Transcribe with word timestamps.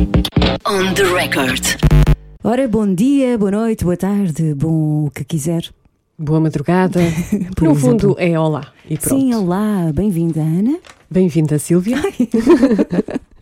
On 0.00 0.92
the 0.94 1.04
record. 1.14 1.62
Ora, 2.44 2.68
bom 2.68 2.94
dia, 2.94 3.38
boa 3.38 3.50
noite, 3.50 3.82
boa 3.84 3.96
tarde, 3.96 4.52
bom 4.54 5.06
o 5.06 5.10
que 5.10 5.24
quiser. 5.24 5.70
Boa 6.18 6.38
madrugada. 6.40 7.00
No 7.60 7.70
exemplo. 7.72 7.74
fundo 7.76 8.16
é 8.18 8.38
olá. 8.38 8.72
E 8.90 8.98
pronto. 8.98 9.18
Sim, 9.20 9.34
olá, 9.34 9.90
bem-vinda, 9.94 10.40
Ana. 10.42 10.78
Bem-vinda, 11.10 11.58
Sílvia. 11.58 11.96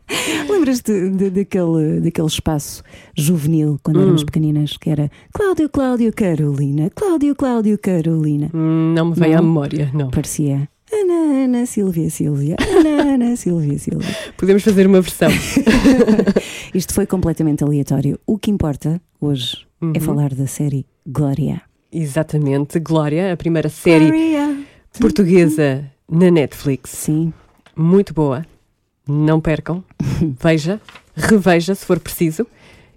Lembras-te 0.48 1.10
daquele, 1.30 2.00
daquele 2.00 2.26
espaço 2.28 2.82
juvenil 3.16 3.78
quando 3.82 4.00
éramos 4.00 4.22
Hum. 4.22 4.26
pequeninas 4.26 4.76
que 4.76 4.90
era 4.90 5.10
Cláudio, 5.32 5.68
Cláudio, 5.68 6.12
Carolina, 6.14 6.90
Cláudio, 6.94 7.34
Cláudio, 7.34 7.78
Carolina. 7.78 8.50
Hum, 8.54 8.92
Não 8.94 9.06
me 9.06 9.14
vem 9.14 9.32
Não? 9.32 9.38
à 9.38 9.42
memória, 9.42 9.90
não. 9.92 10.10
Parecia 10.10 10.68
Ana, 10.92 11.44
Ana, 11.44 11.66
Silvia, 11.66 12.08
Silvia, 12.10 12.56
Ana, 12.60 13.14
Ana, 13.14 13.36
Silvia, 13.36 13.78
Silvia. 13.78 14.08
Podemos 14.36 14.62
fazer 14.62 14.86
uma 14.86 15.00
versão. 15.00 15.30
Isto 16.74 16.94
foi 16.94 17.06
completamente 17.06 17.64
aleatório. 17.64 18.18
O 18.26 18.38
que 18.38 18.50
importa 18.50 19.00
hoje 19.20 19.66
é 19.80 19.86
Uhum. 19.86 20.00
falar 20.00 20.34
da 20.34 20.46
série 20.46 20.86
Glória. 21.06 21.60
Exatamente. 21.92 22.78
Glória, 22.80 23.32
a 23.32 23.36
primeira 23.36 23.68
série 23.68 24.06
Glória. 24.06 24.56
portuguesa 25.00 25.84
na 26.10 26.30
Netflix. 26.30 26.90
Sim, 26.90 27.32
Muito 27.76 28.14
boa. 28.14 28.46
Não 29.06 29.40
percam. 29.40 29.84
Veja, 30.42 30.80
reveja 31.14 31.74
se 31.74 31.84
for 31.84 31.98
preciso. 32.00 32.46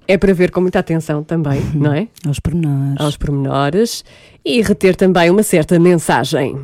É 0.07 0.17
para 0.17 0.33
ver 0.33 0.51
com 0.51 0.61
muita 0.61 0.79
atenção 0.79 1.21
também, 1.23 1.59
não 1.75 1.93
é? 1.93 2.07
aos 2.25 2.39
pormenores. 2.39 2.95
Aos 3.01 3.17
pormenores 3.17 4.05
e 4.45 4.61
reter 4.61 4.95
também 4.95 5.29
uma 5.29 5.43
certa 5.43 5.77
mensagem. 5.77 6.55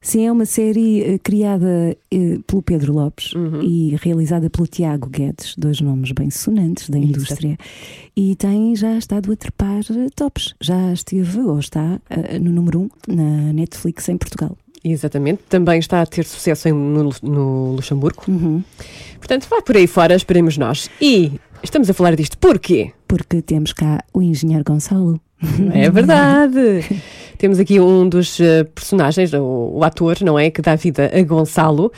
Sim, 0.00 0.26
é 0.26 0.30
uma 0.32 0.44
série 0.46 1.02
eh, 1.02 1.18
criada 1.18 1.96
eh, 2.12 2.38
pelo 2.46 2.62
Pedro 2.62 2.92
Lopes 2.92 3.32
Uhum. 3.34 3.60
e 3.62 3.96
realizada 4.00 4.48
pelo 4.48 4.68
Tiago 4.68 5.08
Guedes, 5.08 5.54
dois 5.58 5.80
nomes 5.80 6.12
bem 6.12 6.30
sonantes 6.30 6.88
da 6.88 6.98
Isso. 6.98 7.08
indústria. 7.08 7.58
E 8.16 8.36
tem 8.36 8.76
já 8.76 8.96
estado 8.96 9.32
a 9.32 9.36
trepar 9.36 9.80
eh, 9.90 10.06
tops. 10.14 10.54
Já 10.60 10.92
esteve 10.92 11.40
ou 11.40 11.58
está 11.58 12.00
no 12.40 12.52
número 12.52 12.82
um 12.82 12.88
na 13.08 13.52
Netflix 13.52 14.08
em 14.08 14.16
Portugal. 14.16 14.56
Exatamente. 14.84 15.42
Também 15.48 15.78
está 15.78 16.02
a 16.02 16.06
ter 16.06 16.24
sucesso 16.24 16.68
no, 16.68 17.10
no 17.22 17.72
Luxemburgo. 17.72 18.22
Uhum. 18.28 18.62
Portanto, 19.18 19.46
vai 19.48 19.62
por 19.62 19.76
aí 19.76 19.86
fora, 19.86 20.14
esperemos 20.14 20.56
nós. 20.58 20.88
E 21.00 21.32
estamos 21.62 21.88
a 21.88 21.94
falar 21.94 22.16
disto 22.16 22.38
porquê? 22.38 22.92
Porque 23.06 23.42
temos 23.42 23.72
cá 23.72 24.02
o 24.12 24.22
engenheiro 24.22 24.64
Gonçalo. 24.64 25.20
É 25.72 25.90
verdade. 25.90 26.84
Temos 27.36 27.58
aqui 27.58 27.80
um 27.80 28.08
dos 28.08 28.38
eh, 28.38 28.62
personagens, 28.62 29.32
o, 29.32 29.72
o 29.74 29.82
ator, 29.82 30.18
não 30.22 30.38
é? 30.38 30.50
Que 30.50 30.62
dá 30.62 30.76
vida 30.76 31.10
a 31.12 31.22
Gonçalo, 31.24 31.90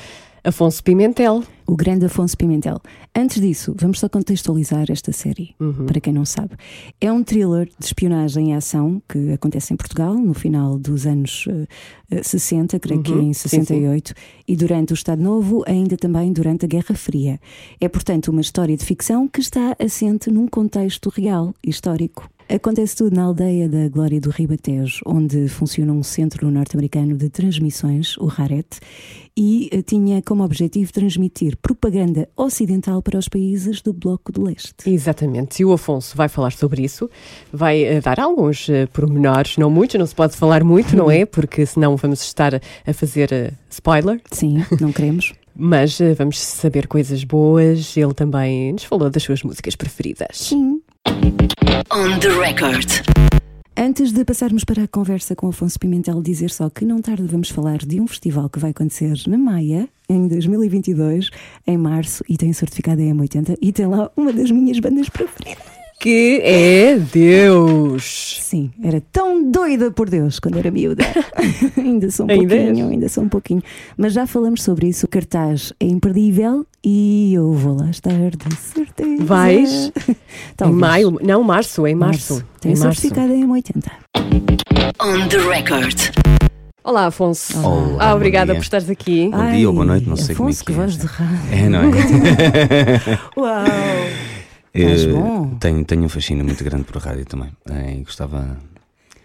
Afonso 0.45 0.83
Pimentel. 0.85 1.43
O 1.67 1.75
grande 1.75 2.05
Afonso 2.05 2.37
Pimentel. 2.37 2.79
Antes 3.17 3.41
disso, 3.41 3.75
vamos 3.81 3.99
só 3.99 4.07
contextualizar 4.11 4.85
esta 4.91 5.11
série, 5.13 5.55
Uhum. 5.59 5.87
para 5.87 5.99
quem 5.99 6.13
não 6.13 6.27
sabe. 6.27 6.51
É 7.01 7.11
um 7.11 7.25
thriller 7.25 7.67
de 7.79 7.87
espionagem 7.87 8.51
e 8.51 8.53
ação 8.53 9.01
que 9.09 9.33
acontece 9.33 9.73
em 9.73 9.77
Portugal 9.77 10.13
no 10.15 10.35
final 10.35 10.79
dos 10.79 11.07
anos 11.07 11.47
eh, 11.49 11.67
eh, 12.11 12.23
60, 12.23 12.79
creio 12.79 13.03
que 13.03 13.13
Uhum, 13.13 13.31
em 13.31 13.33
sim, 13.33 13.49
sim. 13.49 13.61
68, 13.65 14.13
e 14.47 14.55
durante 14.55 14.93
o 14.93 14.95
Estado 14.95 15.23
Novo, 15.23 15.65
ainda 15.67 15.97
também 15.97 16.31
durante 16.35 16.67
a 16.67 16.69
Guerra 16.69 16.95
Fria. 16.95 17.41
É, 17.81 17.89
portanto, 17.89 18.29
uma 18.29 18.43
história 18.43 18.77
de 18.77 18.85
ficção 18.85 19.27
que 19.27 19.41
está 19.41 19.75
assente 19.79 20.31
num 20.31 20.47
contexto 20.47 21.09
real, 21.09 21.55
histórico. 21.67 22.29
Acontece 22.49 22.97
tudo 22.97 23.17
na 23.17 23.23
aldeia 23.23 23.69
da 23.69 23.89
Glória 23.89 24.21
do 24.21 24.29
Ribatejo, 24.29 25.01
onde 25.07 25.49
funciona 25.49 25.93
um 25.93 26.03
centro 26.03 26.51
norte-americano 26.51 27.17
de 27.17 27.31
transmissões, 27.31 28.19
o 28.19 28.27
RARET, 28.27 28.81
e 29.35 29.71
eh, 29.73 29.81
tinha 29.81 30.21
como 30.21 30.45
objetivo 30.45 30.93
transmitir 30.93 31.57
propaganda 31.57 32.29
ocidental 32.37 33.01
para 33.01 33.19
os 33.19 33.29
países 33.29 33.81
do 33.81 33.95
Bloco 33.95 34.31
de 34.31 34.41
Leste. 34.41 34.75
Exatamente. 34.87 35.63
E 35.63 35.65
o 35.65 35.73
Afonso 35.73 36.15
vai 36.15 36.29
falar 36.29 36.53
sobre 36.53 36.83
isso, 36.83 37.11
vai 37.51 37.83
eh, 37.83 38.01
dar 38.01 38.21
alguns 38.21 38.69
eh, 38.69 38.87
pormenores, 38.87 39.57
não 39.57 39.71
muitos, 39.71 39.99
não 39.99 40.07
se 40.07 40.15
pode 40.15 40.37
falar 40.37 40.63
muito, 40.63 40.95
não 40.95 41.11
é? 41.11 41.25
Porque 41.27 41.65
senão 41.65 41.97
vamos 41.97 42.23
estar 42.23 42.55
a 42.55 42.93
fazer 42.93 43.55
spoiler. 43.71 44.21
Sim, 44.31 44.63
não 44.81 44.93
queremos? 44.93 45.33
Mas 45.57 45.99
vamos 46.19 46.41
saber 46.41 46.89
coisas 46.89 47.23
boas. 47.23 47.97
Ele 47.97 48.13
também 48.13 48.73
nos 48.73 48.85
falou 48.85 49.09
das 49.09 49.23
suas 49.23 49.43
músicas 49.45 49.77
preferidas. 49.77 50.31
Sim. 50.33 50.83
On 51.95 52.19
the 52.19 52.29
record. 52.29 52.89
Antes 53.77 54.13
de 54.13 54.25
passarmos 54.25 54.65
para 54.65 54.85
a 54.85 54.89
conversa 54.89 55.37
com 55.37 55.49
Afonso 55.49 55.79
Pimentel, 55.79 56.23
dizer 56.23 56.51
só 56.51 56.69
que 56.71 56.85
não 56.85 57.01
tarde 57.01 57.25
vamos 57.25 57.51
falar 57.51 57.79
de 57.79 58.01
um 58.01 58.07
festival 58.07 58.49
que 58.49 58.59
vai 58.59 58.71
acontecer 58.71 59.15
na 59.29 59.39
Maia 59.39 59.89
em 60.09 60.27
2022, 60.27 61.31
em 61.67 61.79
março, 61.79 62.25
e 62.29 62.37
tem 62.37 62.53
certificado 62.53 63.01
EM80 63.01 63.59
e 63.61 63.73
tem 63.73 63.87
lá 63.87 64.11
uma 64.17 64.33
das 64.33 64.51
minhas 64.51 64.79
bandas 64.79 65.09
preferidas. 65.09 65.84
Que 66.05 66.39
é 66.43 66.99
Deus. 66.99 68.37
Sim, 68.43 68.71
era 68.83 69.01
tão 69.11 69.51
doida 69.51 69.91
por 69.91 70.11
Deus 70.11 70.39
quando 70.39 70.59
era 70.59 70.71
miúda. 70.71 71.03
ainda 71.79 72.11
sou 72.11 72.27
um 72.27 72.31
Ainda 72.31 72.55
pouquinho, 72.57 72.89
ainda 72.91 73.09
sou 73.09 73.25
um 73.25 73.29
pouquinho. 73.31 73.63
Mas 73.97 74.13
já 74.13 74.27
falamos 74.27 74.63
sobre 74.63 74.87
isso. 74.87 75.07
O 75.07 75.09
cartaz 75.09 75.73
é 75.81 75.87
imperdível 75.87 76.67
e 76.85 77.33
eu 77.33 77.55
vou 77.55 77.75
lá 77.75 77.89
estar 77.89 78.13
de 78.13 78.55
certeza. 78.55 79.25
Vais? 79.25 79.93
Em 80.07 80.17
Talvez. 80.59 80.79
maio, 80.79 81.19
não, 81.23 81.43
março, 81.43 81.87
em 81.87 81.95
março. 81.95 82.45
Tem 82.61 82.73
Em 82.73 82.79
março. 82.79 83.01
certificado 83.01 83.33
EM80. 83.33 83.91
On 85.01 85.27
the 85.29 85.39
record. 85.39 85.99
Olá, 86.85 87.07
Afonso. 87.07 87.59
Olá, 87.67 88.11
ah, 88.11 88.15
obrigada 88.15 88.53
dia. 88.53 88.57
por 88.57 88.63
estares 88.63 88.91
aqui. 88.91 89.31
Bom 89.31 89.53
dia 89.53 89.67
ou 89.67 89.73
boa 89.73 89.87
noite, 89.87 90.07
não 90.07 90.17
sei 90.17 90.35
como 90.35 90.51
é 90.51 90.53
Afonso, 90.53 90.65
que 90.67 90.73
é. 90.73 90.75
voz 90.75 90.99
de 90.99 91.07
rádio. 91.07 91.39
É, 91.51 91.69
não 91.71 91.81
é? 91.81 93.21
Uau! 93.41 93.65
Eh, 94.75 95.07
bom. 95.13 95.55
tenho, 95.59 95.85
tenho 95.85 96.03
um 96.03 96.09
fascínio 96.09 96.45
muito 96.45 96.63
grande 96.65 96.85
por 96.85 96.97
rádio 97.01 97.25
também. 97.25 97.51
E 97.97 98.03
gostava, 98.03 98.57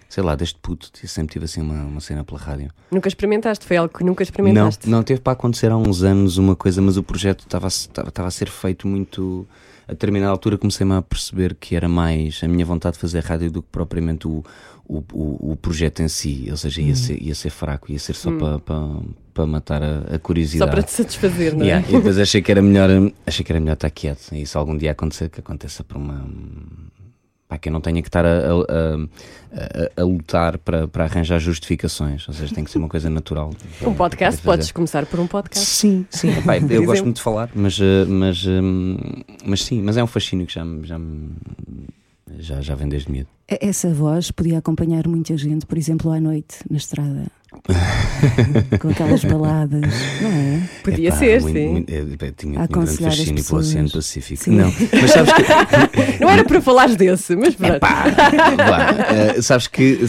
sei 0.07 0.23
lá, 0.23 0.35
desde 0.35 0.55
puto, 0.61 0.89
sempre 1.07 1.33
tive 1.33 1.45
assim 1.45 1.61
uma, 1.61 1.83
uma 1.85 1.99
cena 1.99 2.23
pela 2.23 2.39
rádio. 2.39 2.69
Nunca 2.91 3.07
experimentaste? 3.07 3.65
Foi 3.65 3.77
algo 3.77 3.95
que 3.97 4.03
nunca 4.03 4.21
Não, 4.21 4.25
experimentaste? 4.25 4.89
não 4.89 5.03
teve 5.03 5.21
para 5.21 5.33
acontecer 5.33 5.71
há 5.71 5.77
uns 5.77 6.03
anos 6.03 6.37
uma 6.37 6.55
coisa, 6.55 6.81
mas 6.81 6.97
o 6.97 7.03
projeto 7.03 7.41
estava 7.41 7.67
a, 7.67 8.27
a 8.27 8.31
ser 8.31 8.49
feito 8.49 8.87
muito. 8.87 9.47
A 9.87 9.93
determinada 9.93 10.31
altura 10.31 10.55
comecei-me 10.55 10.93
a 10.93 11.01
perceber 11.01 11.55
que 11.55 11.75
era 11.75 11.89
mais 11.89 12.39
a 12.43 12.47
minha 12.47 12.63
vontade 12.63 12.93
de 12.93 12.99
fazer 13.01 13.23
rádio 13.23 13.49
do 13.49 13.63
que 13.63 13.69
propriamente 13.71 14.27
o, 14.27 14.43
o, 14.89 15.03
o, 15.13 15.51
o 15.51 15.55
projeto 15.55 16.01
em 16.01 16.07
si. 16.09 16.47
Ou 16.49 16.57
seja, 16.57 16.81
ia, 16.81 16.95
ser, 16.95 17.21
ia 17.21 17.35
ser 17.35 17.49
fraco, 17.51 17.91
ia 17.91 17.99
ser 17.99 18.15
só 18.15 18.31
para 18.35 18.59
para 18.59 18.77
para 19.33 19.45
matar 19.47 19.81
a, 19.81 19.99
a 19.99 20.11
Só 20.13 20.19
curiosidade. 20.19 20.71
para 20.71 20.83
te 20.83 20.91
satisfazer, 20.91 21.53
não 21.55 21.61
é? 21.61 21.67
Yeah, 21.67 21.87
E 21.87 21.93
depois 21.93 22.17
achei 22.17 22.41
que 22.41 22.51
era 22.51 22.61
melhor 22.61 22.89
achei 23.25 23.45
que 23.45 23.51
era 23.51 23.59
melhor 23.61 23.73
estar 23.75 23.89
quieto 23.91 24.33
e 24.33 24.45
se 24.45 24.57
algum 24.57 24.75
dia 24.75 24.91
acontecer 24.91 25.29
que 25.29 25.39
aconteça 25.39 25.81
por 25.83 25.95
uma 25.95 26.25
para 27.47 27.57
que 27.57 27.69
eu 27.69 27.73
não 27.73 27.81
tenha 27.81 27.99
que 28.01 28.07
estar 28.09 28.25
a, 28.25 28.29
a, 28.29 30.01
a- 30.01 30.03
lutar 30.03 30.57
para, 30.59 30.87
para 30.87 31.05
arranjar 31.05 31.39
justificações 31.39 32.27
ou 32.27 32.33
seja 32.33 32.53
tem 32.53 32.63
que 32.63 32.69
ser 32.69 32.77
uma 32.79 32.89
coisa 32.89 33.09
natural 33.09 33.51
Um 33.81 33.93
podcast, 33.93 34.41
podes 34.41 34.71
começar 34.71 35.05
por 35.05 35.19
um 35.19 35.25
podcast. 35.27 35.65
sim 35.67 36.05
sim 36.09 36.29
epá, 36.37 36.57
eu 36.57 36.65
exemplo. 36.65 36.85
gosto 36.85 37.03
muito 37.05 37.15
de 37.17 37.21
falar 37.23 37.49
mas 37.55 37.79
eh, 37.81 38.05
mas 38.05 38.45
hum, 38.45 38.97
mas 39.45 39.63
sim 39.63 39.81
mas 39.81 39.95
é 39.97 40.03
um 40.03 40.07
fascínio 40.07 40.45
que 40.45 40.53
já 40.53 40.65
me- 40.65 40.85
já 40.85 40.99
me- 40.99 41.29
já 42.37 42.61
já 42.61 42.75
vem 42.75 42.87
desde 42.87 43.11
miúdo 43.11 43.29
Essa 43.47 43.93
voz 43.93 44.29
podia 44.31 44.57
acompanhar 44.59 45.07
muita 45.07 45.35
gente, 45.37 45.65
por 45.65 45.77
exemplo, 45.77 46.11
à 46.11 46.19
noite, 46.19 46.57
na 46.69 46.77
estrada. 46.77 47.25
Com 48.79 48.89
aquelas 48.89 49.23
baladas, 49.23 49.81
não 50.21 50.29
é? 50.29 50.69
Podia 50.83 51.09
Epá, 51.09 51.17
ser, 51.17 51.41
muito- 51.41 51.57
sim. 51.57 51.67
muito- 51.69 51.89
eh, 51.91 52.03
tinha, 52.15 52.31
tinha 52.33 52.61
um 52.63 52.67
grande 52.67 52.97
fascínio 52.97 53.25
pelo 53.25 53.35
pessoas. 53.35 53.67
Oceano 53.67 53.89
Pacífico 53.91 54.43
Sim. 54.43 54.51
não 54.51 54.73
mas 55.01 55.11
sabes 55.11 55.33
que 55.33 56.19
Não 56.21 56.29
era 56.29 56.43
para 56.43 56.61
falares 56.61 56.95
desse, 56.95 57.35
mas 57.35 57.55
pronto. 57.55 57.79
Vá, 57.81 58.05
eh, 59.35 59.41
sabes 59.41 59.65
que 59.67 59.99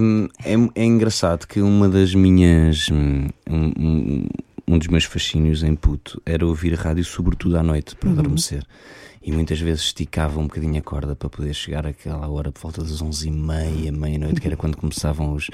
um, 0.00 0.28
é, 0.44 0.80
é 0.80 0.84
engraçado 0.84 1.46
que 1.46 1.60
uma 1.60 1.88
das 1.88 2.14
minhas. 2.14 2.88
hum, 2.90 3.28
Um, 3.48 3.72
um- 3.78 4.26
um 4.68 4.78
dos 4.78 4.88
meus 4.88 5.04
fascínios 5.04 5.62
em 5.62 5.76
puto 5.76 6.20
era 6.26 6.44
ouvir 6.44 6.74
rádio, 6.74 7.04
sobretudo 7.04 7.56
à 7.56 7.62
noite, 7.62 7.94
para 7.94 8.10
adormecer. 8.10 8.64
E 9.26 9.32
muitas 9.32 9.60
vezes 9.60 9.82
esticava 9.86 10.38
um 10.38 10.44
bocadinho 10.44 10.78
a 10.78 10.80
corda 10.80 11.16
para 11.16 11.28
poder 11.28 11.52
chegar 11.52 11.84
àquela 11.84 12.28
hora 12.28 12.52
por 12.52 12.62
volta 12.62 12.80
das 12.80 13.02
11h30, 13.02 13.90
meia-noite, 13.90 14.40
que 14.40 14.46
era 14.46 14.56
quando 14.56 14.76
começavam 14.76 15.34
os, 15.34 15.50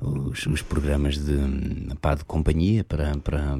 os, 0.00 0.46
os 0.46 0.62
programas 0.62 1.18
de, 1.18 1.36
pá, 2.00 2.14
de 2.14 2.24
companhia 2.24 2.82
para, 2.82 3.14
para, 3.18 3.58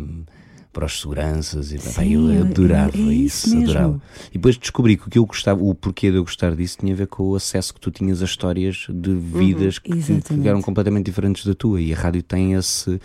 para 0.73 0.87
os 0.87 0.99
seguranças. 0.99 1.73
E, 1.73 1.76
pá, 1.76 1.90
Sim, 1.90 2.14
eu 2.14 2.31
é- 2.31 2.38
adorava 2.38 2.96
é 2.96 3.00
isso 3.00 3.49
isso, 3.49 3.58
adorava. 3.58 4.00
E 4.31 4.38
depois 4.38 4.56
descobri 4.56 4.96
que 4.96 5.08
o 5.08 5.11
que 5.11 5.19
eu 5.19 5.26
gostava, 5.26 5.62
o 5.62 5.75
porquê 5.75 6.11
de 6.11 6.17
eu 6.17 6.25
gostar 6.25 6.56
disso 6.56 6.79
tinha 6.79 6.94
a 6.94 6.96
ver 6.96 7.08
com 7.08 7.25
o 7.25 7.35
acesso 7.35 7.75
que 7.75 7.81
tu 7.81 7.90
tinhas 7.90 8.23
a 8.23 8.25
histórias 8.25 8.87
de 8.88 9.14
vidas 9.14 9.79
que, 9.79 9.93
que 9.93 9.99
Exatamente. 9.99 10.49
eram 10.49 10.62
completamente 10.62 11.05
diferentes 11.05 11.44
da 11.44 11.55
tua. 11.55 11.82
E 11.82 11.93
a 11.93 11.96
rádio 11.99 12.23
tem 12.23 12.55
esse. 12.55 12.99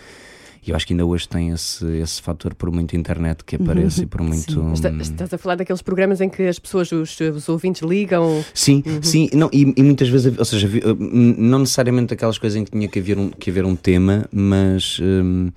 E 0.66 0.72
eu 0.72 0.76
acho 0.76 0.88
que 0.88 0.94
ainda 0.94 1.06
hoje 1.06 1.28
tem 1.30 1.50
esse, 1.52 1.86
esse 1.98 2.22
fator 2.22 2.56
por 2.56 2.72
muito 2.72 2.96
internet 2.96 3.44
que 3.44 3.56
aparece 3.56 4.02
e 4.04 4.06
por 4.08 4.22
muito. 4.22 4.60
hum, 4.60 4.74
Está- 4.74 4.90
Estás 4.90 5.34
a 5.34 5.38
falar 5.38 5.56
daqueles 5.56 5.82
programas 5.82 6.22
em 6.22 6.30
que 6.30 6.44
as 6.44 6.58
pessoas, 6.58 6.92
os, 6.92 7.20
os 7.20 7.48
ouvintes 7.50 7.82
ligam. 7.82 8.44
Sim, 8.54 8.82
sim, 9.02 9.30
não, 9.34 9.50
e, 9.54 9.74
e 9.78 9.84
muitas 9.84 10.10
vezes, 10.10 10.36
ou 10.38 10.46
seja, 10.46 10.68
n- 10.68 11.36
não 11.38 11.60
necessariamente 11.60 12.14
aquelas 12.14 12.38
coisas 12.38 12.58
em 12.60 12.64
que 12.66 12.72
tinha 12.72 12.88
que 12.88 12.98
haver 13.00 13.18
um, 13.18 13.30
que 13.30 13.50
haver 13.52 13.64
um 13.66 13.76
tema, 13.76 14.26
mas 14.32 15.00
hum, 15.02 15.50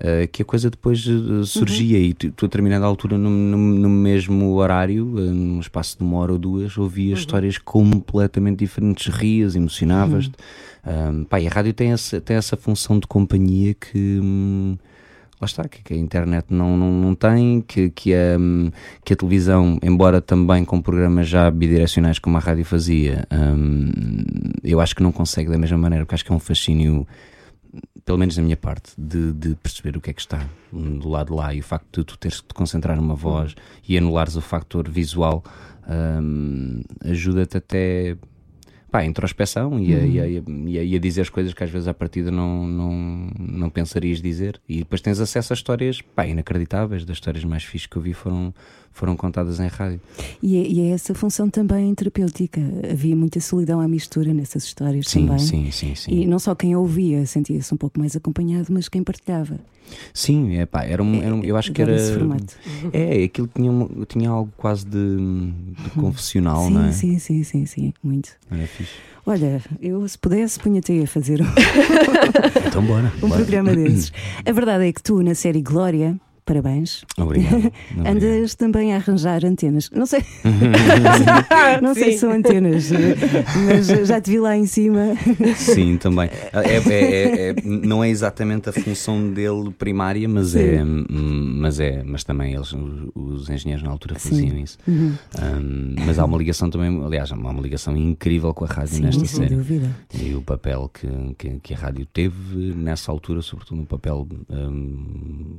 uh, 0.00 0.28
que 0.32 0.40
a 0.40 0.44
coisa 0.46 0.70
depois 0.70 1.06
uh, 1.06 1.44
surgia. 1.44 1.98
E 1.98 2.14
tu, 2.14 2.30
tu, 2.32 2.46
a 2.46 2.48
determinada 2.48 2.86
altura, 2.86 3.18
no, 3.18 3.28
no, 3.28 3.56
no 3.58 3.88
mesmo 3.90 4.54
horário, 4.54 5.04
uh, 5.04 5.20
num 5.20 5.60
espaço 5.60 5.98
de 5.98 6.04
uma 6.04 6.16
hora 6.18 6.32
ou 6.32 6.38
duas, 6.38 6.78
ouvia 6.78 7.12
histórias 7.14 7.58
completamente 7.58 8.60
diferentes, 8.60 9.12
rias, 9.14 9.54
emocionavas-te. 9.54 10.32
Um, 10.86 11.24
pá, 11.24 11.40
e 11.40 11.46
a 11.46 11.50
rádio 11.50 11.72
tem 11.72 11.92
essa, 11.92 12.20
tem 12.20 12.36
essa 12.36 12.56
função 12.56 12.98
de 12.98 13.06
companhia 13.06 13.74
que. 13.74 14.20
Hum, 14.22 14.76
lá 15.40 15.46
está, 15.46 15.68
que, 15.68 15.92
a 15.92 15.96
internet 15.96 16.46
não, 16.50 16.76
não, 16.76 16.90
não 16.90 17.14
tem, 17.14 17.60
que, 17.60 17.90
que, 17.90 18.14
a, 18.14 18.36
que 19.04 19.12
a 19.12 19.16
televisão, 19.16 19.78
embora 19.82 20.20
também 20.20 20.64
com 20.64 20.80
programas 20.80 21.28
já 21.28 21.50
bidirecionais 21.50 22.18
como 22.18 22.36
a 22.36 22.40
rádio 22.40 22.64
fazia, 22.64 23.26
um, 23.32 23.90
eu 24.62 24.80
acho 24.80 24.94
que 24.94 25.02
não 25.02 25.12
consegue 25.12 25.50
da 25.50 25.58
mesma 25.58 25.78
maneira, 25.78 26.04
porque 26.04 26.14
acho 26.14 26.24
que 26.24 26.32
é 26.32 26.34
um 26.34 26.40
fascínio, 26.40 27.06
pelo 28.04 28.18
menos 28.18 28.36
da 28.36 28.42
minha 28.42 28.56
parte, 28.56 28.92
de, 28.96 29.32
de 29.32 29.54
perceber 29.56 29.96
o 29.96 30.00
que 30.00 30.10
é 30.10 30.12
que 30.12 30.20
está 30.20 30.46
do 30.72 31.08
lado 31.08 31.28
de 31.28 31.34
lá 31.34 31.54
e 31.54 31.60
o 31.60 31.62
facto 31.62 32.00
de 32.00 32.04
tu 32.04 32.18
teres 32.18 32.40
que 32.40 32.48
te 32.48 32.54
concentrar 32.54 32.96
numa 32.96 33.14
voz 33.14 33.54
e 33.88 33.96
anulares 33.98 34.36
o 34.36 34.40
factor 34.40 34.88
visual 34.88 35.42
ajuda-te 37.04 37.58
até 37.58 38.16
pá, 38.94 39.00
a 39.00 39.04
introspeção 39.04 39.80
e 39.80 39.92
a, 39.92 39.98
uhum. 39.98 40.06
e, 40.06 40.20
a, 40.20 40.26
e, 40.28 40.38
a, 40.78 40.84
e, 40.84 40.94
a, 40.94 40.98
dizer 41.00 41.22
as 41.22 41.28
coisas 41.28 41.52
que 41.52 41.64
às 41.64 41.70
vezes 41.70 41.88
à 41.88 41.92
partida 41.92 42.30
não, 42.30 42.64
não, 42.64 43.28
não 43.40 43.68
pensarias 43.68 44.22
dizer. 44.22 44.60
E 44.68 44.78
depois 44.78 45.00
tens 45.00 45.18
acesso 45.18 45.52
a 45.52 45.54
histórias 45.54 46.00
pá, 46.00 46.28
inacreditáveis, 46.28 47.04
das 47.04 47.16
histórias 47.16 47.42
mais 47.44 47.64
fixas 47.64 47.88
que 47.88 47.96
eu 47.96 48.02
vi 48.02 48.14
foram, 48.14 48.54
foram 48.94 49.16
contadas 49.16 49.58
em 49.58 49.66
rádio. 49.66 50.00
E 50.40 50.56
é, 50.56 50.66
e 50.66 50.80
é, 50.80 50.94
essa 50.94 51.14
função 51.14 51.50
também 51.50 51.92
terapêutica. 51.94 52.60
Havia 52.90 53.14
muita 53.14 53.40
solidão 53.40 53.80
à 53.80 53.88
mistura 53.88 54.32
nessas 54.32 54.64
histórias 54.64 55.08
sim, 55.08 55.26
também. 55.26 55.40
Sim, 55.40 55.70
sim, 55.72 55.94
sim. 55.96 56.10
E 56.12 56.26
não 56.26 56.38
só 56.38 56.54
quem 56.54 56.76
ouvia 56.76 57.26
sentia-se 57.26 57.74
um 57.74 57.76
pouco 57.76 57.98
mais 57.98 58.14
acompanhado, 58.14 58.68
mas 58.70 58.88
quem 58.88 59.02
partilhava. 59.02 59.58
Sim, 60.14 60.56
é 60.56 60.64
pá, 60.64 60.84
era 60.84 61.02
um, 61.02 61.22
era 61.22 61.34
um 61.34 61.42
eu 61.42 61.56
acho 61.56 61.72
que 61.72 61.82
era. 61.82 61.94
É, 62.92 63.24
aquilo 63.24 63.50
tinha, 63.52 63.70
tinha 64.08 64.30
algo 64.30 64.50
quase 64.56 64.86
de, 64.86 65.16
de 65.16 65.90
confessional, 65.90 66.64
sim, 66.64 66.72
não 66.72 66.84
é? 66.84 66.92
Sim, 66.92 67.18
sim, 67.18 67.42
sim, 67.42 67.66
sim, 67.66 67.92
muito. 68.02 68.30
Era 68.50 68.66
fixe. 68.66 68.92
Olha, 69.26 69.60
eu 69.80 70.06
se 70.06 70.18
pudesse 70.18 70.58
punha-te 70.60 71.02
a 71.02 71.06
fazer 71.06 71.42
um, 71.42 71.46
então 72.68 72.84
bora, 72.84 73.12
um 73.22 73.28
bora. 73.28 73.42
programa 73.42 73.74
desses. 73.74 74.12
A 74.46 74.52
verdade 74.52 74.86
é 74.86 74.92
que 74.92 75.02
tu, 75.02 75.22
na 75.22 75.34
série 75.34 75.62
Glória, 75.62 76.18
Parabéns. 76.44 77.04
Obrigado. 77.16 77.72
Andas 78.04 78.54
também 78.54 78.92
a 78.92 78.96
arranjar 78.96 79.44
antenas. 79.46 79.90
Não 79.90 80.04
sei. 80.04 80.22
não 81.80 81.94
sei 81.94 82.12
se 82.12 82.18
são 82.18 82.30
antenas, 82.30 82.90
mas 83.66 83.86
já 84.06 84.20
te 84.20 84.30
vi 84.30 84.38
lá 84.38 84.54
em 84.54 84.66
cima. 84.66 85.14
Sim, 85.56 85.96
também. 85.96 86.28
É, 86.52 86.76
é, 86.76 86.92
é, 86.92 87.48
é 87.48 87.54
não 87.64 88.04
é 88.04 88.10
exatamente 88.10 88.68
a 88.68 88.72
função 88.72 89.32
dele 89.32 89.70
primária, 89.70 90.28
mas 90.28 90.54
é, 90.54 90.84
mas 90.84 91.80
é, 91.80 92.02
mas 92.02 92.24
também 92.24 92.52
eles, 92.52 92.74
os 93.14 93.48
engenheiros 93.48 93.82
na 93.82 93.90
altura 93.90 94.18
faziam 94.18 94.50
Sim. 94.50 94.62
isso. 94.62 94.78
Uhum. 94.86 95.14
Um, 95.40 95.94
mas 96.04 96.18
há 96.18 96.26
uma 96.26 96.36
ligação 96.36 96.68
também, 96.68 97.02
aliás, 97.02 97.32
há 97.32 97.36
uma 97.36 97.60
ligação 97.60 97.96
incrível 97.96 98.52
com 98.52 98.64
a 98.64 98.68
rádio 98.68 98.96
Sim, 98.96 99.02
nesta 99.02 99.24
série. 99.24 99.54
Dúvida. 99.54 99.90
E 100.14 100.34
o 100.34 100.42
papel 100.42 100.90
que, 100.92 101.08
que, 101.38 101.60
que, 101.60 101.74
a 101.74 101.76
rádio 101.76 102.04
teve 102.04 102.74
nessa 102.74 103.10
altura, 103.10 103.40
sobretudo 103.40 103.78
no 103.78 103.86
papel 103.86 104.28
um, 104.50 105.56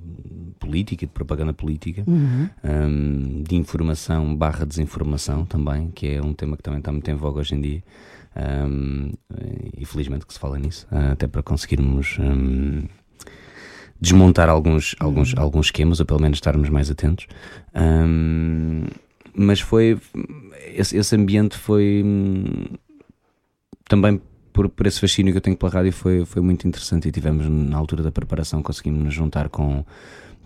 político 0.60 0.75
política, 0.76 1.06
de 1.06 1.12
propaganda 1.12 1.54
política, 1.54 2.04
uhum. 2.06 2.50
um, 2.64 3.44
de 3.44 3.56
informação 3.56 4.36
barra 4.36 4.66
desinformação 4.66 5.46
também, 5.46 5.90
que 5.92 6.08
é 6.08 6.22
um 6.22 6.34
tema 6.34 6.58
que 6.58 6.64
também 6.64 6.80
está 6.80 6.92
muito 6.92 7.10
em 7.10 7.16
voga 7.16 7.40
hoje 7.40 7.56
em 7.56 7.62
dia. 7.62 7.84
Um, 8.36 9.12
e 9.78 9.86
felizmente 9.86 10.26
que 10.26 10.34
se 10.34 10.40
fala 10.40 10.60
nisso, 10.60 10.86
até 10.92 11.26
para 11.26 11.42
conseguirmos 11.42 12.18
um, 12.20 12.84
desmontar 14.02 14.50
alguns, 14.50 14.94
alguns, 15.00 15.32
uhum. 15.32 15.42
alguns 15.42 15.68
esquemas, 15.68 16.02
ou 16.02 16.06
pelo 16.06 16.22
menos 16.22 16.38
estarmos 16.38 16.70
mais 16.70 16.92
atentos. 16.92 17.28
Um, 17.74 18.84
mas 19.34 19.62
foi 19.62 19.98
esse, 20.74 20.98
esse 20.98 21.16
ambiente 21.16 21.58
foi 21.58 22.02
hum, 22.06 22.66
também 23.88 24.22
por, 24.52 24.70
por 24.70 24.88
esse 24.88 25.02
fascínio 25.02 25.34
que 25.34 25.38
eu 25.38 25.42
tenho 25.42 25.58
pela 25.58 25.70
rádio 25.70 25.92
foi, 25.92 26.24
foi 26.24 26.42
muito 26.42 26.66
interessante 26.66 27.10
e 27.10 27.12
tivemos 27.12 27.46
na 27.50 27.78
altura 27.78 28.02
da 28.02 28.12
preparação 28.12 28.64
conseguimos 28.64 29.04
nos 29.04 29.14
juntar 29.14 29.50
com 29.50 29.84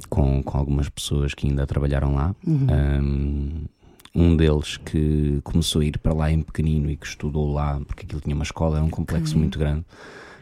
com, 0.07 0.41
com 0.43 0.57
algumas 0.57 0.89
pessoas 0.89 1.33
que 1.33 1.47
ainda 1.47 1.65
trabalharam 1.65 2.13
lá. 2.15 2.35
Uhum. 2.45 2.67
Um, 2.71 3.65
um 4.15 4.35
deles 4.35 4.77
que 4.77 5.39
começou 5.43 5.81
a 5.81 5.85
ir 5.85 5.97
para 5.99 6.13
lá 6.13 6.31
em 6.31 6.41
pequenino 6.41 6.89
e 6.89 6.95
que 6.95 7.05
estudou 7.05 7.51
lá, 7.51 7.79
porque 7.85 8.03
aquilo 8.03 8.21
tinha 8.21 8.35
uma 8.35 8.43
escola, 8.43 8.79
é 8.79 8.81
um 8.81 8.89
complexo 8.89 9.31
okay. 9.31 9.39
muito 9.39 9.59
grande. 9.59 9.85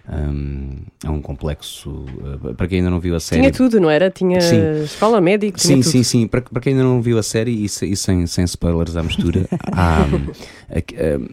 Um, 0.09 0.77
é 1.03 1.09
um 1.09 1.21
complexo. 1.21 1.89
Uh, 1.89 2.55
para 2.55 2.67
quem 2.67 2.79
ainda 2.79 2.89
não 2.89 2.99
viu 2.99 3.13
a 3.15 3.19
série. 3.19 3.41
Tinha 3.41 3.51
tudo, 3.51 3.79
não 3.79 3.89
era? 3.89 4.09
Tinha 4.09 4.39
sim. 4.39 4.83
escola 4.83 5.19
médica. 5.19 5.59
Sim, 5.59 5.81
sim, 5.81 6.01
sim. 6.01 6.27
Para, 6.27 6.41
para 6.41 6.61
quem 6.61 6.73
ainda 6.73 6.85
não 6.85 7.01
viu 7.01 7.17
a 7.17 7.23
série 7.23 7.65
e, 7.65 7.67
sem, 7.67 8.25
sem 8.25 8.45
spoilers 8.45 8.95
à 8.95 9.03
mistura, 9.03 9.45
há, 9.73 10.05
um, 10.05 11.27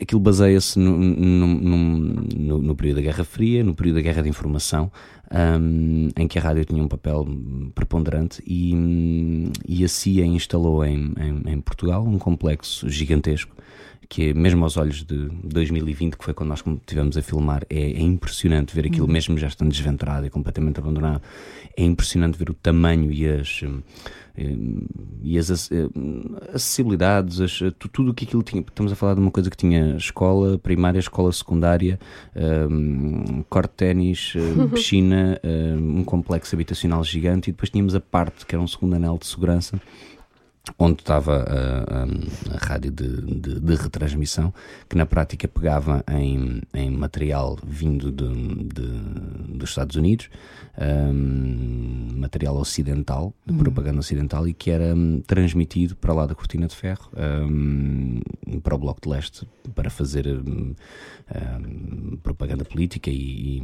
aquilo 0.00 0.20
baseia-se 0.20 0.78
no, 0.78 0.96
no, 0.96 1.46
no, 1.46 2.58
no, 2.58 2.76
período 2.76 2.96
da 2.96 3.02
Guerra 3.02 3.24
Fria, 3.24 3.64
no 3.64 3.74
período 3.74 3.96
da 3.96 4.02
Guerra 4.02 4.22
de 4.22 4.28
Informação, 4.28 4.90
um, 5.30 6.08
em 6.16 6.28
que 6.28 6.38
a 6.38 6.42
rádio 6.42 6.64
tinha 6.64 6.82
um 6.82 6.88
papel 6.88 7.26
preponderante 7.74 8.42
e, 8.46 9.50
e 9.66 9.84
a 9.84 9.88
CIA 9.88 10.24
instalou 10.26 10.84
em, 10.84 11.12
em, 11.18 11.52
em 11.52 11.60
Portugal 11.60 12.04
um 12.06 12.18
complexo 12.18 12.88
gigantesco 12.88 13.55
que 14.08 14.30
é, 14.30 14.34
mesmo 14.34 14.64
aos 14.64 14.76
olhos 14.76 15.04
de 15.04 15.28
2020, 15.44 16.16
que 16.16 16.24
foi 16.24 16.34
quando 16.34 16.50
nós 16.50 16.62
estivemos 16.66 17.16
a 17.16 17.22
filmar, 17.22 17.64
é, 17.68 17.80
é 17.80 18.00
impressionante 18.00 18.74
ver 18.74 18.86
aquilo, 18.86 19.06
uhum. 19.06 19.12
mesmo 19.12 19.38
já 19.38 19.48
estando 19.48 19.70
desventrado 19.70 20.26
e 20.26 20.30
completamente 20.30 20.78
abandonado. 20.78 21.22
É 21.76 21.82
impressionante 21.82 22.38
ver 22.38 22.50
o 22.50 22.54
tamanho 22.54 23.12
e 23.12 23.28
as, 23.28 23.62
eh, 24.36 24.56
e 25.22 25.38
as 25.38 25.70
eh, 25.72 25.88
acessibilidades, 26.52 27.40
as, 27.40 27.58
tudo 27.92 28.10
o 28.10 28.14
que 28.14 28.24
aquilo 28.24 28.42
tinha. 28.42 28.62
Estamos 28.62 28.92
a 28.92 28.94
falar 28.94 29.14
de 29.14 29.20
uma 29.20 29.30
coisa 29.30 29.50
que 29.50 29.56
tinha 29.56 29.96
escola 29.96 30.58
primária, 30.58 30.98
escola 30.98 31.32
secundária, 31.32 31.98
um, 32.70 33.42
corte 33.48 33.70
de 33.70 33.76
ténis, 33.76 34.34
eh, 34.36 34.66
piscina, 34.72 35.40
um 35.78 36.04
complexo 36.04 36.54
habitacional 36.54 37.02
gigante 37.02 37.50
e 37.50 37.52
depois 37.52 37.70
tínhamos 37.70 37.94
a 37.94 38.00
parte 38.00 38.44
que 38.46 38.54
era 38.54 38.62
um 38.62 38.68
segundo 38.68 38.94
anel 38.94 39.18
de 39.18 39.26
segurança 39.26 39.80
onde 40.78 41.00
estava 41.00 41.44
a, 41.44 42.02
a, 42.02 42.56
a 42.56 42.66
rádio 42.66 42.90
de, 42.90 43.22
de, 43.22 43.60
de, 43.60 43.74
retransmissão, 43.74 44.52
que 44.88 44.96
na 44.96 45.06
prática 45.06 45.46
pegava 45.46 46.04
em, 46.10 46.60
em 46.74 46.90
material 46.90 47.56
vindo 47.64 48.10
de, 48.10 48.26
dos 49.56 49.70
Estados 49.70 49.96
Unidos, 49.96 50.28
um, 50.78 52.08
material 52.16 52.56
ocidental, 52.56 53.32
de 53.44 53.52
uhum. 53.52 53.58
propaganda 53.58 54.00
ocidental, 54.00 54.46
e 54.46 54.52
que 54.52 54.70
era 54.70 54.94
um, 54.94 55.20
transmitido 55.20 55.94
para 55.96 56.12
lá 56.12 56.26
da 56.26 56.34
Cortina 56.34 56.66
de 56.66 56.74
Ferro, 56.74 57.10
um, 57.16 58.20
para 58.62 58.74
o 58.74 58.78
Bloco 58.78 59.00
de 59.00 59.08
Leste, 59.08 59.48
para 59.74 59.88
fazer 59.88 60.26
hum, 60.26 60.74
hum, 61.34 62.18
propaganda 62.22 62.64
política 62.64 63.10
e, 63.10 63.62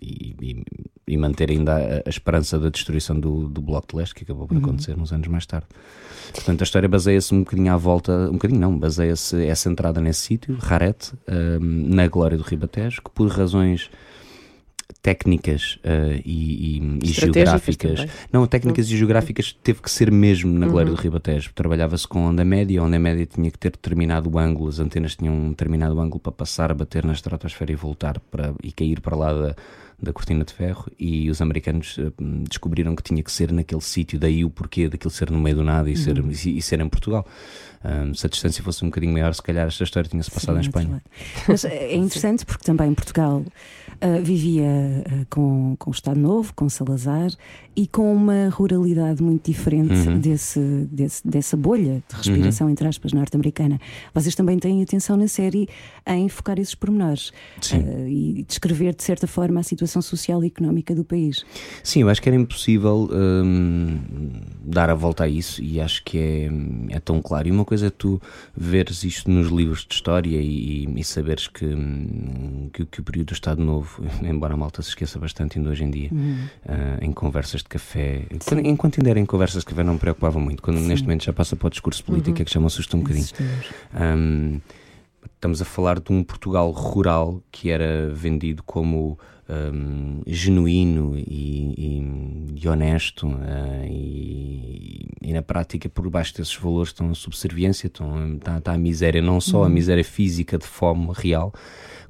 e, 0.00 0.36
e, 0.40 0.64
e, 1.01 1.01
manter 1.16 1.50
ainda 1.50 1.76
a, 1.76 2.02
a, 2.06 2.10
esperança 2.10 2.58
da 2.58 2.68
destruição 2.68 3.18
do, 3.18 3.48
do 3.48 3.60
Bloco 3.60 3.88
de 3.90 3.96
Leste, 3.96 4.14
que 4.14 4.24
acabou 4.24 4.46
por 4.46 4.56
uhum. 4.56 4.62
acontecer 4.62 4.98
uns 4.98 5.12
anos 5.12 5.28
mais 5.28 5.46
tarde. 5.46 5.66
Portanto, 6.32 6.62
a 6.62 6.64
história 6.64 6.88
baseia-se 6.88 7.34
um 7.34 7.40
bocadinho 7.40 7.72
à 7.72 7.76
volta, 7.76 8.12
um 8.28 8.32
bocadinho 8.32 8.60
não, 8.60 8.78
baseia-se, 8.78 9.44
é 9.44 9.54
centrada 9.54 10.00
nesse 10.00 10.20
sítio, 10.20 10.56
Rarete, 10.58 11.12
um, 11.28 11.94
na 11.94 12.08
glória 12.08 12.36
do 12.36 12.42
Ribatejo, 12.42 13.02
que 13.02 13.10
por 13.10 13.28
razões 13.28 13.90
técnicas 15.02 15.78
uh, 15.84 16.20
e, 16.24 16.78
e, 16.78 16.98
e 17.02 17.06
geográficas. 17.08 18.00
Também. 18.00 18.14
Não, 18.32 18.46
técnicas 18.46 18.86
uhum. 18.88 18.94
e 18.94 18.96
geográficas 18.96 19.52
teve 19.52 19.82
que 19.82 19.90
ser 19.90 20.10
mesmo 20.10 20.56
na 20.56 20.66
Glória 20.68 20.90
uhum. 20.90 20.96
do 20.96 21.00
Ribatejo. 21.00 21.52
Trabalhava-se 21.54 22.06
com 22.06 22.24
onda 22.24 22.44
média, 22.44 22.80
a 22.80 22.84
onda 22.84 22.98
média 22.98 23.26
tinha 23.26 23.50
que 23.50 23.58
ter 23.58 23.72
determinado 23.72 24.38
ângulo, 24.38 24.68
as 24.68 24.78
antenas 24.78 25.16
tinham 25.16 25.34
um 25.34 25.50
determinado 25.50 25.98
ângulo 26.00 26.20
para 26.20 26.32
passar, 26.32 26.72
bater 26.72 27.04
na 27.04 27.12
estratosfera 27.12 27.72
e 27.72 27.74
voltar 27.74 28.20
para, 28.20 28.54
e 28.62 28.70
cair 28.70 29.00
para 29.00 29.16
lá 29.16 29.32
da, 29.32 29.56
da 30.02 30.12
cortina 30.12 30.44
de 30.44 30.52
ferro 30.52 30.90
e 30.98 31.30
os 31.30 31.40
americanos 31.40 31.96
uh, 31.96 32.12
descobriram 32.48 32.96
que 32.96 33.02
tinha 33.02 33.22
que 33.22 33.30
ser 33.30 33.52
naquele 33.52 33.80
sítio, 33.80 34.18
daí 34.18 34.44
o 34.44 34.50
porquê 34.50 34.88
daquilo 34.88 35.10
ser 35.10 35.30
no 35.30 35.38
meio 35.38 35.56
do 35.56 35.64
nada 35.64 35.88
e, 35.88 35.94
uhum. 35.94 35.98
ser, 35.98 36.18
e, 36.18 36.58
e, 36.58 36.62
ser 36.62 36.80
em 36.80 36.88
Portugal. 36.88 37.26
Um, 37.84 38.14
se 38.14 38.26
a 38.26 38.28
distância 38.28 38.62
fosse 38.62 38.84
um 38.84 38.88
bocadinho 38.88 39.12
maior, 39.12 39.32
se 39.34 39.42
calhar 39.42 39.66
esta 39.66 39.84
história 39.84 40.08
tinha-se 40.08 40.30
passado 40.30 40.54
Sim, 40.54 40.58
em 40.58 40.62
Espanha. 40.62 41.02
Mas 41.48 41.64
é 41.64 41.94
interessante 41.96 42.44
porque 42.44 42.64
também 42.64 42.92
Portugal 42.94 43.44
Uh, 44.02 44.20
vivia 44.20 44.64
uh, 44.64 45.26
com, 45.30 45.76
com 45.78 45.90
o 45.90 45.92
Estado 45.92 46.18
Novo, 46.18 46.52
com 46.54 46.68
Salazar 46.68 47.30
e 47.74 47.86
com 47.86 48.12
uma 48.12 48.48
ruralidade 48.48 49.22
muito 49.22 49.50
diferente 49.50 50.08
uhum. 50.08 50.18
desse, 50.18 50.60
desse, 50.90 51.26
dessa 51.26 51.56
bolha 51.56 52.02
de 52.08 52.16
respiração, 52.16 52.66
uhum. 52.66 52.72
entre 52.72 52.86
aspas, 52.86 53.12
norte-americana. 53.12 53.80
Vocês 54.12 54.34
também 54.34 54.58
têm 54.58 54.82
atenção 54.82 55.16
na 55.16 55.28
série 55.28 55.68
em 56.06 56.28
focar 56.28 56.58
esses 56.58 56.74
pormenores 56.74 57.28
uh, 57.72 58.08
e 58.08 58.44
descrever 58.46 58.94
de 58.94 59.02
certa 59.02 59.26
forma 59.26 59.60
a 59.60 59.62
situação 59.62 60.02
social 60.02 60.42
e 60.44 60.48
económica 60.48 60.94
do 60.94 61.04
país. 61.04 61.44
Sim, 61.82 62.02
eu 62.02 62.08
acho 62.08 62.20
que 62.20 62.28
era 62.28 62.36
impossível 62.36 63.08
hum, 63.12 64.00
dar 64.64 64.90
a 64.90 64.94
volta 64.94 65.24
a 65.24 65.28
isso 65.28 65.62
e 65.62 65.80
acho 65.80 66.04
que 66.04 66.18
é, 66.18 66.50
é 66.96 67.00
tão 67.00 67.22
claro. 67.22 67.48
E 67.48 67.50
uma 67.50 67.64
coisa 67.64 67.86
é 67.86 67.90
tu 67.90 68.20
veres 68.56 69.04
isto 69.04 69.30
nos 69.30 69.48
livros 69.48 69.86
de 69.88 69.94
história 69.94 70.38
e, 70.40 70.88
e 70.94 71.04
saberes 71.04 71.46
que, 71.46 71.64
hum, 71.64 72.68
que, 72.72 72.84
que, 72.84 73.00
o 73.00 73.02
período 73.02 73.28
do 73.28 73.34
Estado 73.34 73.62
Novo, 73.62 73.91
embora 74.22 74.54
a 74.54 74.56
malta 74.56 74.82
se 74.82 74.90
esqueça 74.90 75.18
bastante 75.18 75.58
ainda 75.58 75.70
hoje 75.70 75.84
em 75.84 75.90
dia, 75.90 76.08
uhum. 76.12 76.46
uh, 76.66 77.04
em 77.04 77.12
conversas 77.12 77.62
de 77.62 77.68
café, 77.68 78.26
quando, 78.46 78.66
enquanto 78.66 78.98
ainda 78.98 79.10
era 79.10 79.20
em 79.20 79.26
conversas 79.26 79.60
de 79.60 79.66
café 79.66 79.82
não 79.82 79.94
me 79.94 79.98
preocupava 79.98 80.38
muito, 80.38 80.62
quando 80.62 80.78
Sim. 80.78 80.86
neste 80.86 81.04
momento 81.04 81.24
já 81.24 81.32
passa 81.32 81.56
para 81.56 81.66
o 81.66 81.70
discurso 81.70 82.04
político 82.04 82.36
uhum. 82.36 82.42
é 82.42 82.44
que 82.44 82.52
já 82.52 82.60
me 82.60 82.66
assusta 82.66 82.96
um 82.96 83.00
bocadinho. 83.00 83.26
Um, 83.94 84.60
estamos 85.34 85.60
a 85.60 85.64
falar 85.64 85.98
de 86.00 86.12
um 86.12 86.22
Portugal 86.22 86.70
rural 86.70 87.42
que 87.50 87.70
era 87.70 88.08
vendido 88.10 88.62
como 88.62 89.18
um, 89.48 90.22
genuíno 90.26 91.16
e, 91.16 91.74
e, 91.76 92.62
e 92.62 92.68
honesto 92.68 93.26
uh, 93.26 93.84
e, 93.84 95.08
e, 95.20 95.32
na 95.32 95.42
prática 95.42 95.88
por 95.88 96.08
baixo 96.08 96.36
desses 96.36 96.54
valores 96.54 96.90
estão 96.90 97.10
a 97.10 97.14
subserviência, 97.14 97.88
estão, 97.88 98.36
está, 98.36 98.58
está 98.58 98.72
a 98.72 98.78
miséria, 98.78 99.20
não 99.20 99.40
só 99.40 99.58
uhum. 99.58 99.64
a 99.64 99.68
miséria 99.68 100.04
física 100.04 100.56
de 100.56 100.66
fome 100.66 101.10
real, 101.12 101.52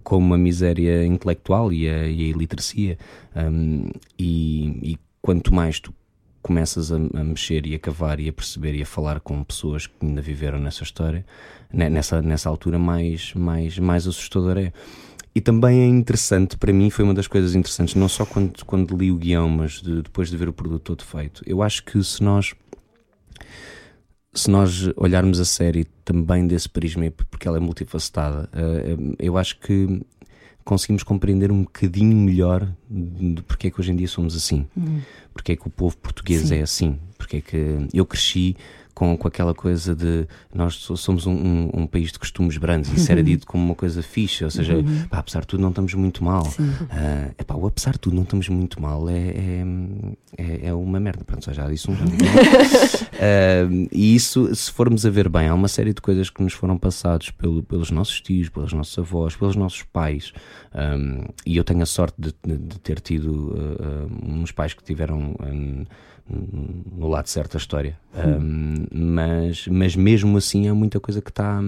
como 0.02 0.34
a 0.34 0.38
miséria 0.38 1.04
intelectual 1.04 1.72
e 1.72 1.88
a, 1.88 2.06
e 2.06 2.22
a 2.22 2.28
iliteracia. 2.28 2.98
Um, 3.34 3.90
e, 4.18 4.98
quanto 5.20 5.54
mais 5.54 5.78
tu 5.78 5.94
começas 6.42 6.90
a, 6.90 6.96
a, 6.96 7.24
mexer 7.24 7.66
e 7.66 7.74
a 7.74 7.78
cavar 7.78 8.18
e 8.18 8.28
a 8.28 8.32
perceber 8.32 8.74
e 8.74 8.82
a 8.82 8.86
falar 8.86 9.20
com 9.20 9.42
pessoas 9.44 9.86
que 9.86 9.94
ainda 10.04 10.20
viveram 10.20 10.58
nessa 10.58 10.82
história, 10.82 11.24
nessa, 11.72 12.20
nessa 12.20 12.48
altura, 12.48 12.78
mais, 12.78 13.32
mais, 13.34 13.78
mais 13.78 14.06
assustador 14.06 14.58
é. 14.58 14.72
E 15.34 15.40
também 15.40 15.80
é 15.80 15.86
interessante, 15.86 16.58
para 16.58 16.72
mim 16.72 16.90
foi 16.90 17.04
uma 17.04 17.14
das 17.14 17.26
coisas 17.26 17.54
interessantes, 17.54 17.94
não 17.94 18.08
só 18.08 18.26
quando, 18.26 18.64
quando 18.66 18.94
li 18.94 19.10
o 19.10 19.16
guião, 19.16 19.48
mas 19.48 19.80
de, 19.80 20.02
depois 20.02 20.28
de 20.28 20.36
ver 20.36 20.48
o 20.48 20.52
produto 20.52 20.82
todo 20.82 21.04
feito. 21.04 21.42
Eu 21.46 21.62
acho 21.62 21.84
que 21.84 22.02
se 22.02 22.22
nós 22.22 22.54
se 24.34 24.50
nós 24.50 24.88
olharmos 24.96 25.38
a 25.40 25.44
série 25.44 25.84
também 26.04 26.46
desse 26.46 26.68
prisma, 26.68 27.10
porque 27.30 27.46
ela 27.46 27.58
é 27.58 27.60
multifacetada, 27.60 28.48
eh, 28.52 28.96
eu 29.18 29.36
acho 29.36 29.58
que 29.58 30.02
conseguimos 30.64 31.02
compreender 31.02 31.50
um 31.50 31.62
bocadinho 31.62 32.16
melhor 32.16 32.66
de 32.88 33.42
porque 33.42 33.66
é 33.66 33.70
que 33.70 33.80
hoje 33.80 33.92
em 33.92 33.96
dia 33.96 34.08
somos 34.08 34.36
assim, 34.36 34.66
uhum. 34.76 35.00
porque 35.34 35.52
é 35.52 35.56
que 35.56 35.66
o 35.66 35.70
povo 35.70 35.96
português 35.96 36.48
Sim. 36.48 36.56
é 36.56 36.62
assim, 36.62 36.98
porque 37.18 37.38
é 37.38 37.40
que 37.40 37.88
eu 37.92 38.06
cresci 38.06 38.56
com, 38.94 39.16
com 39.16 39.28
aquela 39.28 39.54
coisa 39.54 39.94
de 39.94 40.26
nós 40.54 40.74
somos 40.74 41.26
um, 41.26 41.32
um, 41.32 41.70
um 41.74 41.86
país 41.86 42.12
de 42.12 42.18
costumes 42.18 42.56
brandos, 42.56 42.92
isso 42.92 43.10
era 43.10 43.20
uhum. 43.20 43.26
dito 43.26 43.46
como 43.46 43.64
uma 43.64 43.74
coisa 43.74 44.02
fixa, 44.02 44.44
ou 44.44 44.50
seja, 44.50 44.76
uhum. 44.76 45.06
pá, 45.08 45.18
apesar 45.18 45.40
de 45.40 45.46
tudo 45.46 45.60
não 45.60 45.70
estamos 45.70 45.94
muito 45.94 46.22
mal. 46.24 46.46
Uh, 46.46 47.34
epá, 47.38 47.54
o 47.54 47.66
apesar 47.66 47.92
de 47.92 48.00
tudo 48.00 48.16
não 48.16 48.22
estamos 48.22 48.48
muito 48.48 48.80
mal 48.80 49.08
é, 49.08 49.14
é, 49.18 49.64
é, 50.36 50.66
é 50.68 50.74
uma 50.74 51.00
merda, 51.00 51.24
pronto, 51.24 51.52
já 51.52 51.68
disse 51.68 51.90
um 51.90 51.94
uh, 51.94 51.98
e 53.92 54.14
isso, 54.14 54.54
se 54.54 54.70
formos 54.70 55.06
a 55.06 55.10
ver 55.10 55.28
bem, 55.28 55.48
há 55.48 55.54
uma 55.54 55.68
série 55.68 55.94
de 55.94 56.00
coisas 56.00 56.28
que 56.30 56.42
nos 56.42 56.52
foram 56.52 56.76
passados 56.76 57.30
pelo, 57.30 57.62
pelos 57.62 57.90
nossos 57.90 58.20
tios, 58.20 58.48
pelos 58.48 58.72
nossos 58.72 58.98
avós, 58.98 59.34
pelos 59.36 59.56
nossos 59.56 59.82
pais, 59.82 60.32
um, 60.74 61.24
e 61.46 61.56
eu 61.56 61.64
tenho 61.64 61.82
a 61.82 61.86
sorte 61.86 62.14
de, 62.18 62.34
de, 62.44 62.58
de 62.58 62.78
ter 62.80 63.00
tido 63.00 63.54
uh, 63.54 64.08
uns 64.22 64.52
pais 64.52 64.74
que 64.74 64.82
tiveram 64.82 65.34
no 66.32 67.08
lado 67.08 67.26
certo 67.26 67.52
da 67.52 67.58
história. 67.58 67.98
Um, 68.14 68.86
mas, 68.92 69.66
mas 69.68 69.96
mesmo 69.96 70.36
assim 70.36 70.68
há 70.68 70.74
muita 70.74 70.98
coisa 70.98 71.20
que 71.20 71.30
está 71.30 71.60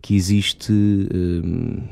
que 0.00 0.14
existe 0.14 0.72
um, 0.72 1.82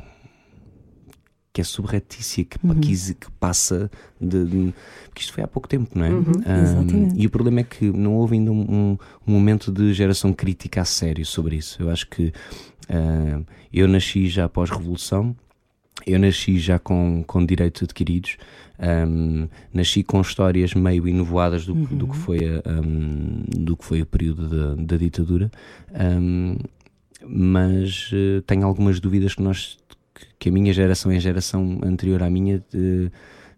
que 1.57 1.61
é 1.61 1.63
subretícia, 1.63 2.45
que, 2.45 2.57
uhum. 2.63 2.79
que, 2.79 2.95
que, 3.15 3.31
passa 3.39 3.89
de, 4.21 4.45
de, 4.45 4.73
que 5.13 5.21
isto 5.21 5.33
foi 5.33 5.43
há 5.43 5.47
pouco 5.47 5.67
tempo, 5.67 5.97
não 5.97 6.05
é? 6.05 6.11
Uhum, 6.11 6.21
um, 6.21 7.09
e 7.15 7.25
o 7.25 7.29
problema 7.31 7.61
é 7.61 7.63
que 7.63 7.85
não 7.85 8.15
houve 8.15 8.35
ainda 8.35 8.51
um, 8.51 8.91
um, 8.91 8.97
momento 9.25 9.71
de 9.71 9.91
geração 9.91 10.31
crítica 10.31 10.81
a 10.81 10.85
sério 10.85 11.25
sobre 11.25 11.55
isso. 11.55 11.81
Eu 11.81 11.89
acho 11.89 12.07
que 12.07 12.27
uh, 12.27 13.43
eu 13.73 13.87
nasci 13.87 14.27
já 14.27 14.45
após 14.45 14.69
Revolução 14.69 15.35
eu 16.05 16.19
nasci 16.19 16.59
já 16.59 16.79
com, 16.79 17.23
com 17.25 17.45
direitos 17.45 17.83
adquiridos, 17.83 18.37
um, 18.79 19.47
nasci 19.73 20.03
com 20.03 20.21
histórias 20.21 20.73
meio 20.73 21.07
inovoadas 21.07 21.65
do, 21.65 21.73
uhum. 21.73 21.85
do, 21.85 22.07
que, 22.07 22.15
foi 22.15 22.39
a, 22.39 22.81
um, 22.81 23.43
do 23.47 23.75
que 23.75 23.83
foi 23.83 24.01
o 24.01 24.05
período 24.05 24.47
da, 24.47 24.83
da 24.83 24.97
ditadura, 24.97 25.51
um, 26.21 26.57
mas 27.25 28.11
uh, 28.11 28.41
tenho 28.43 28.65
algumas 28.65 28.99
dúvidas 28.99 29.33
que 29.33 29.41
nós, 29.41 29.77
que 30.37 30.49
a 30.49 30.51
minha 30.51 30.71
geração 30.71 31.11
e 31.11 31.17
a 31.17 31.19
geração 31.19 31.79
anterior 31.83 32.21
à 32.21 32.29
minha, 32.29 32.57
uh, 32.57 33.11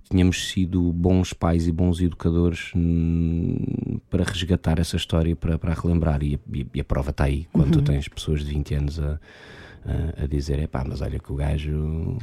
tínhamos 0.09 0.49
sido 0.49 0.91
bons 0.91 1.33
pais 1.33 1.67
e 1.67 1.71
bons 1.71 2.01
educadores 2.01 2.71
hum, 2.75 3.99
para 4.09 4.23
resgatar 4.23 4.79
essa 4.79 4.95
história, 4.95 5.35
para, 5.35 5.59
para 5.59 5.73
relembrar, 5.73 6.23
e, 6.23 6.39
e, 6.51 6.65
e 6.73 6.81
a 6.81 6.83
prova 6.83 7.11
está 7.11 7.25
aí, 7.25 7.47
quando 7.51 7.75
uhum. 7.75 7.83
tu 7.83 7.91
tens 7.91 8.07
pessoas 8.07 8.43
de 8.43 8.51
20 8.51 8.73
anos 8.73 8.99
a 8.99 9.19
a, 10.23 10.25
dizer: 10.27 10.59
é 10.59 10.67
pá, 10.67 10.83
mas 10.87 11.01
olha 11.01 11.19
que 11.19 11.31
o 11.31 11.35
gajo 11.35 12.17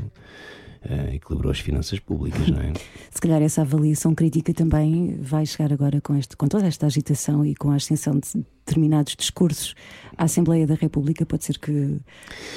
uh, 0.86 1.14
equilibrou 1.14 1.50
as 1.50 1.60
finanças 1.60 1.98
públicas, 1.98 2.48
não 2.48 2.60
é? 2.60 2.72
Se 3.10 3.20
calhar 3.20 3.42
essa 3.42 3.62
avaliação 3.62 4.14
crítica 4.14 4.52
também 4.52 5.16
vai 5.20 5.44
chegar 5.46 5.72
agora 5.72 6.00
com, 6.00 6.16
este, 6.16 6.36
com 6.36 6.46
toda 6.46 6.66
esta 6.66 6.86
agitação 6.86 7.44
e 7.44 7.54
com 7.54 7.70
a 7.70 7.76
ascensão 7.76 8.18
de 8.18 8.44
determinados 8.66 9.14
discursos 9.16 9.74
à 10.16 10.24
Assembleia 10.24 10.66
da 10.66 10.74
República. 10.74 11.24
Pode 11.24 11.44
ser 11.44 11.58
que 11.58 11.98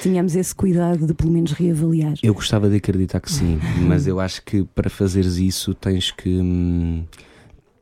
tenhamos 0.02 0.34
esse 0.34 0.54
cuidado 0.54 1.06
de 1.06 1.14
pelo 1.14 1.30
menos 1.30 1.52
reavaliar. 1.52 2.14
Eu 2.22 2.34
gostava 2.34 2.68
de 2.68 2.76
acreditar 2.76 3.20
que 3.20 3.30
sim, 3.30 3.58
mas 3.86 4.06
eu 4.06 4.18
acho 4.20 4.42
que 4.44 4.64
para 4.64 4.90
fazeres 4.90 5.36
isso 5.36 5.74
tens 5.74 6.10
que. 6.10 6.28
Hum, 6.28 7.04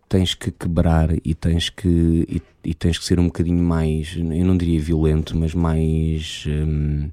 tens 0.09 0.35
que 0.35 0.51
quebrar 0.51 1.11
e 1.25 1.35
tens 1.35 1.69
que, 1.69 2.27
e, 2.29 2.43
e, 2.65 2.75
tens 2.75 2.99
que 2.99 3.05
ser 3.05 3.21
um 3.21 3.27
bocadinho 3.27 3.63
mais, 3.63 4.17
eu 4.17 4.45
não 4.45 4.57
diria 4.57 4.81
violento, 4.81 5.37
mas 5.37 5.55
mais. 5.55 6.45
Hum, 6.47 7.11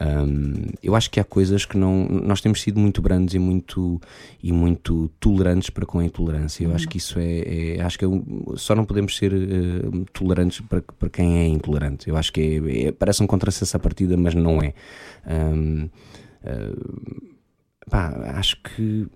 hum, 0.00 0.52
eu 0.82 0.94
acho 0.94 1.10
que 1.10 1.18
há 1.18 1.24
coisas 1.24 1.64
que 1.64 1.78
não. 1.78 2.06
Nós 2.06 2.40
temos 2.40 2.60
sido 2.60 2.78
muito 2.78 3.00
brandos 3.00 3.34
e 3.34 3.38
muito, 3.38 4.00
e 4.42 4.52
muito 4.52 5.10
tolerantes 5.18 5.70
para 5.70 5.86
com 5.86 5.98
a 5.98 6.04
intolerância. 6.04 6.64
Eu 6.64 6.74
acho 6.74 6.88
que 6.88 6.98
isso 6.98 7.18
é. 7.18 7.76
é 7.76 7.80
acho 7.80 7.98
que 7.98 8.04
é 8.04 8.08
só 8.56 8.74
não 8.74 8.84
podemos 8.84 9.16
ser 9.16 9.32
uh, 9.32 10.04
tolerantes 10.12 10.60
para, 10.60 10.82
para 10.82 11.08
quem 11.08 11.38
é 11.38 11.46
intolerante. 11.46 12.08
Eu 12.08 12.16
acho 12.16 12.32
que 12.32 12.40
é, 12.40 12.88
é, 12.88 12.92
parece 12.92 13.22
um 13.22 13.26
contrassenso 13.26 13.76
à 13.76 13.80
partida, 13.80 14.16
mas 14.16 14.34
não 14.34 14.62
é. 14.62 14.74
Uh, 15.26 15.90
pá, 17.88 18.34
acho 18.34 18.60
que 18.62 19.08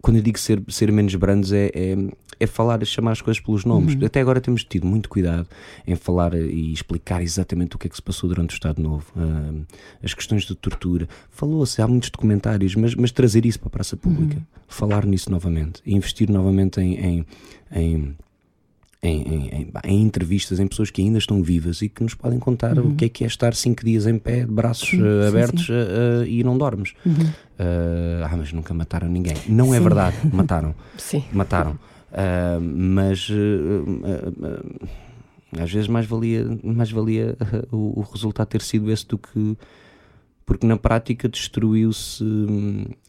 quando 0.00 0.16
eu 0.16 0.22
digo 0.22 0.38
ser, 0.38 0.62
ser 0.68 0.90
menos 0.92 1.14
brandos 1.14 1.52
é, 1.52 1.70
é, 1.74 1.96
é 2.40 2.46
falar, 2.46 2.84
chamar 2.84 3.12
as 3.12 3.20
coisas 3.20 3.40
pelos 3.40 3.64
nomes. 3.64 3.94
Uhum. 3.94 4.06
Até 4.06 4.20
agora 4.20 4.40
temos 4.40 4.64
tido 4.64 4.86
muito 4.86 5.08
cuidado 5.08 5.46
em 5.86 5.96
falar 5.96 6.34
e 6.34 6.72
explicar 6.72 7.22
exatamente 7.22 7.76
o 7.76 7.78
que 7.78 7.86
é 7.86 7.90
que 7.90 7.96
se 7.96 8.02
passou 8.02 8.28
durante 8.28 8.52
o 8.52 8.54
Estado 8.54 8.80
Novo, 8.80 9.06
uh, 9.16 9.66
as 10.02 10.14
questões 10.14 10.44
de 10.44 10.54
tortura. 10.54 11.08
Falou-se, 11.30 11.80
há 11.82 11.86
muitos 11.86 12.10
documentários, 12.10 12.74
mas, 12.74 12.94
mas 12.94 13.10
trazer 13.10 13.44
isso 13.46 13.58
para 13.58 13.68
a 13.68 13.70
praça 13.70 13.96
pública, 13.96 14.36
uhum. 14.36 14.42
falar 14.66 15.04
nisso 15.04 15.30
novamente, 15.30 15.82
investir 15.86 16.30
novamente 16.30 16.80
em, 16.80 16.94
em, 16.94 17.26
em 17.72 18.16
em, 19.02 19.22
em, 19.22 19.72
em, 19.84 20.02
entrevistas 20.02 20.58
em 20.58 20.66
pessoas 20.66 20.90
que 20.90 21.00
ainda 21.00 21.18
estão 21.18 21.40
vivas 21.42 21.82
e 21.82 21.88
que 21.88 22.02
nos 22.02 22.14
podem 22.14 22.38
contar 22.38 22.78
uhum. 22.78 22.90
o 22.90 22.94
que 22.96 23.04
é 23.04 23.08
que 23.08 23.24
é 23.24 23.26
estar 23.26 23.54
cinco 23.54 23.84
dias 23.84 24.06
em 24.06 24.18
pé, 24.18 24.40
de 24.40 24.50
braços 24.50 24.88
sim, 24.88 25.00
uh, 25.00 25.28
abertos 25.28 25.66
sim, 25.66 25.72
sim. 25.72 25.72
Uh, 25.72 26.22
uh, 26.22 26.26
e 26.26 26.42
não 26.42 26.58
dormes. 26.58 26.94
Uhum. 27.06 27.14
ah, 27.58 28.36
mas 28.36 28.52
nunca 28.52 28.74
mataram 28.74 29.08
ninguém. 29.08 29.36
Não 29.48 29.72
é 29.72 29.78
verdade, 29.78 30.16
mataram. 30.32 30.74
sim. 30.98 31.22
Mataram. 32.10 32.60
mas 32.60 33.28
às 35.58 35.72
vezes 35.72 35.88
mais 35.88 36.06
valia, 36.06 36.46
mais 36.62 36.90
valia 36.90 37.36
o, 37.72 38.00
o, 38.00 38.02
resultado 38.02 38.48
ter 38.48 38.62
sido 38.62 38.90
esse 38.90 39.06
do 39.06 39.18
que. 39.18 39.56
Porque 40.44 40.66
na 40.66 40.78
prática 40.78 41.28
destruiu-se, 41.28 42.24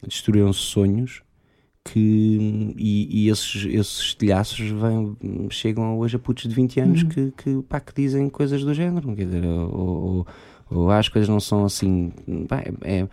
destruíram-se 0.06 0.60
sonhos 0.60 1.22
que 1.84 2.74
e, 2.76 3.24
e, 3.24 3.28
esses, 3.28 3.64
esses 3.64 3.98
estilhaços 4.00 4.70
vêm, 4.70 5.16
chegam 5.50 5.98
hoje 5.98 6.16
a 6.16 6.18
putos 6.18 6.44
de 6.44 6.54
20 6.54 6.80
anos 6.80 7.02
uhum. 7.02 7.08
que, 7.08 7.32
que, 7.36 7.62
pá, 7.62 7.80
que 7.80 7.94
dizem 7.94 8.28
coisas 8.28 8.62
do 8.62 8.74
género, 8.74 9.14
quer 9.14 9.24
dizer, 9.24 9.44
ou, 9.44 9.66
ou, 9.78 10.26
ou 10.70 10.90
as 10.90 11.08
coisas 11.08 11.28
não 11.28 11.40
são 11.40 11.64
assim. 11.64 12.12
Pá, 12.46 12.62
é, 12.82 13.08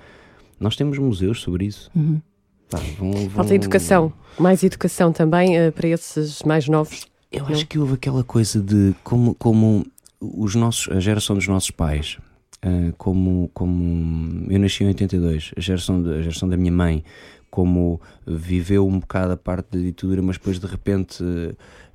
nós 0.59 0.75
temos 0.75 0.97
museus 0.97 1.41
sobre 1.41 1.65
isso. 1.65 1.89
Uhum. 1.95 2.21
Pá, 2.69 2.79
vão, 2.97 3.11
vão... 3.11 3.29
Falta 3.29 3.55
educação, 3.55 4.11
mais 4.37 4.63
educação 4.63 5.11
também 5.11 5.67
uh, 5.67 5.71
para 5.71 5.87
esses 5.87 6.43
mais 6.43 6.67
novos. 6.67 7.07
Eu 7.31 7.43
não? 7.43 7.51
acho 7.51 7.65
que 7.67 7.79
houve 7.79 7.93
aquela 7.93 8.23
coisa 8.23 8.61
de 8.61 8.93
como, 9.03 9.35
como 9.35 9.85
os 10.19 10.55
nossos, 10.55 10.89
a 10.95 10.99
geração 10.99 11.35
dos 11.35 11.47
nossos 11.47 11.71
pais, 11.71 12.17
uh, 12.65 12.93
como, 12.97 13.49
como 13.53 14.51
eu 14.51 14.59
nasci 14.59 14.83
em 14.83 14.87
82, 14.87 15.51
a 15.55 15.61
geração, 15.61 16.01
de, 16.01 16.13
a 16.13 16.21
geração 16.21 16.47
da 16.49 16.57
minha 16.57 16.71
mãe 16.71 17.03
como 17.49 17.99
viveu 18.25 18.87
um 18.87 18.99
bocado 18.99 19.33
a 19.33 19.37
parte 19.37 19.69
da 19.71 19.79
ditadura, 19.79 20.21
mas 20.21 20.37
depois 20.37 20.59
de 20.59 20.67
repente. 20.67 21.23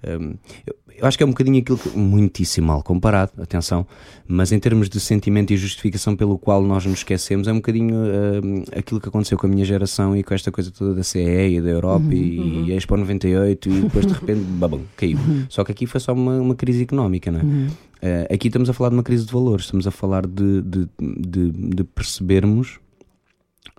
Um, 0.06 0.34
eu, 0.66 1.06
acho 1.06 1.16
que 1.16 1.22
é 1.22 1.26
um 1.26 1.30
bocadinho 1.30 1.58
aquilo 1.58 1.78
que. 1.78 1.88
muitíssimo 1.96 2.68
mal 2.68 2.82
comparado, 2.82 3.32
atenção, 3.40 3.86
mas 4.26 4.52
em 4.52 4.58
termos 4.58 4.88
de 4.88 4.98
sentimento 5.00 5.52
e 5.52 5.56
justificação 5.56 6.16
pelo 6.16 6.38
qual 6.38 6.62
nós 6.62 6.84
nos 6.84 6.98
esquecemos, 6.98 7.48
é 7.48 7.52
um 7.52 7.56
bocadinho 7.56 7.94
um, 7.94 8.64
aquilo 8.76 9.00
que 9.00 9.08
aconteceu 9.08 9.38
com 9.38 9.46
a 9.46 9.50
minha 9.50 9.64
geração 9.64 10.16
e 10.16 10.22
com 10.22 10.34
esta 10.34 10.50
coisa 10.50 10.70
toda 10.70 10.94
da 10.94 11.02
CE 11.02 11.20
e 11.20 11.60
da 11.60 11.70
Europa 11.70 12.06
uhum, 12.06 12.12
e, 12.12 12.38
uhum. 12.38 12.66
e 12.66 12.72
a 12.72 12.76
Expo 12.76 12.96
98 12.96 13.68
e 13.68 13.80
depois 13.82 14.06
de 14.06 14.12
repente, 14.12 14.40
babão, 14.58 14.82
caiu. 14.96 15.18
Uhum. 15.18 15.46
Só 15.48 15.64
que 15.64 15.72
aqui 15.72 15.86
foi 15.86 16.00
só 16.00 16.12
uma, 16.12 16.40
uma 16.40 16.54
crise 16.54 16.82
económica, 16.82 17.30
não 17.30 17.40
é? 17.40 17.42
Uhum. 17.42 17.66
Uh, 18.02 18.34
aqui 18.34 18.48
estamos 18.48 18.68
a 18.68 18.72
falar 18.72 18.90
de 18.90 18.96
uma 18.96 19.02
crise 19.02 19.24
de 19.24 19.32
valores, 19.32 19.66
estamos 19.66 19.86
a 19.86 19.90
falar 19.92 20.26
de, 20.26 20.62
de, 20.62 20.88
de, 21.00 21.50
de 21.52 21.84
percebermos 21.84 22.80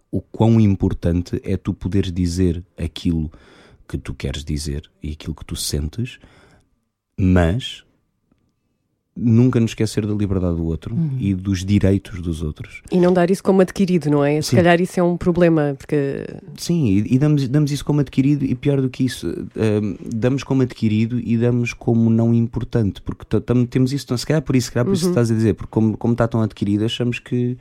o 0.10 0.22
quão 0.22 0.60
importante 0.62 1.42
é 1.44 1.58
tu 1.58 1.74
poderes 1.74 2.12
dizer 2.12 2.63
aquilo 2.77 3.32
que 3.87 3.97
tu 3.97 4.13
queres 4.13 4.43
dizer 4.43 4.89
e 5.01 5.11
aquilo 5.11 5.35
que 5.35 5.45
tu 5.45 5.55
sentes, 5.55 6.19
mas 7.17 7.83
nunca 9.15 9.59
nos 9.59 9.71
esquecer 9.71 10.05
da 10.07 10.13
liberdade 10.13 10.55
do 10.55 10.65
outro 10.65 10.95
uhum. 10.95 11.17
e 11.19 11.35
dos 11.35 11.63
direitos 11.63 12.19
dos 12.19 12.41
outros. 12.41 12.81
E 12.91 12.97
não 12.97 13.13
dar 13.13 13.29
isso 13.29 13.43
como 13.43 13.61
adquirido, 13.61 14.09
não 14.09 14.23
é? 14.23 14.41
Se 14.41 14.49
Sim. 14.49 14.55
calhar 14.55 14.81
isso 14.81 14.99
é 14.99 15.03
um 15.03 15.15
problema, 15.15 15.75
porque... 15.77 16.25
Sim, 16.57 16.87
e, 16.87 17.13
e 17.13 17.19
damos, 17.19 17.47
damos 17.47 17.71
isso 17.71 17.85
como 17.85 17.99
adquirido 17.99 18.43
e 18.43 18.55
pior 18.55 18.81
do 18.81 18.89
que 18.89 19.03
isso, 19.05 19.29
uh, 19.29 19.97
damos 20.15 20.43
como 20.43 20.63
adquirido 20.63 21.19
e 21.19 21.37
damos 21.37 21.73
como 21.73 22.09
não 22.09 22.33
importante, 22.33 23.01
porque 23.01 23.25
temos 23.69 23.93
isso, 23.93 24.17
se 24.17 24.25
calhar 24.25 24.41
por 24.41 24.55
isso, 24.55 24.67
se 24.67 24.73
calhar 24.73 24.85
por 24.85 24.89
uhum. 24.89 24.95
isso 24.95 25.05
que 25.05 25.11
estás 25.11 25.29
a 25.29 25.35
dizer, 25.35 25.53
porque 25.53 25.69
como, 25.69 25.95
como 25.95 26.13
está 26.13 26.27
tão 26.27 26.41
adquirido, 26.41 26.83
achamos 26.83 27.19
que 27.19 27.55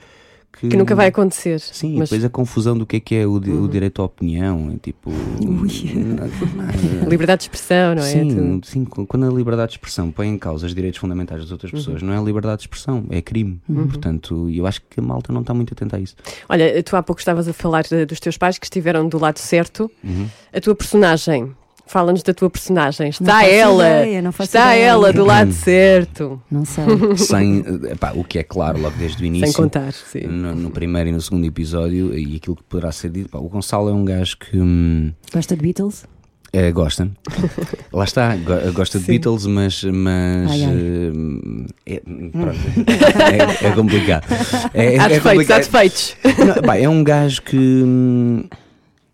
que, 0.53 0.69
que, 0.69 0.77
nunca 0.77 0.95
vai 0.95 1.09
acontecer. 1.09 1.59
Sim, 1.61 1.99
mas... 1.99 2.11
depois 2.11 2.25
a 2.25 2.29
confusão 2.29 2.77
do 2.77 2.85
que 2.85 2.97
é 2.97 3.01
que 3.01 3.15
é 3.15 3.27
o, 3.27 3.33
uhum. 3.33 3.65
o 3.65 3.69
direito 3.69 4.03
à 4.03 4.05
opinião, 4.05 4.71
é 4.75 4.79
tipo. 4.79 5.11
liberdade 7.09 7.41
de 7.41 7.45
expressão, 7.45 7.95
não 7.95 8.03
é? 8.03 8.07
Sim, 8.07 8.61
sim, 8.63 8.85
quando 8.85 9.27
a 9.27 9.31
liberdade 9.31 9.71
de 9.71 9.79
expressão 9.79 10.11
põe 10.11 10.29
em 10.29 10.39
causa 10.39 10.67
os 10.67 10.75
direitos 10.75 11.01
fundamentais 11.01 11.41
das 11.41 11.51
outras 11.51 11.73
uhum. 11.73 11.79
pessoas, 11.79 12.03
não 12.03 12.13
é 12.13 12.23
liberdade 12.23 12.59
de 12.59 12.63
expressão, 12.65 13.05
é 13.11 13.23
crime. 13.23 13.61
Uhum. 13.69 13.87
Portanto, 13.89 14.51
eu 14.51 14.67
acho 14.67 14.83
que 14.83 15.01
a 15.01 15.03
malta 15.03 15.33
não 15.33 15.41
está 15.41 15.55
muito 15.55 15.73
atenta 15.73 15.97
a 15.97 16.01
isso. 16.01 16.15
Olha, 16.49 16.83
tu 16.83 16.97
há 16.97 17.03
pouco 17.03 17.21
estavas 17.21 17.49
a 17.49 17.53
falar 17.53 17.85
dos 18.07 18.21
teus 18.21 18.37
pais 18.37 18.59
que 18.59 18.67
estiveram 18.67 19.09
do 19.09 19.19
lado 19.19 19.39
certo. 19.39 19.91
Uhum. 20.05 20.29
A 20.53 20.61
tua 20.61 20.75
personagem 20.75 21.55
Fala-nos 21.87 22.23
da 22.23 22.33
tua 22.33 22.49
personagem. 22.49 23.11
Está 23.11 23.45
ela, 23.45 23.85
ideia, 23.85 24.29
está 24.29 24.75
ideia. 24.75 24.87
ela 24.87 25.13
do 25.13 25.25
lado 25.25 25.53
certo. 25.53 26.41
Não 26.51 26.65
sei. 26.65 26.85
Sem, 27.17 27.65
epá, 27.91 28.13
o 28.15 28.25
que 28.25 28.39
é 28.39 28.43
claro 28.43 28.81
logo 28.81 28.97
desde 28.97 29.23
o 29.23 29.27
início. 29.27 29.49
Sem 29.49 29.57
contar, 29.57 29.93
sim. 29.93 30.27
No, 30.27 30.55
no 30.55 30.71
primeiro 30.71 31.11
e 31.11 31.13
no 31.13 31.21
segundo 31.21 31.45
episódio, 31.45 32.17
e 32.17 32.37
aquilo 32.37 32.57
que 32.57 32.63
poderá 32.63 32.91
ser 32.93 33.11
dito. 33.11 33.37
o 33.37 33.49
Gonçalo 33.49 33.91
é 33.91 33.93
um 33.93 34.05
gajo 34.05 34.39
que. 34.39 34.59
Hum, 34.59 35.13
Gosta 35.33 35.57
de 35.57 35.63
Beatles? 35.63 36.05
É, 36.55 36.71
gosta. 36.71 37.11
Lá 37.91 38.05
está, 38.05 38.37
gosta 38.75 38.99
de 38.99 39.07
Beatles, 39.07 39.47
mas. 39.47 39.83
mas 39.85 40.51
ai, 40.51 40.65
ai. 40.65 40.75
Uh, 40.75 41.67
é, 41.87 41.95
é, 41.95 43.69
é, 43.69 43.71
complicado. 43.73 44.27
É, 44.75 44.99
há 44.99 45.09
defeitos, 45.09 45.51
há 45.51 45.59
defeitos. 45.59 46.17
Não, 46.65 46.73
é 46.75 46.89
um 46.89 47.03
gajo 47.03 47.41
que. 47.43 47.85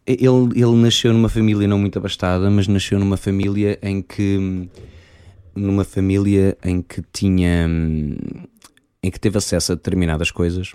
Ele, 0.08 0.26
ele 0.54 0.76
nasceu 0.76 1.12
numa 1.12 1.28
família 1.28 1.68
não 1.68 1.78
muito 1.78 1.98
abastada, 1.98 2.50
mas 2.50 2.66
nasceu 2.66 2.98
numa 2.98 3.18
família 3.18 3.78
em 3.82 4.00
que 4.00 4.66
numa 5.54 5.84
família 5.84 6.56
em 6.64 6.80
que 6.80 7.02
tinha 7.12 7.66
em 9.02 9.10
que 9.10 9.20
teve 9.20 9.36
acesso 9.36 9.72
a 9.72 9.74
determinadas 9.74 10.30
coisas 10.30 10.72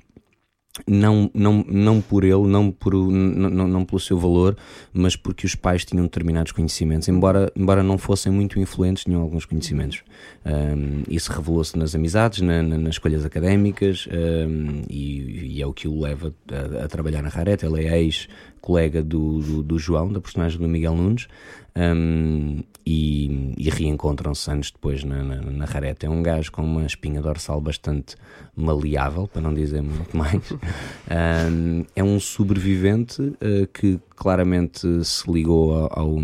não, 0.88 1.30
não, 1.34 1.64
não 1.68 2.02
por 2.02 2.24
ele, 2.24 2.48
não, 2.48 2.72
por, 2.72 2.94
não, 2.94 3.68
não, 3.68 3.86
pelo 3.86 4.00
seu 4.00 4.18
valor, 4.18 4.58
mas 4.92 5.16
porque 5.16 5.46
os 5.46 5.54
pais 5.54 5.86
tinham 5.86 6.04
determinados 6.04 6.52
conhecimentos, 6.52 7.08
embora, 7.08 7.52
embora 7.56 7.84
não 7.84 7.98
fossem 7.98 8.32
muito 8.32 8.60
influentes, 8.60 9.04
tinham 9.04 9.22
alguns 9.22 9.46
conhecimentos. 9.46 10.04
Um, 10.44 11.04
isso 11.08 11.32
revelou-se 11.32 11.78
nas 11.78 11.94
amizades, 11.94 12.42
na, 12.42 12.64
na, 12.64 12.78
nas 12.78 12.96
escolhas 12.96 13.24
académicas, 13.24 14.08
um, 14.12 14.82
e, 14.90 15.58
e, 15.58 15.62
é 15.62 15.68
o 15.68 15.74
que 15.74 15.88
o 15.88 16.00
leva 16.00 16.34
a, 16.52 16.86
a 16.86 16.88
trabalhar 16.88 17.22
na 17.22 17.30
Rarete. 17.30 17.66
Ele 17.66 17.86
é 17.86 18.02
ex-colega 18.02 19.04
do, 19.04 19.40
do, 19.40 19.64
do, 19.64 19.78
João, 19.78 20.12
da 20.12 20.20
personagem 20.20 20.60
do 20.60 20.68
Miguel 20.68 20.96
Nunes, 20.96 21.28
um, 21.76 22.64
e, 22.86 23.54
e 23.58 23.70
reencontram-se 23.70 24.50
anos 24.52 24.72
depois 24.72 25.04
na, 25.04 25.24
na, 25.24 25.42
na 25.42 25.66
Rareta. 25.66 26.06
É 26.06 26.10
um 26.10 26.22
gajo 26.22 26.52
com 26.52 26.64
uma 26.64 26.86
espinha 26.86 27.22
dorsal 27.22 27.60
bastante 27.60 28.16
maleável, 28.56 29.28
para 29.28 29.42
não 29.42 29.54
dizer 29.54 29.82
muito 29.82 30.16
mais. 30.16 30.52
um, 30.52 31.86
é 31.96 32.04
um 32.04 32.20
sobrevivente 32.20 33.22
uh, 33.22 33.68
que 33.74 34.00
claramente 34.16 35.04
se 35.04 35.32
ligou 35.32 35.76
ao, 35.76 36.18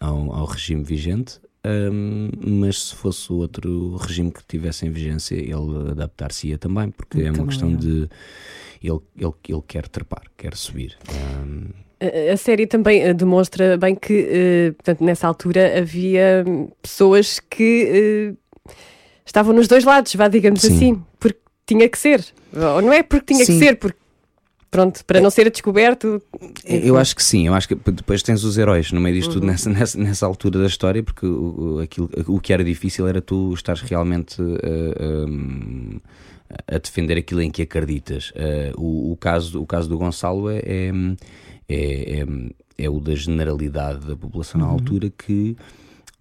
ao, 0.00 0.34
ao 0.34 0.44
regime 0.44 0.82
vigente. 0.82 1.40
Um, 1.64 2.28
mas 2.44 2.88
se 2.88 2.94
fosse 2.94 3.32
outro 3.32 3.94
regime 3.96 4.32
que 4.32 4.44
tivesse 4.44 4.84
em 4.84 4.90
vigência, 4.90 5.36
ele 5.36 5.90
adaptar-se-ia 5.92 6.58
também, 6.58 6.90
porque 6.90 7.22
é 7.22 7.30
uma 7.30 7.46
questão 7.46 7.72
de 7.72 8.08
ele, 8.82 8.98
ele, 9.16 9.32
ele 9.48 9.62
quer 9.66 9.86
trepar, 9.86 10.24
quer 10.36 10.56
subir. 10.56 10.98
Um, 11.08 11.68
a 12.32 12.36
série 12.36 12.66
também 12.66 13.02
eh, 13.02 13.14
demonstra 13.14 13.76
bem 13.76 13.94
que, 13.94 14.22
uh, 14.70 14.74
portanto, 14.74 15.04
nessa 15.04 15.26
altura 15.26 15.78
havia 15.78 16.44
pessoas 16.80 17.38
que 17.38 18.34
uh, 18.34 18.72
estavam 19.24 19.54
nos 19.54 19.68
dois 19.68 19.84
lados, 19.84 20.14
vá, 20.14 20.28
digamos 20.28 20.62
Sim. 20.62 20.74
assim, 20.74 21.02
porque 21.18 21.40
tinha 21.66 21.88
que 21.88 21.98
ser. 21.98 22.24
Ou 22.54 22.82
não 22.82 22.92
é 22.92 23.02
porque 23.02 23.34
tinha 23.34 23.44
Sim. 23.44 23.58
que 23.58 23.64
ser, 23.64 23.76
porque 23.76 23.98
pronto, 24.70 25.04
para 25.04 25.20
não 25.20 25.30
ser 25.30 25.50
descoberto. 25.50 26.20
Eu 26.64 26.96
acho 26.96 27.14
que 27.14 27.22
sim, 27.22 27.46
eu 27.46 27.54
acho 27.54 27.68
que 27.68 27.74
depois 27.74 28.22
tens 28.22 28.42
os 28.42 28.56
heróis 28.56 28.90
no 28.90 29.00
meio 29.00 29.14
disto 29.16 29.28
uhum. 29.28 29.34
tudo 29.34 29.46
nessa, 29.46 29.70
nessa, 29.70 29.98
nessa, 29.98 30.26
altura 30.26 30.60
da 30.60 30.66
história, 30.66 31.02
porque 31.02 31.26
o, 31.26 31.78
aquilo, 31.78 32.10
o 32.26 32.40
que 32.40 32.52
era 32.52 32.64
difícil 32.64 33.06
era 33.06 33.20
tu 33.20 33.52
estares 33.52 33.82
realmente 33.82 34.40
uh, 34.40 36.00
a 36.66 36.78
defender 36.78 37.18
aquilo 37.18 37.42
em 37.42 37.50
que 37.50 37.62
acreditas. 37.62 38.30
Uh, 38.30 38.80
o, 38.80 39.12
o, 39.12 39.16
caso, 39.16 39.60
o 39.60 39.66
caso 39.66 39.88
do 39.88 39.98
Gonçalo 39.98 40.48
é, 40.50 40.62
é 40.66 40.92
é, 41.72 42.20
é, 42.20 42.26
é 42.78 42.90
o 42.90 43.00
da 43.00 43.14
generalidade 43.14 44.06
da 44.06 44.16
população 44.16 44.60
uhum. 44.60 44.66
na 44.66 44.72
altura 44.72 45.10
que 45.10 45.56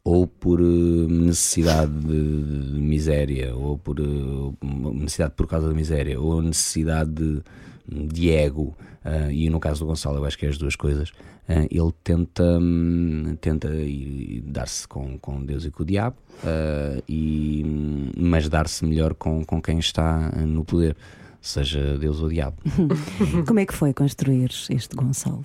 ou 0.04 0.26
por 0.26 0.60
eh, 0.60 0.64
necessidade 0.64 1.92
de, 1.92 2.72
de 2.74 2.80
miséria, 2.80 3.56
ou 3.56 3.78
por 3.78 4.00
uh, 4.00 4.58
necessidade 4.94 5.34
por 5.36 5.48
causa 5.48 5.68
da 5.68 5.74
miséria, 5.74 6.20
ou 6.20 6.42
necessidade 6.42 7.12
de, 7.12 7.42
de 7.88 8.32
ego, 8.32 8.76
uh, 9.06 9.32
e 9.32 9.50
no 9.50 9.60
caso 9.60 9.82
do 9.82 9.86
Gonçalo, 9.86 10.18
eu 10.18 10.26
acho 10.26 10.38
que 10.38 10.46
é 10.46 10.50
as 10.50 10.58
duas 10.58 10.76
coisas, 10.76 11.10
uh, 11.10 11.68
ele 11.70 11.92
tenta, 12.04 12.44
um, 12.44 13.38
tenta 13.40 13.70
dar-se 14.46 14.88
com, 14.88 15.20
com 15.20 15.46
Deus 15.46 15.66
e 15.66 15.72
com 15.72 15.84
o 15.84 15.86
diabo, 15.86 16.18
e, 17.08 17.64
mas 18.18 18.50
dar-se 18.50 18.84
melhor 18.84 19.14
com, 19.14 19.46
com 19.46 19.62
quem 19.62 19.78
está 19.78 20.32
no 20.32 20.66
poder 20.66 20.96
seja 21.42 21.98
Deus 21.98 22.22
ou 22.22 22.30
diabo. 22.30 22.58
Como 23.48 23.60
é 23.60 23.66
que 23.66 23.74
foi 23.74 23.94
construir 23.94 24.52
este 24.70 24.96
Gonçalo? 24.96 25.44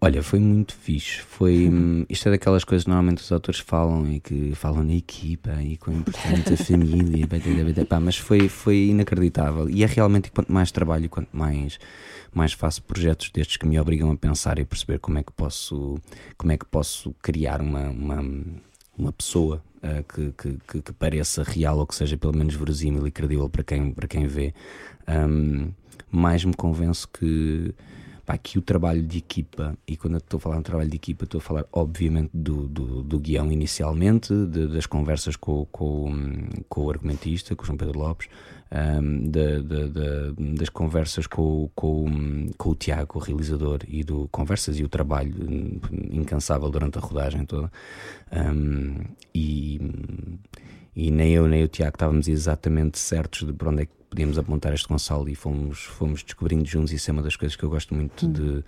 Olha, 0.00 0.22
foi 0.22 0.38
muito 0.38 0.74
fixe. 0.74 1.20
Foi, 1.20 1.66
hum, 1.68 2.06
isto 2.08 2.28
é 2.28 2.32
daquelas 2.32 2.62
coisas 2.62 2.84
que 2.84 2.90
normalmente 2.90 3.22
os 3.22 3.32
autores 3.32 3.60
falam 3.60 4.10
e 4.12 4.20
que 4.20 4.54
falam 4.54 4.84
na 4.84 4.94
equipa 4.94 5.60
e 5.60 5.76
com 5.76 5.90
a 5.90 5.94
importante 5.94 6.56
família, 6.56 7.26
pá, 7.88 7.98
mas 7.98 8.16
foi, 8.16 8.48
foi 8.48 8.86
inacreditável. 8.88 9.68
E 9.68 9.82
é 9.82 9.86
realmente 9.86 10.30
quanto 10.30 10.52
mais 10.52 10.70
trabalho, 10.70 11.08
quanto 11.08 11.36
mais, 11.36 11.78
mais 12.32 12.52
faço 12.52 12.82
projetos 12.82 13.30
destes 13.30 13.56
que 13.56 13.66
me 13.66 13.78
obrigam 13.80 14.10
a 14.12 14.16
pensar 14.16 14.58
e 14.58 14.64
perceber 14.64 15.00
como 15.00 15.18
é 15.18 15.22
que 15.22 15.32
posso, 15.32 15.98
como 16.36 16.52
é 16.52 16.56
que 16.56 16.66
posso 16.66 17.12
criar 17.20 17.60
uma, 17.60 17.88
uma, 17.88 18.24
uma 18.98 19.12
pessoa 19.12 19.62
uh, 19.76 20.02
que, 20.02 20.32
que, 20.66 20.82
que, 20.82 20.92
pareça 20.92 21.42
real 21.42 21.78
ou 21.78 21.86
que 21.86 21.94
seja 21.94 22.16
pelo 22.16 22.36
menos 22.36 22.54
verosímil 22.54 23.06
e 23.06 23.10
credível 23.10 23.48
para 23.48 23.62
quem, 23.62 23.92
para 23.92 24.08
quem 24.08 24.26
vê. 24.26 24.52
Um, 25.08 25.70
mais 26.10 26.44
me 26.44 26.54
convenço 26.54 27.08
que, 27.08 27.74
pá, 28.28 28.36
que 28.36 28.58
o 28.58 28.62
trabalho 28.62 29.02
de 29.02 29.16
equipa, 29.16 29.74
e 29.86 29.96
quando 29.96 30.14
eu 30.14 30.18
estou 30.18 30.36
a 30.36 30.40
falar 30.40 30.58
de 30.58 30.64
trabalho 30.64 30.90
de 30.90 30.96
equipa, 30.96 31.24
estou 31.24 31.38
a 31.38 31.40
falar 31.40 31.64
obviamente 31.72 32.28
do, 32.34 32.68
do, 32.68 33.02
do 33.02 33.18
guião 33.18 33.50
inicialmente, 33.50 34.34
de, 34.34 34.68
das 34.68 34.84
conversas 34.84 35.34
com, 35.34 35.64
com, 35.72 36.12
com 36.68 36.84
o 36.84 36.90
argumentista, 36.90 37.56
com 37.56 37.62
o 37.62 37.66
João 37.66 37.78
Pedro 37.78 37.98
Lopes, 37.98 38.28
um, 38.70 39.30
de, 39.30 39.62
de, 39.62 40.56
das 40.58 40.68
conversas 40.68 41.26
com, 41.26 41.70
com, 41.74 42.50
com 42.58 42.68
o 42.68 42.74
Tiago, 42.74 43.18
o 43.18 43.18
realizador, 43.18 43.78
e 43.88 44.04
do 44.04 44.28
conversas 44.28 44.78
e 44.78 44.84
o 44.84 44.90
trabalho 44.90 45.32
incansável 46.10 46.68
durante 46.68 46.98
a 46.98 47.00
rodagem 47.00 47.46
toda. 47.46 47.72
Um, 48.30 49.04
e, 49.34 49.80
e 50.98 51.12
nem 51.12 51.32
eu 51.32 51.46
nem 51.46 51.62
o 51.62 51.68
Tiago 51.68 51.94
estávamos 51.94 52.26
exatamente 52.26 52.98
certos 52.98 53.46
de 53.46 53.52
para 53.52 53.70
onde 53.70 53.82
é 53.82 53.86
que 53.86 53.92
podíamos 54.10 54.36
apontar 54.36 54.74
este 54.74 54.88
Gonçalo 54.88 55.28
e 55.28 55.34
fomos, 55.36 55.84
fomos 55.84 56.24
descobrindo 56.24 56.64
juntos. 56.64 56.92
Isso 56.92 57.08
é 57.08 57.12
uma 57.12 57.22
das 57.22 57.36
coisas 57.36 57.54
que 57.54 57.62
eu 57.62 57.70
gosto 57.70 57.94
muito 57.94 58.26
hum. 58.26 58.32
de. 58.32 58.64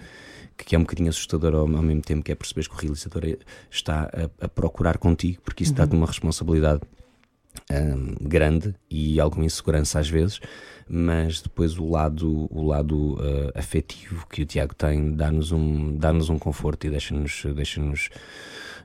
que 0.56 0.76
é 0.76 0.78
um 0.78 0.82
bocadinho 0.82 1.08
assustador 1.08 1.54
ao, 1.54 1.62
ao, 1.62 1.82
mesmo 1.82 2.02
tempo, 2.02 2.22
que 2.22 2.30
é 2.30 2.36
perceber 2.36 2.68
que 2.68 2.74
o 2.74 2.78
realizador 2.78 3.36
está 3.68 4.08
a, 4.14 4.44
a 4.44 4.48
procurar 4.48 4.96
contigo, 4.98 5.42
porque 5.42 5.64
isso 5.64 5.72
uhum. 5.72 5.78
dá-te 5.78 5.96
uma 5.96 6.06
responsabilidade 6.06 6.82
um, 7.68 8.14
grande 8.20 8.76
e 8.88 9.18
alguma 9.18 9.44
insegurança 9.44 9.98
às 9.98 10.08
vezes, 10.08 10.38
mas 10.92 11.40
depois 11.40 11.78
o 11.78 11.88
lado, 11.88 12.48
o 12.50 12.66
lado 12.66 13.14
uh, 13.14 13.52
afetivo 13.54 14.26
que 14.28 14.42
o 14.42 14.46
Tiago 14.46 14.74
tem 14.74 15.12
dá-nos 15.12 15.52
um, 15.52 15.96
dá 15.96 16.12
um 16.12 16.38
conforto 16.38 16.86
e 16.86 16.90
deixa-nos 16.90 17.44
deixa 17.54 17.80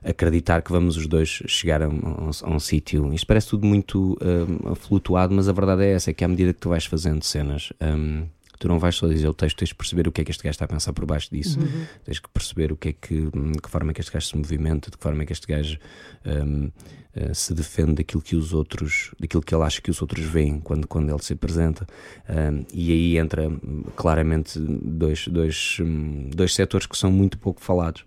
acreditar 0.04 0.62
que 0.62 0.70
vamos 0.70 0.96
os 0.96 1.08
dois 1.08 1.42
chegar 1.46 1.82
a 1.82 1.88
um, 1.88 2.30
a 2.42 2.50
um 2.50 2.60
sítio. 2.60 3.12
Isto 3.12 3.26
parece 3.26 3.48
tudo 3.48 3.66
muito 3.66 4.16
um, 4.22 4.74
flutuado, 4.76 5.34
mas 5.34 5.48
a 5.48 5.52
verdade 5.52 5.84
é 5.84 5.92
essa: 5.92 6.10
é 6.10 6.14
que 6.14 6.24
à 6.24 6.28
medida 6.28 6.52
que 6.52 6.60
tu 6.60 6.68
vais 6.68 6.86
fazendo 6.86 7.24
cenas. 7.24 7.72
Um, 7.80 8.26
tu 8.58 8.68
não 8.68 8.78
vais 8.78 8.94
só 8.94 9.06
dizer 9.06 9.28
o 9.28 9.34
texto, 9.34 9.56
tens 9.56 9.68
de 9.68 9.74
perceber 9.74 10.08
o 10.08 10.12
que 10.12 10.20
é 10.20 10.24
que 10.24 10.30
este 10.30 10.42
gajo 10.42 10.52
está 10.52 10.64
a 10.64 10.68
pensar 10.68 10.92
por 10.92 11.06
baixo 11.06 11.30
disso, 11.30 11.60
uhum. 11.60 11.86
tens 12.04 12.18
que 12.18 12.28
perceber 12.28 12.72
o 12.72 12.76
que 12.76 12.88
é 12.90 12.92
que, 12.92 13.30
de 13.30 13.62
que 13.62 13.70
forma 13.70 13.90
é 13.90 13.94
que 13.94 14.00
este 14.00 14.12
gajo 14.12 14.26
se 14.26 14.36
movimenta, 14.36 14.90
de 14.90 14.96
que 14.96 15.02
forma 15.02 15.22
é 15.22 15.26
que 15.26 15.32
este 15.32 15.46
gajo 15.46 15.78
um, 16.24 16.66
uh, 16.66 16.72
eh, 17.16 17.32
se 17.32 17.54
defende 17.54 17.94
daquilo 17.94 18.22
que 18.22 18.36
os 18.36 18.52
outros, 18.52 19.14
daquilo 19.18 19.42
que 19.42 19.54
ele 19.54 19.64
acha 19.64 19.80
que 19.80 19.90
os 19.90 20.02
outros 20.02 20.24
veem 20.24 20.60
quando, 20.60 20.86
quando 20.86 21.10
ele 21.10 21.22
se 21.22 21.32
apresenta. 21.32 21.86
Um, 22.28 22.64
e 22.72 22.92
aí 22.92 23.18
entra 23.18 23.50
claramente 23.96 24.58
dois, 24.58 25.26
dois, 25.26 25.78
um, 25.80 26.28
dois 26.28 26.54
setores 26.54 26.86
que 26.86 26.96
são 26.96 27.10
muito 27.10 27.38
pouco 27.38 27.62
falados. 27.62 28.04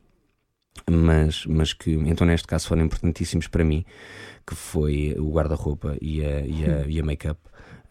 Mas, 0.89 1.45
mas 1.45 1.73
que 1.73 1.91
então 1.91 2.25
neste 2.25 2.47
caso 2.47 2.67
foram 2.67 2.85
importantíssimos 2.85 3.47
para 3.47 3.63
mim, 3.63 3.83
que 4.45 4.55
foi 4.55 5.15
o 5.17 5.31
guarda-roupa 5.31 5.97
e 6.01 6.23
a, 6.23 6.41
e 6.41 6.65
a, 6.65 6.88
e 6.88 6.99
a 6.99 7.03
make-up 7.03 7.39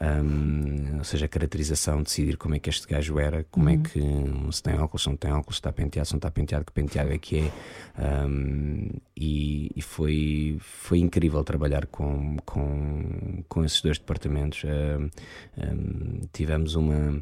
um, 0.01 0.99
ou 0.99 1.05
seja, 1.05 1.27
a 1.27 1.29
caracterização, 1.29 2.03
decidir 2.03 2.37
como 2.37 2.55
é 2.55 2.59
que 2.59 2.71
este 2.71 2.87
gajo 2.87 3.19
era, 3.19 3.45
como 3.51 3.69
é 3.69 3.73
uhum. 3.73 3.81
é 3.81 3.89
que 3.89 4.55
se 4.55 4.63
tem 4.63 4.75
óculos, 4.75 5.03
se 5.03 5.09
não 5.09 5.17
tem 5.17 5.33
óculos, 5.33 5.57
se 5.57 5.61
está 5.61 5.73
penteado, 5.73 6.07
se 6.07 6.13
não 6.15 6.19
está 6.19 6.31
penteado, 6.31 6.65
que 6.65 6.73
penteado 6.73 7.13
é 7.13 7.19
que 7.19 7.39
é. 7.39 8.25
Um, 8.27 8.91
e, 9.17 9.71
e 9.75 9.83
foi, 9.83 10.57
foi 10.61 10.99
incrível 10.99 11.43
trabalhar 11.43 11.87
com, 11.87 12.37
com, 12.45 13.43
com 13.49 13.65
esses 13.65 13.83
dois 13.83 13.99
departamentos. 13.99 14.63
Um, 14.65 16.21
tivemos 16.33 16.77
uma, 16.77 17.21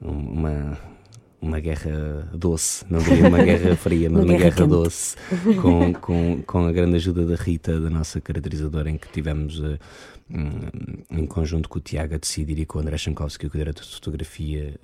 uma 0.00 0.78
uma 1.38 1.60
guerra 1.60 2.28
doce, 2.34 2.84
não 2.90 2.98
diria 2.98 3.28
uma 3.28 3.42
guerra 3.42 3.76
fria, 3.76 4.10
mas 4.10 4.24
uma, 4.24 4.32
uma 4.32 4.38
guerra, 4.38 4.56
guerra 4.56 4.66
doce, 4.66 5.16
com, 5.60 5.92
com, 5.92 6.42
com 6.44 6.66
a 6.66 6.72
grande 6.72 6.96
ajuda 6.96 7.24
da 7.26 7.36
Rita, 7.36 7.78
da 7.78 7.90
nossa 7.90 8.20
caracterizadora, 8.20 8.90
em 8.90 8.96
que 8.96 9.08
tivemos 9.08 9.60
uh, 9.60 9.78
em 10.28 11.26
conjunto 11.26 11.68
com 11.68 11.78
o 11.78 11.82
Tiago 11.82 12.14
a 12.14 12.18
decidir 12.18 12.58
e 12.58 12.66
com 12.66 12.78
o 12.78 12.82
André 12.82 12.98
Chankowski, 12.98 13.48
que 13.48 13.56
é 13.56 13.60
o 13.60 13.64
diretor 13.64 13.84
de 13.84 13.94
fotografia, 13.94 14.74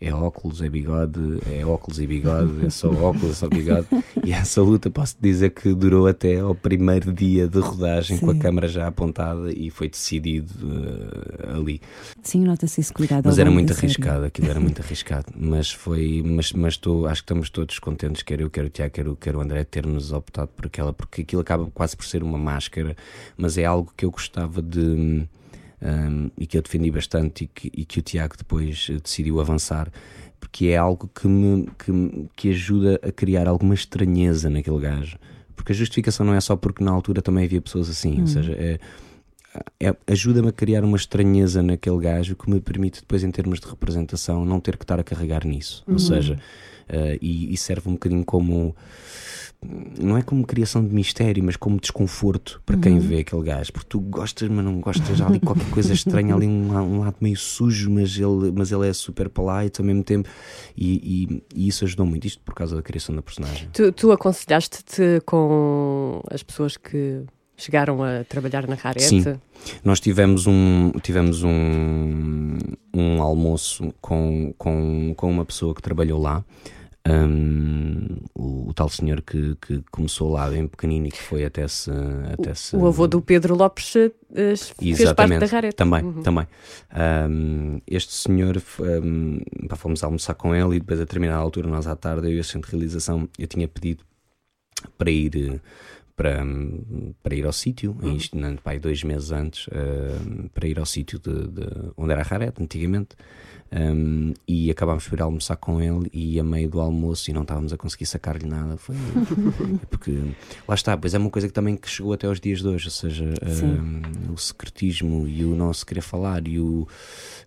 é 0.00 0.12
óculos, 0.12 0.62
é 0.62 0.68
bigode, 0.68 1.40
é 1.50 1.64
óculos 1.64 1.98
e 1.98 2.06
bigode, 2.06 2.66
é 2.66 2.70
só 2.70 2.90
óculos, 2.90 3.30
é 3.30 3.34
só 3.34 3.48
bigode. 3.48 3.86
E 4.24 4.32
essa 4.32 4.62
luta 4.62 4.90
posso 4.90 5.16
dizer 5.20 5.50
que 5.50 5.74
durou 5.74 6.06
até 6.06 6.38
ao 6.40 6.54
primeiro 6.54 7.12
dia 7.12 7.48
de 7.48 7.58
rodagem, 7.58 8.18
Sim. 8.18 8.24
com 8.24 8.30
a 8.30 8.36
câmara 8.36 8.68
já 8.68 8.86
apontada 8.86 9.52
e 9.52 9.70
foi 9.70 9.88
decidido 9.88 10.52
uh, 10.62 11.56
ali. 11.56 11.80
Sim, 12.22 12.44
nota-se 12.44 12.80
esse 12.80 12.92
cuidado. 12.92 13.24
Mas 13.24 13.38
era 13.38 13.50
muito 13.50 13.72
arriscado, 13.72 14.26
aquilo 14.26 14.50
era 14.50 14.60
muito 14.60 14.80
arriscado. 14.82 15.32
Mas 15.34 15.72
foi, 15.72 16.22
mas, 16.24 16.52
mas 16.52 16.74
estou, 16.74 17.06
acho 17.06 17.22
que 17.22 17.24
estamos 17.24 17.50
todos 17.50 17.78
contentes, 17.78 18.22
quer 18.22 18.40
eu, 18.40 18.50
quer 18.50 18.64
o 18.64 18.68
Tiago, 18.68 18.92
quer 18.92 19.08
o, 19.08 19.16
quer 19.16 19.34
o 19.34 19.40
André, 19.40 19.64
termos 19.64 20.12
optado 20.12 20.48
por 20.48 20.66
aquela, 20.66 20.92
porque 20.92 21.22
aquilo 21.22 21.40
acaba 21.40 21.70
quase 21.72 21.96
por 21.96 22.04
ser 22.04 22.22
uma 22.22 22.38
máscara, 22.38 22.94
mas 23.36 23.56
é 23.56 23.64
algo 23.64 23.92
que 23.96 24.04
eu 24.04 24.10
gostei 24.10 24.35
gostava 24.36 24.60
de. 24.62 25.26
Um, 25.82 26.30
e 26.38 26.46
que 26.46 26.56
eu 26.56 26.62
defendi 26.62 26.90
bastante 26.90 27.44
e 27.44 27.46
que, 27.46 27.70
e 27.74 27.84
que 27.84 27.98
o 27.98 28.02
Tiago 28.02 28.34
depois 28.36 28.88
decidiu 29.02 29.40
avançar, 29.40 29.90
porque 30.40 30.68
é 30.68 30.76
algo 30.76 31.08
que 31.08 31.28
me 31.28 31.68
que, 31.78 32.28
que 32.34 32.50
ajuda 32.50 32.98
a 33.02 33.12
criar 33.12 33.46
alguma 33.46 33.74
estranheza 33.74 34.48
naquele 34.48 34.80
gajo. 34.80 35.18
Porque 35.54 35.72
a 35.72 35.74
justificação 35.74 36.24
não 36.24 36.34
é 36.34 36.40
só 36.40 36.56
porque 36.56 36.82
na 36.82 36.90
altura 36.90 37.20
também 37.20 37.44
havia 37.44 37.60
pessoas 37.60 37.90
assim, 37.90 38.16
ou 38.16 38.22
hum. 38.22 38.26
seja, 38.26 38.52
é, 38.52 38.78
ajuda-me 40.06 40.48
a 40.48 40.52
criar 40.52 40.84
uma 40.84 40.96
estranheza 40.96 41.62
naquele 41.62 41.98
gajo 41.98 42.34
que 42.36 42.50
me 42.50 42.60
permite 42.60 43.00
depois, 43.00 43.22
em 43.22 43.30
termos 43.30 43.60
de 43.60 43.66
representação, 43.66 44.44
não 44.44 44.60
ter 44.60 44.76
que 44.76 44.84
estar 44.84 44.98
a 44.98 45.04
carregar 45.04 45.44
nisso. 45.44 45.82
Ou 45.86 45.94
uhum. 45.94 45.98
seja, 45.98 46.34
uh, 46.88 47.18
e, 47.20 47.52
e, 47.52 47.56
serve 47.56 47.88
um 47.88 47.92
bocadinho 47.92 48.24
como 48.24 48.74
não 49.98 50.16
é 50.16 50.22
como 50.22 50.46
criação 50.46 50.86
de 50.86 50.94
mistério, 50.94 51.42
mas 51.42 51.56
como 51.56 51.80
desconforto 51.80 52.62
para 52.64 52.76
quem 52.76 52.94
uhum. 52.94 53.00
vê 53.00 53.18
aquele 53.20 53.42
gajo, 53.42 53.72
porque 53.72 53.88
tu 53.88 54.00
gostas, 54.00 54.48
mas 54.48 54.64
não 54.64 54.80
gostas, 54.80 55.20
há 55.20 55.26
ali 55.26 55.40
qualquer 55.40 55.68
coisa 55.70 55.92
estranha, 55.92 56.34
ali 56.34 56.46
um, 56.46 56.72
um, 56.72 57.00
lado 57.00 57.16
meio 57.20 57.36
sujo, 57.36 57.90
mas 57.90 58.16
ele, 58.16 58.52
mas 58.54 58.70
ele 58.70 58.88
é 58.88 58.92
super 58.92 59.28
polite 59.28 59.80
ao 59.80 59.86
mesmo 59.86 60.04
tempo, 60.04 60.28
e, 60.76 61.32
e, 61.32 61.42
e 61.54 61.68
isso 61.68 61.84
ajudou 61.84 62.06
muito, 62.06 62.26
isto 62.26 62.40
por 62.42 62.54
causa 62.54 62.76
da 62.76 62.82
criação 62.82 63.14
da 63.14 63.22
personagem. 63.22 63.68
Tu, 63.72 63.90
tu 63.92 64.12
aconselhaste-te 64.12 65.20
com 65.24 66.22
as 66.30 66.42
pessoas 66.42 66.76
que 66.76 67.22
chegaram 67.56 68.02
a 68.02 68.24
trabalhar 68.24 68.66
na 68.66 68.74
Rarete? 68.74 69.22
Sim, 69.22 69.40
nós 69.84 70.00
tivemos 70.00 70.46
um, 70.46 70.92
tivemos 71.02 71.42
um, 71.42 72.58
um 72.94 73.22
almoço 73.22 73.92
com, 74.00 74.54
com, 74.58 75.14
com 75.16 75.30
uma 75.30 75.44
pessoa 75.44 75.74
que 75.74 75.82
trabalhou 75.82 76.20
lá. 76.20 76.44
Um, 77.08 78.18
o, 78.34 78.68
o, 78.68 78.74
tal 78.74 78.88
senhor 78.88 79.22
que, 79.22 79.56
que, 79.60 79.80
começou 79.92 80.32
lá 80.32 80.50
bem 80.50 80.66
pequenino 80.66 81.06
e 81.06 81.10
que 81.12 81.22
foi 81.22 81.44
até 81.44 81.66
se. 81.68 81.88
Até 82.32 82.52
se... 82.52 82.74
O 82.74 82.84
avô 82.84 83.06
do 83.06 83.22
Pedro 83.22 83.54
Lopes 83.54 83.94
uh, 83.94 84.12
fez 84.28 84.74
Exatamente, 84.82 85.38
parte 85.38 85.38
da 85.38 85.46
Rareta. 85.46 85.76
Também, 85.76 86.02
uhum. 86.02 86.22
também. 86.22 86.46
Um, 87.30 87.80
este 87.86 88.12
senhor, 88.12 88.60
um, 88.80 89.38
pá, 89.68 89.76
fomos 89.76 90.02
almoçar 90.02 90.34
com 90.34 90.52
ele 90.52 90.76
e 90.76 90.80
depois, 90.80 90.98
a 90.98 91.04
determinada 91.04 91.38
altura, 91.38 91.68
nós 91.68 91.86
à 91.86 91.94
tarde, 91.94 92.26
eu 92.26 92.34
e 92.34 92.40
a 92.40 92.44
centro 92.44 92.70
de 92.70 92.76
realização, 92.76 93.28
eu 93.38 93.46
tinha 93.46 93.68
pedido 93.68 94.02
para 94.98 95.10
ir. 95.10 95.60
Para, 96.16 96.42
para 97.22 97.34
ir 97.34 97.44
ao 97.44 97.52
sítio, 97.52 97.94
uhum. 98.02 98.16
isto 98.16 98.38
pá, 98.62 98.74
dois 98.78 99.04
meses 99.04 99.30
antes, 99.32 99.66
uh, 99.66 100.48
para 100.54 100.66
ir 100.66 100.78
ao 100.78 100.86
sítio 100.86 101.18
de, 101.18 101.46
de, 101.46 101.66
onde 101.94 102.12
era 102.12 102.22
a 102.22 102.24
Rarete, 102.24 102.62
antigamente, 102.62 103.14
um, 103.72 104.32
e 104.46 104.70
acabámos 104.70 105.08
por 105.08 105.18
ir 105.18 105.22
almoçar 105.22 105.56
com 105.56 105.80
ele 105.80 106.08
e 106.12 106.38
a 106.38 106.44
meio 106.44 106.68
do 106.68 106.80
almoço 106.80 107.30
e 107.30 107.32
não 107.34 107.42
estávamos 107.42 107.72
a 107.72 107.76
conseguir 107.76 108.06
sacar-lhe 108.06 108.46
nada. 108.46 108.76
Foi 108.76 108.94
porque 109.90 110.18
lá 110.66 110.74
está, 110.74 110.96
pois 110.96 111.14
é 111.14 111.18
uma 111.18 111.30
coisa 111.30 111.48
que 111.48 111.52
também 111.52 111.76
que 111.76 111.88
chegou 111.88 112.12
até 112.12 112.26
aos 112.26 112.40
dias 112.40 112.60
de 112.60 112.68
hoje, 112.68 112.86
ou 112.86 112.90
seja, 112.90 113.24
um, 113.64 114.32
o 114.32 114.38
secretismo 114.38 115.26
e 115.26 115.44
o 115.44 115.54
não 115.54 115.72
se 115.72 115.84
querer 115.84 116.00
falar 116.00 116.46
e 116.46 116.58
o 116.58 116.86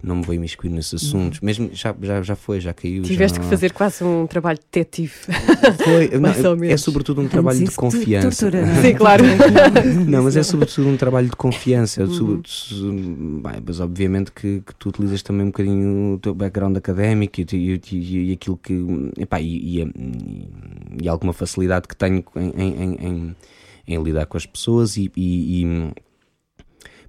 não 0.01 0.17
me 0.17 0.23
vou 0.23 0.33
imiscuir 0.33 0.69
nesses 0.69 0.93
assuntos, 0.93 1.39
uhum. 1.39 1.45
mesmo 1.45 1.69
já, 1.73 1.95
já, 2.01 2.21
já 2.21 2.35
foi, 2.35 2.59
já 2.59 2.73
caiu. 2.73 3.03
Tiveste 3.03 3.37
já 3.37 3.43
que 3.43 3.49
fazer 3.49 3.73
quase 3.73 4.03
um 4.03 4.25
trabalho 4.27 4.57
detetive. 4.57 5.13
Foi, 5.83 6.09
não, 6.19 6.63
é 6.63 6.77
sobretudo 6.77 7.21
um 7.21 7.27
trabalho 7.27 7.63
de 7.65 7.71
confiança. 7.71 8.49
Sim, 8.49 8.95
claro. 8.95 9.23
não, 10.07 10.23
mas 10.23 10.37
é 10.37 10.43
sobretudo 10.43 10.89
um 10.89 10.97
trabalho 10.97 11.29
de 11.29 11.35
confiança. 11.35 12.03
Uhum. 12.03 12.41
Bem, 13.41 13.61
mas 13.65 13.79
obviamente 13.79 14.31
que, 14.31 14.61
que 14.65 14.75
tu 14.75 14.89
utilizas 14.89 15.21
também 15.21 15.43
um 15.43 15.49
bocadinho 15.49 16.13
o 16.13 16.18
teu 16.19 16.33
background 16.35 16.77
académico 16.77 17.41
e, 17.41 17.45
e, 17.51 18.29
e, 18.29 18.33
aquilo 18.33 18.57
que. 18.57 18.73
Epá, 19.17 19.41
e, 19.41 19.81
e, 21.01 21.09
alguma 21.09 21.33
facilidade 21.33 21.87
que 21.87 21.95
tenho 21.95 22.23
em, 22.35 22.51
em, 22.57 22.95
em, 22.95 23.35
em 23.87 24.03
lidar 24.03 24.25
com 24.25 24.37
as 24.37 24.45
pessoas 24.45 24.97
e, 24.97 25.11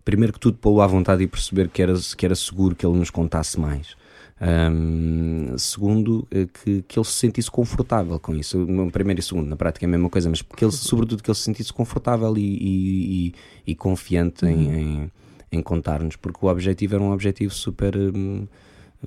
primeiro 0.05 0.33
que 0.33 0.41
tudo 0.41 0.57
pô-lo 0.59 0.81
à 0.81 0.87
vontade 0.87 1.23
e 1.23 1.27
perceber 1.27 1.69
que 1.69 1.83
era, 1.83 1.95
que 2.17 2.25
era 2.25 2.35
seguro 2.35 2.75
que 2.75 2.87
ele 2.87 2.97
nos 2.97 3.11
contasse 3.11 3.61
mais. 3.61 3.95
Um, 4.43 5.59
segundo, 5.59 6.27
eh, 6.31 6.47
que, 6.47 6.83
que 6.89 6.99
ele 6.99 7.05
se 7.05 7.13
sentisse 7.13 7.51
confortável 7.51 8.19
com 8.19 8.35
isso. 8.35 8.67
Primeiro 8.91 9.21
e 9.21 9.23
segundo, 9.23 9.47
na 9.47 9.55
prática 9.55 9.85
é 9.85 9.87
a 9.87 9.91
mesma 9.91 10.09
coisa, 10.09 10.31
mas 10.31 10.41
que 10.41 10.65
ele, 10.65 10.73
sobretudo 10.73 11.23
que 11.23 11.31
ele 11.31 11.37
se 11.37 11.43
sentisse 11.43 11.71
confortável 11.71 12.35
e, 12.39 12.41
e, 12.41 13.27
e, 13.27 13.35
e 13.67 13.75
confiante 13.75 14.47
uhum. 14.47 14.51
em, 14.51 14.79
em, 14.79 15.11
em 15.53 15.63
contar-nos, 15.63 16.17
porque 16.17 16.39
o 16.41 16.49
objetivo 16.49 16.95
era 16.95 17.05
um 17.05 17.13
objetivo 17.13 17.53
super. 17.53 17.95
Um, 17.95 18.49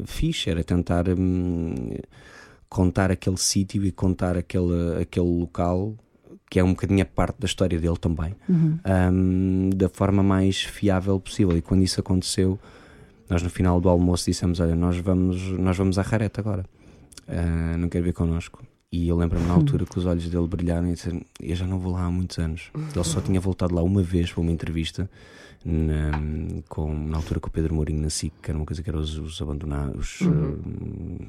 fixe, 0.06 0.50
era 0.50 0.64
tentar 0.64 1.08
hum, 1.10 1.96
contar 2.70 3.12
aquele 3.12 3.38
sítio 3.38 3.86
e 3.86 3.92
contar 3.92 4.38
aquele, 4.38 5.02
aquele 5.02 5.28
local 5.28 5.96
que 6.50 6.60
é 6.60 6.64
um 6.64 6.70
bocadinho 6.70 7.02
a 7.02 7.06
parte 7.06 7.40
da 7.40 7.48
história 7.48 7.80
dele 7.80 7.98
também, 7.98 8.36
uhum. 8.48 8.78
um, 9.12 9.70
da 9.76 9.90
forma 9.90 10.22
mais 10.22 10.62
fiável 10.62 11.20
possível. 11.20 11.58
E 11.58 11.64
quando 11.64 11.82
isso 11.82 12.00
aconteceu, 12.00 12.60
nós 13.28 13.42
no 13.42 13.50
final 13.50 13.82
do 13.82 13.90
almoço 13.90 14.26
dissemos: 14.26 14.60
Olha, 14.60 14.76
nós 14.76 14.98
vamos, 14.98 15.42
nós 15.58 15.76
vamos 15.76 15.98
à 15.98 16.04
Rareta 16.04 16.42
agora, 16.42 16.64
uh, 17.28 17.78
não 17.78 17.90
quer 17.90 18.04
vir 18.04 18.14
connosco. 18.14 18.64
E 18.94 19.08
eu 19.08 19.18
lembro-me 19.18 19.48
na 19.48 19.56
altura 19.56 19.88
que 19.88 19.98
os 19.98 20.06
olhos 20.06 20.30
dele 20.30 20.46
brilharam 20.46 20.88
e 20.88 20.94
disse: 20.94 21.26
Eu 21.42 21.56
já 21.56 21.66
não 21.66 21.80
vou 21.80 21.94
lá 21.94 22.04
há 22.04 22.12
muitos 22.12 22.38
anos. 22.38 22.70
Ele 22.76 23.04
só 23.04 23.20
tinha 23.20 23.40
voltado 23.40 23.74
lá 23.74 23.82
uma 23.82 24.04
vez 24.04 24.32
para 24.32 24.40
uma 24.40 24.52
entrevista 24.52 25.10
na, 25.66 26.12
com, 26.70 26.94
na 26.94 27.18
altura 27.18 27.40
com 27.40 27.48
o 27.48 27.52
Pedro 27.52 27.74
Mourinho 27.74 28.04
na 28.04 28.12
SIC, 28.12 28.32
que 28.40 28.52
era 28.52 28.56
uma 28.56 28.68
coisa 28.68 28.84
que 28.84 28.90
era 28.92 29.00
os, 29.00 29.18
os 29.18 29.42
abandonados. 29.42 30.22
Uhum. 30.22 31.18
Uh, 31.20 31.28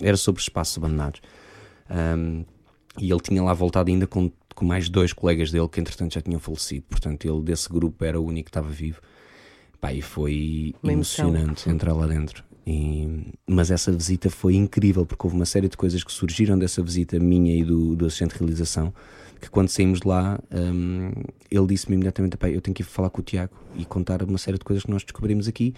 era 0.00 0.16
sobre 0.16 0.40
espaços 0.40 0.78
abandonados. 0.78 1.20
Um, 1.90 2.42
e 2.98 3.10
ele 3.10 3.20
tinha 3.20 3.42
lá 3.42 3.52
voltado 3.52 3.90
ainda 3.90 4.06
com, 4.06 4.32
com 4.54 4.64
mais 4.64 4.88
dois 4.88 5.12
colegas 5.12 5.50
dele 5.50 5.68
que 5.68 5.80
entretanto 5.80 6.14
já 6.14 6.22
tinham 6.22 6.40
falecido. 6.40 6.86
Portanto, 6.88 7.26
ele 7.26 7.42
desse 7.42 7.68
grupo 7.68 8.02
era 8.02 8.18
o 8.18 8.24
único 8.24 8.46
que 8.46 8.50
estava 8.50 8.70
vivo. 8.70 9.02
Pá, 9.78 9.92
e 9.92 10.00
foi 10.00 10.74
emocionante 10.82 11.68
entrar 11.68 11.92
lá 11.92 12.06
dentro. 12.06 12.42
E- 12.66 13.32
mas 13.46 13.70
essa 13.70 13.92
visita 13.92 14.30
foi 14.30 14.54
incrível 14.54 15.04
porque 15.04 15.26
houve 15.26 15.36
uma 15.36 15.44
série 15.44 15.68
de 15.68 15.76
coisas 15.76 16.02
que 16.02 16.10
surgiram 16.12 16.58
dessa 16.58 16.82
visita 16.82 17.18
minha 17.18 17.54
e 17.54 17.62
do, 17.64 17.94
do 17.94 18.06
assistente 18.06 18.32
de 18.32 18.38
realização 18.38 18.92
que 19.40 19.50
quando 19.50 19.68
saímos 19.68 20.00
de 20.00 20.08
lá 20.08 20.40
hum, 20.50 21.10
ele 21.50 21.66
disse-me 21.66 21.94
imediatamente 21.96 22.38
"Pá, 22.38 22.48
eu 22.48 22.62
tenho 22.62 22.74
que 22.74 22.80
ir 22.82 22.86
falar 22.86 23.10
com 23.10 23.20
o 23.20 23.22
Tiago 23.24 23.52
e 23.76 23.84
contar 23.84 24.22
uma 24.22 24.38
série 24.38 24.56
de 24.56 24.64
coisas 24.64 24.82
que 24.84 24.90
nós 24.90 25.02
descobrimos 25.04 25.46
aqui 25.46 25.74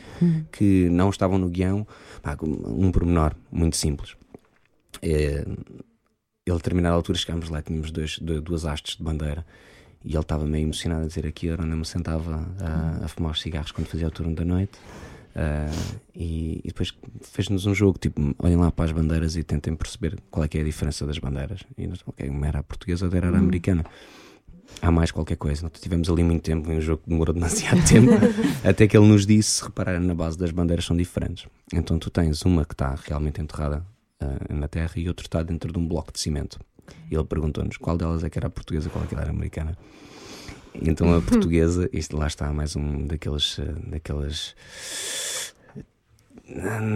que 0.52 0.88
não 0.90 1.10
estavam 1.10 1.36
no 1.38 1.48
guião. 1.48 1.84
Pá, 2.22 2.36
um 2.42 2.92
pormenor 2.92 3.34
muito 3.50 3.76
simples. 3.76 4.14
É, 5.02 5.44
ele 6.46 6.54
a 6.54 6.54
determinada 6.54 6.94
altura 6.94 7.18
chegámos 7.18 7.48
lá 7.50 7.60
tínhamos 7.60 7.90
dois, 7.90 8.18
du- 8.20 8.40
duas 8.40 8.64
hastes 8.64 8.96
de 8.96 9.02
bandeira 9.02 9.44
e 10.04 10.10
ele 10.12 10.20
estava 10.20 10.46
meio 10.46 10.62
emocionado 10.64 11.02
a 11.04 11.06
dizer 11.08 11.26
aqui 11.26 11.48
era 11.48 11.60
onde 11.62 11.72
eu 11.72 11.76
me 11.78 11.84
sentava 11.84 12.48
a, 12.60 13.04
a 13.04 13.08
fumar 13.08 13.32
os 13.32 13.40
cigarros 13.40 13.72
quando 13.72 13.88
fazia 13.88 14.06
o 14.06 14.10
turno 14.12 14.32
da 14.36 14.44
noite 14.44 14.78
Ah, 15.38 15.70
e, 16.14 16.62
e 16.64 16.68
depois 16.68 16.94
fez-nos 17.20 17.66
um 17.66 17.74
jogo 17.74 17.98
tipo, 17.98 18.34
olhem 18.38 18.56
lá 18.56 18.72
para 18.72 18.86
as 18.86 18.92
bandeiras 18.92 19.36
e 19.36 19.44
tentem 19.44 19.76
perceber 19.76 20.18
qual 20.30 20.42
é 20.42 20.48
que 20.48 20.56
é 20.56 20.62
a 20.62 20.64
diferença 20.64 21.06
das 21.06 21.18
bandeiras. 21.18 21.60
E 21.76 21.86
nós, 21.86 22.00
ok, 22.06 22.26
uma 22.30 22.46
era 22.46 22.60
a 22.60 22.62
portuguesa, 22.62 23.04
outra 23.04 23.18
era 23.18 23.36
a 23.36 23.38
americana. 23.38 23.84
Há 24.80 24.90
mais 24.90 25.10
qualquer 25.10 25.36
coisa. 25.36 25.62
Nós 25.62 25.78
tivemos 25.78 26.08
ali 26.08 26.24
muito 26.24 26.42
tempo 26.42 26.70
o 26.70 26.80
jogo 26.80 27.02
demorou 27.06 27.34
demasiado 27.34 27.84
tempo 27.86 28.12
até 28.64 28.88
que 28.88 28.96
ele 28.96 29.06
nos 29.06 29.26
disse: 29.26 29.50
se 29.50 29.64
repararem 29.64 30.00
na 30.00 30.14
base 30.14 30.38
das 30.38 30.50
bandeiras 30.50 30.86
são 30.86 30.96
diferentes. 30.96 31.46
Então 31.72 31.98
tu 31.98 32.08
tens 32.08 32.42
uma 32.42 32.64
que 32.64 32.72
está 32.72 32.94
realmente 32.94 33.40
enterrada 33.40 33.84
ah, 34.18 34.54
na 34.54 34.68
terra 34.68 34.92
e 34.96 35.06
outra 35.06 35.26
está 35.26 35.42
dentro 35.42 35.70
de 35.70 35.78
um 35.78 35.86
bloco 35.86 36.12
de 36.12 36.18
cimento. 36.18 36.58
E 37.10 37.14
ele 37.14 37.24
perguntou-nos 37.24 37.76
qual 37.76 37.96
delas 37.98 38.24
é 38.24 38.30
que 38.30 38.38
era 38.38 38.46
a 38.46 38.50
portuguesa, 38.50 38.88
qual 38.88 39.04
é 39.04 39.06
que 39.06 39.14
era 39.14 39.26
a 39.26 39.30
americana. 39.30 39.76
Então 40.82 41.14
a 41.14 41.20
portuguesa, 41.22 41.88
isto 41.92 42.16
lá 42.16 42.26
está 42.26 42.52
mais 42.52 42.76
um 42.76 43.00
eh, 43.00 43.06
daquelas 43.06 43.60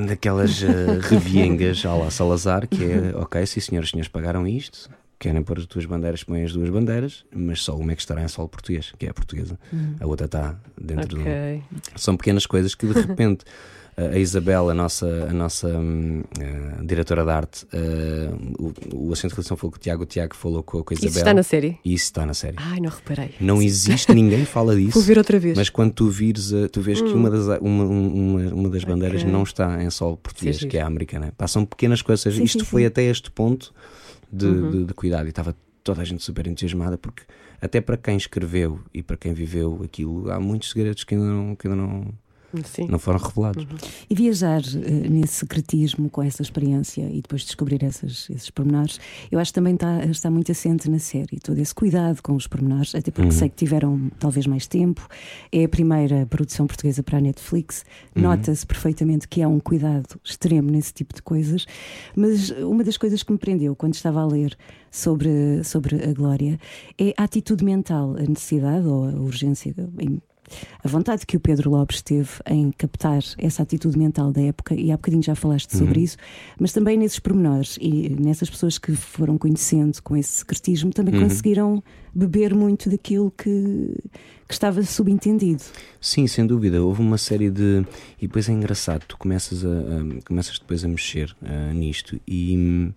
daquelas 0.07 0.63
eh, 0.63 0.99
reviengas 1.09 1.85
à 1.85 1.95
la 1.95 2.11
Salazar, 2.11 2.69
que 2.69 2.85
é 2.85 3.17
ok, 3.17 3.45
sim 3.47 3.61
senhores, 3.61 3.89
os 3.89 3.91
senhores 3.91 4.09
pagaram 4.09 4.47
isto, 4.47 4.91
querem 5.19 5.43
pôr 5.43 5.59
as 5.59 5.67
duas 5.67 5.85
bandeiras, 5.85 6.23
põem 6.23 6.45
as 6.45 6.53
duas 6.53 6.71
bandeiras, 6.71 7.25
mas 7.35 7.63
só 7.63 7.77
uma 7.77 7.93
é 7.93 7.95
que 7.95 8.03
estará 8.03 8.23
em 8.23 8.29
solo 8.29 8.49
português, 8.49 8.93
que 8.99 9.07
é 9.07 9.11
a 9.11 9.15
portuguesa. 9.15 9.59
A 10.01 10.07
outra 10.07 10.27
está 10.27 10.59
dentro 10.81 11.09
do. 11.09 11.21
Ok. 11.21 11.63
São 11.97 12.17
pequenas 12.17 12.47
coisas 12.47 12.75
que 12.75 12.87
de 12.87 12.93
repente 12.93 13.45
a 13.97 14.17
Isabel, 14.19 14.71
a 14.71 14.75
nossa, 14.75 15.07
a 15.29 15.33
nossa 15.33 15.69
hum, 15.69 16.23
eh, 16.41 16.83
diretora 16.85 17.25
de 17.25 17.31
arte, 17.31 17.67
eh, 17.73 18.31
o, 18.59 19.07
o 19.09 19.13
assistente 19.13 19.33
de 19.33 19.37
redação 19.37 19.57
falou 19.57 19.73
com 19.73 19.77
o 19.77 19.81
Tiago, 19.81 20.03
o 20.03 20.07
Tiago 20.07 20.35
falou 20.35 20.63
com, 20.63 20.83
com 20.83 20.95
a 20.95 20.95
Isabel. 20.95 21.09
Isso 21.11 21.19
está 21.19 21.35
na 21.35 21.43
série? 21.43 21.79
Isso 21.85 22.05
está 22.05 22.27
na 22.27 22.35
série. 22.35 22.57
Ai, 22.59 22.81
não 22.81 22.91
reparei. 22.91 23.35
Não 23.41 23.61
existe, 23.61 24.13
ninguém 24.15 24.45
fala 24.45 24.75
disso. 24.77 24.93
Vou 24.93 25.03
ver 25.03 25.19
outra 25.19 25.39
vez. 25.39 25.57
Mas 25.57 25.69
quando 25.69 25.93
tu 25.93 26.09
vires, 26.09 26.53
eh, 26.53 26.69
tu 26.69 26.81
vês 26.81 27.01
que 27.01 27.09
uma 27.09 27.29
das, 27.31 27.47
uma, 27.61 27.85
uma, 27.85 28.41
uma 28.55 28.69
das 28.71 28.85
bandeiras 28.85 29.21
Ok. 29.23 29.33
não 29.33 29.43
está 29.43 29.83
em 29.83 29.91
solo 29.91 30.17
português, 30.17 30.57
Sim, 30.59 30.69
que 30.69 30.79
é 30.79 30.83
a 30.83 30.87
americana. 30.87 31.33
Pá, 31.37 31.47
são 31.47 31.65
pequenas 31.65 32.01
coisas. 32.03 32.35
Sim, 32.35 32.43
Isto 32.43 32.61
sim, 32.61 32.65
foi 32.65 32.87
até 32.87 33.03
este 33.05 33.31
ponto 33.31 33.73
de, 34.33 34.47
Uhum. 34.47 34.71
de, 34.71 34.85
de 34.87 34.95
cuidado 34.95 35.27
e 35.27 35.31
estava 35.31 35.55
toda 35.83 36.03
a 36.03 36.05
gente 36.05 36.23
super 36.23 36.47
entusiasmada 36.47 36.97
porque 36.97 37.23
até 37.61 37.81
para 37.81 37.97
quem 37.97 38.17
escreveu 38.17 38.81
e 38.95 39.03
para 39.03 39.17
quem 39.17 39.33
viveu 39.35 39.81
aquilo, 39.85 40.31
há 40.31 40.39
muitos 40.39 40.71
segredos 40.71 41.05
que 41.05 41.15
ainda 41.15 41.27
não, 41.27 41.57
que 41.57 41.67
ainda 41.67 41.77
não, 41.83 42.05
Sim. 42.65 42.87
não 42.89 42.99
foram 42.99 43.19
revelados. 43.19 43.67
E 44.09 44.15
viajar 44.15 44.61
eh, 44.61 45.09
nesse 45.09 45.35
secretismo 45.35 46.09
com 46.11 46.23
essa 46.23 46.43
experiência 46.43 47.03
e 47.03 47.21
depois 47.21 47.43
descobrir 47.43 47.83
essas, 47.85 48.29
esses 48.31 48.51
pormenores, 48.51 48.99
eu 49.31 49.39
acho 49.39 49.51
que 49.51 49.55
também 49.55 49.75
está, 49.75 50.05
está 50.07 50.31
muito 50.31 50.51
assente 50.51 50.91
na 50.91 50.99
série. 50.99 51.39
Todo 51.41 51.59
esse 51.59 51.75
cuidado 51.75 52.23
com 52.23 52.35
os 52.35 52.47
pormenores, 52.47 52.95
até 52.95 53.11
porque 53.11 53.33
sei 53.33 53.49
que 53.49 53.57
tiveram 53.57 54.11
talvez 54.19 54.47
mais 54.47 54.67
tempo. 54.67 55.07
É 55.53 55.65
a 55.65 55.69
primeira 55.69 56.27
produção 56.27 56.67
portuguesa 56.67 57.03
para 57.03 57.19
a 57.19 57.21
Netflix. 57.21 57.85
Nota-se 58.15 58.67
perfeitamente 58.67 59.29
que 59.29 59.43
há 59.43 59.49
um 59.49 59.61
cuidado 59.61 60.21
extremo 60.25 60.71
nesse 60.71 60.93
tipo 60.93 61.15
de 61.15 61.23
coisas. 61.23 61.67
Mas 62.17 62.51
uma 62.51 62.85
das 62.85 62.97
coisas 62.97 63.23
que 63.23 63.33
me 63.33 63.39
prendeu 63.39 63.75
quando 63.77 63.95
estava 63.95 64.21
a 64.21 64.27
ler 64.27 64.57
sobre, 64.91 65.63
sobre 65.65 66.03
a 66.03 66.13
Glória 66.13 66.59
é 66.99 67.15
a 67.17 67.25
atitude 67.25 67.65
mental, 67.65 68.17
a 68.17 68.23
necessidade 68.23 68.87
ou 68.87 69.05
a 69.05 69.13
urgência. 69.13 69.75
em 69.99 70.21
a 70.83 70.89
vontade 70.89 71.27
que 71.27 71.37
o 71.37 71.41
Pedro 71.41 71.71
Lopes 71.71 72.03
teve 72.03 72.29
em 72.47 72.71
captar 72.73 73.23
essa 73.39 73.63
atitude 73.63 73.99
mental 73.99 74.33
da 74.33 74.41
época, 74.43 74.75
e 74.75 74.91
há 74.91 74.97
bocadinho 74.97 75.23
já 75.23 75.35
falaste 75.35 75.77
sobre 75.77 76.01
isso, 76.01 76.17
mas 76.59 76.73
também 76.73 76.97
nesses 76.97 77.19
pormenores 77.19 77.79
e 77.81 78.09
nessas 78.11 78.49
pessoas 78.51 78.79
que 78.79 78.93
foram 78.95 79.37
conhecendo 79.39 80.03
com 80.03 80.17
esse 80.17 80.39
secretismo 80.39 80.93
também 80.93 81.15
conseguiram 81.21 81.83
beber 82.15 82.55
muito 82.55 82.91
daquilo 82.91 83.31
que, 83.31 83.95
que 84.49 84.53
estava 84.55 84.83
subentendido. 84.83 85.63
Sim, 86.01 86.27
sem 86.27 86.47
dúvida. 86.47 86.83
Houve 86.83 87.01
uma 87.01 87.19
série 87.19 87.51
de. 87.51 87.85
E 88.21 88.27
depois 88.27 88.49
é 88.49 88.53
engraçado, 88.53 89.05
tu 89.07 89.17
começas, 89.17 89.65
a, 89.65 89.69
a- 89.69 90.23
começas 90.27 90.59
depois 90.59 90.85
a 90.85 90.89
mexer 90.89 91.35
nisto 91.75 92.21
e, 92.27 92.93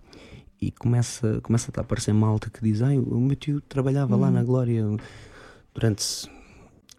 e 0.60 0.70
começa, 0.72 1.40
começa 1.42 1.70
a 1.76 1.80
aparecer 1.80 2.12
malta 2.12 2.50
que 2.50 2.60
diz: 2.62 2.82
Ai, 2.82 2.98
o 2.98 3.20
meu 3.20 3.36
tio 3.36 3.60
trabalhava 3.60 4.16
lá 4.16 4.30
na 4.30 4.42
Glória 4.42 4.84
durante, 5.74 6.28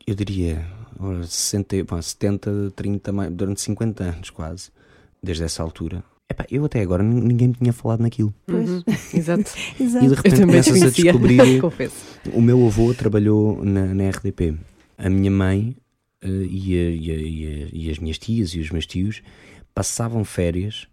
eu 0.07 0.15
diria, 0.15 0.65
ora, 0.99 1.23
60, 1.25 1.83
pá, 1.85 2.01
70, 2.01 2.71
30, 2.75 3.11
mais- 3.11 3.31
durante 3.31 3.61
50 3.61 4.03
anos 4.03 4.29
quase, 4.29 4.69
desde 5.21 5.43
essa 5.43 5.61
altura. 5.63 6.03
Epá, 6.29 6.45
eu 6.49 6.65
até 6.65 6.81
agora 6.81 7.03
nin- 7.03 7.21
ninguém 7.21 7.49
me 7.49 7.53
tinha 7.53 7.71
falado 7.73 8.01
naquilo. 8.01 8.33
Pois. 8.47 8.67
Uhum. 8.69 8.83
Exato. 9.13 9.51
E 9.75 9.77
de 9.77 9.83
Exato. 9.83 10.05
Eu 10.05 10.13
repente 10.13 10.31
também 10.37 10.47
começas 10.63 10.81
a 10.83 10.89
descobrir. 10.89 11.61
confesso. 11.61 11.95
O 12.33 12.41
meu 12.41 12.65
avô 12.65 12.93
trabalhou 12.93 13.63
na, 13.63 13.93
na 13.93 14.09
RDP. 14.09 14.55
A 14.97 15.09
minha 15.09 15.29
mãe 15.29 15.75
eh, 16.21 16.27
e, 16.27 16.73
a- 16.79 16.89
e 16.91 17.11
a- 17.11 17.15
e 17.15 17.63
a- 17.63 17.69
e 17.73 17.91
as 17.91 17.99
minhas 17.99 18.17
tias 18.17 18.49
e 18.55 18.59
os 18.59 18.71
meus 18.71 18.87
tios 18.87 19.21
passavam 19.73 20.23
férias 20.25 20.87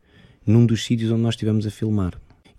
num 0.47 0.67
dos 0.67 0.85
sítios 0.85 1.11
onde 1.11 1.23
nós 1.23 1.35
estivemos 1.35 1.67
a 1.67 1.71
filmar. 1.71 2.13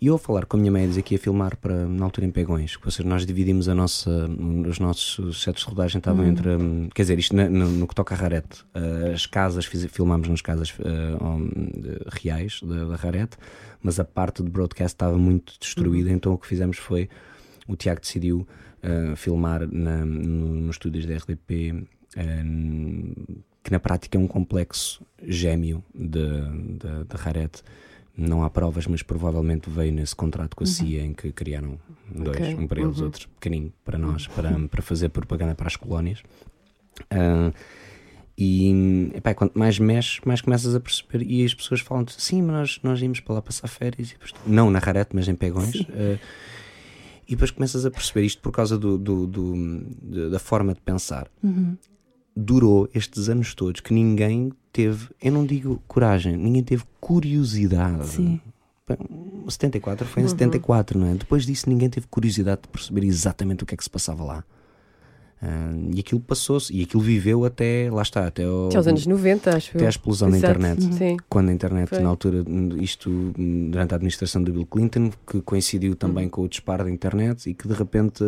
E 0.04 0.08
eu 0.08 0.16
a 0.16 0.20
falar 0.20 0.46
com 0.46 0.58
a 0.58 0.60
minha 0.60 0.70
mãe, 0.70 0.84
a 0.84 0.88
dizer 0.88 1.02
que 1.02 1.14
ia 1.16 1.18
filmar 1.18 1.56
para, 1.56 1.88
na 1.88 2.04
altura 2.04 2.28
em 2.28 2.30
Pegões, 2.30 2.78
ou 2.84 2.92
seja, 2.92 3.08
nós 3.08 3.26
dividimos 3.26 3.70
a 3.70 3.74
nossa, 3.74 4.28
os 4.68 4.78
nossos 4.78 5.42
setos 5.42 5.64
de 5.64 5.70
rodagem 5.70 6.00
estavam 6.00 6.26
entre, 6.26 6.50
hum, 6.58 6.90
quer 6.94 7.04
dizer, 7.04 7.18
isto 7.20 7.34
na- 7.34 7.50
no, 7.50 7.70
no 7.70 7.88
que 7.88 7.96
toca 7.96 8.14
a 8.14 8.18
Rarete, 8.18 8.66
eh, 8.74 9.14
as 9.14 9.26
casas, 9.26 9.64
fiz- 9.64 9.86
filmámos 9.86 10.28
nas 10.28 10.42
casas 10.42 10.74
hum, 10.78 11.48
de- 11.82 12.00
reais 12.22 12.60
da, 12.62 12.84
da 12.84 12.96
Rarete, 12.98 13.38
mas 13.82 13.98
a 13.98 14.04
parte 14.04 14.44
de 14.44 14.50
broadcast 14.50 14.94
estava 14.94 15.18
muito 15.18 15.54
destruída, 15.58 16.12
então 16.12 16.34
o 16.34 16.38
que 16.38 16.48
fizemos 16.48 16.76
foi, 16.78 17.08
o 17.66 17.78
Tiago 17.78 18.02
decidiu 18.02 18.46
eh, 18.82 19.14
filmar 19.16 19.66
na- 19.72 20.04
no- 20.04 20.54
nos 20.56 20.76
estúdios 20.76 21.06
da 21.06 21.14
RDP, 21.14 21.86
eh, 22.18 22.44
que 23.64 23.72
na 23.72 23.80
prática 23.80 24.18
é 24.18 24.20
um 24.20 24.28
complexo 24.28 25.02
gêmeo 25.26 25.82
da 25.96 27.16
Rarete. 27.18 27.64
Não 28.16 28.44
há 28.44 28.50
provas, 28.50 28.86
mas 28.86 29.02
provavelmente 29.02 29.70
veio 29.70 29.92
nesse 29.92 30.16
contrato 30.16 30.56
com 30.56 30.64
a 30.64 30.68
CIA 30.68 31.04
em 31.04 31.14
que 31.14 31.32
criaram 31.32 31.80
dois, 32.14 32.38
Ok, 32.38 32.56
um 32.56 32.68
para 32.68 32.80
eles, 32.82 33.00
uhum. 33.00 33.06
outro 33.06 33.28
pequenino 33.30 33.74
para 33.84 33.98
nós, 33.98 34.28
para, 34.28 34.52
para 34.68 34.82
fazer 34.84 35.10
propaganda 35.10 35.56
para 35.56 35.66
as 35.68 35.76
colónias. 35.76 36.22
Ah, 37.10 37.52
e 38.38 39.12
epá, 39.16 39.34
quanto 39.34 39.58
mais 39.58 39.78
mexes, 39.80 40.20
mais 40.26 40.42
começas 40.42 40.74
a 40.76 40.80
perceber. 40.80 41.24
E 41.26 41.44
as 41.46 41.54
pessoas 41.54 41.82
falam 41.82 42.06
sim, 42.08 42.42
mas 42.42 42.54
nós, 42.56 42.80
nós 42.84 43.02
íamos 43.02 43.20
para 43.20 43.36
lá 43.36 43.42
passar 43.42 43.68
férias. 43.68 44.10
E 44.10 44.14
depois, 44.14 44.32
não 44.46 44.70
na 44.70 44.80
Rarete, 44.80 45.16
mas 45.16 45.28
em 45.28 45.36
Pegões. 45.36 45.84
Ah, 45.92 46.20
e 47.28 47.32
depois 47.32 47.52
começas 47.52 47.86
a 47.86 47.90
perceber 47.92 48.26
isto 48.26 48.42
por 48.42 48.52
causa 48.52 48.78
do, 48.78 48.98
do- 48.98 49.26
do- 49.26 50.30
da 50.30 50.38
forma 50.40 50.74
de 50.74 50.82
pensar. 50.82 51.28
Durou 52.36 52.90
estes 52.94 53.30
anos 53.30 53.54
todos 53.56 53.80
que 53.82 53.94
ninguém 53.94 54.52
teve, 54.74 55.08
eu 55.22 55.32
não 55.32 55.46
digo 55.46 55.82
coragem, 55.88 56.36
ninguém 56.36 56.64
teve 56.64 56.84
curiosidade. 57.00 58.08
Sim. 58.08 58.42
Bem, 58.88 58.98
o 59.46 59.50
74 59.50 60.06
foi 60.06 60.24
em 60.24 60.28
74, 60.28 61.00
não 61.00 61.08
é? 61.08 61.14
Depois 61.14 61.46
disso, 61.46 61.70
ninguém 61.70 61.90
teve 61.90 62.06
curiosidade 62.08 62.64
de 62.64 62.68
perceber 62.68 63.06
exatamente 63.06 63.64
o 63.64 63.66
que 63.66 63.74
é 63.74 63.78
que 63.78 63.84
se 63.84 63.90
passava 63.90 64.24
lá. 64.26 64.44
Ah, 65.42 65.72
e 65.94 66.00
aquilo 66.00 66.22
passou-se, 66.22 66.74
e 66.74 66.84
aquilo 66.84 67.02
viveu 67.04 67.44
até, 67.46 67.90
lá 67.92 68.02
está, 68.02 68.26
até, 68.28 68.44
ao- 68.46 68.68
Até 68.68 68.78
aos 68.78 68.88
anos 68.88 69.06
90, 69.06 69.56
acho 69.56 69.76
até 69.76 69.86
à 69.86 69.90
explosão 69.90 70.30
da 70.30 70.38
Exato. 70.38 70.54
internet. 70.60 70.94
Sim. 70.96 71.18
Quando 71.30 71.50
a 71.50 71.54
internet, 71.54 71.90
Foi. 71.90 72.00
na 72.00 72.10
altura, 72.10 72.44
isto 72.82 73.34
durante 73.70 73.92
a 73.94 73.96
administração 73.96 74.42
de 74.44 74.52
Bill 74.52 74.66
Clinton, 74.66 75.12
que 75.30 75.42
coincidiu 75.42 75.92
Uhum. 75.92 75.98
também 75.98 76.30
com 76.30 76.44
o 76.44 76.48
disparo 76.50 76.86
da 76.86 76.92
internet 76.92 77.50
e 77.50 77.54
que 77.54 77.68
de 77.68 77.74
repente 77.74 78.24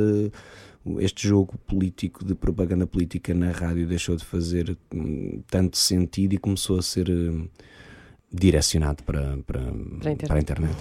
este 0.99 1.27
jogo 1.27 1.57
político 1.67 2.23
de 2.23 2.35
propaganda 2.35 2.85
política 2.85 3.33
na 3.33 3.51
rádio 3.51 3.87
deixou 3.87 4.15
de 4.15 4.23
fazer 4.25 4.77
hum, 4.93 5.41
tanto 5.49 5.77
sentido 5.77 6.33
e 6.33 6.37
começou 6.37 6.77
a 6.77 6.81
ser 6.81 7.09
hum, 7.09 7.47
direcionado 8.31 9.03
para, 9.03 9.37
para, 9.45 9.61
Para 9.61 10.09
a 10.09 10.13
internet. 10.13 10.27
para 10.27 10.35
a 10.35 10.39
internet. 10.39 10.75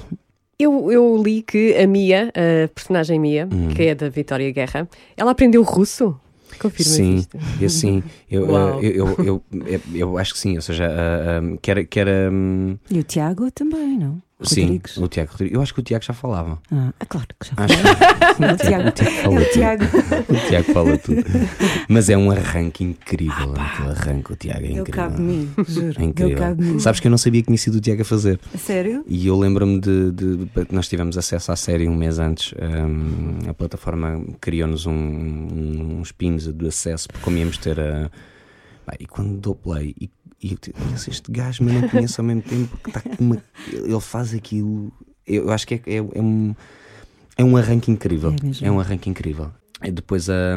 Eu, 0.58 0.90
eu 0.92 1.20
li 1.22 1.42
que 1.42 1.74
a 1.76 1.86
Mia, 1.86 2.30
a 2.34 2.68
personagem 2.68 3.18
Mia, 3.18 3.48
Uhum. 3.50 3.68
que 3.74 3.82
é 3.82 3.94
da 3.94 4.08
Vitória 4.08 4.50
Guerra, 4.52 4.88
ela 5.16 5.32
aprendeu 5.32 5.62
russo? 5.62 6.18
Confirma 6.60 6.92
Sim, 6.92 7.14
isto. 7.16 7.36
e 7.60 7.64
assim, 7.64 8.02
eu, 8.30 8.48
Uau. 8.48 8.80
eu, 8.80 8.92
eu, 8.92 9.16
eu, 9.24 9.42
eu, 9.66 9.80
eu 9.92 10.18
acho 10.18 10.32
que 10.34 10.38
sim, 10.38 10.54
ou 10.54 10.62
seja, 10.62 10.86
ah, 10.86 11.40
ah, 11.40 11.56
que 11.60 11.68
era. 11.70 11.84
Que 11.84 11.98
era 11.98 12.30
hum, 12.32 12.76
E 12.88 13.00
o 13.00 13.02
Tiago 13.02 13.50
também, 13.50 13.98
não? 13.98 14.22
Rodrigues? 14.40 14.94
Sim, 14.94 15.02
o 15.04 15.08
Tiago 15.08 15.30
Rodrigues. 15.30 15.54
Eu 15.54 15.62
acho 15.62 15.72
que 15.74 15.80
o 15.80 15.82
Tiago 15.82 16.04
já 16.04 16.12
falava. 16.12 16.58
Ah, 16.70 16.92
ah, 16.98 17.06
claro 17.06 17.26
que 17.40 17.48
já 17.48 17.54
foi. 17.56 17.66
que 18.34 18.52
o 18.52 18.56
Tiago. 18.56 18.88
o 18.88 18.92
Tiago 18.92 19.04
fala 19.14 19.30
É 19.30 19.34
o 19.34 19.38
tudo. 19.38 19.52
Tiago. 19.52 19.84
O 20.28 20.48
Tiago 20.48 20.72
fala 20.72 20.98
tudo. 20.98 21.24
Mas 21.88 22.10
é 22.10 22.16
um 22.18 22.30
arranque 22.30 22.82
incrível. 22.84 23.54
Aquele 23.56 23.88
arranque, 23.90 24.32
o 24.32 24.36
Tiago 24.36 24.64
é 24.64 24.70
incrível. 24.70 24.84
cabe 24.92 25.16
de 25.16 25.22
mim, 25.22 25.50
juro. 25.68 26.00
É 26.00 26.04
incrível. 26.04 26.54
de 26.56 26.62
mim. 26.64 26.78
Sabes 26.80 27.00
que 27.00 27.06
eu 27.06 27.10
não 27.10 27.18
sabia 27.18 27.40
que 27.42 27.46
tinha 27.46 27.58
sido 27.58 27.76
o 27.76 27.80
Tiago 27.80 28.02
a 28.02 28.04
fazer. 28.04 28.40
A 28.52 28.58
Sério? 28.58 29.04
E 29.06 29.26
eu 29.26 29.38
lembro-me 29.38 29.80
de, 29.80 30.10
de- 30.12 30.36
de- 30.36 30.50
Nós 30.72 30.88
tivemos 30.88 31.16
acesso 31.16 31.52
à 31.52 31.56
série 31.56 31.88
um 31.88 31.94
mês 31.94 32.18
antes. 32.18 32.52
hum, 32.60 33.38
a 33.48 33.54
plataforma 33.54 34.20
criou-nos 34.40 34.84
um, 34.86 34.92
um- 34.92 35.98
uns 36.00 36.10
pins 36.12 36.46
de 36.52 36.66
acesso, 36.66 37.06
porque 37.08 37.22
como 37.24 37.36
íamos 37.36 37.56
ter 37.58 37.78
a. 37.78 38.10
Pá, 38.84 38.94
e 39.00 39.06
quando 39.06 39.38
dou 39.40 39.54
play, 39.54 39.94
e, 39.98 40.10
e 40.44 40.52
eu 40.52 40.74
conheço 40.74 41.08
este 41.08 41.32
gajo, 41.32 41.64
mas 41.64 41.72
não 41.72 41.88
conheço 41.88 42.20
ao 42.20 42.26
mesmo 42.26 42.42
tempo, 42.42 42.76
que 42.76 43.16
com 43.16 43.24
uma. 43.24 43.42
Ele 43.72 44.00
faz 44.00 44.34
aquilo. 44.34 44.92
Eu 45.26 45.50
acho 45.50 45.66
que 45.66 45.74
é, 45.74 45.80
é, 45.86 45.96
é 45.96 46.20
um. 46.20 46.54
É 47.38 47.42
um 47.42 47.56
arranque 47.56 47.90
incrível. 47.90 48.34
É. 48.62 48.66
É 48.66 48.70
um 48.70 48.78
arranque 48.78 49.08
incrível. 49.08 49.50
E 49.82 49.90
depois 49.90 50.28
a, 50.28 50.56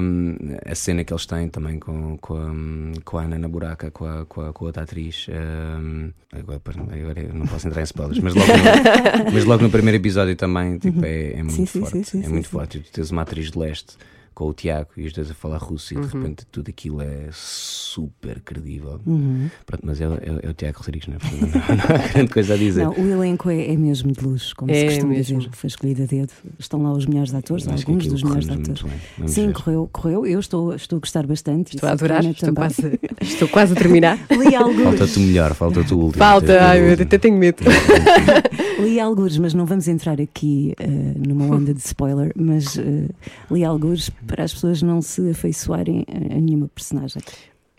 a 0.66 0.76
cena 0.76 1.06
que 1.06 1.12
eles 1.14 1.26
têm 1.26 1.48
também 1.48 1.80
com, 1.80 2.18
com, 2.18 2.36
a, 2.36 3.02
com 3.04 3.18
a 3.18 3.24
Ana 3.24 3.40
na 3.40 3.48
buraca, 3.48 3.90
com 3.90 4.06
a, 4.06 4.26
com 4.26 4.42
a, 4.42 4.52
com 4.54 4.66
a 4.66 4.68
outra 4.68 4.84
atriz. 4.84 5.28
hum, 5.30 6.12
agora, 6.34 6.62
agora 6.92 7.22
eu 7.22 7.34
não 7.34 7.48
posso 7.48 7.68
entrar 7.68 7.82
em 7.82 7.86
spoilers, 7.86 8.20
mas 8.20 8.36
logo 8.36 8.48
no, 8.48 9.32
mas 9.34 9.46
logo 9.46 9.64
no 9.64 9.70
primeiro 9.70 9.98
episódio 9.98 10.36
também 10.36 10.78
tipo, 10.78 11.04
é, 11.04 11.34
é 11.34 11.44
muito 11.44 11.56
Sim, 11.56 11.66
forte. 11.66 11.92
sim, 11.94 12.04
sim, 12.04 12.24
é 12.26 12.28
muito 12.30 12.50
forte. 12.50 12.80
Tu 12.80 12.92
tens 12.92 13.10
uma 13.10 13.22
atriz 13.22 13.52
de 13.52 13.58
leste 13.58 13.98
com 14.38 14.50
o 14.50 14.54
Tiago 14.54 14.90
e 14.98 15.08
os 15.08 15.14
dois 15.14 15.32
a 15.32 15.34
falar 15.34 15.58
russo 15.58 15.96
Uhum. 15.96 16.04
e 16.04 16.06
de 16.06 16.14
repente 16.14 16.46
tudo 16.52 16.70
aquilo 16.70 17.02
é 17.02 17.28
super 17.32 18.40
credível. 18.42 19.00
Uhum. 19.04 19.50
Pronto, 19.66 19.82
mas 19.84 20.00
é, 20.00 20.04
é- 20.06 20.40
é 20.44 20.50
o 20.50 20.54
Tiago 20.54 20.78
Rodrigues, 20.78 21.08
não 21.08 21.16
é? 21.16 21.18
Não, 21.42 21.76
não 21.76 21.96
há 22.06 22.08
grande 22.14 22.32
coisa 22.32 22.54
a 22.54 22.58
dizer. 22.58 22.84
Não, 22.84 22.92
o 22.92 23.08
elenco 23.14 23.50
é, 23.50 23.74
é 23.74 23.76
mesmo 23.76 24.12
de 24.12 24.24
luz, 24.24 24.54
como 24.54 24.72
É 24.72 24.76
se 24.76 24.86
costuma 24.86 25.14
mesmo. 25.14 25.40
dizer. 25.40 25.50
Foi 25.54 25.68
escolhido 25.68 26.04
a 26.04 26.06
dedo. 26.06 26.32
Estão 26.60 26.84
lá 26.84 26.92
os 26.94 27.08
melhores 27.08 27.34
atores, 27.34 27.68
alguns 27.68 28.06
dos 28.06 28.22
melhores 28.22 28.48
atores. 28.48 28.84
Sim, 29.26 29.48
ver. 29.48 29.54
correu, 29.54 29.90
correu. 29.92 30.26
Eu 30.28 30.40
estou, 30.40 30.76
estou 30.76 30.98
a 30.98 31.00
gostar 31.00 31.26
bastante. 31.26 31.74
Estou 31.76 31.90
a 31.90 31.94
adorar, 31.94 32.24
estou 32.24 32.54
também. 32.54 32.70
quase, 32.70 33.00
estou 33.22 33.48
quase 33.48 33.74
a 33.74 33.76
terminar. 33.76 34.20
Li 34.30 34.56
alguns, 34.56 34.84
Falta-te 34.84 35.18
o 35.18 35.22
melhor, 35.24 35.54
falta-te 35.56 35.94
o 35.96 35.98
último. 35.98 36.20
Falta, 36.24 36.62
ai 36.64 36.80
meu 36.80 36.96
Deus, 36.96 37.02
até 37.08 37.18
tenho 37.18 37.38
medo. 37.40 37.64
li 38.80 39.00
alguns, 39.00 39.38
mas 39.40 39.54
não 39.56 39.66
vamos 39.66 39.88
entrar 39.88 40.22
aqui 40.22 40.76
eh, 40.80 40.88
numa 41.28 41.46
onda 41.46 41.74
de 41.74 41.80
spoiler. 41.80 42.32
Mas 42.36 42.78
eh, 42.78 43.08
li 43.50 43.64
alguns 43.64 44.12
para 44.28 44.44
as 44.44 44.54
pessoas 44.54 44.82
não 44.82 45.02
se 45.02 45.30
afeiçoarem 45.32 46.06
a, 46.08 46.36
a 46.36 46.40
nenhuma 46.40 46.68
personagem. 46.68 47.22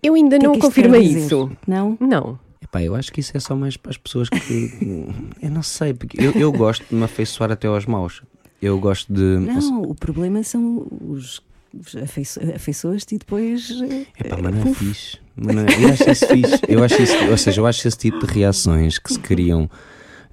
Eu 0.03 0.15
ainda 0.15 0.39
que 0.39 0.45
é 0.45 0.49
não 0.49 0.55
isto 0.55 0.63
confirmei 0.63 1.03
isso. 1.03 1.51
Não? 1.67 1.97
Não. 2.01 2.39
Epá, 2.63 2.83
eu 2.83 2.95
acho 2.95 3.13
que 3.13 3.21
isso 3.21 3.37
é 3.37 3.41
só 3.41 3.55
mais 3.55 3.77
para 3.77 3.91
as 3.91 3.97
pessoas 3.97 4.29
que. 4.29 4.39
eu 5.43 5.51
não 5.51 5.63
sei, 5.63 5.95
porque 5.95 6.21
eu, 6.23 6.33
eu 6.33 6.51
gosto 6.53 6.85
de 6.89 6.95
me 6.95 7.05
afeiçoar 7.05 7.51
até 7.53 7.67
aos 7.69 7.87
maus. 7.87 8.23
Eu 8.61 8.79
gosto 8.79 9.13
de. 9.13 9.21
Não, 9.23 9.83
o 9.83 9.95
problema 9.95 10.43
são 10.43 10.87
os. 11.09 11.41
os 11.73 11.97
afeiço- 11.97 12.41
Afeiçoas-te 12.55 13.15
e 13.15 13.19
depois. 13.19 13.71
eh, 13.89 14.07
Epá, 14.25 14.37
mas 14.43 14.55
não 14.55 14.71
é 14.71 14.75
fixe. 14.75 15.19
Mas 15.37 15.55
não 15.55 15.63
é- 15.63 15.67
Eu 15.85 15.89
acho 15.91 16.11
isso 16.11 16.27
fixe. 16.27 16.61
Eu 16.69 16.85
acho 16.85 17.03
isso, 17.03 17.31
ou 17.31 17.37
seja, 17.39 17.61
eu 17.61 17.67
acho 17.67 17.87
esse 17.89 17.97
tipo 17.99 18.27
de 18.27 18.33
reações 18.33 18.99
que 18.99 19.13
se 19.13 19.19
criam. 19.21 19.71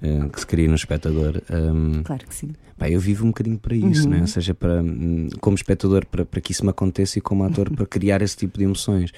eh, 0.02 0.28
que 0.32 0.40
se 0.40 0.46
cria 0.46 0.68
no 0.68 0.74
espectador. 0.74 1.40
hum, 1.50 2.02
Claro 2.04 2.26
que 2.26 2.34
sim. 2.34 2.50
Pá, 2.78 2.88
eu 2.90 3.00
vivo 3.00 3.24
um 3.24 3.28
bocadinho 3.28 3.58
para 3.58 3.74
isso, 3.74 4.04
Uhum. 4.04 4.10
né? 4.10 4.20
ou 4.22 4.26
seja, 4.26 4.54
para, 4.54 4.82
hum, 4.82 5.28
como 5.40 5.54
espectador, 5.56 6.04
para, 6.06 6.24
para 6.26 6.40
que 6.40 6.52
isso 6.52 6.64
me 6.64 6.70
aconteça 6.70 7.18
e 7.18 7.22
como 7.22 7.44
ator, 7.44 7.70
para 7.74 7.86
criar 7.86 8.20
esse 8.22 8.36
tipo 8.36 8.58
de 8.58 8.64
emoções, 8.64 9.12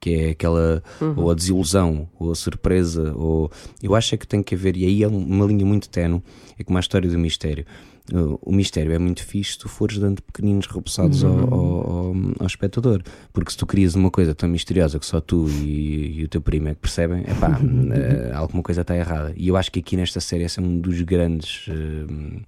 que 0.00 0.10
é 0.14 0.30
aquela, 0.30 0.82
ou 1.16 1.30
a 1.30 1.34
desilusão, 1.34 2.08
ou 2.18 2.30
a 2.32 2.34
surpresa, 2.34 3.12
ou 3.14 3.50
eu 3.82 3.94
acho 3.94 4.14
é 4.14 4.18
que 4.18 4.26
tem 4.26 4.42
que 4.42 4.54
haver, 4.54 4.76
e 4.76 4.84
aí 4.84 5.02
é 5.02 5.08
um- 5.08 5.24
uma 5.24 5.46
linha 5.46 5.64
muito 5.66 5.88
tenue, 5.88 6.22
é 6.58 6.64
como 6.64 6.78
a 6.78 6.80
história 6.80 7.08
do 7.08 7.18
mistério. 7.18 7.64
O- 8.12 8.50
O 8.50 8.52
mistério 8.52 8.92
é 8.92 8.98
muito 8.98 9.24
fixe 9.24 9.52
se 9.52 9.58
tu 9.58 9.68
fores 9.68 9.96
dando 9.96 10.20
pequeninos 10.22 10.66
repousados 10.66 11.22
ao, 11.22 11.38
ao, 11.54 11.90
ao- 11.90 12.16
ao 12.40 12.46
espectador, 12.46 13.00
porque 13.32 13.52
se 13.52 13.56
tu 13.56 13.64
crias 13.64 13.94
uma 13.94 14.10
coisa 14.10 14.34
tão 14.34 14.48
misteriosa 14.48 14.98
que 14.98 15.06
só 15.06 15.20
tu 15.20 15.46
e, 15.48 16.18
e 16.18 16.24
o 16.24 16.28
teu 16.28 16.40
primo 16.40 16.66
é 16.68 16.74
que 16.74 16.80
percebem, 16.80 17.20
epá, 17.22 17.60
eh, 17.94 18.32
alguma 18.34 18.60
coisa 18.60 18.80
está 18.80 18.96
errada. 18.96 19.32
E 19.36 19.46
eu 19.46 19.56
acho 19.56 19.70
que 19.70 19.78
aqui 19.78 19.96
nesta 19.96 20.18
série 20.18 20.42
esse 20.42 20.58
é 20.58 20.62
um 20.62 20.80
dos 20.80 21.00
grandes. 21.02 21.66
eh, 21.68 22.40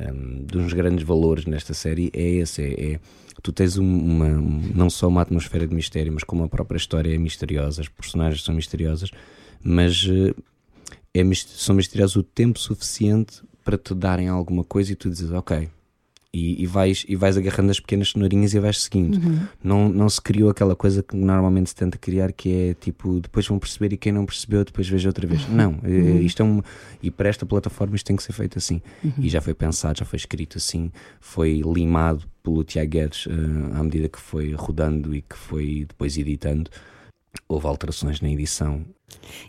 um, 0.00 0.42
dos 0.44 0.72
grandes 0.72 1.04
valores 1.04 1.44
nesta 1.46 1.74
série 1.74 2.10
é 2.12 2.22
esse: 2.36 2.62
é, 2.62 2.92
é- 2.94 3.00
tu 3.42 3.52
tens 3.52 3.76
um- 3.78 3.98
uma, 3.98 4.28
não 4.28 4.90
só 4.90 5.08
uma 5.08 5.22
atmosfera 5.22 5.66
de 5.66 5.74
mistério, 5.74 6.12
mas 6.12 6.24
como 6.24 6.44
a 6.44 6.48
própria 6.48 6.76
história 6.78 7.14
é 7.14 7.18
misteriosa, 7.18 7.82
as 7.82 7.88
personagens 7.88 8.42
são 8.42 8.54
misteriosas, 8.54 9.10
mas 9.62 10.06
eh, 10.08 10.34
é, 11.14 11.34
são 11.34 11.74
misteriosas 11.76 12.16
o 12.16 12.22
tempo 12.22 12.58
suficiente 12.58 13.42
para 13.64 13.76
te 13.78 13.94
darem 13.94 14.28
alguma 14.28 14.62
coisa 14.64 14.92
e 14.92 14.96
tu 14.96 15.08
dizes, 15.10 15.30
ok. 15.30 15.68
E, 16.36 16.62
e 16.62 16.66
vais, 16.66 17.06
e 17.08 17.16
vais 17.16 17.38
agarrando 17.38 17.70
as 17.70 17.80
pequenas 17.80 18.10
cenourinhas 18.10 18.52
e 18.52 18.60
vais 18.60 18.82
seguindo. 18.82 19.18
Não, 19.64 19.88
não 19.88 20.06
se 20.06 20.20
criou 20.20 20.50
aquela 20.50 20.76
coisa 20.76 21.02
que 21.02 21.16
normalmente 21.16 21.70
se 21.70 21.74
tenta 21.74 21.96
criar, 21.96 22.30
que 22.30 22.52
é 22.52 22.74
tipo, 22.74 23.20
depois 23.20 23.46
vão 23.46 23.58
perceber 23.58 23.94
e 23.94 23.96
quem 23.96 24.12
não 24.12 24.26
percebeu, 24.26 24.62
depois 24.62 24.86
veja 24.86 25.08
outra 25.08 25.26
vez. 25.26 25.48
Não, 25.48 25.78
eh, 25.82 26.20
isto 26.20 26.42
é 26.42 26.44
um. 26.44 26.60
E 27.02 27.10
para 27.10 27.30
esta 27.30 27.46
plataforma 27.46 27.96
isto 27.96 28.04
tem 28.04 28.16
que 28.16 28.22
ser 28.22 28.34
feito 28.34 28.58
assim. 28.58 28.82
E 29.18 29.30
já 29.30 29.40
foi 29.40 29.54
pensado, 29.54 29.98
já 29.98 30.04
foi 30.04 30.18
escrito 30.18 30.58
assim, 30.58 30.92
foi 31.20 31.62
limado 31.64 32.24
pelo 32.42 32.62
Tiago 32.62 32.90
Guedes 32.90 33.26
eh, 33.26 33.78
à 33.78 33.82
medida 33.82 34.06
que 34.06 34.20
foi 34.20 34.52
rodando 34.52 35.14
e 35.14 35.22
que 35.22 35.36
foi 35.36 35.86
depois 35.88 36.18
editando. 36.18 36.70
Houve 37.48 37.66
alterações 37.66 38.20
na 38.20 38.28
edição. 38.28 38.84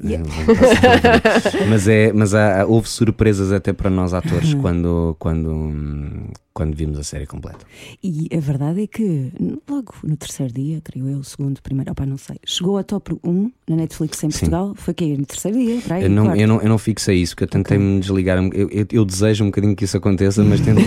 Yeah. 0.04 0.24
Vamos 0.46 0.60
passar. 0.60 1.68
mas 1.70 1.88
é, 1.88 2.14
mas 2.14 2.34
há- 2.34 2.66
houve 2.68 2.88
surpresas 2.88 3.52
até 3.52 3.74
para 3.74 3.90
nós 3.90 4.14
atores 4.14 4.54
quando, 4.56 5.16
quando, 5.18 5.50
hum, 5.52 6.28
quando 6.54 6.76
vimos 6.76 7.00
a 7.00 7.04
série 7.04 7.26
completa. 7.26 7.66
E 8.04 8.28
a 8.36 8.40
verdade 8.40 8.84
é 8.84 8.88
que 8.88 9.32
logo 9.70 9.94
no 10.04 10.16
terceiro 10.16 10.54
dia, 10.54 10.82
creio 10.84 11.08
eu, 11.10 11.24
segundo, 11.24 11.62
primeiro, 11.62 11.92
opá, 11.92 12.06
não 12.06 12.18
sei, 12.18 12.38
chegou 12.46 12.78
a 12.78 12.84
top 12.84 13.18
1 13.24 13.52
na 13.68 13.76
Netflix 13.78 14.24
em 14.24 14.30
Sim. 14.30 14.40
Portugal. 14.40 14.74
Foi 14.76 14.94
que 14.94 15.18
No 15.18 15.26
terceiro 15.26 15.58
dia, 15.58 15.82
para 15.82 15.96
aí, 15.98 16.04
Eu 16.04 16.10
não, 16.10 16.36
eu, 16.36 16.48
não, 16.48 16.62
eu 16.62 16.70
não 16.70 16.78
fixei 16.78 17.18
isso, 17.22 17.34
porque 17.36 17.46
eu 17.46 17.48
tentei 17.48 17.78
me 17.80 18.00
desligar. 18.00 18.38
Eu, 18.54 18.70
eu, 18.70 18.86
eu 18.92 19.06
desejo 19.06 19.44
um 19.44 19.48
bocadinho 19.48 19.76
que 19.76 19.86
isso 19.86 19.98
aconteça, 19.98 20.44
mas 20.44 20.60
tento. 20.62 20.80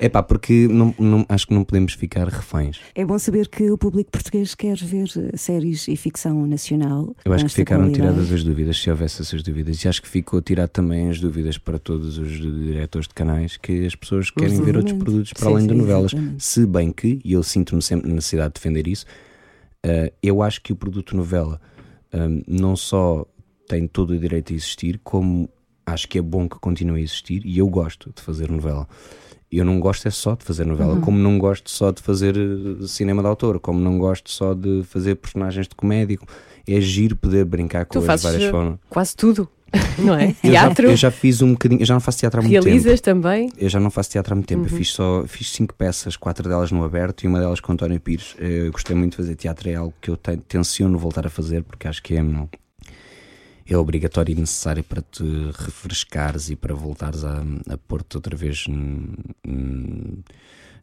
é 0.00 0.08
pá, 0.08 0.22
porque 0.22 0.68
não, 0.68 0.94
não- 0.98 1.26
acho 1.28 1.46
que 1.48 1.54
não 1.54 1.64
podemos 1.64 1.92
ficar 1.94 2.28
reféns. 2.28 2.78
É 2.94 3.04
bom 3.04 3.18
saber 3.18 3.48
que 3.48 3.68
o 3.70 3.76
público 3.78 4.10
português 4.12 4.54
quer 4.54 4.76
ver 4.76 5.08
séries 5.34 5.88
e 5.88 5.96
ficção 5.96 6.46
nacional. 6.46 7.14
Eu 7.24 7.32
acho 7.32 7.44
que 7.44 7.50
esta 7.50 7.64
ficaram 7.72 7.92
tiradas 7.92 8.32
as 8.32 8.44
dúvidas, 8.44 8.78
se 8.80 8.90
houvesse 8.90 9.22
essas 9.22 9.42
dúvidas. 9.42 9.82
E 9.84 9.88
acho 9.88 10.02
que 10.02 10.08
ficou 10.08 10.40
tirado 10.40 10.70
também 10.70 11.08
as 11.08 11.20
dúvidas 11.20 11.58
para 11.58 11.78
todos 11.78 12.18
os 12.18 12.30
diretores 12.30 13.08
de 13.08 13.14
canais 13.14 13.56
que 13.56 13.86
as 13.86 13.94
pessoas 13.94 14.30
querem 14.30 14.60
ver 14.62 14.76
outros 14.76 14.96
produtos 14.96 15.32
para 15.32 15.46
Sim, 15.46 15.52
além 15.52 15.66
de 15.66 15.72
sim, 15.72 15.78
novelas. 15.78 16.12
exatamente. 16.12 16.44
Se 16.44 16.66
bem 16.66 16.92
que, 16.92 17.20
e 17.24 17.32
eu 17.32 17.42
sinto-me 17.42 17.82
sempre 17.82 18.08
na 18.08 18.14
necessidade 18.14 18.48
de 18.50 18.54
defender 18.54 18.86
isso, 18.86 19.06
eh, 19.82 20.12
eu 20.22 20.42
acho 20.42 20.60
que 20.62 20.72
o 20.72 20.76
produto 20.76 21.16
novela 21.16 21.60
hum, 22.12 22.42
não 22.46 22.76
só 22.76 23.26
tem 23.68 23.86
todo 23.86 24.10
o 24.10 24.18
direito 24.18 24.52
a 24.52 24.56
existir, 24.56 25.00
como 25.02 25.48
acho 25.86 26.06
que 26.08 26.18
é 26.18 26.22
bom 26.22 26.48
que 26.48 26.58
continue 26.58 27.00
a 27.00 27.02
existir 27.02 27.42
e 27.44 27.58
eu 27.58 27.68
gosto 27.68 28.12
de 28.14 28.22
fazer 28.22 28.50
novela. 28.50 28.86
Eu 29.50 29.64
não 29.66 29.78
gosto 29.80 30.08
é 30.08 30.10
só 30.10 30.34
de 30.34 30.44
fazer 30.44 30.64
novela, 30.64 30.94
Uhum. 30.94 31.00
como 31.02 31.18
não 31.18 31.38
gosto 31.38 31.70
só 31.70 31.90
de 31.90 32.00
fazer 32.00 32.34
eh, 32.36 32.86
cinema 32.86 33.20
de 33.22 33.28
autor, 33.28 33.60
como 33.60 33.78
não 33.80 33.98
gosto 33.98 34.30
só 34.30 34.54
de 34.54 34.82
fazer 34.84 35.16
personagens 35.16 35.68
de 35.68 35.74
comédia. 35.74 36.18
É 36.66 36.80
giro 36.80 37.16
poder 37.16 37.44
brincar 37.44 37.84
com 37.86 38.00
Tu 38.00 38.10
as 38.10 38.22
várias 38.22 38.44
formas. 38.50 38.78
quase 38.88 39.16
tudo, 39.16 39.48
não 39.98 40.14
é? 40.14 40.28
Eu 40.44 40.52
já, 40.52 40.60
Teatro, 40.66 40.86
eu 40.90 40.96
já 40.96 41.10
fiz 41.10 41.42
um 41.42 41.52
bocadinho, 41.52 41.80
eu 41.82 41.86
já 41.86 41.94
não 41.94 42.00
faço 42.00 42.18
teatro 42.18 42.40
há 42.40 42.42
muito 42.42 42.52
tempo. 42.52 42.64
realizas 42.66 43.00
também. 43.00 43.50
Eu 43.56 43.68
já 43.68 43.80
não 43.80 43.90
faço 43.90 44.10
teatro 44.10 44.32
há 44.32 44.36
muito 44.36 44.46
tempo. 44.48 44.66
Eu 44.66 44.70
Uhum. 44.70 44.76
fiz 44.78 44.92
só 44.92 45.24
fiz 45.26 45.50
cinco 45.50 45.74
peças, 45.74 46.16
quatro 46.16 46.48
delas 46.48 46.70
no 46.70 46.84
aberto 46.84 47.24
e 47.24 47.26
uma 47.26 47.40
delas 47.40 47.58
com 47.60 47.72
António 47.72 47.98
Pires. 48.00 48.36
Eh, 48.38 48.66
Eu 48.66 48.72
gostei 48.72 48.94
muito 48.94 49.12
de 49.12 49.16
fazer 49.16 49.34
teatro, 49.34 49.68
é 49.68 49.74
algo 49.74 49.92
que 50.00 50.10
eu 50.10 50.16
te- 50.16 50.36
tenciono 50.36 50.96
voltar 50.98 51.26
a 51.26 51.30
fazer 51.30 51.62
porque 51.64 51.88
acho 51.88 52.02
que 52.02 52.14
é, 52.14 52.22
é 53.66 53.76
obrigatório 53.76 54.32
e 54.32 54.40
necessário 54.40 54.84
para 54.84 55.02
te 55.02 55.22
refrescares 55.58 56.50
e 56.50 56.56
para 56.56 56.74
voltares 56.74 57.24
a, 57.24 57.42
a 57.70 57.78
pôr-te 57.78 58.16
outra 58.16 58.36
vez 58.36 58.64
hum, 58.68 59.12
hum, 59.46 60.18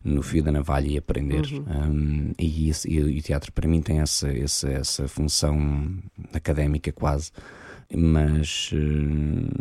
no 0.04 0.22
fio 0.22 0.42
da 0.44 0.52
navalha 0.52 0.88
e 0.88 0.98
aprenderes. 0.98 1.52
Hum, 1.52 2.32
e, 2.40 2.70
esse- 2.70 2.90
e 2.90 3.00
o 3.02 3.22
teatro 3.22 3.52
para 3.52 3.68
mim 3.68 3.82
tem 3.82 4.00
essa, 4.00 4.30
essa, 4.32 4.70
essa 4.70 5.08
função 5.08 5.98
académica 6.34 6.92
quase. 6.92 7.32
Mas, 7.96 8.70
eh, 8.74 8.78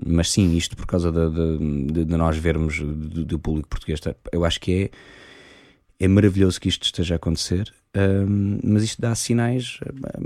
mas 0.07 0.31
sim, 0.31 0.55
isto 0.57 0.77
por 0.77 0.87
causa 0.87 1.11
de, 1.11 1.31
de- 1.31 1.93
de- 1.93 2.05
de 2.05 2.17
nós 2.17 2.37
vermos 2.37 2.79
do, 2.79 3.25
do 3.25 3.39
público 3.39 3.69
português, 3.69 4.01
eu 4.31 4.45
acho 4.45 4.61
que 4.61 4.91
é, 5.99 6.05
é 6.05 6.09
maravilhoso 6.09 6.61
que 6.61 6.69
isto 6.69 6.83
esteja 6.85 7.15
a 7.15 7.17
acontecer, 7.17 7.73
hum, 7.97 8.59
mas 8.65 8.83
isto 8.83 9.01
dá 9.01 9.15
sinais 9.15 9.79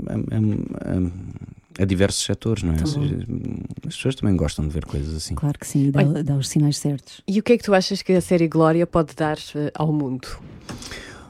a, 0.07 0.13
a- 0.13 0.95
a- 0.95 1.81
a 1.81 1.85
diversos 1.85 2.23
setores, 2.23 2.61
não 2.63 2.73
é? 2.73 2.77
As 3.87 3.95
pessoas 3.95 4.15
também 4.15 4.35
gostam 4.35 4.67
de 4.67 4.73
ver 4.73 4.85
coisas 4.85 5.15
assim. 5.15 5.33
Claro 5.35 5.57
que 5.57 5.65
sim, 5.67 5.89
dá, 5.89 6.03
dá 6.21 6.35
os 6.35 6.47
sinais 6.47 6.77
certos. 6.77 7.21
E 7.27 7.39
o 7.39 7.43
que 7.43 7.53
é 7.53 7.57
que 7.57 7.63
tu 7.63 7.73
achas 7.73 8.01
que 8.03 8.13
a 8.13 8.21
série 8.21 8.47
Glória 8.47 8.85
pode 8.85 9.15
dar 9.15 9.37
eh, 9.55 9.71
ao 9.73 9.91
mundo? 9.91 10.27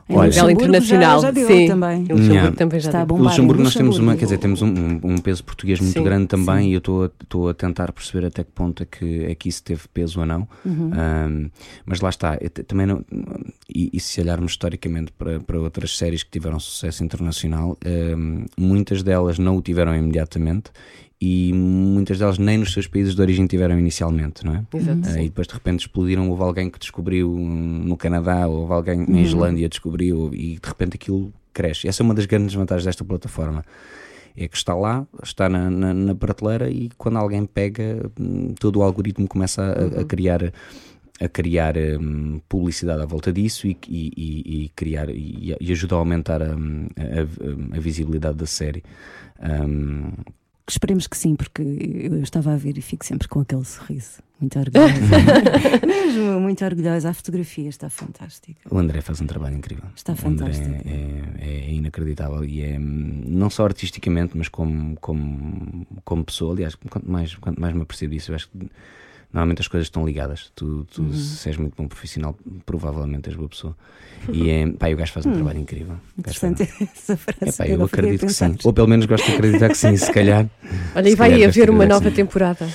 Em 0.09 0.13
a 0.15 0.23
nível 0.25 0.25
Luxemburgo 0.27 0.61
internacional. 0.63 1.19
já, 1.21 1.27
já 1.27 1.31
deu 1.31 1.47
Sim. 1.47 1.67
também. 1.67 1.97
Em 1.97 2.01
Luxemburgo 2.01 2.33
Yeah. 2.33 2.55
também 2.55 2.79
já 2.79 2.89
Está 2.89 3.05
deu. 3.05 3.07
bom. 3.17 3.23
Luxemburgo 3.23 3.63
nós 3.63 3.73
temos 3.73 3.97
uma, 3.97 4.11
Luxemburgo. 4.13 4.19
quer 4.19 4.25
dizer, 4.25 4.37
temos 4.37 4.61
um, 4.61 4.67
um- 4.67 4.99
um 5.13 5.17
peso 5.17 5.43
português 5.43 5.79
muito 5.79 5.93
Sim, 5.97 6.03
grande 6.03 6.27
também 6.27 6.63
sim. 6.65 6.69
e 6.69 6.73
eu 6.73 6.77
estou 6.79 7.03
a- 7.05 7.11
estou 7.23 7.49
a 7.49 7.53
tentar 7.53 7.91
perceber 7.93 8.27
até 8.27 8.43
que 8.43 8.51
ponto 8.51 8.83
é 8.83 8.85
que, 8.85 9.25
é 9.25 9.35
que 9.35 9.47
isso 9.49 9.63
teve 9.63 9.81
peso 9.93 10.19
ou 10.19 10.25
não. 10.25 10.47
Uhum. 10.65 10.91
Um, 10.93 11.49
mas 11.85 12.01
lá 12.01 12.09
está, 12.09 12.37
também 12.67 12.85
não, 12.85 13.03
e, 13.73 13.89
e 13.93 13.99
se 13.99 14.19
olharmos 14.19 14.51
historicamente 14.51 15.11
para, 15.13 15.39
para 15.39 15.59
outras 15.59 15.97
séries 15.97 16.21
que 16.23 16.31
tiveram 16.31 16.59
sucesso 16.59 17.03
internacional, 17.03 17.77
um, 18.17 18.45
muitas 18.57 19.03
delas 19.03 19.39
não 19.39 19.55
o 19.57 19.61
tiveram 19.61 19.95
imediatamente 19.95 20.71
e 21.25 21.53
muitas 21.53 22.17
delas 22.19 22.37
nem 22.37 22.57
nos 22.57 22.73
seus 22.73 22.87
países 22.87 23.15
de 23.15 23.21
origem 23.21 23.45
tiveram 23.47 23.77
inicialmente, 23.79 24.43
não 24.45 24.55
é? 24.55 24.63
Exato. 24.73 25.09
Uh, 25.09 25.19
e 25.19 25.23
depois 25.29 25.47
de 25.47 25.53
repente 25.53 25.79
explodiram, 25.81 26.29
houve 26.29 26.43
alguém 26.43 26.69
que 26.69 26.77
descobriu 26.79 27.29
no 27.33 27.95
Canadá, 27.95 28.47
houve 28.47 28.73
alguém 28.73 28.99
Uhum. 29.01 29.05
na 29.09 29.21
Islândia 29.21 29.69
descobriu 29.69 30.31
e 30.33 30.59
de 30.61 30.67
repente 30.67 30.95
aquilo 30.95 31.31
cresce. 31.53 31.87
Essa 31.87 32.01
é 32.01 32.03
uma 32.03 32.13
das 32.13 32.25
grandes 32.25 32.53
vantagens 32.55 32.85
desta 32.85 33.05
plataforma. 33.05 33.63
É 34.35 34.47
que 34.47 34.57
está 34.57 34.73
lá, 34.73 35.05
está 35.23 35.47
na, 35.47 35.69
na, 35.69 35.93
na 35.93 36.15
prateleira 36.15 36.67
e 36.69 36.89
quando 36.97 37.17
alguém 37.19 37.45
pega, 37.45 38.09
hum, 38.19 38.53
todo 38.59 38.79
o 38.79 38.81
algoritmo 38.83 39.27
começa 39.27 39.61
a, 39.61 40.01
a 40.01 40.03
criar 40.03 40.51
a 41.21 41.27
criar 41.29 41.75
hum, 41.77 42.41
publicidade 42.49 43.01
à 43.01 43.05
volta 43.05 43.31
disso 43.31 43.67
e, 43.67 43.77
e- 43.87 44.65
e- 44.65 44.69
criar 44.75 45.07
e, 45.09 45.55
e 45.61 45.71
ajuda 45.71 45.93
a 45.95 45.99
aumentar 45.99 46.41
a, 46.41 46.55
hum, 46.55 46.87
a- 46.97 47.77
a- 47.77 47.79
visibilidade 47.79 48.35
da 48.35 48.47
série. 48.47 48.83
Hum, 49.39 50.11
Esperemos 50.67 51.07
que 51.07 51.17
sim, 51.17 51.35
porque 51.35 51.61
eu 51.61 52.23
estava 52.23 52.53
a 52.53 52.57
ver 52.57 52.77
e 52.77 52.81
fico 52.81 53.05
sempre 53.05 53.27
com 53.27 53.41
aquele 53.41 53.65
sorriso. 53.65 54.21
Muito 54.39 54.57
orgulhosa. 54.57 54.93
Mesmo, 55.85 56.39
muito 56.39 56.63
orgulhosa. 56.63 57.09
A 57.09 57.13
fotografia 57.13 57.69
está 57.69 57.89
fantástica. 57.89 58.61
O 58.69 58.77
André 58.77 59.01
faz 59.01 59.19
um 59.19 59.27
trabalho 59.27 59.57
incrível. 59.57 59.85
Está 59.95 60.15
fantástico. 60.15 60.75
É, 60.85 61.67
é 61.67 61.73
inacreditável 61.73 62.45
e 62.45 62.61
é 62.61 62.79
não 62.79 63.49
só 63.49 63.65
artisticamente, 63.65 64.37
mas 64.37 64.47
como, 64.47 64.95
como, 65.01 65.85
como 66.05 66.23
pessoa. 66.23 66.53
Aliás, 66.53 66.75
quanto 66.75 67.09
mais, 67.09 67.35
quanto 67.35 67.59
mais 67.59 67.73
me 67.73 67.81
apercebo 67.81 68.13
disso, 68.13 68.31
eu 68.31 68.35
acho 68.35 68.49
que 68.49 68.69
normalmente 69.33 69.61
as 69.61 69.67
coisas 69.67 69.87
estão 69.87 70.05
ligadas. 70.05 70.51
Tu, 70.55 70.85
tu 70.85 71.01
Uhum. 71.01 71.13
se 71.13 71.49
és 71.49 71.57
muito 71.57 71.73
bom 71.75 71.87
profissional, 71.87 72.37
provavelmente 72.65 73.27
és 73.29 73.35
boa 73.35 73.49
pessoa. 73.49 73.75
E 74.31 74.49
é, 74.49 74.67
pá, 74.67 74.89
e 74.89 74.93
o 74.93 74.97
gajo 74.97 75.11
faz 75.11 75.25
um 75.25 75.33
trabalho 75.33 75.59
incrível. 75.59 75.95
Interessante 76.17 76.63
essa 76.63 77.17
frase. 77.17 77.39
É 77.41 77.51
pá, 77.51 77.67
eu 77.67 77.81
a 77.81 77.85
acredito 77.85 78.25
que 78.25 78.31
sim. 78.33 78.55
Ou 78.63 78.71
pelo 78.71 78.87
menos 78.87 79.05
gosto 79.05 79.25
de 79.25 79.33
acreditar 79.33 79.67
que 79.69 79.75
sim, 79.77 79.97
se 79.97 80.11
calhar. 80.13 80.47
Olha, 80.95 81.09
e 81.09 81.15
vai 81.15 81.43
haver 81.43 81.69
uma 81.69 81.85
nova 81.85 82.09
sim. 82.09 82.15
temporada. 82.15 82.67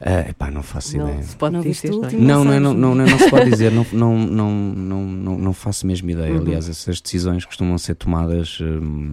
Ah, 0.00 0.28
epá, 0.28 0.50
não 0.50 0.62
faço 0.62 0.96
Não 0.98 1.08
ideia. 1.08 1.22
se 1.22 1.36
pode 1.36 1.54
Não 1.54 1.62
dizer, 1.62 1.90
não 1.90 2.04
é? 2.06 2.12
Não, 2.12 2.44
não, 2.44 2.52
é- 2.52 2.60
não, 2.60 2.74
não 2.74 2.94
não, 2.94 3.06
não 3.06 3.18
se 3.18 3.30
pode 3.30 3.50
dizer, 3.50 3.72
não, 3.72 3.86
não, 3.92 4.18
não, 4.18 4.50
não, 4.74 5.02
não, 5.06 5.38
não 5.38 5.52
faço 5.54 5.86
a 5.86 5.88
mesma 5.88 6.12
ideia. 6.12 6.32
Uhum. 6.34 6.40
Aliás, 6.42 6.68
essas 6.68 7.00
decisões 7.00 7.44
costumam 7.46 7.76
ser 7.78 7.94
tomadas 7.94 8.58
hum, 8.60 9.12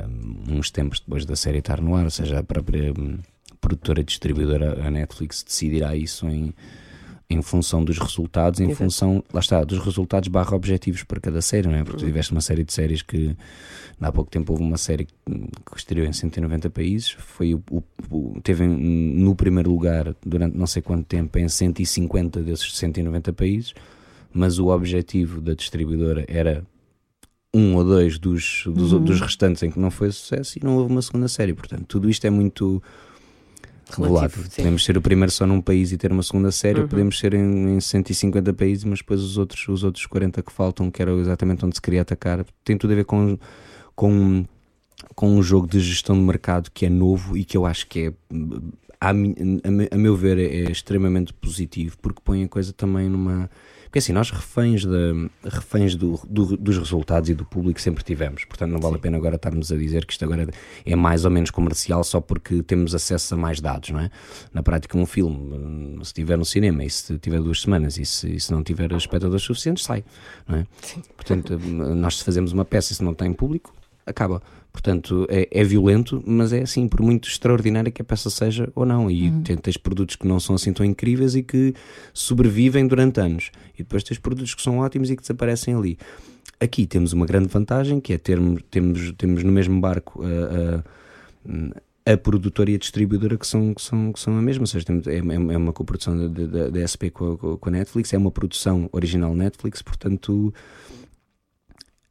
hum, 0.00 0.34
uns 0.58 0.70
tempos 0.70 1.00
depois 1.00 1.24
da 1.26 1.36
série 1.36 1.58
estar 1.58 1.80
no 1.80 1.94
ar, 1.94 2.04
ou 2.04 2.10
seja, 2.10 2.38
a 2.38 2.42
própria 2.42 2.92
hum, 2.98 3.18
produtora 3.64 4.00
e 4.00 4.04
distribuidora, 4.04 4.86
a 4.86 4.90
Netflix, 4.90 5.42
decidirá 5.42 5.96
isso 5.96 6.28
em, 6.28 6.52
em 7.30 7.40
função 7.40 7.82
dos 7.84 7.98
resultados, 7.98 8.60
em 8.60 8.64
Exato. 8.64 8.76
função, 8.78 9.24
lá 9.32 9.40
está, 9.40 9.64
dos 9.64 9.78
resultados 9.78 10.28
barra 10.28 10.54
objetivos 10.54 11.02
para 11.02 11.18
cada 11.20 11.40
série, 11.40 11.66
não 11.66 11.74
é? 11.76 11.82
Porque 11.82 11.98
tu 12.00 12.04
tiveste 12.06 12.32
uma 12.32 12.40
série 12.42 12.62
de 12.64 12.72
séries 12.72 13.00
que 13.02 13.34
há 14.00 14.12
pouco 14.12 14.30
tempo 14.30 14.52
houve 14.52 14.62
uma 14.62 14.76
série 14.76 15.06
que 15.06 15.76
estreou 15.76 16.06
em 16.06 16.12
190 16.12 16.68
países, 16.68 17.10
foi 17.18 17.54
o, 17.54 17.62
o- 18.10 18.38
teve 18.42 18.66
no 18.66 19.34
primeiro 19.34 19.70
lugar 19.70 20.14
durante 20.24 20.56
não 20.56 20.66
sei 20.66 20.82
quanto 20.82 21.06
tempo 21.06 21.38
em 21.38 21.48
150 21.48 22.42
desses 22.42 22.76
190 22.76 23.32
países, 23.32 23.72
mas 24.32 24.58
o 24.58 24.66
objetivo 24.68 25.40
da 25.40 25.54
distribuidora 25.54 26.24
era 26.28 26.64
um 27.56 27.76
ou 27.76 27.84
dois 27.84 28.18
dos, 28.18 28.64
dos, 28.66 28.92
Uhum. 28.92 29.04
dos 29.04 29.20
restantes 29.20 29.62
em 29.62 29.70
que 29.70 29.78
não 29.78 29.88
foi 29.90 30.10
sucesso 30.10 30.58
e 30.58 30.64
não 30.64 30.76
houve 30.76 30.90
uma 30.92 31.00
segunda 31.00 31.28
série. 31.28 31.54
Portanto, 31.54 31.84
tudo 31.86 32.10
isto 32.10 32.26
é 32.26 32.30
muito 32.30 32.82
Relativo. 33.96 34.48
Podemos 34.56 34.84
ser 34.84 34.96
o 34.96 35.02
primeiro 35.02 35.30
só 35.30 35.46
num 35.46 35.60
país 35.60 35.92
e 35.92 35.96
ter 35.96 36.10
uma 36.12 36.22
segunda 36.22 36.50
série, 36.50 36.80
Uhum. 36.80 36.88
podemos 36.88 37.18
ser 37.18 37.34
em, 37.34 37.76
em 37.76 37.80
150 37.80 38.52
países, 38.52 38.84
mas 38.84 38.98
depois 39.00 39.20
os 39.20 39.36
outros, 39.38 39.66
os 39.68 39.84
outros 39.84 40.06
40 40.06 40.42
que 40.42 40.52
faltam, 40.52 40.90
que 40.90 41.00
era 41.02 41.12
exatamente 41.12 41.64
onde 41.64 41.76
se 41.76 41.82
queria 41.82 42.02
atacar, 42.02 42.44
tem 42.64 42.76
tudo 42.76 42.92
a 42.92 42.96
ver 42.96 43.04
com, 43.04 43.38
com, 43.94 44.44
com 45.14 45.28
um 45.36 45.42
jogo 45.42 45.66
de 45.66 45.80
gestão 45.80 46.16
de 46.16 46.22
mercado 46.22 46.70
que 46.72 46.86
é 46.86 46.90
novo 46.90 47.36
e 47.36 47.44
que 47.44 47.56
eu 47.56 47.66
acho 47.66 47.86
que 47.86 48.06
é, 48.08 48.12
a, 49.00 49.08
a 49.08 49.10
a 49.10 49.98
meu 49.98 50.16
ver, 50.16 50.38
é 50.38 50.70
extremamente 50.70 51.32
positivo, 51.34 51.96
porque 52.00 52.20
põe 52.24 52.42
a 52.44 52.48
coisa 52.48 52.72
também 52.72 53.08
numa. 53.08 53.50
Porque 53.94 54.00
assim, 54.00 54.12
nós 54.12 54.28
reféns, 54.32 54.84
da, 54.84 54.98
reféns 55.44 55.94
do, 55.94 56.20
do- 56.28 56.56
dos 56.56 56.76
resultados 56.78 57.30
e 57.30 57.34
do 57.34 57.44
público 57.44 57.80
sempre 57.80 58.02
tivemos, 58.02 58.44
portanto 58.44 58.72
não 58.72 58.80
vale 58.80 58.96
a 58.96 58.98
pena 58.98 59.16
agora 59.16 59.36
estarmos 59.36 59.70
a 59.70 59.76
dizer 59.76 60.04
que 60.04 60.12
isto 60.12 60.24
agora 60.24 60.48
é 60.84 60.96
mais 60.96 61.24
ou 61.24 61.30
menos 61.30 61.48
comercial 61.52 62.02
só 62.02 62.20
porque 62.20 62.60
temos 62.64 62.92
acesso 62.92 63.34
a 63.34 63.38
mais 63.38 63.60
dados, 63.60 63.90
não 63.90 64.00
é? 64.00 64.10
Na 64.52 64.64
prática, 64.64 64.98
um 64.98 65.06
filme, 65.06 65.98
se 65.98 66.06
estiver 66.06 66.36
no 66.36 66.44
cinema 66.44 66.82
e 66.82 66.90
se 66.90 67.16
tiver 67.20 67.40
duas 67.40 67.60
semanas 67.60 67.96
e 67.96 68.04
se, 68.04 68.34
e 68.34 68.40
se 68.40 68.50
não 68.50 68.64
tiver 68.64 68.90
espectadores 68.90 69.44
suficientes, 69.44 69.84
sai, 69.84 70.02
não 70.48 70.58
é? 70.58 70.66
Portanto, 71.16 71.54
hum, 71.64 71.94
nós 71.94 72.18
se 72.18 72.24
fazemos 72.24 72.50
uma 72.52 72.64
peça 72.64 72.92
e 72.92 72.96
se 72.96 73.04
não 73.04 73.14
tem 73.14 73.32
público, 73.32 73.72
acaba. 74.06 74.42
Portanto, 74.72 75.24
é, 75.30 75.46
é 75.52 75.62
violento, 75.62 76.22
mas 76.26 76.52
é 76.52 76.62
assim, 76.62 76.88
por 76.88 77.00
muito 77.00 77.28
extraordinária 77.28 77.92
que 77.92 78.02
a 78.02 78.04
peça 78.04 78.28
seja 78.28 78.68
ou 78.74 78.84
não. 78.84 79.08
E 79.08 79.30
tem- 79.42 79.56
tens 79.56 79.76
produtos 79.76 80.16
que 80.16 80.26
não 80.26 80.40
são 80.40 80.56
assim 80.56 80.72
tão 80.72 80.84
incríveis 80.84 81.36
e 81.36 81.42
que 81.44 81.74
sobrevivem 82.12 82.86
durante 82.86 83.20
anos. 83.20 83.50
E 83.74 83.84
depois 83.84 84.02
tens 84.02 84.18
produtos 84.18 84.52
que 84.54 84.60
são 84.62 84.78
ótimos 84.78 85.10
e 85.10 85.16
que 85.16 85.22
desaparecem 85.22 85.74
ali. 85.74 85.96
Aqui 86.58 86.86
temos 86.86 87.12
uma 87.12 87.24
grande 87.24 87.48
vantagem, 87.48 88.00
que 88.00 88.12
é 88.12 88.18
termos, 88.18 88.62
temos, 88.70 89.12
temos 89.16 89.44
no 89.44 89.52
mesmo 89.52 89.80
barco 89.80 90.22
a, 90.24 90.82
a, 92.08 92.12
a 92.12 92.16
produtora 92.16 92.70
e 92.70 92.74
a 92.74 92.78
distribuidora 92.78 93.36
que 93.36 93.46
são, 93.46 93.74
que 93.74 93.82
são, 93.82 94.12
que 94.12 94.18
são 94.20 94.36
a 94.36 94.42
mesma. 94.42 94.62
Ou 94.62 94.66
seja, 94.66 94.84
temos, 94.84 95.06
é, 95.06 95.18
é 95.18 95.56
uma 95.56 95.72
coprodução 95.72 96.16
da, 96.16 96.46
da, 96.46 96.70
da 96.70 96.80
SP 96.82 97.10
com 97.12 97.32
a, 97.32 97.58
com 97.58 97.68
a 97.68 97.72
Netflix, 97.72 98.12
é 98.12 98.18
uma 98.18 98.30
produção 98.30 98.88
original 98.92 99.34
Netflix, 99.34 99.82
portanto 99.82 100.52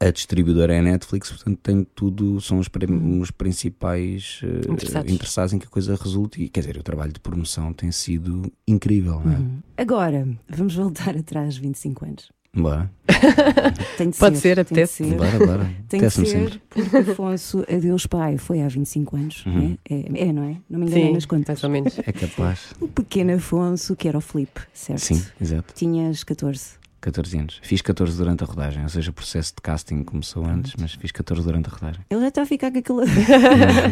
a 0.08 0.12
distribuidora 0.12 0.74
é 0.74 0.80
a 0.80 0.82
Netflix, 0.82 1.30
portanto 1.32 1.60
tem 1.62 1.84
tudo, 1.96 2.40
são 2.42 2.58
os, 2.60 2.68
pri- 2.68 2.86
os 2.92 3.32
principais 3.32 4.40
eh, 4.44 4.72
Interessados. 4.72 5.12
interessados 5.12 5.54
em 5.54 5.60
que 5.60 5.66
a 5.66 5.70
coisa 5.70 5.96
resulte. 5.96 6.42
E 6.44 6.50
quer 6.50 6.62
dizer, 6.62 6.78
o 6.78 6.84
trabalho 6.84 7.12
de 7.14 7.20
promoção 7.20 7.72
tem 7.74 7.92
sido 7.92 8.52
incrível, 8.68 9.22
não 9.24 9.32
é? 9.32 9.38
Uhum. 9.38 9.60
Agora, 9.78 10.28
vamos 10.50 10.76
voltar 10.76 11.16
atrás 11.18 11.58
25 11.58 12.06
anos. 12.06 12.32
Bora, 12.56 12.88
Tem 13.98 14.12
de 14.12 14.18
Pode 14.18 14.38
ser, 14.38 14.56
tem 14.58 14.64
de 14.76 14.84
apetece. 14.84 15.04
ser. 15.10 15.16
bora, 15.18 15.40
bora. 15.40 15.76
Tem 15.90 16.00
de 16.02 16.10
ser, 16.12 16.26
sempre. 16.28 16.62
porque 16.70 16.98
Afonso 16.98 17.62
Adeus 17.62 18.06
Pai 18.06 18.38
foi 18.38 18.62
há 18.62 18.68
25 18.68 19.16
anos, 19.16 19.44
Uhum. 19.48 19.54
não 19.54 19.62
é? 19.64 19.78
É, 20.20 20.28
é, 20.30 20.34
não 20.34 20.44
é? 20.44 20.58
Não 20.70 20.80
me 20.80 20.86
enganei 20.86 21.08
Sim, 21.08 21.14
nas 21.14 21.26
contas. 21.26 21.48
mais 21.62 21.64
ou 21.64 21.70
menos. 21.72 21.98
É 21.98 22.12
capaz. 22.12 22.60
O 22.80 22.88
pequeno 22.88 23.34
Afonso, 23.34 23.96
que 23.96 24.08
era 24.08 24.20
o 24.20 24.22
Filipe, 24.22 24.62
certo? 24.72 25.00
Sim, 25.00 25.20
exato. 25.42 25.74
Tinhas 25.74 26.24
14. 26.24 26.83
14 27.04 27.38
anos. 27.38 27.60
Fiz 27.62 27.82
14 27.82 28.18
durante 28.18 28.44
a 28.44 28.48
rodagem, 28.48 28.82
ou 28.84 28.90
seja, 28.90 29.12
o 29.12 29.14
processo 29.14 29.54
de 29.56 29.62
casting 29.62 30.04
começou 30.04 30.46
antes, 30.46 30.74
mas 30.80 30.94
fiz 30.94 31.12
14 31.12 31.44
durante 31.44 31.68
a 31.68 31.72
rodagem. 31.74 32.02
Ele 32.10 32.22
já 32.22 32.28
está 32.30 32.42
a 32.44 32.46
ficar 32.46 32.72
com 32.72 32.80
aquele 32.80 33.00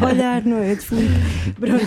olhar, 0.04 0.44
não 0.44 0.56
é? 0.58 0.74
De. 0.74 0.82
Pronto. 0.86 1.84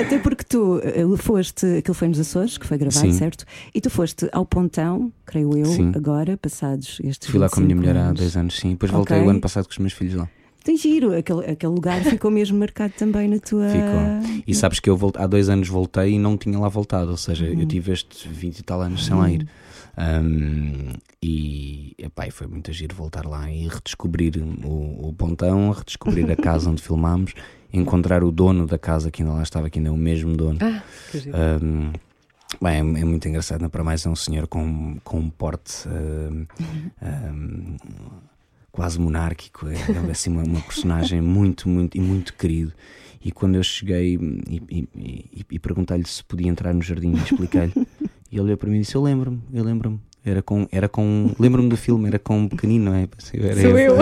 Até 0.00 0.18
porque 0.18 0.44
tu 0.44 0.80
eh, 0.82 1.04
foste, 1.18 1.66
aquilo 1.78 1.94
foi 1.94 2.08
nos 2.08 2.18
Açores, 2.20 2.58
que 2.58 2.66
foi 2.66 2.78
gravado, 2.78 3.06
Sim. 3.06 3.12
certo? 3.12 3.44
E 3.74 3.80
tu 3.80 3.90
foste 3.90 4.28
ao 4.32 4.44
Pontão, 4.46 5.12
creio 5.26 5.56
eu, 5.56 5.66
Sim. 5.66 5.92
agora, 5.94 6.36
passados 6.36 6.98
estes 7.02 7.28
Fui 7.30 7.38
lá 7.38 7.48
com 7.48 7.60
a 7.60 7.62
minha 7.62 7.74
25 7.76 7.80
mulher 7.92 7.96
há 8.00 8.08
anos. 8.08 8.20
dois 8.20 8.36
anos, 8.36 8.56
sim. 8.56 8.70
Depois 8.70 8.90
voltei 8.92 9.16
Ok. 9.16 9.26
o 9.26 9.30
ano 9.30 9.40
passado 9.40 9.64
com 9.66 9.72
os 9.72 9.78
meus 9.78 9.92
filhos 9.92 10.14
lá. 10.14 10.28
Tem 10.62 10.76
giro, 10.76 11.16
aquele, 11.16 11.46
aquele 11.46 11.72
lugar 11.72 12.02
ficou 12.04 12.30
mesmo 12.30 12.58
marcado 12.58 12.92
também 12.98 13.26
na 13.28 13.38
tua. 13.38 13.66
Ficou. 13.68 14.42
E 14.46 14.54
sabes 14.54 14.78
que 14.78 14.90
eu 14.90 14.96
volt- 14.96 15.16
há 15.16 15.26
dois 15.26 15.48
anos 15.48 15.68
voltei 15.68 16.12
e 16.12 16.18
não 16.18 16.36
tinha 16.36 16.58
lá 16.58 16.68
voltado, 16.68 17.10
ou 17.10 17.16
seja, 17.16 17.46
Uhum. 17.46 17.60
eu 17.60 17.66
tive 17.66 17.92
estes 17.92 18.30
20 18.30 18.58
e 18.58 18.62
tal 18.62 18.82
anos 18.82 19.06
sem 19.06 19.16
lá 19.16 19.30
ir. 19.30 19.48
Um, 19.96 20.92
e, 21.22 21.94
epá, 21.98 22.26
e 22.26 22.30
foi 22.30 22.46
muito 22.46 22.72
giro 22.72 22.94
voltar 22.94 23.26
lá 23.26 23.50
e 23.50 23.68
redescobrir 23.68 24.34
o, 24.38 25.08
o 25.08 25.12
pontão, 25.12 25.70
redescobrir 25.70 26.30
a 26.30 26.36
casa 26.36 26.70
onde 26.70 26.82
filmámos, 26.82 27.34
encontrar 27.72 28.24
o 28.24 28.30
dono 28.30 28.66
da 28.66 28.78
casa 28.78 29.10
que 29.10 29.22
ainda 29.22 29.34
lá 29.34 29.42
estava, 29.42 29.68
que 29.68 29.78
ainda 29.78 29.90
é 29.90 29.92
o 29.92 29.96
mesmo 29.96 30.36
dono. 30.36 30.58
Ah. 30.60 30.82
Um, 31.62 31.92
bem, 32.60 32.74
é, 32.74 32.78
é 32.78 33.04
muito 33.04 33.28
engraçado, 33.28 33.60
não 33.60 33.70
para 33.70 33.84
mais 33.84 34.04
é 34.06 34.08
um 34.08 34.16
senhor 34.16 34.46
com, 34.46 34.98
com 35.04 35.18
um 35.18 35.30
porte 35.30 35.88
um, 35.88 36.46
um, 37.02 37.76
quase 38.72 38.98
monárquico, 38.98 39.68
é, 39.68 39.74
é 39.74 40.10
assim 40.10 40.30
uma, 40.30 40.42
uma 40.42 40.60
personagem 40.60 41.20
muito, 41.20 41.68
muito 41.68 41.96
e 41.96 42.00
muito 42.00 42.34
querido. 42.34 42.72
E 43.22 43.30
quando 43.30 43.56
eu 43.56 43.62
cheguei 43.62 44.16
e, 44.16 44.62
e, 44.70 44.88
e, 44.96 45.46
e 45.50 45.58
perguntei-lhe 45.58 46.06
se 46.06 46.24
podia 46.24 46.48
entrar 46.48 46.72
no 46.72 46.80
jardim, 46.80 47.12
expliquei-lhe, 47.22 47.86
e 48.30 48.36
ele 48.36 48.42
olhou 48.44 48.56
para 48.56 48.68
mim 48.70 48.76
e 48.76 48.80
disse: 48.80 48.94
Eu 48.94 49.02
lembro-me, 49.02 49.40
eu 49.52 49.64
lembro-me. 49.64 50.00
Era 50.22 50.42
com, 50.42 50.68
era 50.70 50.86
com, 50.86 51.34
lembro-me 51.38 51.68
do 51.70 51.78
filme, 51.78 52.06
era 52.06 52.18
com 52.18 52.40
um 52.40 52.48
pequenino, 52.48 52.86
não 52.86 52.94
é? 52.94 53.08
Era 53.32 53.60
Sou 53.60 53.78
eu. 53.78 53.96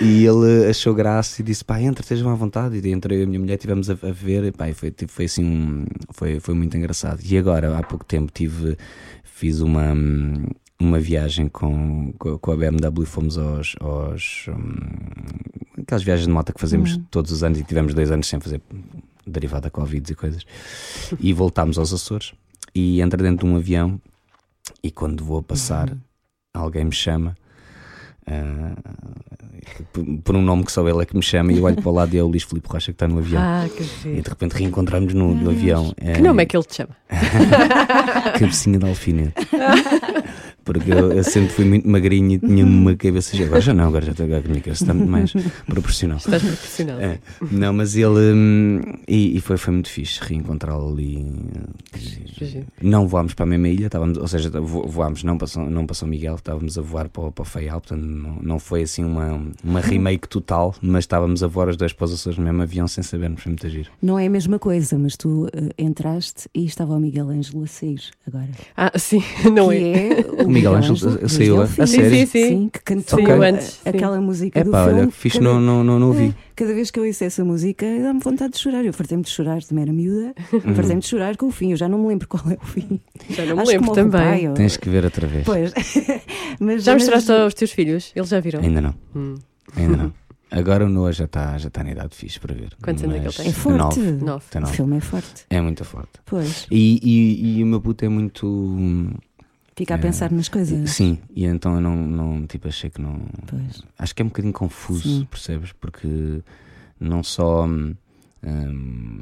e 0.00 0.26
ele 0.26 0.68
achou 0.68 0.92
graça 0.92 1.40
e 1.40 1.44
disse: 1.44 1.64
pá, 1.64 1.80
entra, 1.80 2.02
estejam 2.02 2.28
à 2.28 2.34
vontade. 2.34 2.76
E 2.76 2.92
entrei 2.92 3.18
eu 3.18 3.20
e 3.20 3.24
a 3.24 3.26
minha 3.28 3.38
mulher, 3.38 3.54
estivemos 3.54 3.88
a, 3.88 3.92
a 3.92 4.10
ver, 4.10 4.44
e, 4.44 4.52
pá, 4.52 4.68
e 4.68 4.74
foi, 4.74 4.90
tipo, 4.90 5.12
foi 5.12 5.26
assim, 5.26 5.44
um, 5.44 5.84
foi, 6.10 6.40
foi 6.40 6.54
muito 6.54 6.76
engraçado. 6.76 7.20
E 7.24 7.38
agora, 7.38 7.78
há 7.78 7.82
pouco 7.84 8.04
tempo, 8.04 8.32
tive, 8.34 8.76
fiz 9.22 9.60
uma, 9.60 9.92
hum, 9.92 10.44
uma 10.80 10.98
viagem 10.98 11.46
com, 11.48 12.12
com, 12.18 12.50
a 12.50 12.56
BMW, 12.56 13.06
fomos 13.06 13.38
aos. 13.38 13.76
aos 13.80 14.46
hum, 14.48 15.80
aquelas 15.80 16.02
viagens 16.02 16.26
de 16.26 16.32
moto 16.32 16.52
que 16.52 16.60
fazemos 16.60 16.96
Uhum. 16.96 17.04
todos 17.10 17.30
os 17.30 17.44
anos 17.44 17.60
e 17.60 17.64
tivemos 17.64 17.94
dois 17.94 18.10
anos 18.10 18.26
sem 18.26 18.40
fazer 18.40 18.60
derivado 19.24 19.62
da 19.62 19.70
Covid 19.70 20.12
e 20.12 20.16
coisas. 20.16 20.44
E 21.20 21.32
voltámos 21.32 21.78
aos 21.78 21.92
Açores 21.92 22.32
e 22.74 23.00
entra 23.00 23.22
dentro 23.22 23.46
de 23.46 23.52
um 23.52 23.56
avião 23.56 24.00
e 24.82 24.90
quando 24.90 25.24
vou 25.24 25.38
a 25.38 25.42
passar, 25.42 25.90
Uhum. 25.90 25.98
alguém 26.54 26.84
me 26.84 26.92
chama. 26.92 27.36
ah, 28.26 28.72
por, 30.24 30.36
um 30.36 30.42
nome 30.42 30.64
que 30.64 30.72
só 30.72 30.86
ele 30.88 31.02
é 31.02 31.06
que 31.06 31.16
me 31.16 31.22
chama, 31.22 31.52
e 31.52 31.58
eu 31.58 31.64
olho 31.64 31.76
para 31.76 31.88
o 31.88 31.92
lado 31.92 32.14
e 32.14 32.18
é 32.18 32.22
o 32.22 32.26
Luís 32.26 32.42
Filipe 32.42 32.68
Rocha 32.68 32.86
que 32.92 32.96
está 32.96 33.06
no 33.08 33.18
avião. 33.18 33.40
Ah, 33.42 33.66
que 33.74 33.82
E 34.08 34.20
de 34.20 34.28
repente 34.28 34.52
reencontramos 34.52 35.12
no, 35.14 35.34
no 35.34 35.50
avião. 35.50 35.92
Que 36.14 36.20
nome 36.20 36.42
é 36.42 36.46
que 36.46 36.56
ele 36.56 36.64
te 36.64 36.76
chama? 36.76 36.96
Cabecinha 38.38 38.78
de 38.78 38.88
alfinete. 38.88 39.34
Porque 40.64 40.90
eu, 40.92 41.12
eu 41.12 41.24
sempre 41.24 41.50
fui 41.50 41.64
muito 41.64 41.88
magrinho 41.88 42.32
e 42.32 42.38
tinha 42.38 42.64
uma 42.64 42.94
cabeça. 42.96 43.36
Agora 43.42 43.60
já 43.60 43.74
não, 43.74 43.88
agora 43.88 44.04
já 44.04 44.12
estou 44.12 44.26
a 44.26 44.40
cabeça 44.40 44.70
está 44.70 44.94
muito 44.94 45.10
mais 45.10 45.32
proporcional. 45.66 46.18
Estás 46.18 46.42
profissional. 46.42 47.00
É, 47.00 47.18
não, 47.50 47.72
mas 47.72 47.96
ele. 47.96 48.32
hum, 48.34 48.80
e, 49.08 49.36
e 49.36 49.40
foi, 49.40 49.56
foi 49.56 49.72
muito 49.74 49.88
fixe 49.88 50.20
reencontrá-lo 50.22 50.92
ali. 50.92 51.24
Não 52.80 53.06
voámos 53.06 53.34
para 53.34 53.44
a 53.44 53.46
mesma 53.48 53.68
ilha, 53.68 53.86
estávamos, 53.86 54.18
ou 54.18 54.26
seja, 54.28 54.50
vo- 54.50 54.86
voámos 54.86 55.22
não 55.22 55.36
para, 55.38 55.46
São, 55.46 55.68
não 55.68 55.86
para 55.86 55.94
São 55.94 56.08
Miguel, 56.08 56.34
estávamos 56.36 56.76
a 56.78 56.82
voar 56.82 57.08
para, 57.08 57.22
o- 57.24 57.32
para 57.32 57.42
o 57.42 57.44
Faial, 57.44 57.80
portanto 57.80 58.04
não, 58.04 58.36
não 58.42 58.58
foi 58.58 58.82
assim 58.82 59.04
uma, 59.04 59.40
uma 59.62 59.80
remake 59.80 60.28
total, 60.28 60.74
mas 60.82 61.04
estávamos 61.04 61.42
a 61.42 61.46
voar 61.46 61.68
os 61.68 61.76
dois 61.76 61.92
para 61.92 62.04
os 62.06 62.12
Açores 62.14 62.38
no 62.38 62.44
mesmo 62.44 62.62
avião 62.62 62.86
sem 62.88 63.02
sabermos, 63.02 63.42
foi 63.42 63.50
muito 63.50 63.68
giro. 63.68 63.90
Não 64.00 64.18
é 64.18 64.26
a 64.26 64.30
mesma 64.30 64.58
coisa, 64.58 64.98
mas 64.98 65.16
tu 65.16 65.48
eh, 65.52 65.70
entraste 65.78 66.48
e 66.54 66.64
estava 66.64 66.94
o 66.94 67.00
Miguel 67.00 67.28
Ângelo 67.28 67.62
a 67.62 67.66
sair 67.66 68.00
agora. 68.26 68.48
Ah, 68.76 68.92
sim, 68.98 69.22
não 69.54 69.68
que 69.68 69.76
é? 69.76 70.20
é 70.20 70.44
Miguel 70.52 70.74
Ângelo 70.74 70.96
saiu 71.28 71.60
a- 71.60 71.64
a 71.64 71.86
sério? 71.86 71.86
Sim, 72.10 72.26
sim, 72.26 72.26
sim. 72.26 72.68
que 72.72 72.80
cantou 72.80 73.18
a- 73.26 73.46
antes, 73.48 73.80
sim. 73.82 73.88
aquela 73.88 74.20
música 74.20 74.60
É 74.60 74.64
do 74.64 74.70
pá, 74.70 74.84
filme. 74.84 75.00
olha, 75.00 75.08
que 75.08 75.14
fixe, 75.14 75.38
Cada- 75.38 75.50
não, 75.50 75.60
não, 75.84 75.98
não, 75.98 76.08
ouvi. 76.08 76.34
Cada 76.54 76.74
vez 76.74 76.90
que 76.90 77.00
eu 77.00 77.04
ouço 77.04 77.24
essa 77.24 77.44
música, 77.44 77.86
dá-me 78.02 78.20
vontade 78.20 78.52
de 78.52 78.58
chorar. 78.58 78.84
Eu 78.84 78.92
fartei-me 78.92 79.22
de 79.24 79.30
chorar, 79.30 79.62
também 79.62 79.82
era 79.82 79.92
miúda. 79.92 80.34
Uhum. 80.52 80.74
Fartei-me 80.74 81.00
de 81.00 81.08
chorar 81.08 81.36
com 81.36 81.46
o 81.46 81.50
fim. 81.50 81.70
Eu 81.72 81.76
já 81.76 81.88
não 81.88 81.98
me 81.98 82.08
lembro 82.08 82.28
qual 82.28 82.42
é 82.50 82.58
o 82.62 82.66
fim. 82.66 83.00
Já 83.30 83.44
não 83.46 83.56
me 83.56 83.62
Acho 83.62 83.70
lembro 83.72 83.92
também. 83.92 84.10
pai, 84.10 84.48
ou- 84.48 84.54
Tens 84.54 84.76
que 84.76 84.88
ver 84.88 85.04
outra 85.04 85.26
vez. 85.26 85.44
Pois. 85.44 85.72
mas, 86.60 86.84
Já 86.84 86.92
mas- 86.92 87.02
mostraste 87.02 87.32
aos 87.32 87.54
teus 87.54 87.70
filhos? 87.72 88.12
Eles 88.14 88.28
já 88.28 88.38
viram? 88.40 88.60
Ainda 88.60 88.80
não, 88.80 88.94
Hum. 89.16 89.34
ainda 89.76 89.96
não. 89.96 90.12
Agora 90.52 90.84
o 90.84 90.88
Noah 90.90 91.12
já 91.12 91.24
está 91.24 91.56
já 91.56 91.70
tá 91.70 91.82
na 91.82 91.92
idade 91.92 92.14
fixe 92.14 92.38
para 92.38 92.54
ver. 92.54 92.74
Quantos 92.84 93.02
anos 93.02 93.16
é 93.16 93.18
que 93.20 93.24
Mas 93.24 93.34
ele 93.38 93.44
tem? 93.44 93.50
É 93.52 93.54
forte. 93.54 93.78
Nove. 93.78 94.00
Nove. 94.22 94.44
Tem 94.50 94.60
O 94.60 94.64
nove. 94.64 94.76
filme 94.76 94.96
é 94.98 95.00
forte. 95.00 95.44
É 95.48 95.60
muito 95.62 95.82
forte. 95.82 96.10
Pois. 96.26 96.66
E, 96.70 97.00
e, 97.02 97.58
e 97.58 97.62
o 97.62 97.66
meu 97.66 97.80
puto 97.80 98.04
é 98.04 98.08
muito. 98.10 99.08
Fica 99.74 99.94
a 99.94 99.98
É. 99.98 100.00
pensar 100.00 100.30
nas 100.30 100.48
coisas. 100.48 100.90
Sim, 100.90 101.18
e 101.34 101.44
então 101.46 101.74
eu 101.76 101.80
não, 101.80 101.96
não 101.96 102.46
tipo, 102.46 102.68
achei 102.68 102.90
que 102.90 103.00
não. 103.00 103.20
Pois. 103.46 103.82
Acho 103.98 104.14
que 104.14 104.22
é 104.22 104.24
um 104.24 104.28
bocadinho 104.28 104.52
confuso, 104.52 105.02
Sim. 105.20 105.26
percebes? 105.30 105.72
Porque 105.72 106.42
não 107.00 107.22
só. 107.22 107.64
hum, 107.66 107.94
hum, 108.44 109.20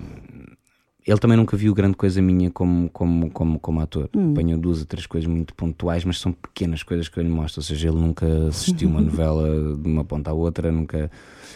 ele 1.07 1.19
também 1.19 1.37
nunca 1.37 1.57
viu 1.57 1.73
grande 1.75 1.97
coisa 1.97 2.21
minha 2.21 2.51
como, 2.51 2.89
como, 2.91 3.31
como, 3.31 3.59
como 3.59 3.81
ator. 3.81 4.09
Hum. 4.15 4.33
Apanhou 4.33 4.59
duas 4.61 4.81
ou 4.81 4.87
três 4.87 5.07
coisas 5.07 5.29
muito 5.29 5.55
pontuais, 5.55 6.05
mas 6.05 6.21
são 6.21 6.31
pequenas 6.33 6.83
coisas 6.83 7.09
que 7.09 7.19
eu 7.19 7.23
lhe 7.23 7.29
mostro. 7.31 7.61
Ou 7.61 7.65
seja, 7.65 7.89
ele 7.89 7.97
nunca 7.99 8.27
assistiu 8.49 8.89
uma 8.89 9.01
novela 9.01 9.77
de 9.77 9.89
uma 9.89 10.05
ponta 10.05 10.31
à 10.31 10.35
outra, 10.35 10.71
nunca 10.71 11.11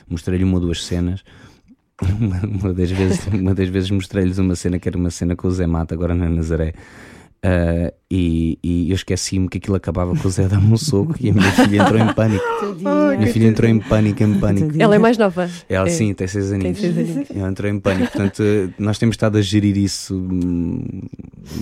mostrei-lhe 0.08 0.44
uma 0.44 0.54
ou 0.54 0.60
duas 0.60 0.84
cenas. 0.84 1.22
Uma, 2.18 2.40
uma 2.44 2.74
das 2.74 2.90
vezes, 2.90 3.24
uma 3.28 3.54
das 3.54 3.68
vezes 3.68 3.88
mostrei-lhes 3.88 4.38
uma 4.38 4.56
cena 4.56 4.80
que 4.80 4.88
era 4.88 4.98
uma 4.98 5.10
cena 5.10 5.36
com 5.36 5.46
o 5.46 5.50
Zé 5.52 5.64
Mata, 5.64 5.94
agora 5.94 6.12
na 6.12 6.28
Nazaré. 6.28 6.74
Ah, 7.46 7.92
e, 8.10 8.58
e 8.62 8.90
eu 8.90 8.94
esqueci-me 8.94 9.50
que 9.50 9.58
aquilo 9.58 9.76
acabava 9.76 10.16
com 10.16 10.26
o 10.26 10.30
Zé 10.30 10.44
a 10.46 10.48
dar-me 10.48 10.72
um 10.72 10.76
soco 10.78 11.14
e 11.20 11.28
a 11.28 11.34
minha 11.34 11.52
filha 11.52 11.82
entrou 11.82 11.98
em 12.00 12.14
pânico. 12.14 12.42
Tadinha. 12.58 13.18
Minha 13.18 13.32
filha 13.32 13.46
entrou 13.48 13.68
em 13.70 13.78
pânico, 13.80 14.22
em 14.22 14.40
pânico. 14.40 14.72
Ela 14.80 14.94
é 14.94 14.98
mais 14.98 15.18
nova. 15.18 15.50
Ela 15.68 15.86
É. 15.86 15.90
sim, 15.90 16.14
tem 16.14 16.26
seis 16.26 16.50
aninhos. 16.50 16.78
seis 16.78 16.96
aninhos. 16.96 17.28
Ela 17.30 17.50
entrou 17.50 17.70
em 17.70 17.78
pânico. 17.78 18.10
Portanto, 18.12 18.42
nós 18.78 18.96
temos 18.98 19.14
estado 19.14 19.36
a 19.36 19.42
gerir 19.42 19.76
isso 19.76 20.16
hum, 20.16 21.02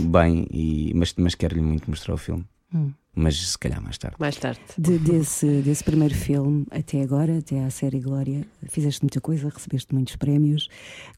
bem, 0.08 0.46
e, 0.52 0.92
mas, 0.94 1.12
mas 1.16 1.34
quero-lhe 1.34 1.60
muito 1.62 1.90
mostrar 1.90 2.14
o 2.14 2.18
filme. 2.18 2.44
Hum. 2.72 2.92
Mas 3.14 3.36
se 3.50 3.58
calhar 3.58 3.82
mais 3.82 3.98
tarde. 3.98 4.16
Mais 4.20 4.36
tarde. 4.36 4.60
De- 4.78 4.98
desse, 4.98 5.46
desse 5.62 5.82
primeiro 5.82 6.14
filme 6.14 6.64
até 6.70 7.02
agora, 7.02 7.38
até 7.38 7.62
à 7.62 7.68
série 7.70 7.98
Glória, 8.00 8.46
fizeste 8.68 9.02
muita 9.02 9.20
coisa, 9.20 9.48
recebeste 9.52 9.92
muitos 9.92 10.14
prémios. 10.16 10.68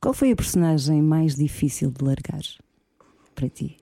Qual 0.00 0.14
foi 0.14 0.32
a 0.32 0.36
personagem 0.36 1.02
mais 1.02 1.36
difícil 1.36 1.90
de 1.92 2.02
largar 2.02 2.40
para 3.34 3.48
ti? 3.48 3.76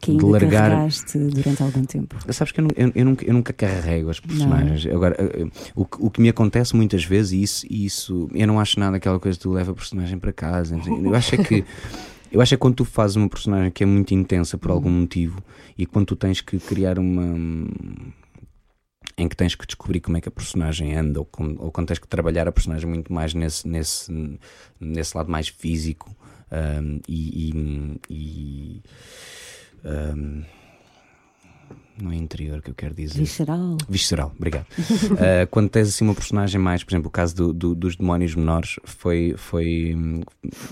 Que 0.00 0.12
de 0.16 0.24
ainda 0.24 0.26
largar. 0.38 0.70
carregaste 0.70 1.18
durante 1.18 1.62
algum 1.62 1.84
tempo? 1.84 2.16
Sabes 2.32 2.52
que 2.52 2.60
eu, 2.60 2.68
eu- 2.76 2.92
eu 2.94 3.04
nunca, 3.04 3.24
eu 3.24 3.34
nunca 3.34 3.52
carrego 3.52 4.10
as 4.10 4.20
personagens. 4.20 4.86
Agora, 4.86 5.14
eh, 5.18 5.42
eh, 5.42 5.50
o, 5.74 5.84
que- 5.84 5.98
o 6.00 6.10
que 6.10 6.20
me 6.20 6.28
acontece 6.28 6.74
muitas 6.76 7.04
vezes, 7.04 7.32
e 7.32 7.42
isso, 7.42 7.66
isso 7.70 8.28
eu 8.34 8.46
não 8.46 8.60
acho 8.60 8.78
nada 8.78 8.96
aquela 8.96 9.18
coisa 9.18 9.36
de 9.36 9.42
tu 9.42 9.50
leva 9.50 9.72
a 9.72 9.74
personagem 9.74 10.18
para 10.18 10.32
casa. 10.32 10.76
Eu 11.02 11.14
acho 11.14 11.34
é 11.34 11.38
que. 11.38 11.64
Eu 12.30 12.42
acho 12.42 12.52
é 12.52 12.58
quando 12.58 12.74
tu 12.74 12.84
fazes 12.84 13.16
uma 13.16 13.26
personagem 13.26 13.70
que 13.70 13.82
é 13.82 13.86
muito 13.86 14.12
intensa 14.12 14.58
por 14.58 14.70
algum 14.70 14.90
motivo 14.90 15.42
e 15.78 15.86
quando 15.86 16.04
tu 16.08 16.14
tens 16.16 16.42
que 16.42 16.58
criar 16.58 16.98
uma. 16.98 17.22
em 19.16 19.26
que 19.26 19.34
tens 19.34 19.54
que 19.54 19.66
descobrir 19.66 20.00
como 20.00 20.18
é 20.18 20.20
que 20.20 20.28
a 20.28 20.32
personagem 20.32 20.94
anda 20.94 21.20
ou, 21.20 21.24
com- 21.24 21.56
ou 21.58 21.72
quando 21.72 21.88
tens 21.88 21.98
que 21.98 22.06
trabalhar 22.06 22.46
a 22.46 22.52
personagem 22.52 22.86
muito 22.88 23.10
mais 23.12 23.32
nesse, 23.32 23.66
nesse, 23.66 24.38
nesse 24.78 25.16
lado 25.16 25.30
mais 25.30 25.48
físico 25.48 26.14
ahm, 26.50 26.98
e. 27.08 27.50
e- 27.50 28.00
e, 28.10 28.82
ahm, 29.84 30.42
não 32.00 32.12
é 32.12 32.16
interior 32.16 32.62
que 32.62 32.70
eu 32.70 32.74
quero 32.76 32.94
dizer. 32.94 33.18
Visceral? 33.18 33.76
Visceral, 33.88 34.32
obrigado. 34.36 34.66
Uh, 34.78 35.46
quando 35.50 35.68
tens 35.68 35.88
assim 35.88 36.04
uma 36.04 36.14
personagem 36.14 36.60
mais, 36.60 36.84
por 36.84 36.92
exemplo, 36.92 37.08
o 37.08 37.10
caso 37.10 37.34
do- 37.34 37.52
do- 37.52 37.74
dos 37.74 37.96
demónios 37.96 38.36
menores 38.36 38.76
foi, 38.84 39.34
foi. 39.36 39.96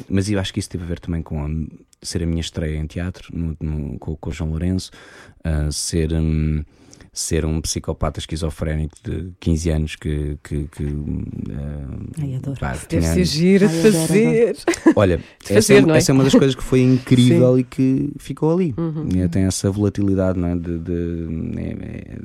Mas 0.08 0.30
eu 0.30 0.38
acho 0.38 0.52
que 0.54 0.60
isso 0.60 0.70
teve 0.70 0.84
a 0.84 0.86
ver 0.86 1.00
também 1.00 1.22
com 1.22 1.44
a- 1.44 1.50
ser 2.00 2.22
a 2.22 2.26
minha 2.26 2.40
estreia 2.40 2.76
em 2.78 2.86
teatro 2.86 3.36
no- 3.36 3.56
no- 3.60 3.98
com, 3.98 4.14
com 4.16 4.30
o 4.30 4.32
João 4.32 4.50
Lourenço, 4.50 4.92
uh, 5.44 5.72
ser. 5.72 6.12
hum, 6.12 6.62
Ser 7.18 7.46
um 7.46 7.62
psicopata 7.62 8.20
esquizofrénico 8.20 8.94
de 9.02 9.32
15 9.40 9.70
anos 9.70 9.96
que. 9.96 10.36
que, 10.44 10.68
que, 10.68 10.84
uh, 10.84 12.10
Ai, 12.20 12.34
adoro. 12.34 12.60
pá, 12.60 12.76
Deve 12.90 13.06
ser 13.06 13.24
giro 13.24 13.66
de 13.66 13.74
fazer. 13.90 14.54
Olha, 14.94 15.16
de 15.42 15.44
essa, 15.44 15.54
fazer, 15.54 15.74
é, 15.76 15.80
não 15.80 15.94
é? 15.94 15.98
essa 15.98 16.12
é 16.12 16.14
uma 16.14 16.24
das 16.24 16.34
coisas 16.34 16.54
que 16.54 16.62
foi 16.62 16.82
incrível 16.82 17.58
e 17.58 17.64
que 17.64 18.12
ficou 18.18 18.52
ali. 18.52 18.74
Uhum. 18.76 19.08
E 19.14 19.26
Tem 19.30 19.44
essa 19.44 19.70
volatilidade 19.70 20.38
não 20.38 20.48
é? 20.48 20.56
de, 20.56 20.78
de- 20.78 21.58
é, 21.58 21.70
é, 21.70 22.18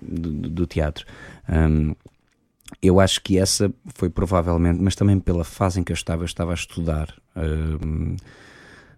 do, 0.00 0.30
do- 0.50 0.66
teatro. 0.68 1.04
Hum, 1.48 1.96
eu 2.80 3.00
acho 3.00 3.20
que 3.22 3.38
essa 3.38 3.72
foi 3.96 4.08
provavelmente, 4.10 4.80
mas 4.80 4.94
também 4.94 5.18
pela 5.18 5.42
fase 5.42 5.80
em 5.80 5.82
que 5.82 5.90
eu 5.90 5.94
estava, 5.94 6.22
eu 6.22 6.26
estava 6.26 6.52
a 6.52 6.54
estudar. 6.54 7.12
hum, 7.36 8.14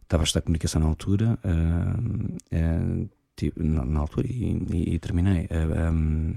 estava 0.02 0.22
a 0.22 0.24
estudar 0.24 0.42
comunicação 0.42 0.82
na 0.82 0.88
altura. 0.88 1.38
hum, 1.42 2.36
eh, 2.50 3.06
ti- 3.38 3.52
na, 3.56 3.84
na 3.84 4.00
altura 4.00 4.26
e, 4.28 4.58
e- 4.72 4.94
e 4.94 4.98
terminei. 4.98 5.46
Eh, 5.50 5.90
hum, 5.90 6.34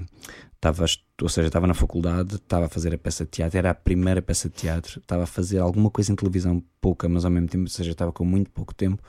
estava, 0.56 0.84
a 0.84 0.86
estu- 0.86 1.04
ou 1.22 1.30
seja, 1.30 1.47
estava 1.47 1.68
na 1.68 1.74
faculdade, 1.74 2.36
estava 2.36 2.66
a 2.66 2.70
fazer 2.70 2.93
a 2.93 2.97
peça 2.97 3.26
de 3.26 3.32
teatro, 3.32 3.58
era 3.58 3.72
a 3.72 3.74
primeira 3.74 4.22
peça 4.22 4.47
de 4.49 4.56
teatro, 4.56 4.99
estava 4.99 5.24
a 5.24 5.28
fazer 5.28 5.58
alguma 5.60 5.89
coisa 5.89 6.12
em 6.12 6.16
televisão, 6.16 6.64
pouca, 6.80 7.10
mas 7.10 7.26
ao 7.26 7.32
mesmo 7.32 7.47
tempo, 7.47 7.64
ou 7.64 7.70
seja, 7.70 7.91
estava 7.91 8.12
com 8.12 8.24
muito 8.26 8.49
pouco 8.52 8.74
tempo 8.74 9.02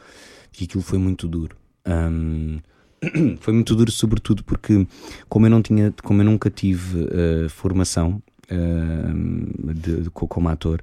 e 0.58 0.64
aquilo 0.64 0.82
foi 0.82 0.98
muito 0.98 1.28
duro. 1.28 1.56
Hum, 1.86 2.58
foi 3.40 3.52
muito 3.52 3.74
duro, 3.74 3.90
sobretudo 3.90 4.42
porque, 4.44 4.86
como 5.28 5.46
eu 5.46 5.50
não 5.50 5.60
tinha, 5.62 5.92
como 6.02 6.20
eu 6.22 6.24
nunca 6.24 6.48
tive 6.50 7.06
eh, 7.10 7.48
formação 7.48 8.22
eh, 8.48 9.74
de- 9.74 10.02
de- 10.02 10.10
co- 10.10 10.28
como 10.28 10.48
ator, 10.48 10.80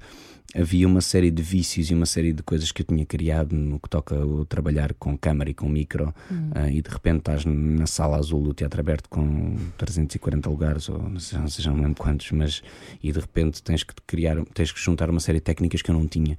havia 0.56 0.88
uma 0.88 1.02
série 1.02 1.30
de 1.30 1.43
vícios 1.43 1.91
e 1.91 1.93
uma 1.93 2.06
série 2.06 2.34
de 2.34 2.41
coisas 2.41 2.72
que 2.72 2.82
eu 2.82 2.86
tinha 2.86 3.06
criado 3.06 3.56
no 3.56 3.80
que 3.80 3.89
toca 3.89 4.16
a 4.16 4.45
trabalhar 4.45 4.93
com 4.95 5.18
câmara 5.18 5.50
e 5.50 5.54
com 5.54 5.70
micro, 5.70 6.14
eh, 6.56 6.72
e 6.72 6.82
de 6.82 6.89
repente 6.89 7.20
estás 7.20 7.45
na 7.45 7.86
sala 7.86 8.18
azul 8.18 8.41
do 8.41 8.54
Teatro 8.54 8.80
Aberto 8.80 9.10
com 9.10 9.56
340 9.78 10.50
lugares, 10.50 10.89
ou 10.89 10.97
não 10.97 11.20
sei, 11.20 11.39
não 11.39 11.47
sei, 11.47 11.66
não 11.66 11.76
lembro 11.76 12.02
quantos, 12.02 12.32
mas 12.32 12.64
e 13.02 13.12
de 13.12 13.20
repente 13.20 13.62
tens 13.62 13.84
que 13.84 13.93
criar, 14.08 14.43
tens 14.54 14.72
que 14.72 14.80
juntar 14.80 15.10
uma 15.10 15.20
série 15.20 15.38
de 15.38 15.43
técnicas 15.43 15.82
que 15.82 15.91
eu 15.91 15.95
não 15.95 16.08
tinha. 16.08 16.38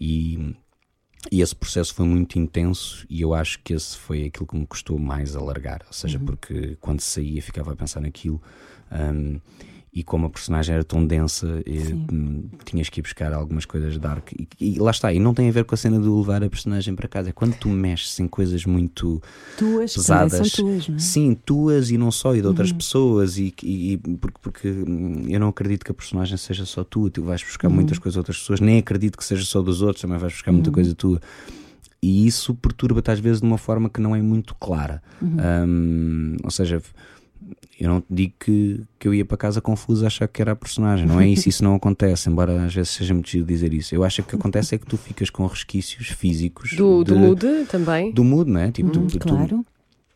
E 0.00 0.54
e 1.30 1.40
esse 1.40 1.54
processo 1.54 1.94
foi 1.94 2.04
muito 2.04 2.36
intenso 2.36 3.06
e 3.08 3.20
eu 3.20 3.32
acho 3.32 3.60
que 3.62 3.72
esse 3.72 3.96
foi 3.96 4.24
aquilo 4.24 4.46
que 4.46 4.56
me 4.56 4.66
custou 4.66 4.98
mais 4.98 5.36
a 5.36 5.40
largar. 5.40 5.82
Ou 5.86 5.92
seja, 5.92 6.18
porque 6.18 6.76
quando 6.80 7.00
saía 7.00 7.40
ficava 7.40 7.72
a 7.72 7.76
pensar 7.76 8.00
naquilo 8.00 8.42
hum, 8.90 9.38
e 9.94 10.02
como 10.02 10.24
a 10.26 10.30
personagem 10.30 10.74
era 10.74 10.82
tão 10.84 11.04
densa, 11.06 11.62
eh, 11.66 11.94
hum, 12.10 12.48
tinhas 12.64 12.88
que 12.88 13.00
ir 13.00 13.02
buscar 13.02 13.30
algumas 13.32 13.66
coisas 13.66 13.98
dark. 13.98 14.32
E, 14.32 14.48
e 14.58 14.78
lá 14.78 14.90
está, 14.90 15.12
e 15.12 15.18
não 15.20 15.34
tem 15.34 15.48
a 15.48 15.52
ver 15.52 15.64
com 15.64 15.74
a 15.74 15.78
cena 15.78 16.00
de 16.00 16.08
levar 16.08 16.42
a 16.42 16.48
personagem 16.48 16.94
para 16.94 17.06
casa. 17.06 17.28
É 17.28 17.32
quando 17.32 17.54
tu 17.54 17.68
mexes 17.68 18.18
em 18.18 18.26
coisas 18.26 18.64
muito 18.64 19.22
Tuas 19.56 19.92
pesadas. 19.92 20.48
são 20.52 20.64
tuas, 20.64 20.88
não 20.88 20.96
é? 20.96 20.98
Sim, 20.98 21.34
tuas 21.44 21.90
e 21.90 21.98
não 21.98 22.10
só, 22.10 22.34
e 22.34 22.40
de 22.40 22.46
outras 22.46 22.70
Uhum. 22.70 22.78
pessoas, 22.78 23.36
e, 23.36 23.52
e- 23.62 23.98
porque, 24.18 24.38
porque 24.40 24.68
hum, 24.70 25.24
eu 25.28 25.38
não 25.38 25.48
acredito 25.48 25.84
que 25.84 25.90
a 25.90 25.94
personagem 25.94 26.38
seja 26.38 26.64
só 26.64 26.82
tua, 26.84 27.10
tu 27.10 27.22
vais 27.22 27.42
buscar 27.42 27.68
Uhum. 27.68 27.74
muitas 27.74 27.98
coisas 27.98 28.14
de 28.14 28.18
outras 28.20 28.38
pessoas, 28.38 28.60
nem 28.60 28.78
acredito 28.78 29.18
que 29.18 29.24
seja 29.24 29.44
só 29.44 29.60
dos 29.60 29.82
outros, 29.82 30.00
também 30.00 30.16
vais 30.18 30.32
buscar 30.32 30.52
muita 30.52 30.70
Uhum. 30.70 30.74
coisa 30.74 30.94
tua. 30.94 31.20
e 32.04 32.26
isso 32.26 32.52
perturba-te 32.54 33.10
às 33.12 33.20
vezes 33.20 33.40
de 33.40 33.46
uma 33.46 33.58
forma 33.58 33.88
que 33.88 34.00
não 34.00 34.16
é 34.16 34.20
muito 34.22 34.54
clara. 34.56 35.00
Um, 35.22 36.36
ou 36.42 36.50
seja, 36.50 36.82
eu 37.80 37.88
não 37.88 38.00
te 38.00 38.06
digo 38.10 38.32
que, 38.38 38.80
que 38.98 39.08
eu 39.08 39.14
ia 39.14 39.24
para 39.24 39.36
casa 39.36 39.60
confuso 39.60 40.04
a 40.04 40.06
achar 40.06 40.28
que 40.28 40.40
era 40.40 40.52
a 40.52 40.56
personagem, 40.56 41.06
não 41.06 41.20
é 41.20 41.28
isso, 41.28 41.48
isso 41.48 41.64
não 41.64 41.74
acontece, 41.74 42.28
embora 42.30 42.64
às 42.64 42.74
vezes 42.74 42.90
seja 42.92 43.12
muito 43.14 43.28
giro 43.28 43.44
dizer 43.44 43.72
isso. 43.74 43.94
Eu 43.94 44.04
acho 44.04 44.22
que 44.22 44.28
o 44.28 44.30
que 44.30 44.36
acontece 44.36 44.74
é 44.74 44.78
que 44.78 44.86
tu 44.86 44.96
ficas 44.96 45.30
com 45.30 45.44
resquícios 45.46 46.08
físicos 46.08 46.70
Do, 46.76 47.02
de- 47.02 47.12
do 47.12 47.18
mood 47.18 47.46
também. 47.68 48.12
do 48.12 48.22
mood, 48.24 48.50
não 48.50 48.60
é? 48.60 48.70
Tipo, 48.70 48.88
Hum, 48.90 49.06
tu- 49.06 49.18
tu- 49.18 49.28
claro. 49.28 49.64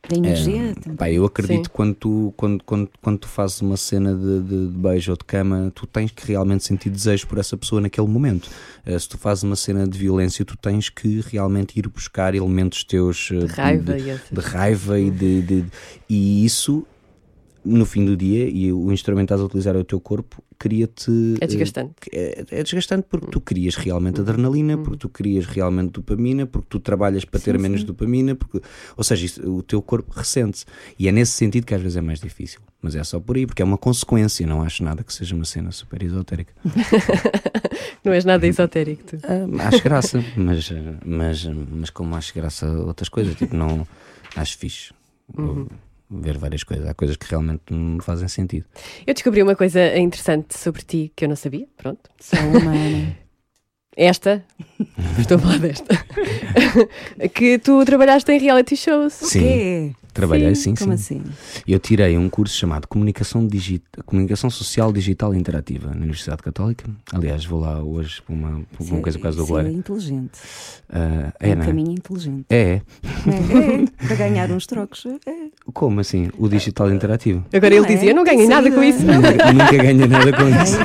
Da 0.08 0.16
energia. 0.16 0.70
é, 0.70 0.74
também. 0.74 0.96
pá, 0.96 1.10
eu 1.10 1.24
acredito 1.24 1.64
Sim. 1.66 1.70
quando 1.72 1.94
tu, 1.96 2.32
quando, 2.36 2.62
quando, 2.62 2.88
quando 3.02 3.18
tu 3.18 3.26
fazes 3.26 3.60
uma 3.60 3.76
cena 3.76 4.14
de, 4.14 4.40
de- 4.40 4.68
de 4.68 4.78
beijo 4.78 5.10
ou 5.10 5.16
de 5.16 5.24
cama, 5.24 5.72
tu 5.74 5.84
tens 5.84 6.12
que 6.12 6.24
realmente 6.28 6.62
sentir 6.62 6.90
desejo 6.90 7.26
por 7.26 7.38
essa 7.38 7.56
pessoa 7.56 7.80
naquele 7.80 8.06
momento. 8.06 8.48
Eh, 8.84 8.96
se 8.96 9.08
tu 9.08 9.18
fazes 9.18 9.42
uma 9.42 9.56
cena 9.56 9.84
de 9.84 9.98
violência, 9.98 10.44
tu 10.44 10.56
tens 10.56 10.88
que 10.88 11.20
realmente 11.28 11.76
ir 11.76 11.88
buscar 11.88 12.36
elementos 12.36 12.84
teus 12.84 13.30
eh, 13.32 13.38
De 13.40 13.46
raiva 13.46 13.94
de, 13.94 14.08
e 14.10 14.40
raiva 14.40 15.00
e 15.00 15.10
de, 15.10 15.42
de- 15.42 15.64
e 16.08 16.44
isso 16.44 16.86
no 17.66 17.84
fim 17.84 18.04
do 18.04 18.16
dia 18.16 18.48
e 18.48 18.72
o 18.72 18.92
instrumento 18.92 19.26
que 19.28 19.34
estás 19.34 19.40
a 19.40 19.44
utilizar 19.44 19.74
é 19.74 19.78
o 19.78 19.84
teu 19.84 20.00
corpo 20.00 20.42
cria-te 20.58 21.10
É 21.40 21.44
eh, 21.44 21.46
desgastante. 21.46 21.94
é, 22.12 22.44
é 22.50 22.62
desgastante 22.62 23.06
porque 23.10 23.26
tu 23.26 23.40
crias 23.40 23.74
realmente 23.74 24.20
adrenalina, 24.20 24.78
porque 24.78 24.96
tu 24.96 25.08
crias 25.08 25.44
realmente 25.44 25.90
dopamina, 25.92 26.46
porque 26.46 26.66
tu 26.70 26.80
trabalhas 26.80 27.24
para 27.26 27.38
ter 27.40 27.58
menos 27.58 27.84
dopamina, 27.84 28.34
porque, 28.34 28.60
ou 28.96 29.04
seja, 29.04 29.26
isso- 29.26 29.50
o 29.50 29.62
teu 29.62 29.82
corpo 29.82 30.12
ressente-se. 30.16 30.64
E 30.98 31.08
é 31.08 31.12
nesse 31.12 31.32
sentido 31.32 31.66
que 31.66 31.74
às 31.74 31.82
vezes 31.82 31.96
é 31.96 32.00
mais 32.00 32.20
difícil. 32.20 32.60
Mas 32.80 32.94
é 32.94 33.02
só 33.04 33.18
por 33.20 33.36
aí, 33.36 33.46
porque 33.46 33.60
é 33.60 33.64
uma 33.64 33.76
consequência, 33.78 34.46
não 34.46 34.62
acho 34.62 34.82
nada 34.84 35.02
que 35.02 35.12
seja 35.12 35.34
uma 35.34 35.44
cena 35.44 35.72
super 35.72 36.02
esotérica. 36.02 36.52
Não 38.04 38.12
és 38.12 38.24
nada 38.24 38.46
esotérico. 38.46 39.02
Tu. 39.04 39.18
Ah, 39.24 39.66
acho 39.68 39.82
graça, 39.82 40.24
mas, 40.36 40.70
mas, 41.04 41.44
mas 41.44 41.90
como 41.90 42.14
acho 42.14 42.32
graça 42.34 42.66
outras 42.70 43.08
coisas, 43.08 43.34
tipo, 43.34 43.56
não 43.56 43.86
acho 44.36 44.56
fixe. 44.58 44.92
Uhum. 45.36 45.66
Ver 46.08 46.38
várias 46.38 46.62
coisas, 46.62 46.86
há 46.88 46.94
coisas 46.94 47.16
que 47.16 47.26
realmente 47.28 47.62
não 47.70 47.96
me 47.96 48.02
fazem 48.02 48.28
sentido. 48.28 48.64
Eu 49.06 49.12
descobri 49.12 49.42
uma 49.42 49.56
coisa 49.56 49.96
interessante 49.98 50.56
sobre 50.56 50.82
ti 50.82 51.12
que 51.16 51.24
eu 51.24 51.28
não 51.28 51.36
sabia. 51.36 51.66
Pronto. 51.76 52.08
Só 52.20 52.36
uma. 52.36 52.72
Esta, 53.98 54.44
estou 55.18 55.38
a 55.38 55.40
falar 55.40 55.58
desta, 55.58 55.96
que 57.32 57.58
tu 57.58 57.82
trabalhaste 57.82 58.30
em 58.30 58.38
reality 58.38 58.76
shows. 58.76 59.14
Sim, 59.14 59.40
quê? 59.40 59.92
Trabalhei, 60.16 60.54
sim, 60.54 60.74
Como 60.74 60.96
sim. 60.96 61.20
assim? 61.20 61.22
Eu 61.66 61.78
tirei 61.78 62.16
um 62.18 62.28
curso 62.28 62.56
chamado 62.56 62.86
Comunicação, 62.88 63.46
Digi- 63.46 63.82
Comunicação 64.04 64.50
Social 64.50 64.92
Digital 64.92 65.34
Interativa 65.34 65.90
na 65.90 65.96
Universidade 65.96 66.42
Católica. 66.42 66.84
Aliás, 67.12 67.44
vou 67.44 67.60
lá 67.60 67.82
hoje 67.82 68.20
para 68.22 68.34
uma, 68.34 68.62
para 68.76 68.84
uma 68.86 69.00
coisa 69.00 69.18
por 69.18 69.22
causa 69.24 69.38
do 69.38 69.44
é 69.44 69.46
Glória. 69.46 69.68
inteligente. 69.70 70.38
Ah, 70.90 71.32
É 71.40 71.50
é, 71.50 71.52
um 71.52 71.56
não 71.56 71.62
é? 71.62 71.66
caminho 71.66 71.90
inteligente. 71.92 72.46
É, 72.50 72.56
é. 72.56 72.82
É, 73.26 73.82
é, 73.82 74.06
para 74.06 74.16
ganhar 74.16 74.50
uns 74.50 74.66
trocos. 74.66 75.06
É. 75.06 75.46
Como 75.72 76.00
assim? 76.00 76.28
O 76.38 76.48
digital 76.48 76.90
interativo? 76.92 77.44
Agora 77.52 77.74
ele 77.74 77.84
é? 77.86 77.88
dizia: 77.88 78.10
Eu 78.10 78.14
não 78.16 78.24
ganhei 78.24 78.46
nada 78.46 78.70
com 78.70 78.82
isso. 78.82 79.04
nunca, 79.04 79.52
nunca 79.52 79.76
ganhei 79.76 80.06
nada 80.06 80.32
com 80.32 80.48
isso. 80.48 80.78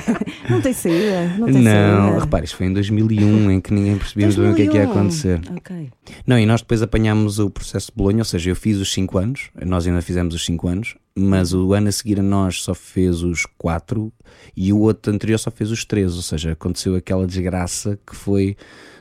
Não 0.50 0.60
tem 0.62 0.74
saída. 0.74 1.28
Não 1.38 1.46
tem 1.48 1.62
Não, 1.62 1.72
saída. 2.10 2.20
repare, 2.20 2.46
isto 2.46 2.58
foi 2.58 2.66
em 2.68 2.74
2001 2.74 3.52
em 3.52 3.62
que 3.62 3.74
ninguém 3.74 3.98
percebia 3.98 4.26
muito 4.28 4.42
bem 4.42 4.52
o 4.52 4.56
que 4.56 4.62
é 4.64 4.68
que 4.68 4.78
ia 4.78 4.86
2001. 4.86 4.92
acontecer. 4.92 5.42
Ok. 5.56 5.90
Não, 6.28 6.38
e 6.40 6.46
nós 6.46 6.62
depois 6.62 6.82
apanhámos 6.82 7.40
o 7.40 7.50
processo 7.50 7.88
de 7.88 7.94
Bolonha, 7.96 8.20
ou 8.20 8.26
seja, 8.26 8.50
eu 8.50 8.56
fiz 8.56 8.78
os 8.78 8.92
5 8.92 9.18
anos, 9.18 9.21
nós 9.66 9.86
ainda 9.88 10.02
fizemos 10.02 10.34
os 10.36 10.44
5 10.46 10.68
anos, 10.68 10.96
mas 11.16 11.54
o 11.54 11.74
ano 11.74 11.90
a 11.90 11.92
seguir 11.92 12.20
a 12.20 12.24
nós 12.24 12.62
só 12.62 12.74
fez 12.74 13.22
os 13.24 13.46
4 13.58 14.12
e 14.56 14.72
o 14.74 14.80
outro 14.80 15.14
anterior 15.14 15.38
só 15.38 15.52
fez 15.52 15.70
os 15.72 15.84
3, 15.86 16.16
ou 16.16 16.22
seja, 16.22 16.52
aconteceu 16.54 16.96
aquela 16.96 17.26
desgraça 17.28 18.00
que 18.06 18.16
foi 18.16 18.56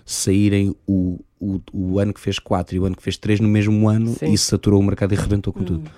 saírem 0.04 0.74
o, 0.86 1.20
o, 1.38 1.60
o 1.72 1.98
ano 2.00 2.12
que 2.12 2.20
fez 2.20 2.38
4 2.38 2.74
e 2.74 2.80
o 2.80 2.84
ano 2.84 2.96
que 2.96 3.02
fez 3.02 3.16
3 3.16 3.40
no 3.40 3.48
mesmo 3.48 3.88
ano 3.88 4.14
Sim. 4.18 4.32
e 4.32 4.38
saturou 4.38 4.80
o 4.80 4.82
mercado 4.82 5.12
e 5.14 5.16
rebentou 5.16 5.52
com 5.52 5.62
tudo. 5.62 5.90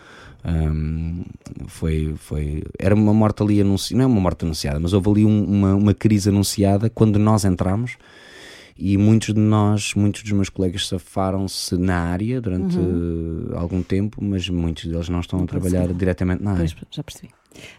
Um, 0.44 1.22
foi, 1.68 2.14
foi, 2.16 2.64
era 2.78 2.94
uma 2.94 3.14
morte 3.14 3.42
ali 3.42 3.60
anunciada, 3.60 3.98
não 4.02 4.10
é 4.10 4.12
uma 4.12 4.20
morte 4.20 4.44
anunciada, 4.44 4.80
mas 4.80 4.92
houve 4.92 5.08
ali 5.08 5.24
um- 5.24 5.44
uma, 5.44 5.74
uma 5.74 5.94
crise 5.94 6.28
anunciada 6.30 6.90
quando 6.90 7.16
nós 7.18 7.44
entramos 7.44 7.96
e 8.76 8.96
muitos 8.96 9.34
de 9.34 9.40
nós, 9.40 9.94
muitos 9.94 10.22
dos 10.22 10.32
meus 10.32 10.48
colegas 10.48 10.86
safaram-se 10.88 11.76
na 11.76 11.96
área 11.98 12.40
durante 12.40 12.78
eh, 12.78 13.56
algum 13.56 13.82
tempo, 13.82 14.18
mas 14.22 14.48
muitos 14.48 14.86
deles 14.86 15.08
não 15.08 15.20
estão 15.20 15.42
a 15.42 15.46
trabalhar 15.46 15.88
diretamente 15.92 16.42
na 16.42 16.52
área. 16.52 16.60
Pois, 16.68 16.74
já 16.90 17.02
percebi. 17.02 17.30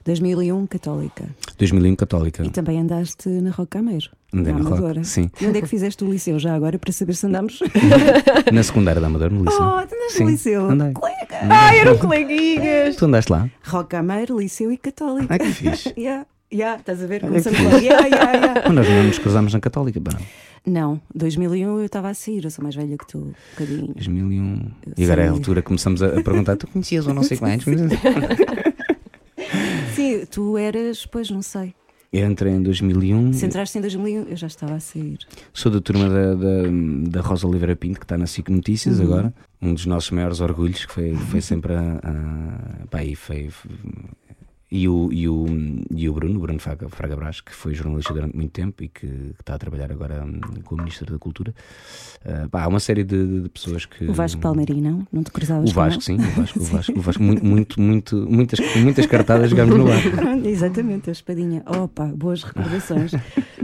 2001, 0.05 0.67
Católica. 0.67 1.25
2001 1.57 1.95
Católica, 1.95 2.45
E 2.45 2.49
também 2.51 2.79
andaste 2.79 3.27
na 3.27 3.49
Rocameiro. 3.49 4.07
andei 4.31 4.53
na 4.53 4.59
na 4.59 4.67
Amadora. 4.67 5.03
sim, 5.03 5.31
E 5.41 5.47
onde 5.47 5.57
é 5.57 5.61
que 5.63 5.67
fizeste 5.67 6.03
o 6.03 6.11
liceu 6.11 6.37
já 6.37 6.53
agora 6.53 6.77
para 6.77 6.91
saber 6.91 7.15
se 7.15 7.25
andamos? 7.25 7.59
na 8.53 8.61
secundária 8.61 9.01
da 9.01 9.07
Amadora, 9.07 9.31
no 9.33 9.43
liceu. 9.43 9.59
Oh, 9.63 9.81
tu 9.87 9.95
andaste 9.95 10.23
no 10.23 10.29
liceu. 10.29 10.69
andei. 10.69 10.93
Colega. 10.93 11.37
Ai, 11.49 11.79
eram 11.79 11.97
coleguinhas. 11.97 12.95
Tu 12.97 13.05
andaste 13.05 13.31
lá? 13.31 13.49
Rocameiro, 13.65 14.39
liceu 14.39 14.71
e 14.71 14.77
Católica. 14.77 15.33
Ai 15.33 15.39
que 15.39 15.51
fixe. 15.51 15.91
Yeah, 15.97 16.25
yeah, 16.53 16.79
estás 16.79 17.01
a 17.03 17.07
ver? 17.07 17.21
Começamos 17.21 17.59
logo. 17.59 17.77
Yeah, 17.77 18.07
yeah, 18.07 18.33
yeah. 18.33 18.61
Quando 18.61 18.75
nós 18.75 18.89
não 18.89 19.03
nos 19.03 19.19
cruzámos 19.19 19.53
na 19.53 19.59
Católica, 19.59 19.99
pá, 19.99 20.17
Não, 20.65 21.01
2001 21.13 21.79
eu 21.79 21.85
estava 21.85 22.09
a 22.09 22.13
sair, 22.13 22.43
eu 22.43 22.51
sou 22.51 22.63
mais 22.63 22.75
velha 22.75 22.97
que 22.97 23.07
tu, 23.07 23.17
um 23.17 23.33
bocadinho. 23.51 23.93
2001. 23.95 24.71
E 24.97 25.03
agora 25.03 25.23
é 25.23 25.27
a 25.27 25.31
altura 25.31 25.61
que 25.61 25.67
começamos 25.67 26.01
a, 26.03 26.07
a 26.07 26.23
perguntar: 26.23 26.55
tu 26.57 26.67
conhecias 26.67 27.07
ou 27.07 27.13
não 27.13 27.23
sei 27.23 27.37
quantos? 27.37 27.65
Sim, 29.95 30.25
tu 30.29 30.57
eras, 30.57 31.05
pois 31.05 31.29
não 31.29 31.41
sei. 31.41 31.73
Eu 32.11 32.29
entrei 32.29 32.53
em 32.53 32.61
2001. 32.61 33.33
Se 33.33 33.45
entraste 33.47 33.75
em 33.79 33.81
2001, 33.81 34.29
eu 34.29 34.35
já 34.37 34.45
estava 34.45 34.75
a 34.75 34.79
sair. 34.79 35.17
Sou 35.51 35.71
da 35.71 35.81
turma 35.81 36.07
da, 36.07 36.35
da, 36.35 36.61
da 37.09 37.21
Rosa 37.21 37.47
Oliveira 37.47 37.75
Pinto, 37.75 37.99
que 37.99 38.05
está 38.05 38.15
na 38.15 38.27
SIC 38.27 38.49
Notícias 38.49 39.01
agora. 39.01 39.33
Um 39.59 39.73
dos 39.73 39.87
nossos 39.87 40.11
maiores 40.11 40.39
orgulhos, 40.39 40.85
que 40.85 40.93
foi, 40.93 41.15
foi 41.15 41.41
sempre 41.41 41.73
a. 41.73 41.99
a 42.03 42.87
pá, 42.87 43.03
e 43.03 43.15
foi, 43.15 43.49
e, 44.75 44.89
o, 44.89 45.13
e, 45.13 45.29
o, 45.29 45.45
e 45.95 46.09
o 46.09 46.13
Bruno, 46.13 46.39
o 46.39 46.41
Bruno 46.41 46.57
Fraga, 46.57 46.89
Fraga 46.89 47.15
Brás, 47.15 47.39
que 47.41 47.53
foi 47.53 47.75
jornalista 47.75 48.11
durante 48.11 48.35
muito 48.35 48.49
tempo 48.49 48.83
e 48.83 48.87
que, 48.87 49.05
que 49.05 49.35
está 49.39 49.53
a 49.53 49.57
trabalhar 49.59 49.91
agora 49.91 50.25
hum, 50.25 50.39
com 50.63 50.73
o 50.73 50.77
Ministro 50.79 51.13
da 51.13 51.19
Cultura. 51.19 51.53
Ah, 52.25 52.47
pá, 52.49 52.63
há 52.63 52.67
uma 52.67 52.79
série 52.79 53.03
de, 53.03 53.41
de 53.43 53.49
pessoas 53.49 53.85
que. 53.85 54.05
O 54.05 54.13
Vasco 54.13 54.41
Palmeirinho, 54.41 54.81
não? 54.81 55.07
Não 55.13 55.23
te 55.23 55.29
cruzavas 55.29 55.69
O 55.69 55.73
Vasco, 55.75 56.01
sim, 56.01 56.15
o 56.15 56.41
Vasco, 56.41 56.59
o 56.59 56.63
Vasco, 56.65 56.97
o 56.97 57.01
Vasco 57.01 57.21
muito, 57.21 57.45
muito, 57.45 57.79
muito, 57.79 58.15
muitas, 58.27 58.59
muitas 58.77 59.05
cartadas 59.05 59.51
jogamos 59.51 59.77
no. 59.77 59.85
Pronto, 60.09 60.47
exatamente, 60.49 61.07
a 61.11 61.13
espadinha. 61.13 61.61
Opa, 61.67 62.05
boas 62.07 62.41
recordações. 62.41 63.11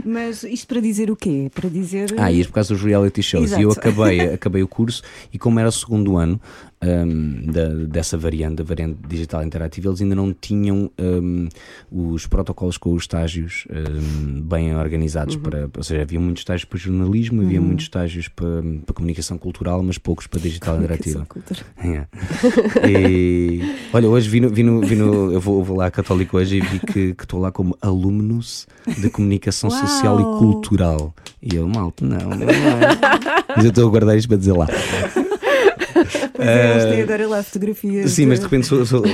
Mas 0.04 0.44
isto 0.44 0.68
para 0.68 0.80
dizer 0.80 1.10
o 1.10 1.16
quê? 1.16 1.50
Para 1.52 1.68
dizer. 1.68 2.14
Ah, 2.18 2.30
e 2.30 2.38
isto 2.38 2.50
por 2.50 2.54
causa 2.54 2.72
dos 2.72 2.84
reality 2.84 3.20
shows. 3.20 3.50
E 3.50 3.62
eu 3.62 3.70
Exato. 3.70 3.88
acabei, 3.88 4.20
acabei 4.32 4.62
o 4.62 4.68
curso 4.68 5.02
e 5.32 5.38
como 5.40 5.58
era 5.58 5.68
o 5.68 5.72
segundo 5.72 6.16
ano 6.16 6.40
hum, 6.82 7.42
da, 7.52 7.68
dessa 7.86 8.16
variante, 8.16 8.56
da 8.56 8.64
variante 8.64 8.98
digital 9.08 9.42
interativa, 9.44 9.88
eles 9.88 10.00
ainda 10.00 10.14
não 10.14 10.32
tinham 10.32 10.90
hum, 10.98 11.48
os 11.90 12.26
protocolos 12.26 12.76
com 12.78 12.92
os 12.94 13.02
estágios 13.02 13.66
hum, 13.70 14.40
bem 14.42 14.74
organizados. 14.74 15.36
Para, 15.36 15.68
ou 15.76 15.82
seja, 15.82 16.02
havia 16.02 16.18
muitos 16.20 16.40
estágios 16.42 16.64
para 16.64 16.78
jornalismo, 16.78 17.42
havia 17.42 17.60
muitos 17.60 17.84
estágios 17.86 18.28
para, 18.28 18.62
para 18.86 18.94
comunicação 18.94 19.36
cultural, 19.38 19.82
mas 19.82 19.98
poucos 19.98 20.26
para 20.26 20.40
digital 20.40 20.76
interativa. 20.78 21.26
Yeah. 21.84 22.08
E, 22.88 23.60
olha, 23.92 24.08
hoje 24.08 24.28
vi 24.28 24.40
no, 24.40 24.48
vi 24.48 24.62
no- 24.62 24.80
vi 24.80 24.96
no- 24.96 25.32
eu, 25.32 25.40
vou, 25.40 25.58
eu 25.60 25.64
vou 25.64 25.76
lá 25.76 25.86
a 25.86 25.90
Católico 25.90 26.36
hoje 26.36 26.56
e 26.58 26.60
vi 26.60 26.78
que 26.80 27.14
estou 27.22 27.40
lá 27.40 27.50
como 27.52 27.76
alumnus 27.80 28.66
de 28.98 29.10
comunicação 29.10 29.70
social 29.70 30.20
e 30.20 30.24
cultural. 30.38 31.14
E 31.42 31.54
eu, 31.56 31.66
malta, 31.68 32.04
não, 32.04 32.18
não 32.30 32.48
é. 32.48 32.98
Mas 33.56 33.64
eu 33.64 33.70
estou 33.70 33.86
a 33.86 33.90
guardar 33.90 34.16
isto 34.16 34.28
para 34.28 34.36
dizer 34.36 34.52
lá. 34.52 34.66
Pois 36.40 36.48
é, 36.56 36.72
eles 36.72 36.84
têm 36.86 37.02
agora 37.02 37.28
lá 37.28 37.42
fotografias. 37.42 38.10
Sim, 38.12 38.26
mas 38.26 38.38
de 38.38 38.44
repente 38.44 38.66
sou- 38.66 38.84
sou- 38.86 39.04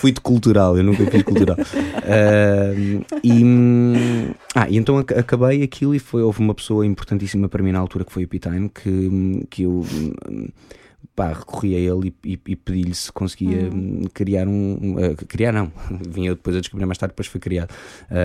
fui 0.00 0.12
de 0.12 0.20
cultural, 0.20 0.76
eu 0.76 0.82
nunca 0.84 1.06
fiz 1.06 1.22
cultural. 1.22 1.56
Ah, 1.58 2.74
e, 3.22 3.44
hum, 3.44 4.32
ah, 4.54 4.68
e 4.68 4.76
então 4.76 4.98
ac- 4.98 5.14
acabei 5.14 5.62
aquilo 5.62 5.94
e 5.94 5.98
foi, 5.98 6.22
houve 6.22 6.40
uma 6.40 6.54
pessoa 6.54 6.84
importantíssima 6.86 7.48
para 7.48 7.62
mim 7.62 7.72
na 7.72 7.78
altura 7.78 8.04
que 8.04 8.12
foi 8.12 8.24
o 8.24 8.28
P-Time 8.28 8.68
que, 8.68 9.46
que 9.50 9.62
eu 9.62 9.84
hum, 10.30 10.48
pá, 11.14 11.28
recorri 11.32 11.74
a 11.76 11.78
ele 11.78 12.14
e, 12.24 12.32
e- 12.32 12.40
e 12.48 12.56
pedi-lhe 12.56 12.94
se 12.94 13.12
conseguia 13.12 13.70
hum, 13.72 14.02
criar 14.12 14.48
um. 14.48 14.96
ah, 14.98 15.14
criar 15.28 15.52
não, 15.52 15.70
vinha 16.10 16.30
depois 16.34 16.56
a 16.56 16.60
descobrir 16.60 16.86
mais 16.86 16.98
tarde, 16.98 17.12
depois 17.12 17.26
foi 17.28 17.40
criado. 17.40 17.70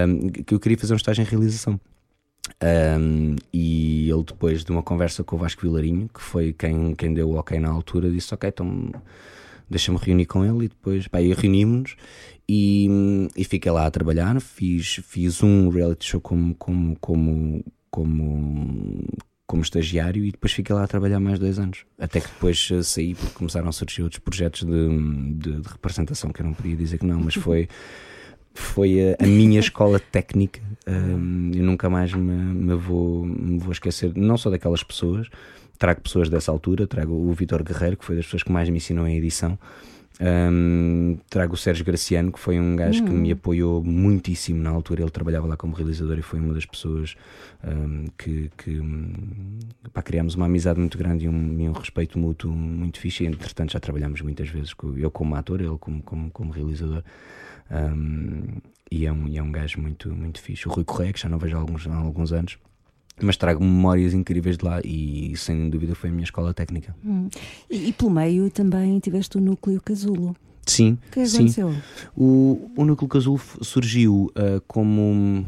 hum, 0.08 0.30
que 0.30 0.54
eu 0.54 0.60
queria 0.60 0.78
fazer 0.78 0.94
um 0.94 0.98
estágio 0.98 1.22
em 1.22 1.26
realização. 1.26 1.80
Um, 2.62 3.36
e 3.54 4.10
ele 4.10 4.24
depois 4.24 4.64
de 4.64 4.72
uma 4.72 4.84
conversa 4.84 5.24
com 5.24 5.36
o 5.36 5.40
Vasco 5.40 5.62
Vilarinho, 5.62 6.10
que 6.14 6.22
foi 6.22 6.54
quem, 6.54 6.94
quem 6.96 7.14
deu 7.14 7.30
o 7.30 7.36
ok 7.36 7.60
na 7.60 7.70
altura, 7.70 8.10
disse 8.10 8.34
ok, 8.34 8.50
então 8.50 8.92
deixa-me 9.70 9.98
reunir 9.98 10.26
com 10.26 10.44
ele 10.44 10.66
e 10.66 10.68
depois 10.68 11.08
pá, 11.08 11.20
reunimos-nos 11.20 11.96
e, 12.48 12.90
e 13.36 13.44
fiquei 13.44 13.72
lá 13.72 13.86
a 13.86 13.92
trabalhar, 13.92 14.42
fiz, 14.42 15.00
fiz 15.04 15.44
um 15.44 15.70
reality 15.70 16.06
show 16.08 16.20
como, 16.20 16.56
como, 16.56 16.98
como, 17.00 17.64
como, 17.92 19.08
como 19.46 19.62
estagiário 19.62 20.26
e 20.26 20.32
depois 20.32 20.52
fiquei 20.52 20.76
lá 20.76 20.84
a 20.84 20.88
trabalhar 20.88 21.20
mais 21.20 21.38
dois 21.38 21.60
anos. 21.60 21.86
Até 22.00 22.20
que 22.20 22.28
depois 22.28 22.70
eh, 22.72 22.82
saí 22.82 23.14
porque 23.14 23.36
começaram 23.36 23.70
a 23.70 23.72
surgir 23.72 24.02
outros 24.02 24.20
projetos 24.20 24.64
de, 24.64 25.34
de, 25.36 25.62
de 25.62 25.70
representação 25.70 26.32
que 26.32 26.42
eu 26.42 26.46
não 26.48 26.54
podia 26.54 26.76
dizer 26.76 26.98
que 26.98 27.06
não, 27.06 27.20
mas 27.20 27.36
foi 27.38 27.70
foi 28.54 29.16
a, 29.20 29.24
a 29.24 29.28
minha 29.28 29.60
escola 29.60 30.00
técnica. 30.00 30.62
Um, 30.88 31.52
eu 31.54 31.64
nunca 31.64 31.90
mais 31.90 32.14
me, 32.14 32.34
me, 32.34 32.76
vou, 32.76 33.26
me 33.26 33.60
vou 33.60 33.72
esquecer, 33.72 34.12
não 34.16 34.38
só 34.38 34.50
daquelas 34.50 34.84
pessoas, 34.84 35.28
trago 35.78 36.02
pessoas 36.02 36.30
dessa 36.30 36.52
altura, 36.52 36.88
trago 36.88 37.14
o 37.14 37.32
Vitor 37.34 37.64
Guerreiro, 37.64 37.98
que 37.98 38.06
foi 38.06 38.16
das 38.16 38.26
pessoas 38.26 38.44
que 38.44 38.52
mais 38.52 38.70
me 38.70 38.78
ensinou 38.78 39.08
em 39.08 39.18
edição. 39.18 39.58
Um, 40.22 41.18
trago 41.30 41.54
o 41.54 41.58
Sérgio 41.58 41.86
Graciano, 41.86 42.30
que 42.30 42.40
foi 42.40 42.60
um 42.60 42.76
gajo 42.76 43.06
que 43.06 43.10
me 43.10 43.32
apoiou 43.32 43.82
muitíssimo 43.82 44.62
na 44.62 44.70
altura. 44.70 45.02
Ele 45.02 45.10
trabalhava 45.10 45.48
lá 45.48 45.56
como 45.56 45.74
realizador 45.74 46.20
e 46.20 46.22
foi 46.22 46.42
uma 46.42 46.54
das 46.54 46.66
pessoas 46.66 47.16
um, 47.64 48.06
que, 48.18 48.52
que 48.58 48.82
pá, 49.94 50.02
criámos 50.02 50.36
uma 50.36 50.46
amizade 50.46 50.78
muito 50.78 50.98
grande 50.98 51.26
e 51.26 51.30
um, 51.30 51.60
e 51.62 51.70
um, 51.70 51.72
respeito 51.72 52.20
mútuo 52.20 52.52
muito 52.52 53.00
fixe. 53.00 53.24
E, 53.24 53.28
entretanto, 53.28 53.72
já 53.72 53.80
trabalhámos 53.80 54.20
muitas 54.20 54.50
vezes, 54.50 54.74
com, 54.74 54.98
eu 54.98 55.10
como 55.10 55.36
ator, 55.36 55.62
ele 55.62 55.78
como, 55.80 56.04
como, 56.04 56.30
como 56.32 56.52
realizador. 56.52 57.02
Um, 57.72 58.58
e, 58.92 59.06
é 59.06 59.12
um, 59.12 59.28
e 59.28 59.38
é 59.38 59.44
um 59.44 59.52
gajo 59.52 59.80
muito, 59.80 60.10
muito 60.14 60.42
fixe. 60.42 60.68
O 60.68 60.72
Rui 60.72 60.84
Correia, 60.84 61.14
que 61.14 61.20
já 61.20 61.30
não 61.30 61.38
vejo 61.38 61.56
há 61.56 61.60
alguns, 61.60 61.88
há 61.88 61.96
alguns 61.96 62.34
anos, 62.34 62.58
mas 63.22 63.38
trago 63.38 63.64
memórias 63.64 64.14
incríveis 64.14 64.58
de 64.58 64.66
lá 64.66 64.82
e 64.84 65.36
sem 65.38 65.70
dúvida 65.70 65.94
foi 65.96 66.10
a 66.10 66.14
minha 66.14 66.24
escola 66.24 66.54
técnica. 66.54 66.96
Hum. 67.06 67.30
E, 67.70 67.90
e, 67.90 67.94
pelo 67.94 68.12
meio 68.12 68.50
também 68.50 69.00
tiveste 69.00 69.38
o 69.38 69.42
núcleo 69.42 69.82
casulo. 69.82 70.36
Sim, 70.66 70.98
o 71.08 71.12
que 71.12 71.26
sim. 71.26 71.38
aconteceu? 71.38 71.74
O, 72.16 72.72
o 72.76 72.86
núcleo 72.86 73.08
casulo 73.08 73.42
surgiu 73.62 74.32
uh, 74.36 74.62
como 74.68 75.46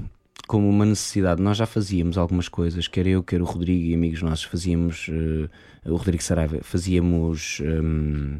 como 0.47 0.67
uma 0.67 0.85
necessidade. 0.85 1.41
Nós 1.41 1.55
já 1.55 1.65
fazíamos 1.65 2.17
algumas 2.17 2.49
coisas, 2.49 2.85
quer 2.85 3.07
eu, 3.07 3.23
quer 3.23 3.41
o 3.41 3.45
Rodrigo 3.45 3.85
e 3.85 3.93
amigos 3.93 4.21
nossos, 4.21 4.43
fazíamos, 4.43 5.07
uh, 5.07 5.49
o 5.85 5.95
Rodrigo 5.95 6.21
Saraiva, 6.21 6.59
fazíamos. 6.61 7.61
Um, 7.61 8.39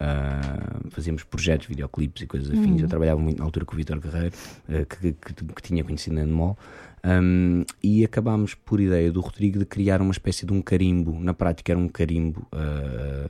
Uh, 0.00 0.90
fazíamos 0.90 1.24
projetos, 1.24 1.66
videoclipes 1.66 2.22
e 2.22 2.26
coisas 2.26 2.50
afins. 2.50 2.66
Uhum. 2.66 2.78
Eu 2.78 2.88
trabalhava 2.88 3.20
muito 3.20 3.38
na 3.38 3.44
altura 3.44 3.64
com 3.64 3.74
o 3.74 3.76
Vitor 3.76 3.98
Guerreiro, 3.98 4.34
uh, 4.68 4.86
que, 4.86 5.12
que, 5.12 5.44
que, 5.44 5.62
tinha 5.62 5.82
conhecido 5.82 6.14
na 6.14 6.24
Mall, 6.24 6.56
um, 7.04 7.64
e 7.82 8.04
acabámos 8.04 8.54
por 8.54 8.80
ideia 8.80 9.10
do 9.10 9.20
Rodrigo 9.20 9.58
de 9.58 9.64
criar 9.64 10.00
uma 10.00 10.12
espécie 10.12 10.46
de 10.46 10.52
um 10.52 10.62
carimbo. 10.62 11.18
Na 11.18 11.34
prática, 11.34 11.72
era 11.72 11.78
um 11.78 11.88
carimbo. 11.88 12.46
Uh, 12.52 13.28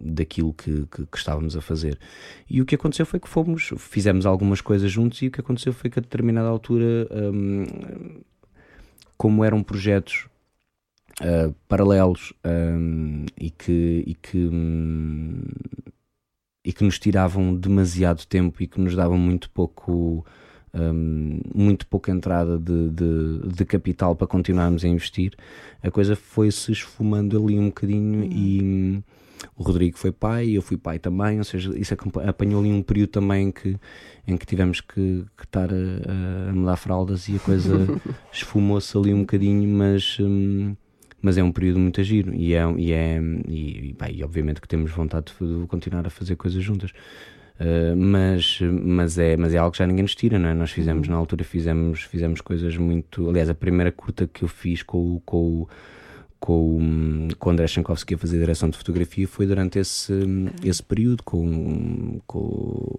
daquilo 0.00 0.52
que, 0.52 0.84
que, 0.86 1.06
que, 1.06 1.16
estávamos 1.16 1.56
a 1.56 1.60
fazer. 1.60 1.96
E 2.50 2.60
o 2.60 2.66
que 2.66 2.74
aconteceu 2.74 3.06
foi 3.06 3.20
que 3.20 3.28
fomos, 3.28 3.72
fizemos 3.78 4.26
algumas 4.26 4.60
coisas 4.60 4.90
juntos 4.90 5.22
e 5.22 5.28
o 5.28 5.30
que 5.30 5.40
aconteceu 5.40 5.72
foi 5.72 5.88
que 5.88 6.00
a 6.00 6.02
determinada 6.02 6.48
altura, 6.48 7.08
um, 7.32 8.20
como 9.16 9.44
eram 9.44 9.62
projetos 9.62 10.26
uh, 11.20 11.54
paralelos 11.68 12.32
um, 12.44 13.26
e 13.38 13.50
que, 13.50 14.04
e 14.06 14.14
que, 14.14 14.38
um, 14.38 15.42
e 16.64 16.72
que 16.72 16.84
nos 16.84 16.98
tiravam 16.98 17.54
demasiado 17.54 18.26
tempo 18.26 18.62
e 18.62 18.66
que 18.66 18.80
nos 18.80 18.94
davam 18.94 19.18
muito 19.18 19.50
pouco. 19.50 20.24
Um, 20.76 21.38
muito 21.54 21.86
pouca 21.86 22.10
entrada 22.10 22.58
de, 22.58 22.90
de, 22.90 23.48
de, 23.54 23.64
capital 23.64 24.16
para 24.16 24.26
continuarmos 24.26 24.84
a 24.84 24.88
investir, 24.88 25.32
a 25.80 25.88
coisa 25.88 26.16
foi-se 26.16 26.72
esfumando 26.72 27.40
ali 27.40 27.56
um 27.56 27.66
bocadinho 27.66 28.24
uhum. 28.24 28.32
e 28.32 29.04
o 29.56 29.62
Rodrigo 29.62 29.96
foi 29.96 30.10
pai, 30.10 30.50
eu 30.50 30.60
fui 30.60 30.76
pai 30.76 30.98
também, 30.98 31.38
ou 31.38 31.44
seja, 31.44 31.78
isso 31.78 31.94
apanhou 32.26 32.60
ali 32.60 32.72
um 32.72 32.82
período 32.82 33.10
também 33.10 33.52
que, 33.52 33.78
em 34.26 34.36
que 34.36 34.44
tivemos 34.44 34.80
que, 34.80 35.24
que 35.36 35.44
estar 35.44 35.70
a, 35.72 36.50
a 36.50 36.52
mudar 36.52 36.74
fraldas 36.74 37.28
e 37.28 37.36
a 37.36 37.38
coisa 37.38 37.86
esfumou-se 38.34 38.98
ali 38.98 39.14
um 39.14 39.20
bocadinho, 39.20 39.68
mas. 39.68 40.18
Um, 40.18 40.74
mas 41.24 41.38
é 41.38 41.42
um 41.42 41.50
período 41.50 41.78
muito 41.78 42.02
giro 42.02 42.34
e 42.34 42.54
é, 42.54 42.62
e, 42.76 42.92
é 42.92 43.18
e, 43.48 43.96
e, 43.98 44.12
e, 44.12 44.22
obviamente 44.22 44.60
que 44.60 44.68
temos 44.68 44.90
vontade 44.90 45.32
de 45.40 45.66
continuar 45.66 46.06
a 46.06 46.10
fazer 46.10 46.36
coisas 46.36 46.62
juntas. 46.62 46.90
Uh, 47.58 47.96
mas, 47.96 48.58
mas, 48.60 49.16
é, 49.16 49.34
mas 49.34 49.54
é 49.54 49.58
algo 49.58 49.72
que 49.72 49.78
já 49.78 49.86
ninguém 49.86 50.02
nos 50.02 50.14
tira, 50.14 50.38
não 50.38 50.50
é? 50.50 50.54
Nós 50.54 50.70
fizemos, 50.70 51.08
uhum. 51.08 51.14
na 51.14 51.18
altura, 51.18 51.42
fizemos, 51.42 52.02
fizemos 52.02 52.42
coisas 52.42 52.76
muito. 52.76 53.30
Aliás, 53.30 53.48
a 53.48 53.54
primeira 53.54 53.90
curta 53.90 54.26
que 54.26 54.42
eu 54.42 54.48
fiz 54.48 54.82
com, 54.82 55.18
com, 55.24 55.66
com, 56.38 57.28
com 57.38 57.48
o 57.48 57.52
André 57.52 57.66
Chankowski 57.68 58.16
a 58.16 58.18
fazer 58.18 58.38
direção 58.38 58.68
de 58.68 58.76
fotografia 58.76 59.26
foi 59.26 59.46
durante 59.46 59.78
esse, 59.78 60.12
esse 60.62 60.82
período, 60.82 61.22
com, 61.22 62.20
com 62.26 62.98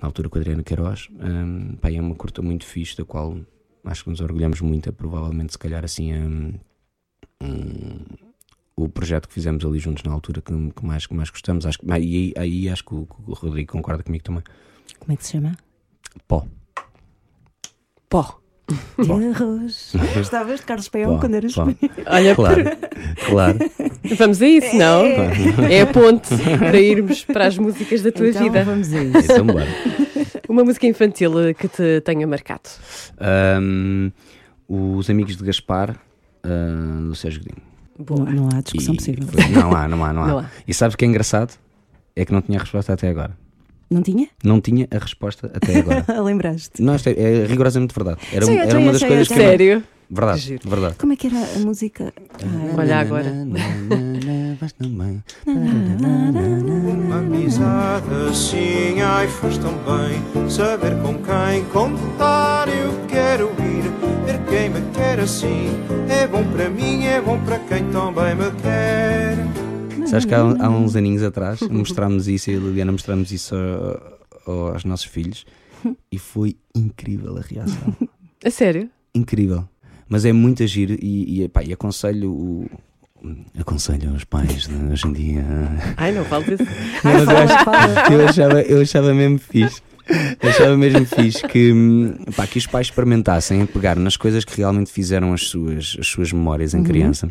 na 0.00 0.06
altura 0.08 0.30
com 0.30 0.38
a 0.38 0.40
Adriana 0.40 0.62
Queiroz. 0.62 1.08
Um, 1.20 1.76
pá, 1.76 1.92
é 1.92 2.00
uma 2.00 2.14
curta 2.14 2.40
muito 2.40 2.64
fixe, 2.64 2.96
da 2.96 3.04
qual 3.04 3.36
acho 3.84 4.04
que 4.04 4.10
nos 4.10 4.20
orgulhamos 4.22 4.62
muito. 4.62 4.88
É 4.88 4.92
provavelmente, 4.92 5.52
se 5.52 5.58
calhar, 5.58 5.84
assim. 5.84 6.14
Um, 6.14 6.54
um, 7.42 7.98
o 8.76 8.88
projeto 8.88 9.28
que 9.28 9.34
fizemos 9.34 9.64
ali 9.64 9.78
juntos 9.78 10.04
na 10.04 10.12
altura 10.12 10.40
que, 10.40 10.52
que 10.52 10.86
mais, 10.86 11.06
que 11.06 11.14
mais 11.14 11.30
gostamos. 11.30 11.66
Acho, 11.66 11.78
e 11.84 11.92
aí, 11.92 12.32
aí 12.36 12.68
acho 12.68 12.84
que 12.84 12.94
o, 12.94 13.08
o, 13.26 13.34
Rodrigo 13.34 13.72
concorda 13.72 14.02
comigo 14.02 14.24
também. 14.24 14.42
Como 14.98 15.12
é 15.12 15.16
que 15.16 15.24
se 15.24 15.32
chama? 15.32 15.56
Pó. 16.26 16.46
Pó. 18.08 18.38
De 18.98 19.10
arroz. 19.10 19.94
Gostavas 20.14 20.60
de 20.60 20.66
Carlos 20.66 20.88
Peão 20.90 21.18
quando 21.18 21.34
eras 21.34 21.54
pequeno. 21.54 22.06
Olha, 22.06 22.34
claro, 22.34 22.64
claro. 23.26 23.58
Vamos 24.18 24.42
a 24.42 24.46
isso, 24.46 24.76
não? 24.76 25.06
É. 25.06 25.76
é 25.76 25.80
a 25.80 25.86
ponte 25.86 26.28
para 26.58 26.78
irmos 26.78 27.24
para 27.24 27.46
as 27.46 27.56
músicas 27.56 28.02
da 28.02 28.12
tua 28.12 28.28
então, 28.28 28.42
vida. 28.42 28.64
Vamos 28.64 28.92
a 28.92 29.02
isso. 29.02 29.32
Então, 29.32 29.46
bora. 29.46 29.66
Uma 30.46 30.64
música 30.64 30.86
infantil 30.86 31.32
que 31.58 31.66
te 31.66 32.02
tenha 32.02 32.26
marcado. 32.26 32.68
Um, 33.58 34.12
os 34.68 35.08
Amigos 35.08 35.36
de 35.36 35.44
Gaspar, 35.44 35.98
uh, 36.48 37.08
do 37.08 37.14
Sérgio 37.14 37.42
Godinho. 37.42 37.62
Não, 37.98 38.46
não, 38.46 38.48
há 38.56 38.60
discussão 38.60 38.94
e, 38.94 38.96
possível. 38.96 39.26
Foi, 39.26 39.48
não 39.48 39.74
há, 39.74 39.88
não 39.88 40.04
há, 40.04 40.12
não 40.12 40.22
há. 40.22 40.28
Não 40.28 40.38
há. 40.38 40.50
E 40.66 40.72
sabes 40.72 40.94
o 40.94 40.98
que 40.98 41.04
é 41.04 41.08
engraçado? 41.08 41.58
É 42.14 42.24
que 42.24 42.32
não 42.32 42.40
tinha 42.40 42.58
resposta 42.58 42.92
até 42.92 43.08
agora. 43.08 43.36
Não 43.90 44.02
tinha? 44.02 44.28
Não 44.44 44.60
tinha 44.60 44.86
a 44.90 44.98
resposta 44.98 45.50
até 45.54 45.78
agora. 45.78 46.04
Lembraste? 46.22 46.82
Não, 46.82 46.94
isto 46.94 47.08
é, 47.08 47.12
é 47.12 47.46
rigorosamente 47.46 47.94
verdade. 47.94 48.20
Era, 48.32 48.44
Sim, 48.44 48.58
era 48.58 48.78
uma 48.78 48.92
das 48.92 49.00
sei, 49.00 49.08
coisas 49.08 49.28
que. 49.28 49.34
Sério? 49.34 49.82
Verdade, 50.10 50.40
Giro. 50.40 50.68
verdade. 50.68 50.94
Como 50.96 51.12
é 51.12 51.16
que 51.16 51.26
era 51.26 51.36
a 51.36 51.58
música? 51.58 52.14
Ah, 52.42 52.74
Olha 52.78 53.00
agora. 53.00 53.30
Uma 55.46 57.18
amizade 57.18 58.06
assim, 58.30 59.00
ai, 59.02 59.28
faz 59.28 59.58
tão 59.58 59.72
bem 59.72 60.50
saber 60.50 60.96
com 61.02 61.14
quem 61.14 61.64
contar. 61.72 62.68
Eu 62.68 63.06
quero 63.06 63.50
ir 63.60 64.17
quem 64.68 64.82
me 64.82 64.90
quer 64.92 65.20
assim. 65.20 65.68
É 66.08 66.26
bom 66.26 66.44
para 66.52 66.68
mim, 66.68 67.04
é 67.04 67.20
bom 67.20 67.42
para 67.44 67.58
quem 67.60 67.90
também 67.90 68.34
me 68.34 68.50
quer. 68.60 70.06
Sabes 70.06 70.24
que 70.24 70.34
há, 70.34 70.40
há 70.40 70.70
uns 70.70 70.94
aninhos 70.96 71.22
atrás 71.22 71.60
mostrámos 71.62 72.28
isso 72.28 72.50
e 72.50 72.56
a 72.56 72.58
Liliana 72.58 72.92
mostramos 72.92 73.32
isso 73.32 73.54
a, 73.54 74.50
a, 74.50 74.72
aos 74.72 74.84
nossos 74.84 75.06
filhos 75.06 75.46
e 76.10 76.18
foi 76.18 76.56
incrível 76.74 77.36
a 77.36 77.40
reação. 77.40 77.94
A 78.44 78.50
sério? 78.52 78.88
Incrível. 79.12 79.68
Mas 80.08 80.24
é 80.24 80.32
muito 80.32 80.62
agir 80.62 80.96
e, 81.02 81.42
e, 81.42 81.48
pá, 81.48 81.64
e 81.64 81.72
aconselho 81.72 82.30
o, 82.30 82.70
aconselho 83.58 84.12
aos 84.12 84.22
pais 84.22 84.68
de 84.68 84.92
hoje 84.92 85.08
em 85.08 85.12
dia. 85.12 85.44
Ai, 85.96 86.12
não 86.12 86.24
falo 86.24 86.44
isso. 86.44 86.62
Ai, 87.02 88.14
eu, 88.14 88.20
eu, 88.20 88.28
achava, 88.28 88.62
eu 88.62 88.80
achava 88.80 89.12
mesmo 89.12 89.40
fixe. 89.40 89.82
Eu 90.42 90.48
achava 90.48 90.76
mesmo 90.76 91.04
fixe 91.04 91.46
que, 91.46 91.72
pá, 92.34 92.46
que 92.46 92.58
os 92.58 92.66
pais 92.66 92.86
experimentassem 92.86 93.64
pegar 93.66 93.96
nas 93.96 94.16
coisas 94.16 94.44
que 94.44 94.56
realmente 94.56 94.90
fizeram 94.90 95.32
as 95.32 95.48
suas, 95.48 95.96
as 95.98 96.06
suas 96.06 96.32
memórias 96.32 96.74
em 96.74 96.78
uhum. 96.78 96.84
criança. 96.84 97.28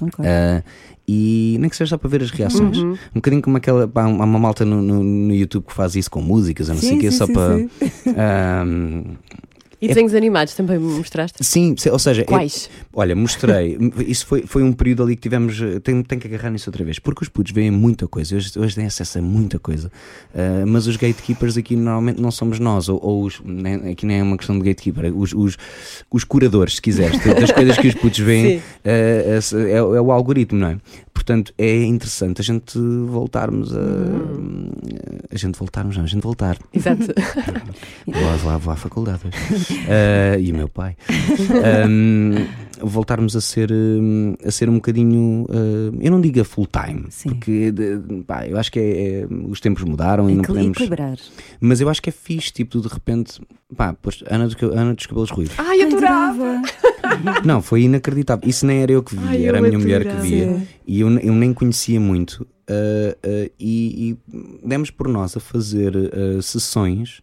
Okay. 0.00 0.24
Uh, 0.24 0.62
e 1.06 1.56
nem 1.60 1.70
que 1.70 1.76
seja 1.76 1.90
só 1.90 1.98
para 1.98 2.10
ver 2.10 2.22
as 2.22 2.30
reações. 2.30 2.78
Uhum. 2.78 2.92
Um 2.92 3.14
bocadinho 3.14 3.42
como 3.42 3.56
aquela. 3.56 3.86
Pá, 3.86 4.02
há 4.02 4.08
uma 4.08 4.38
malta 4.38 4.64
no, 4.64 4.82
no, 4.82 5.02
no, 5.02 5.34
YouTube 5.34 5.66
que 5.66 5.72
faz 5.72 5.94
isso 5.94 6.10
com 6.10 6.20
músicas, 6.20 6.68
eu 6.68 6.74
não 6.74 6.82
sei 6.82 6.96
o 6.96 7.00
que, 7.00 7.10
só 7.10 7.26
sim, 7.26 7.32
para. 7.32 7.58
Sim. 7.58 7.68
Uh, 8.10 9.16
e 9.80 9.88
desenhos 9.88 10.14
é... 10.14 10.16
animados 10.16 10.54
também 10.54 10.78
mostraste? 10.78 11.44
Sim, 11.44 11.74
ou 11.90 11.98
seja. 11.98 12.24
Quais? 12.24 12.70
É... 12.72 12.84
Olha, 12.92 13.14
mostrei. 13.14 13.78
Isso 14.06 14.26
foi, 14.26 14.42
foi 14.46 14.62
um 14.62 14.72
período 14.72 15.02
ali 15.02 15.16
que 15.16 15.22
tivemos. 15.22 15.58
Tenho, 15.82 16.02
tenho 16.02 16.20
que 16.20 16.26
agarrar 16.26 16.50
nisso 16.50 16.68
outra 16.68 16.84
vez. 16.84 16.98
Porque 16.98 17.22
os 17.22 17.28
putos 17.28 17.52
veem 17.52 17.70
muita 17.70 18.06
coisa. 18.06 18.36
Hoje, 18.36 18.58
hoje 18.58 18.74
têm 18.74 18.86
acesso 18.86 19.18
a 19.18 19.22
muita 19.22 19.58
coisa. 19.58 19.90
Uh, 20.34 20.66
mas 20.66 20.86
os 20.86 20.96
gatekeepers 20.96 21.56
aqui 21.56 21.76
normalmente 21.76 22.20
não 22.20 22.30
somos 22.30 22.58
nós. 22.58 22.88
Ou, 22.88 22.98
ou 23.02 23.24
os, 23.24 23.40
nem, 23.44 23.90
aqui 23.90 24.06
nem 24.06 24.20
é 24.20 24.22
uma 24.22 24.36
questão 24.36 24.58
de 24.58 24.64
gatekeeper. 24.64 25.16
Os, 25.16 25.32
os, 25.32 25.56
os 26.10 26.24
curadores, 26.24 26.76
se 26.76 26.82
quiseres, 26.82 27.18
das 27.24 27.50
coisas 27.50 27.76
que 27.78 27.88
os 27.88 27.94
putos 27.94 28.18
veem. 28.18 28.58
Uh, 28.58 28.62
é, 28.84 29.76
é, 29.76 29.82
o 29.82 30.10
algoritmo, 30.10 30.58
não 30.58 30.68
é? 30.68 30.78
Portanto, 31.14 31.54
é 31.56 31.84
interessante 31.84 32.40
a 32.40 32.44
gente 32.44 32.76
voltarmos 33.06 33.74
a. 33.74 33.78
Uhum. 33.78 34.70
A 35.30 35.36
gente 35.38 35.58
voltarmos, 35.58 35.96
não, 35.96 36.04
a 36.04 36.06
gente 36.06 36.22
voltar. 36.22 36.58
Exato. 36.72 37.06
vou, 38.06 38.38
vou, 38.38 38.58
vou 38.58 38.72
à 38.72 38.76
faculdade 38.76 39.22
uh, 39.24 40.40
e 40.40 40.52
o 40.52 40.54
meu 40.54 40.68
pai. 40.68 40.96
Um, 41.88 42.46
voltarmos 42.80 43.36
a 43.36 43.40
ser, 43.40 43.70
a 44.44 44.50
ser 44.50 44.68
um 44.68 44.74
bocadinho. 44.74 45.46
Uh, 45.48 45.96
eu 46.00 46.10
não 46.10 46.20
digo 46.20 46.40
a 46.40 46.44
full 46.44 46.66
time, 46.66 47.06
Sim. 47.10 47.30
porque 47.30 47.72
pá, 48.26 48.46
eu 48.46 48.58
acho 48.58 48.70
que 48.70 48.78
é, 48.78 49.20
é, 49.20 49.26
os 49.48 49.60
tempos 49.60 49.84
mudaram 49.84 50.28
e 50.28 50.34
não 50.34 50.42
podemos. 50.42 50.72
Equilibrar. 50.72 51.16
Mas 51.60 51.80
eu 51.80 51.88
acho 51.88 52.02
que 52.02 52.10
é 52.10 52.12
fixe, 52.12 52.52
tipo, 52.52 52.80
de 52.80 52.88
repente. 52.88 53.40
Pá, 53.76 53.96
pois, 54.00 54.22
Ana, 54.28 54.46
dos, 54.46 54.56
Ana 54.62 54.94
dos 54.94 55.06
cabelos 55.06 55.30
ruivos. 55.30 55.54
Ai, 55.58 55.82
adorava! 55.82 56.62
Não, 57.44 57.62
foi 57.62 57.82
inacreditável. 57.82 58.48
Isso 58.48 58.66
nem 58.66 58.82
era 58.82 58.92
eu 58.92 59.02
que 59.02 59.16
vi, 59.16 59.26
Ai, 59.26 59.46
era 59.46 59.58
a 59.58 59.62
minha 59.62 59.78
mulher 59.78 60.04
que 60.04 60.16
via. 60.20 60.62
E 60.86 61.00
eu, 61.00 61.08
eu 61.18 61.34
nem 61.34 61.52
conhecia 61.52 62.00
muito. 62.00 62.46
uh, 62.68 63.12
uh, 63.26 63.50
e, 63.58 64.10
e 64.10 64.66
demos 64.66 64.90
por 64.90 65.08
nós 65.08 65.36
a 65.36 65.40
fazer 65.40 65.94
uh, 65.96 66.42
sessões 66.42 67.20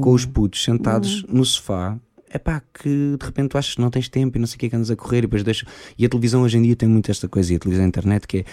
com 0.00 0.12
os 0.12 0.26
putos 0.26 0.62
sentados 0.62 1.24
no 1.28 1.44
sofá. 1.44 1.98
É 2.32 2.38
pá, 2.38 2.62
que 2.72 3.16
de 3.18 3.26
repente 3.26 3.48
tu 3.48 3.58
achas 3.58 3.74
que 3.74 3.80
não 3.80 3.90
tens 3.90 4.08
tempo 4.08 4.38
e 4.38 4.40
não 4.40 4.46
sei 4.46 4.54
o 4.54 4.58
que 4.60 4.66
é 4.66 4.68
que 4.68 4.76
andas 4.76 4.88
a 4.88 4.94
correr 4.94 5.18
e 5.18 5.20
depois 5.22 5.42
deixa. 5.42 5.66
E 5.98 6.06
a 6.06 6.08
televisão 6.08 6.42
hoje 6.42 6.58
em 6.58 6.62
dia 6.62 6.76
tem 6.76 6.88
muito 6.88 7.10
esta 7.10 7.26
coisa, 7.26 7.52
e 7.52 7.56
a 7.56 7.58
televisão 7.58 7.82
e 7.82 7.86
a 7.86 7.88
internet, 7.88 8.28
que 8.28 8.38
é 8.38 8.44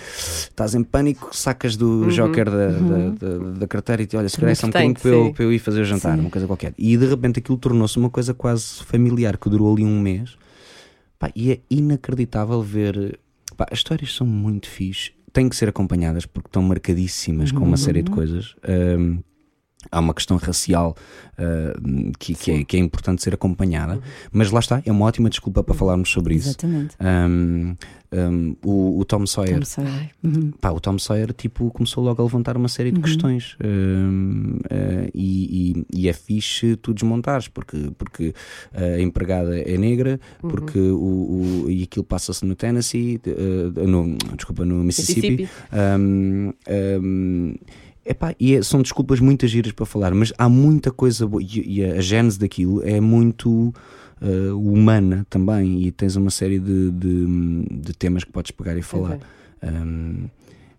estás 0.50 0.74
em 0.74 0.82
pânico, 0.84 1.30
sacas 1.32 1.78
do 1.78 2.10
joker 2.10 2.50
da, 2.50 2.72
da, 2.72 3.10
da, 3.10 3.38
da 3.52 3.68
carteira 3.68 4.02
e 4.02 4.08
te 4.08 4.18
olha, 4.18 4.28
se 4.30 4.38
calhar 4.38 4.54
é 4.54 4.56
só 4.56 4.66
um 4.66 4.72
bocadinho 4.72 4.96
para 4.96 5.12
eu, 5.12 5.32
para 5.32 5.44
eu 5.44 5.54
ir 5.54 5.60
fazer 5.60 5.82
o 5.82 5.86
jantar, 5.86 6.16
Sim. 6.16 6.22
uma 6.22 6.30
coisa 6.32 6.48
qualquer. 6.48 6.74
E 6.76 6.98
de 6.98 7.06
repente 7.06 7.38
aquilo 7.38 7.56
tornou-se 7.60 7.96
uma 8.00 8.10
coisa 8.10 8.34
quase 8.34 8.84
familiar 8.84 9.38
que 9.38 9.48
durou 9.48 9.72
ali 9.72 9.84
um 9.84 10.00
mês. 10.02 10.36
Pá, 11.20 11.32
e 11.36 11.52
é 11.52 11.60
inacreditável 11.70 12.62
ver. 12.62 13.20
Pá, 13.56 13.66
as 13.72 13.80
histórias 13.80 14.14
são 14.14 14.28
muito 14.28 14.70
fixe, 14.70 15.14
têm 15.34 15.50
que 15.50 15.56
ser 15.56 15.70
acompanhadas 15.70 16.26
porque 16.26 16.48
estão 16.48 16.62
marcadíssimas 16.62 17.52
com 17.52 17.64
uma 17.64 17.78
série 17.78 18.02
de 18.04 18.12
coisas. 18.12 18.56
Um, 18.68 19.20
há 19.92 20.00
uma 20.00 20.14
questão 20.14 20.38
racial 20.38 20.96
uh, 21.38 22.12
que, 22.20 22.34
que, 22.36 22.52
é, 22.52 22.64
que 22.64 22.78
é 22.78 22.80
importante 22.80 23.22
ser 23.24 23.34
acompanhada, 23.34 24.00
mas 24.32 24.52
lá 24.52 24.60
está, 24.60 24.82
é 24.86 24.92
uma 24.92 25.06
ótima 25.06 25.30
desculpa 25.30 25.64
para 25.64 25.74
falarmos 25.76 26.10
sobre 26.10 26.36
isso. 26.36 26.50
Exatamente. 26.50 26.96
Um, 27.02 27.76
um, 28.10 28.56
o, 28.64 29.00
o 29.00 29.06
Tom 29.06 29.26
Sawyer, 29.26 29.54
Como 29.56 29.66
sei. 29.66 29.84
Uhum. 30.24 30.52
pá, 30.62 30.72
o 30.72 30.80
Tom 30.80 30.98
Sawyer 30.98 31.34
tipo, 31.34 31.70
começou 31.72 32.02
logo 32.04 32.22
a 32.22 32.26
levantar 32.26 32.56
uma 32.56 32.70
série 32.70 32.90
de 32.90 33.02
questões 33.02 33.58
um, 33.62 34.60
uh, 34.64 35.10
e, 35.14 35.76
e- 35.78 35.86
e 36.04 36.08
é 36.08 36.14
fixe 36.14 36.78
tu 36.78 36.94
desmontares 36.94 37.50
porque, 37.50 37.92
porque 37.98 38.34
a 38.74 39.02
empregada 39.02 39.60
é 39.60 39.78
negra, 39.78 40.20
porque 40.40 40.80
o, 40.80 41.66
o- 41.66 41.70
e 41.70 41.84
aquilo 41.84 42.06
passa-se 42.06 42.46
no 42.46 42.56
Tennessee, 42.56 43.20
uh, 43.28 43.86
no, 43.88 44.16
desculpa, 44.38 44.64
no 44.64 44.84
Mississippi. 44.86 45.32
Mississippi. 45.32 45.50
Epá, 48.10 48.34
e 48.40 48.56
é- 48.56 48.62
são 48.62 48.82
desculpas 48.82 49.20
muitas 49.20 49.52
giras 49.52 49.74
para 49.74 49.86
falar, 49.86 50.14
mas 50.14 50.32
há 50.38 50.48
muita 50.48 50.92
coisa 50.92 51.28
boa 51.28 51.44
e, 51.44 51.84
a 51.84 52.00
gênese 52.00 52.40
daquilo 52.40 52.82
é 52.84 53.02
muito 53.02 53.74
uh, 54.22 54.56
humana 54.56 55.26
também. 55.30 55.84
E 55.84 55.92
tens 55.92 56.16
uma 56.16 56.30
série 56.30 56.58
de, 56.60 56.90
de, 56.92 57.66
de 57.70 57.94
temas 57.94 58.24
que 58.24 58.32
podes 58.32 58.52
pegar 58.52 58.78
e 58.78 58.82
falar. 58.82 59.20
Um, 59.62 60.30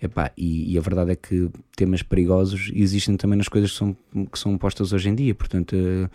epá, 0.00 0.32
e, 0.36 0.72
e 0.72 0.78
a 0.78 0.80
verdade 0.80 1.10
é 1.10 1.16
que 1.16 1.50
temas 1.76 2.02
perigosos 2.02 2.70
existem 2.74 3.16
também 3.16 3.36
nas 3.36 3.48
coisas 3.48 3.72
que 3.72 3.76
são, 3.76 3.96
que 4.32 4.38
são 4.38 4.56
postas 4.56 4.92
hoje 4.92 5.10
em 5.10 5.14
dia. 5.14 5.34
Portanto, 5.34 5.74
uh, 5.74 6.08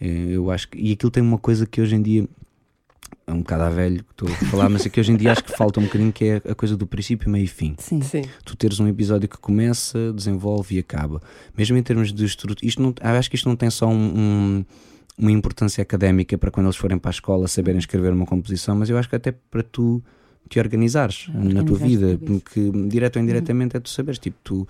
eu 0.00 0.50
acho 0.50 0.68
que. 0.70 0.78
E 0.78 0.92
aquilo 0.92 1.10
tem 1.10 1.22
uma 1.22 1.38
coisa 1.38 1.66
que 1.66 1.80
hoje 1.80 1.94
em 1.96 2.02
dia. 2.02 2.26
É 3.26 3.32
um 3.32 3.38
bocado 3.38 3.62
a 3.62 3.70
velho 3.70 4.04
que 4.04 4.10
estou 4.10 4.28
a 4.28 4.32
falar, 4.50 4.68
mas 4.68 4.84
é 4.84 4.88
que 4.90 5.00
hoje 5.00 5.10
em 5.12 5.16
dia 5.16 5.32
acho 5.32 5.42
que 5.44 5.56
falta 5.56 5.80
um 5.80 5.84
bocadinho 5.84 6.12
que 6.12 6.24
é 6.26 6.36
a 6.50 6.54
coisa 6.54 6.76
do 6.76 6.86
princípio, 6.86 7.30
meio 7.30 7.44
e 7.44 7.48
fim 7.48 7.74
Sim. 7.78 8.02
Sim. 8.02 8.22
tu 8.44 8.54
teres 8.54 8.78
um 8.80 8.86
episódio 8.86 9.26
que 9.28 9.38
começa, 9.38 10.12
desenvolve 10.12 10.76
e 10.76 10.78
acaba. 10.78 11.22
Mesmo 11.56 11.76
em 11.76 11.82
termos 11.82 12.12
de 12.12 12.24
estrutura, 12.24 12.60
isto 12.62 12.82
não, 12.82 12.94
acho 13.00 13.30
que 13.30 13.36
isto 13.36 13.48
não 13.48 13.56
tem 13.56 13.70
só 13.70 13.88
um- 13.88 13.94
um- 14.18 14.64
uma 15.16 15.32
importância 15.32 15.80
académica 15.80 16.36
para 16.36 16.50
quando 16.50 16.66
eles 16.66 16.76
forem 16.76 16.98
para 16.98 17.08
a 17.08 17.12
escola 17.12 17.48
saberem 17.48 17.78
escrever 17.78 18.12
uma 18.12 18.26
composição, 18.26 18.76
mas 18.76 18.90
eu 18.90 18.98
acho 18.98 19.08
que 19.08 19.16
até 19.16 19.32
para 19.32 19.62
tu 19.62 20.02
te 20.50 20.58
organizares 20.58 21.28
na 21.32 21.62
tua 21.64 21.78
vida, 21.78 22.18
porque 22.26 22.70
direto 22.88 23.16
ou 23.16 23.22
indiretamente 23.22 23.76
é 23.76 23.80
tu 23.80 23.88
saberes, 23.88 24.18
tipo, 24.18 24.36
tu, 24.44 24.68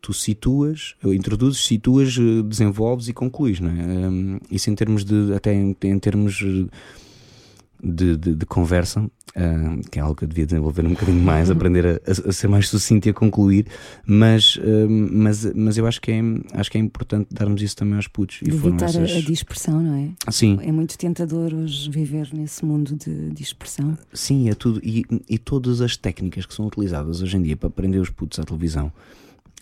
tu 0.00 0.12
situas, 0.12 0.96
introduzes, 1.04 1.64
situas, 1.64 2.16
eh, 2.18 2.42
desenvolves 2.42 3.06
e 3.08 3.12
concluís, 3.12 3.60
não 3.60 3.70
é? 3.70 4.08
Um, 4.08 4.38
isso 4.50 4.68
em 4.70 4.74
termos 4.74 5.04
de, 5.04 5.32
até 5.34 5.54
em, 5.54 5.76
em 5.84 5.98
termos 6.00 6.42
de, 7.82 8.16
de- 8.16 8.34
de 8.34 8.46
conversa, 8.46 9.08
ah, 9.36 9.76
que 9.90 9.98
é 9.98 10.02
algo 10.02 10.14
que 10.16 10.24
eu 10.24 10.28
devia 10.28 10.44
desenvolver 10.46 10.84
um 10.84 10.90
bocadinho 10.90 11.20
mais, 11.22 11.50
aprender 11.50 11.86
a, 11.86 12.28
a- 12.28 12.32
ser 12.32 12.48
mais 12.48 12.68
sucinto 12.68 13.06
e 13.06 13.10
a 13.10 13.14
concluir, 13.14 13.66
mas, 14.06 14.58
ah, 14.60 14.86
mas, 14.88 15.44
mas 15.54 15.78
eu 15.78 15.86
acho 15.86 16.00
que, 16.00 16.10
é, 16.10 16.20
acho 16.54 16.70
que 16.70 16.78
é 16.78 16.80
importante 16.80 17.28
darmos 17.30 17.62
isso 17.62 17.76
também 17.76 17.94
aos 17.96 18.08
putos. 18.08 18.40
E 18.42 18.48
evitar 18.48 18.86
a- 18.86 18.88
essas... 18.88 19.16
a 19.16 19.20
dispersão, 19.20 19.80
não 19.82 19.94
é? 19.94 20.10
Sim, 20.32 20.58
É 20.62 20.72
muito 20.72 20.96
tentador 20.98 21.52
hoje 21.54 21.90
viver 21.90 22.28
nesse 22.32 22.64
mundo 22.64 22.94
de 22.96 23.30
dispersão. 23.30 23.96
sim, 24.12 24.48
é 24.48 24.54
tudo. 24.54 24.80
E, 24.82 25.04
e 25.28 25.38
todas 25.38 25.80
as 25.80 25.96
técnicas 25.96 26.46
que 26.46 26.54
são 26.54 26.66
utilizadas 26.66 27.22
hoje 27.22 27.36
em 27.36 27.42
dia 27.42 27.56
para 27.56 27.70
prender 27.70 28.00
os 28.00 28.10
putos 28.10 28.38
à 28.38 28.44
televisão. 28.44 28.92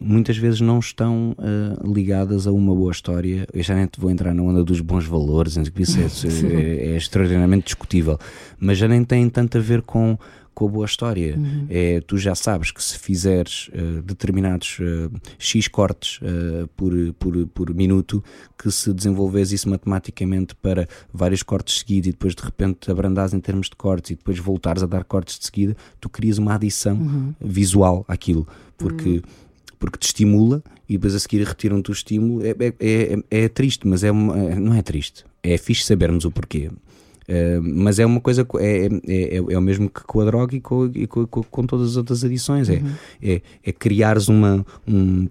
Muitas 0.00 0.36
vezes 0.36 0.60
não 0.60 0.78
estão 0.78 1.34
ah, 1.38 1.82
ligadas 1.84 2.46
a 2.46 2.52
uma 2.52 2.74
boa 2.74 2.92
história. 2.92 3.46
Eu 3.52 3.62
já 3.62 3.74
nem 3.74 3.86
te 3.86 3.98
vou 3.98 4.10
entrar 4.10 4.34
na 4.34 4.42
onda 4.42 4.62
dos 4.62 4.80
bons 4.80 5.06
valores, 5.06 5.56
isso 5.56 5.98
é, 6.26 6.52
é, 6.52 6.92
é 6.92 6.96
extraordinariamente 6.96 7.66
discutível, 7.66 8.18
mas 8.58 8.76
já 8.78 8.86
nem 8.86 9.02
tem 9.02 9.28
tanto 9.30 9.56
a 9.56 9.60
ver 9.60 9.80
com, 9.82 10.18
com 10.56 10.66
a 10.66 10.68
boa 10.70 10.86
história. 10.86 11.38
É, 11.68 12.00
tu 12.00 12.16
já 12.16 12.34
sabes 12.34 12.70
que 12.70 12.82
se 12.82 12.98
fizeres 12.98 13.70
ah, 13.74 14.00
determinados 14.02 14.78
ah, 14.80 15.10
X 15.38 15.68
cortes 15.68 16.18
ah, 16.22 16.66
por, 16.74 16.92
por, 17.18 17.46
por 17.48 17.74
minuto, 17.74 18.24
que 18.58 18.70
se 18.70 18.90
desenvolves 18.94 19.52
isso 19.52 19.68
matematicamente 19.68 20.54
para 20.54 20.88
vários 21.12 21.42
cortes 21.42 21.80
seguidos 21.80 22.08
e 22.08 22.12
depois 22.12 22.34
de 22.34 22.42
repente 22.42 22.90
abrandares 22.90 23.34
em 23.34 23.40
termos 23.40 23.68
de 23.68 23.76
cortes 23.76 24.12
e 24.12 24.14
depois 24.14 24.38
voltares 24.38 24.82
a 24.82 24.86
dar 24.86 25.04
cortes 25.04 25.38
de 25.38 25.44
seguida, 25.44 25.76
tu 26.00 26.08
crias 26.08 26.38
uma 26.38 26.54
adição 26.54 27.34
visual 27.38 28.02
àquilo, 28.08 28.48
porque, 28.78 29.22
porque 29.78 29.98
te 29.98 30.06
estimula 30.06 30.62
e 30.88 30.94
depois 30.94 31.14
a 31.14 31.18
seguir 31.18 31.42
retiram-te 31.46 31.90
o 31.90 31.92
estímulo. 31.92 32.44
É, 32.44 32.50
é, 32.50 32.74
é, 33.30 33.44
é 33.44 33.48
triste, 33.48 33.86
mas 33.86 34.02
é 34.04 34.10
uma- 34.10 34.36
é- 34.38 34.54
não 34.54 34.74
é 34.74 34.82
triste. 34.82 35.24
É 35.42 35.56
fixe 35.58 35.84
sabermos 35.84 36.24
o 36.24 36.30
porquê. 36.30 36.70
Uh, 37.28 37.60
mas 37.60 37.98
é 37.98 38.06
uma 38.06 38.20
coisa, 38.20 38.44
co- 38.44 38.60
é, 38.60 38.86
é, 38.86 38.88
é, 39.08 39.36
é 39.36 39.58
o 39.58 39.60
mesmo 39.60 39.90
que 39.90 40.00
com 40.04 40.20
a 40.20 40.24
droga 40.24 40.54
e 40.54 40.60
com, 40.60 40.86
e 40.94 41.08
com, 41.08 41.26
com- 41.26 41.66
todas 41.66 41.90
as 41.90 41.96
outras 41.96 42.22
adições. 42.22 42.68
É, 42.68 42.80
é, 43.20 43.42
é 43.64 43.72
criares, 43.72 44.28
uma, 44.28 44.64
um, 44.86 45.28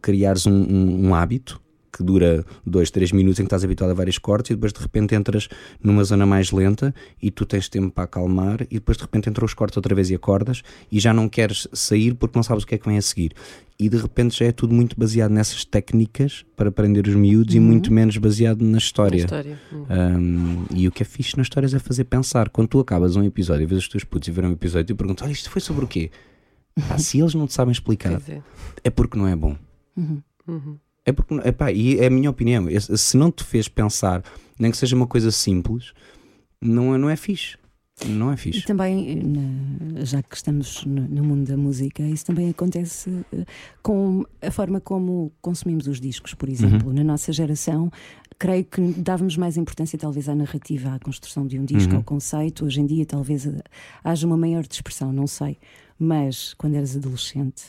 criares 0.00 0.46
um, 0.46 0.52
um- 0.52 1.08
um 1.08 1.14
hábito 1.14 1.60
que 1.92 2.02
dura 2.02 2.44
dois, 2.64 2.90
três 2.90 3.12
minutos 3.12 3.38
em 3.40 3.42
que 3.42 3.46
estás 3.46 3.64
habituado 3.64 3.90
a 3.90 3.94
vários 3.94 4.18
cortes 4.18 4.50
e 4.50 4.54
depois 4.54 4.72
de 4.72 4.80
repente 4.80 5.14
entras 5.14 5.48
numa 5.82 6.04
zona 6.04 6.24
mais 6.24 6.50
lenta 6.52 6.94
e 7.20 7.30
tu 7.30 7.44
tens 7.44 7.68
tempo 7.68 7.90
para 7.90 8.04
acalmar 8.04 8.62
e 8.62 8.74
depois 8.74 8.96
de 8.96 9.02
repente 9.02 9.28
entram 9.28 9.44
os 9.44 9.54
cortes 9.54 9.76
outra 9.76 9.94
vez 9.94 10.10
e 10.10 10.14
acordas 10.14 10.62
e 10.90 11.00
já 11.00 11.12
não 11.12 11.28
queres 11.28 11.66
sair 11.72 12.14
porque 12.14 12.38
não 12.38 12.42
sabes 12.42 12.64
o 12.64 12.66
que 12.66 12.74
é 12.74 12.78
que 12.78 12.88
vem 12.88 12.98
a 12.98 13.02
seguir. 13.02 13.32
E 13.78 13.88
de 13.88 13.96
repente 13.96 14.38
já 14.38 14.44
é 14.44 14.52
tudo 14.52 14.74
muito 14.74 14.94
baseado 14.98 15.30
nessas 15.30 15.64
técnicas 15.64 16.44
para 16.54 16.70
prender 16.70 17.08
os 17.08 17.14
miúdos 17.14 17.54
e 17.54 17.60
muito 17.60 17.90
menos 17.90 18.16
baseado 18.18 18.60
na 18.60 18.72
Na 18.72 18.78
história. 18.78 19.16
história. 19.16 19.58
Hum. 19.72 19.86
Um, 19.88 20.64
e 20.76 20.86
o 20.86 20.92
que 20.92 21.02
é 21.02 21.06
fixe 21.06 21.34
nas 21.38 21.46
histórias 21.46 21.72
é 21.72 21.78
fazer 21.78 22.04
pensar. 22.04 22.50
Quando 22.50 22.68
tu 22.68 22.78
acabas 22.78 23.16
um 23.16 23.24
episódio 23.24 23.62
e 23.62 23.66
vês 23.66 23.80
os 23.80 23.88
teus 23.88 24.04
putos 24.04 24.28
e 24.28 24.30
verem 24.30 24.50
um 24.50 24.52
episódio 24.52 24.92
e 24.92 24.94
perguntas: 24.94 25.24
Olha, 25.24 25.32
isto 25.32 25.48
foi 25.50 25.62
sobre 25.62 25.86
o 25.86 25.88
quê? 25.88 26.10
Pá, 26.88 26.98
se 26.98 27.20
eles 27.20 27.34
não 27.34 27.46
te 27.46 27.54
sabem 27.54 27.72
explicar, 27.72 28.20
é. 28.28 28.42
é 28.84 28.90
porque 28.90 29.18
não 29.18 29.26
é 29.26 29.34
bom. 29.34 29.56
Uhum. 29.96 30.20
É 31.04 31.12
porque, 31.12 31.34
epá, 31.46 31.72
e 31.72 31.98
é 31.98 32.06
a 32.06 32.10
minha 32.10 32.30
opinião. 32.30 32.66
Se 32.80 33.16
não 33.16 33.30
te 33.30 33.42
fez 33.42 33.68
pensar, 33.68 34.22
nem 34.58 34.70
que 34.70 34.76
seja 34.76 34.94
uma 34.94 35.06
coisa 35.06 35.30
simples, 35.30 35.92
não 36.60 36.94
é, 36.94 36.98
não 36.98 37.08
é 37.10 37.16
fixe. 37.16 37.56
Não 38.06 38.30
é 38.30 38.34
E 38.34 38.36
fixe. 38.38 38.62
também, 38.62 39.16
na- 39.22 40.04
já 40.04 40.22
que 40.22 40.34
estamos 40.34 40.84
no, 40.86 41.22
mundo 41.22 41.46
da 41.46 41.56
música, 41.56 42.02
isso 42.02 42.24
também 42.24 42.48
acontece 42.48 43.10
eh, 43.30 43.44
com 43.82 44.24
a 44.40 44.50
forma 44.50 44.80
como 44.80 45.30
consumimos 45.42 45.86
os 45.86 46.00
discos, 46.00 46.32
por 46.32 46.48
exemplo. 46.48 46.94
Na 46.94 47.04
nossa 47.04 47.30
geração, 47.30 47.90
creio 48.38 48.64
que 48.64 48.80
dávamos 48.96 49.36
mais 49.36 49.58
importância, 49.58 49.98
talvez, 49.98 50.30
à 50.30 50.34
narrativa, 50.34 50.94
à 50.94 50.98
construção 50.98 51.46
de 51.46 51.58
um 51.58 51.64
disco, 51.66 51.92
Uhum. 51.92 51.98
ao 51.98 52.04
conceito. 52.04 52.64
Hoje 52.64 52.80
em 52.80 52.86
dia, 52.86 53.04
talvez 53.04 53.46
eh, 53.46 53.58
haja 54.02 54.26
uma 54.26 54.36
maior 54.36 54.66
dispersão, 54.66 55.12
não 55.12 55.26
sei. 55.26 55.58
Mas 55.98 56.54
quando 56.54 56.76
eras 56.76 56.96
adolescente. 56.96 57.64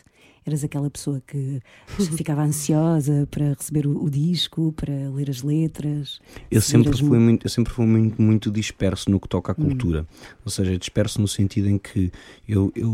Eras 0.46 0.64
aquela 0.64 0.89
pessoa 0.89 1.22
que 1.26 1.62
ficava 2.18 2.42
ansiosa 2.42 3.28
para 3.30 3.54
receber 3.54 3.86
o, 3.86 4.04
o 4.04 4.10
disco, 4.10 4.74
para 4.76 4.94
ler 5.12 5.30
as 5.30 5.44
letras. 5.44 6.20
Eu 6.50 6.62
sempre 6.62 6.89
as 6.92 7.00
fui 7.00 7.20
muito, 7.20 7.46
eu 7.46 7.50
sempre 7.50 7.72
fui 7.72 7.86
muito, 7.86 8.22
muito 8.22 8.50
disperso 8.52 9.10
no 9.12 9.20
que 9.20 9.28
toca 9.28 9.52
à 9.52 9.56
cultura. 9.56 10.06
Ou 10.44 10.52
seja, 10.52 10.78
disperso 10.78 11.22
no 11.22 11.28
sentido 11.28 11.70
em 11.70 11.78
que 11.78 12.12
eu, 12.48 12.72
eu, 12.76 12.89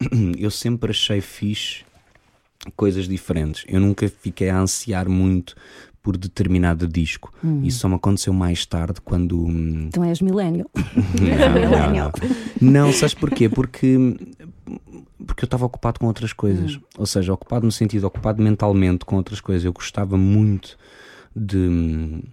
eu 0.38 0.50
sempre 0.50 0.90
achei 0.90 1.20
fixe 1.20 1.84
coisas 2.76 3.08
diferentes. 3.08 3.64
Eu 3.68 3.80
nunca 3.80 4.08
fiquei 4.08 4.48
a 4.48 4.58
ansiar 4.60 5.08
muito 5.08 5.54
por 6.02 6.16
determinado 6.16 6.86
disco. 6.86 7.32
Isso 7.64 7.80
só 7.80 7.88
me 7.88 7.96
aconteceu 7.96 8.32
mais 8.32 8.64
tarde 8.64 9.00
quando. 9.00 9.44
hum, 9.44 9.86
Então 9.88 10.04
és 10.04 10.20
millennial. 10.20 10.70
Não, 11.20 11.70
não, 11.70 11.92
não. 11.92 12.12
Não, 12.86 12.92
sabes 12.92 13.14
porquê? 13.14 13.48
Porque, 13.48 13.96
porque 15.36 15.44
eu 15.44 15.48
estava 15.48 15.66
ocupado 15.66 16.00
com 16.00 16.06
outras 16.06 16.32
coisas. 16.32 16.76
Hum. 16.76 16.80
Ou 16.96 17.04
seja, 17.04 17.34
ocupado 17.34 17.66
no 17.66 17.70
sentido, 17.70 18.04
ocupado 18.04 18.42
mentalmente 18.42 19.04
com 19.04 19.16
outras 19.16 19.38
coisas. 19.38 19.66
Eu 19.66 19.72
gostava 19.72 20.16
muito 20.16 20.78
de, 21.34 22.24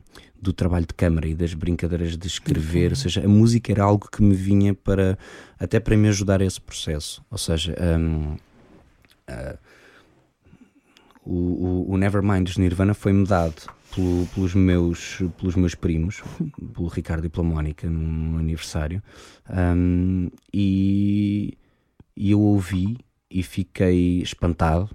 do 0.41 0.53
trabalho 0.53 0.85
de 0.85 0.93
câmara 0.93 1.27
e 1.27 1.35
das 1.35 1.53
brincadeiras 1.53 2.17
de 2.17 2.25
escrever. 2.25 2.85
Uhum. 2.85 2.91
Ou 2.91 2.95
seja, 2.95 3.25
a 3.25 3.27
música 3.27 3.73
era 3.73 3.83
algo 3.83 4.07
que 4.09 4.23
me 4.23 4.33
vinha 4.33 4.73
para. 4.73 5.19
até 5.59 5.81
para 5.81 5.97
me 5.97 6.07
ajudar 6.07 6.41
a 6.41 6.45
esse 6.45 6.61
processo. 6.61 7.21
Ou 7.29 7.37
seja. 7.37 7.75
Ah, 7.77 7.97
um, 7.97 8.37
uh, 9.29 9.57
o, 11.25 11.93
o, 11.93 11.97
Nevermind 11.97 12.43
dos 12.45 12.57
Nirvana 12.57 12.93
foi-me 12.93 13.25
dado 13.25 13.55
pelos, 14.33 14.53
meus, 14.53 15.21
pelos 15.37 15.55
meus 15.55 15.73
primos, 15.73 16.21
pelo 16.73 16.87
Ricardo 16.87 17.25
e 17.25 17.29
pela 17.29 17.45
Mónica, 17.45 17.89
num 17.89 18.37
aniversário. 18.37 19.01
Um, 19.49 20.29
e 20.53 21.57
e 22.15 22.31
eu 22.31 22.39
ouvi 22.39 22.97
e 23.29 23.41
fiquei 23.41 24.21
espantado 24.21 24.89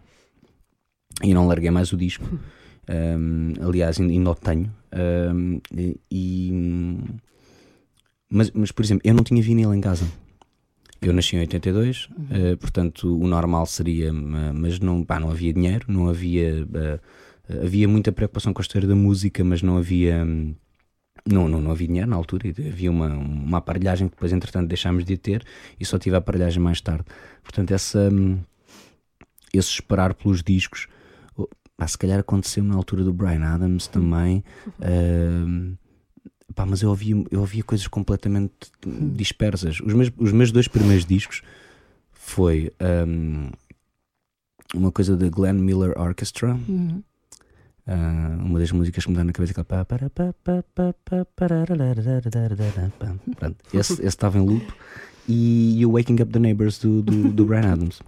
e 1.22 1.34
não 1.34 1.46
larguei 1.46 1.70
mais 1.70 1.92
o 1.92 1.96
disco. 1.96 2.24
Um, 2.90 3.52
aliás, 3.60 4.00
ainda 4.00 4.30
o 4.30 4.34
tenho. 4.34 4.72
Um, 4.94 5.60
e, 6.10 6.50
mas, 8.30 8.50
mas, 8.52 8.72
por 8.72 8.82
exemplo, 8.82 9.02
eu 9.04 9.12
não 9.12 9.22
tinha 9.22 9.42
vinil 9.42 9.74
em 9.74 9.80
casa. 9.82 10.06
Eu 11.00 11.12
nasci 11.12 11.36
em 11.36 11.40
82, 11.40 12.08
uhum. 12.08 12.24
uh, 12.24 12.56
portanto 12.56 13.16
o 13.16 13.26
normal 13.28 13.66
seria, 13.66 14.12
mas 14.12 14.80
não, 14.80 15.04
pá, 15.04 15.20
não 15.20 15.30
havia 15.30 15.52
dinheiro, 15.52 15.84
não 15.88 16.08
havia. 16.08 16.64
Uh, 16.64 17.62
havia 17.62 17.86
muita 17.86 18.10
preocupação 18.10 18.52
com 18.52 18.60
a 18.60 18.64
história 18.64 18.88
da 18.88 18.96
música, 18.96 19.44
mas 19.44 19.62
não 19.62 19.76
havia. 19.76 20.24
Um, 20.24 20.54
não, 21.32 21.48
não, 21.48 21.60
não 21.60 21.70
havia 21.70 21.86
dinheiro 21.86 22.08
na 22.08 22.16
altura, 22.16 22.48
havia 22.48 22.90
uma, 22.90 23.08
uma 23.08 23.58
aparelhagem 23.58 24.08
que 24.08 24.14
depois, 24.14 24.32
entretanto, 24.32 24.68
deixámos 24.68 25.04
de 25.04 25.16
ter 25.16 25.44
e 25.78 25.84
só 25.84 25.98
tive 25.98 26.16
a 26.16 26.18
aparelhagem 26.18 26.62
mais 26.62 26.80
tarde. 26.80 27.04
Portanto, 27.42 27.72
essa, 27.72 28.08
hum, 28.10 28.38
esse 29.52 29.68
esperar 29.68 30.14
pelos 30.14 30.42
discos, 30.42 30.88
pá, 31.76 31.86
se 31.86 31.98
calhar 31.98 32.18
aconteceu 32.18 32.64
na 32.64 32.74
altura 32.74 33.04
do 33.04 33.12
Brian 33.12 33.44
Adams 33.44 33.86
uhum. 33.86 33.92
também. 33.92 34.44
Uhum. 34.66 35.74
Uh, 35.74 36.52
pá, 36.54 36.64
mas 36.64 36.82
eu 36.82 36.88
ouvia, 36.88 37.14
eu 37.30 37.40
ouvia 37.40 37.62
coisas 37.62 37.86
completamente 37.86 38.52
uhum. 38.86 39.10
dispersas. 39.10 39.80
Os 39.80 39.92
meus, 39.92 40.10
os 40.16 40.32
meus 40.32 40.50
dois 40.50 40.66
primeiros 40.66 41.04
discos 41.04 41.42
foi 42.10 42.72
um, 43.06 43.50
uma 44.74 44.90
coisa 44.90 45.16
da 45.16 45.28
Glenn 45.28 45.58
Miller 45.60 45.98
Orchestra. 45.98 46.54
Uhum 46.68 47.02
Uh, 47.88 48.44
uma 48.44 48.58
das 48.58 48.70
músicas 48.70 49.02
que 49.02 49.10
me 49.10 49.16
dá 49.16 49.24
na 49.24 49.32
cabeça 49.32 49.52
aquela 49.52 49.64
Pronto, 53.34 53.56
esse 53.72 54.06
estava 54.06 54.36
em 54.36 54.42
loop 54.42 54.66
e, 55.26 55.84
o 55.86 55.92
Waking 55.92 56.20
Up 56.20 56.30
the 56.30 56.38
Neighbors 56.38 56.78
do, 56.78 57.00
do, 57.00 57.32
do 57.32 57.46
Brian 57.46 57.72
Adams. 57.72 58.00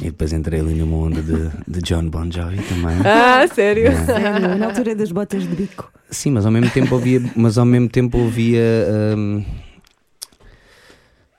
E 0.00 0.04
depois 0.04 0.32
entrei 0.32 0.60
ali 0.60 0.74
numa 0.74 0.96
onda 0.96 1.22
de, 1.22 1.50
de 1.68 1.80
John 1.82 2.08
Bon 2.08 2.30
Jovi 2.30 2.62
também. 2.62 2.96
Ah, 3.04 3.46
sério? 3.46 3.88
É. 3.88 4.04
sério? 4.06 4.56
Na 4.56 4.66
altura 4.66 4.94
das 4.94 5.12
botas 5.12 5.42
de 5.42 5.54
bico. 5.54 5.92
Sim, 6.10 6.30
mas 6.30 6.46
ao 6.46 6.52
mesmo 6.52 6.70
tempo 6.70 6.94
ouvia. 6.94 7.20
Mas 7.36 7.58
ao 7.58 7.64
mesmo 7.64 7.88
tempo 7.88 8.18
ouvia. 8.18 8.62
Um... 9.16 9.44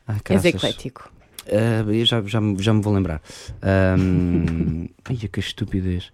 Ah, 0.08 0.18
És 0.30 0.46
eclético. 0.46 1.12
Uh, 1.48 1.92
eu 1.92 2.06
já, 2.06 2.22
já, 2.22 2.40
já 2.60 2.74
me 2.74 2.82
vou 2.82 2.94
lembrar. 2.94 3.22
Um... 4.00 4.88
Ai, 5.06 5.16
que 5.16 5.40
estupidez. 5.40 6.12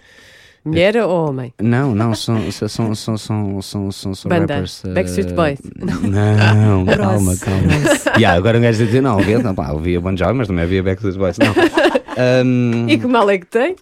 Mulher 0.64 0.95
ou 0.97 1.30
homem? 1.30 1.53
Não, 1.59 1.95
não, 1.95 2.14
são, 2.14 2.51
são, 2.51 2.68
são, 2.70 2.93
são, 2.95 3.18
são, 3.18 3.62
são, 3.62 3.91
são, 3.91 4.14
são 4.16 4.30
Banda. 4.30 4.53
rappers. 4.53 4.84
ah, 4.86 4.89
Backstreet 4.93 5.34
Boys. 5.34 5.59
Não, 5.76 6.86
calma, 6.97 7.36
calma. 7.38 8.16
yeah, 8.18 8.38
agora 8.38 8.57
um 8.57 8.62
gajo 8.62 8.78
diz 8.78 8.88
dizer, 8.88 9.01
não, 9.01 9.18
ouvia, 9.18 9.39
não, 9.39 9.55
pá, 9.55 9.72
ouvia 9.72 9.99
Bon 9.99 10.16
Jovi, 10.16 10.34
mas 10.34 10.47
também 10.47 10.64
havia 10.64 10.84
Backstreet 10.84 11.18
Boys. 11.18 11.38
Não. 11.38 11.53
Um, 12.45 12.89
E 12.89 12.97
que 12.99 13.07
mal 13.07 13.28
é 13.30 13.38
que 13.38 13.45
tem? 13.47 13.74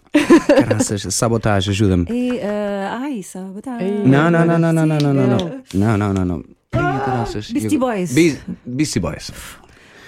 caraças, 0.46 1.02
sabotagem, 1.12 1.72
ajuda-me. 1.72 2.06
E, 2.08 2.40
ah, 2.40 3.00
ai, 3.02 3.22
sabotage. 3.24 3.84
Ai. 3.84 4.02
Não, 4.06 4.30
não, 4.30 4.46
não, 4.46 4.56
não, 4.58 4.72
não, 4.72 4.86
não, 4.86 4.98
não, 5.00 5.12
não, 5.12 5.26
Não. 5.26 5.62
não, 5.74 5.98
não, 5.98 6.14
não, 6.14 6.24
não. 6.24 6.44
Caraças. 6.70 7.50
Beastie 7.50 7.76
Boys. 7.76 8.12
Be- 8.14 8.38
Beastie 8.64 9.00
Boys. 9.00 9.32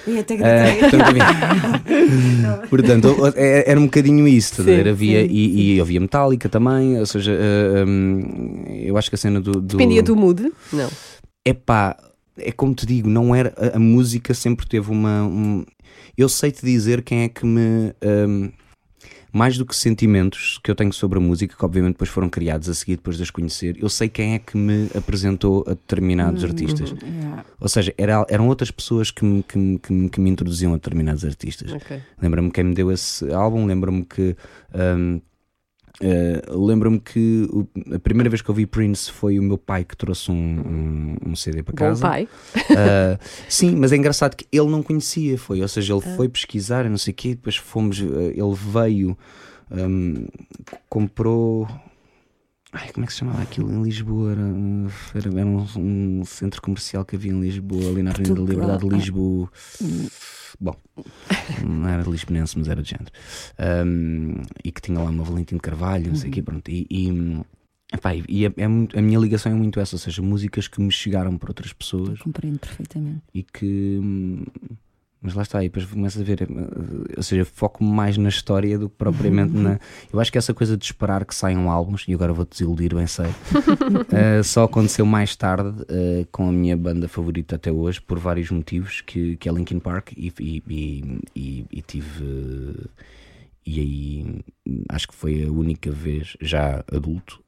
E 0.06 0.18
até 0.18 0.36
gritei. 0.36 0.80
portanto, 0.80 1.02
havia- 1.08 2.66
portanto, 2.68 3.32
é- 3.36 3.70
era 3.70 3.78
um 3.80 3.84
bocadinho 3.84 4.26
isso, 4.26 4.62
ver? 4.62 4.84
Sim, 4.84 4.90
havia, 4.90 5.22
e, 5.24 5.76
e 5.76 5.80
havia 5.80 6.00
Metallica 6.00 6.48
também, 6.48 6.98
ou 6.98 7.06
seja, 7.06 7.32
eh, 7.32 7.84
hum, 7.86 8.64
eu 8.68 8.96
acho 8.96 9.08
que 9.08 9.14
a 9.14 9.18
cena 9.18 9.40
do. 9.40 9.52
do... 9.52 9.60
Dependia 9.76 10.02
do 10.02 10.16
mood? 10.16 10.50
Não. 10.72 10.88
Epá, 11.44 11.96
é 12.38 12.50
como 12.52 12.74
te 12.74 12.86
digo, 12.86 13.08
não 13.08 13.34
era. 13.34 13.52
A, 13.56 13.76
a 13.76 13.78
música 13.78 14.34
sempre 14.34 14.66
teve 14.66 14.90
uma. 14.90 15.22
um- 15.24 15.64
eu 16.16 16.28
sei-te 16.28 16.64
dizer 16.64 17.02
quem 17.02 17.22
é 17.22 17.28
que 17.28 17.44
me. 17.46 17.92
hum, 18.28 18.50
mais 19.32 19.56
do 19.56 19.64
que 19.64 19.74
sentimentos 19.74 20.58
que 20.62 20.70
eu 20.70 20.74
tenho 20.74 20.92
sobre 20.92 21.18
a 21.18 21.22
música, 21.22 21.56
que 21.56 21.64
obviamente 21.64 21.94
depois 21.94 22.10
foram 22.10 22.28
criados 22.28 22.68
a 22.68 22.74
seguir 22.74 22.96
depois 22.96 23.16
de 23.16 23.22
as 23.22 23.30
conhecer, 23.30 23.76
eu 23.80 23.88
sei 23.88 24.08
quem 24.08 24.34
é 24.34 24.38
que 24.38 24.56
me 24.56 24.88
apresentou 24.94 25.64
a 25.66 25.70
determinados 25.70 26.44
artistas. 26.44 26.90
Yeah. 27.02 27.44
Ou 27.58 27.68
seja, 27.68 27.94
era- 27.96 28.26
eram 28.28 28.46
outras 28.48 28.70
pessoas 28.70 29.10
que 29.10 29.24
me, 29.24 29.42
que, 29.42 29.56
me, 29.58 29.78
que 29.78 29.92
me- 29.92 30.08
que 30.10 30.20
me 30.20 30.28
introduziam 30.30 30.72
a 30.72 30.76
determinados 30.76 31.24
artistas. 31.24 31.72
Ok. 31.72 32.00
Lembro-me 32.20 32.50
quem 32.50 32.64
me 32.64 32.74
deu 32.74 32.90
esse 32.92 33.32
álbum, 33.32 33.64
lembro-me 33.66 34.04
que. 34.04 34.36
hum, 34.74 35.20
eh, 36.00 36.42
lembro-me 36.48 36.98
que 36.98 37.46
o- 37.50 37.66
a 37.94 37.98
primeira 37.98 38.28
vez 38.30 38.40
que 38.42 38.48
eu 38.48 38.54
vi 38.54 38.66
Prince 38.66 39.10
foi 39.10 39.38
o 39.38 39.42
meu 39.42 39.58
pai 39.58 39.84
que 39.84 39.96
trouxe 39.96 40.30
um, 40.30 40.34
um, 40.34 41.30
um 41.30 41.36
CD 41.36 41.62
para 41.62 41.72
Bom 41.72 41.78
casa. 41.78 42.00
pai. 42.00 42.28
Uh, 42.56 43.18
sim, 43.48 43.76
mas 43.76 43.92
é 43.92 43.96
engraçado 43.96 44.34
que 44.36 44.46
ele 44.50 44.68
não 44.68 44.82
conhecia, 44.82 45.36
foi, 45.38 45.60
ou 45.62 45.68
seja, 45.68 45.92
ele 45.94 46.02
Ah. 46.04 46.16
foi 46.16 46.28
pesquisar, 46.28 46.88
não 46.88 46.98
sei 46.98 47.12
o 47.12 47.14
quê, 47.14 47.28
depois 47.30 47.56
fomos, 47.56 48.00
uh, 48.00 48.04
ele 48.30 48.54
veio, 48.54 49.16
um, 49.70 50.26
comprou. 50.88 51.68
Ai, 52.72 52.90
como 52.92 53.04
é 53.04 53.06
que 53.06 53.12
se 53.12 53.18
chamava 53.18 53.42
aquilo 53.42 53.70
em 53.70 53.82
Lisboa? 53.82 54.32
Era, 54.32 54.40
era, 55.38 55.46
um, 55.46 55.66
um 56.20 56.24
centro 56.24 56.62
comercial 56.62 57.04
que 57.04 57.16
havia 57.16 57.30
em 57.32 57.40
Lisboa, 57.40 57.90
ali 57.90 58.02
na 58.02 58.10
Avenida 58.12 58.34
da. 58.34 58.40
Liberdade 58.40 58.88
de 58.88 58.94
Ah. 58.94 58.96
Lisboa. 58.98 59.50
Bom, 60.60 60.76
não 61.66 61.88
era 61.88 62.02
de 62.02 62.10
lisbonense, 62.10 62.58
mas 62.58 62.68
era 62.68 62.82
de 62.82 62.90
género. 62.90 63.10
Um, 63.86 64.34
e 64.64 64.70
que 64.72 64.80
tinha 64.80 64.98
lá 64.98 65.10
uma 65.10 65.24
Valentim 65.24 65.56
de 65.56 65.60
Carvalho, 65.60 66.08
não 66.08 66.14
sei 66.14 66.30
o 66.30 66.32
quê, 66.32 66.42
pronto. 66.42 66.70
E, 66.70 66.86
e, 66.90 67.08
epá, 67.92 68.14
e 68.14 68.46
é, 68.46 68.52
é 68.56 68.68
muito- 68.68 68.98
a 68.98 69.02
minha 69.02 69.18
ligação 69.18 69.50
é 69.52 69.54
muito 69.54 69.78
essa, 69.80 69.94
ou 69.96 69.98
seja, 69.98 70.22
músicas 70.22 70.68
que 70.68 70.80
me 70.80 70.90
chegaram 70.92 71.36
por 71.36 71.50
outras 71.50 71.72
pessoas 71.72 72.18
Compreendo 72.20 72.58
perfeitamente. 72.58 73.22
e 73.34 73.42
que. 73.42 74.00
Mas 75.24 75.34
lá 75.34 75.42
está, 75.42 75.60
aí 75.60 75.68
depois 75.68 75.86
começas 75.86 76.20
a 76.20 76.24
ver, 76.24 76.42
eh, 76.42 76.46
ou 77.16 77.22
seja, 77.22 77.44
foco 77.44 77.84
mais 77.84 78.18
na 78.18 78.28
história 78.28 78.76
do 78.76 78.88
que 78.88 78.96
propriamente 78.96 79.52
na. 79.56 79.78
Eu 80.12 80.18
acho 80.20 80.32
que 80.32 80.36
essa 80.38 80.52
coisa 80.52 80.76
de 80.76 80.84
esperar 80.84 81.24
que 81.24 81.32
saiam 81.34 81.70
álbuns, 81.70 82.04
e 82.08 82.12
agora 82.14 82.32
vou-te 82.32 82.50
desiludir, 82.50 82.92
bem 82.94 83.06
sei, 83.06 83.26
eh, 84.10 84.42
só 84.42 84.64
aconteceu 84.64 85.06
mais 85.06 85.36
tarde 85.36 85.84
eh, 85.88 86.26
com 86.32 86.48
a 86.48 86.52
minha 86.52 86.76
banda 86.76 87.06
favorita 87.06 87.54
até 87.54 87.70
hoje, 87.70 88.00
por 88.00 88.18
vários 88.18 88.50
motivos, 88.50 89.00
que, 89.00 89.36
que 89.36 89.48
é 89.48 89.52
Linkin 89.52 89.78
Park, 89.78 90.12
e, 90.16 90.32
e, 90.40 91.22
e, 91.36 91.66
e- 91.70 91.82
tive. 91.82 92.24
eh, 92.24 92.88
e 93.64 93.80
aí 93.80 94.44
acho 94.88 95.08
que 95.08 95.14
foi 95.14 95.44
a 95.44 95.50
única 95.50 95.90
vez, 95.90 96.36
já 96.40 96.84
adulto, 96.92 97.42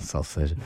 salvo 0.00 0.26
seja, 0.28 0.56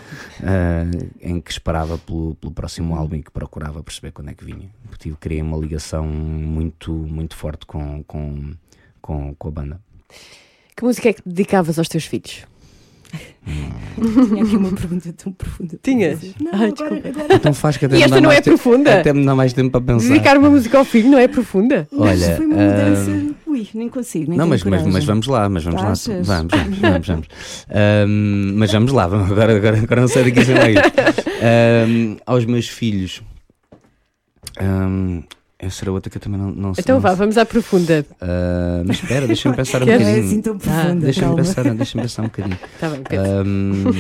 ah, 0.43 0.85
em 1.21 1.41
que 1.41 1.51
esperava 1.51 1.99
pelo, 1.99 2.35
pelo 2.35 2.53
próximo 2.53 2.95
álbum 2.95 3.17
e 3.17 3.23
que 3.23 3.31
procurava 3.31 3.83
perceber 3.83 4.13
quando 4.13 4.31
é 4.31 4.35
que 4.35 4.45
vinha. 4.45 4.71
Porque 4.89 5.13
criei 5.21 5.43
uma 5.43 5.57
ligação 5.57 6.07
muito, 6.07 6.93
muito 6.93 7.37
forte 7.37 7.67
com, 7.67 8.03
com, 8.05 8.55
com, 9.01 9.35
com 9.35 9.49
a 9.49 9.51
banda. 9.51 9.81
Que 10.77 10.85
música 10.85 11.09
é 11.09 11.13
que 11.13 11.23
dedicavas 11.25 11.79
aos 11.79 11.89
teus 11.89 12.05
filhos? 12.05 12.45
Tinha 13.99 14.45
aqui 14.45 14.57
uma 14.57 14.71
pergunta 14.71 15.13
tão 15.13 15.33
profunda. 15.33 15.79
Tinhas? 15.83 16.21
Não, 16.41 16.53
Ai, 16.53 16.69
agora, 16.69 16.73
desculpa. 16.73 17.09
agora 17.09 17.35
Então 17.35 17.53
faz 17.55 17.77
que 17.77 17.87
até 17.87 17.97
E 17.97 17.99
me 17.99 18.05
esta 18.05 18.15
dá 18.17 18.21
não 18.21 18.29
mais 18.29 18.39
é 18.39 18.43
tempo- 18.43 18.57
profunda? 18.59 19.01
Até 19.01 19.13
me 19.13 19.25
dá 19.27 19.35
mais 19.35 19.53
tempo 19.53 19.71
para 19.71 19.81
pensar. 19.81 20.09
Dedicar 20.09 20.39
uma 20.39 20.51
música 20.51 20.79
ao 20.79 20.85
filho 20.85 21.11
não 21.11 21.19
é 21.19 21.27
profunda? 21.27 21.89
Mas 21.91 22.23
Olha, 22.23 22.37
foi 22.37 22.47
uma 22.47 22.55
ah, 22.55 22.67
mudança. 22.67 23.35
Ui, 23.47 23.69
nem 23.75 23.89
consigo. 23.89 24.29
Nem 24.29 24.39
Não, 24.39 24.45
tenho 24.45 24.51
mas, 24.51 24.63
mas, 24.65 24.93
mas 24.95 25.05
vamos 25.05 25.27
lá, 25.27 25.49
mas 25.49 25.65
vamos 25.65 25.83
lá. 25.83 25.91
Achas? 25.91 26.27
Vamos, 26.27 26.53
vamos, 26.55 26.79
vamos. 26.79 27.07
vamos. 27.09 27.27
Ahm, 27.71 28.53
mas 28.57 28.73
vamos 28.73 28.93
lá, 28.93 29.07
vamos- 29.07 29.33
agora, 29.33 29.57
agora, 29.57 29.79
agora 29.79 30.01
não 30.03 30.09
sei 30.09 30.25
daqui 30.25 30.45
sem 30.45 30.55
lá 30.55 30.71
ir. 30.71 30.79
Ahm, 31.43 32.17
aos 32.27 32.45
meus 32.45 32.69
filhos. 32.69 33.23
Essa 35.59 35.85
era 35.85 35.93
outra 35.93 36.09
que 36.11 36.17
eu 36.17 36.21
também 36.21 36.39
não, 36.41 36.51
não 36.51 36.75
sei. 36.75 36.83
Então 36.83 36.95
não 36.97 37.01
vá, 37.01 37.09
sei. 37.11 37.19
vamos 37.19 37.37
à 37.39 37.45
profunda. 37.45 38.07
Ah, 38.21 38.83
mas 38.87 38.97
espera, 39.03 39.27
deixa-me 39.27 39.55
pensar 39.57 39.83
um? 39.83 39.87
Não 39.87 39.93
é 39.93 39.99
bocadinho. 39.99 40.25
assim 40.27 40.41
tão 40.43 40.59
profunda. 40.59 40.95
Deixa-me 41.05 41.27
calma. 41.27 41.37
pensar, 41.43 41.75
deixa 41.75 42.01
pensar 42.01 42.23
um 42.23 42.27
bocadinho. 42.27 42.59
Está 42.75 42.89
bem, 42.91 43.03
Pedro. 43.03 43.27
Ahm, 43.27 43.93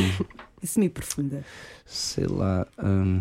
Semi-profunda. 0.62 1.42
sei 1.86 2.26
lá. 2.26 2.66
ahm, 2.78 3.20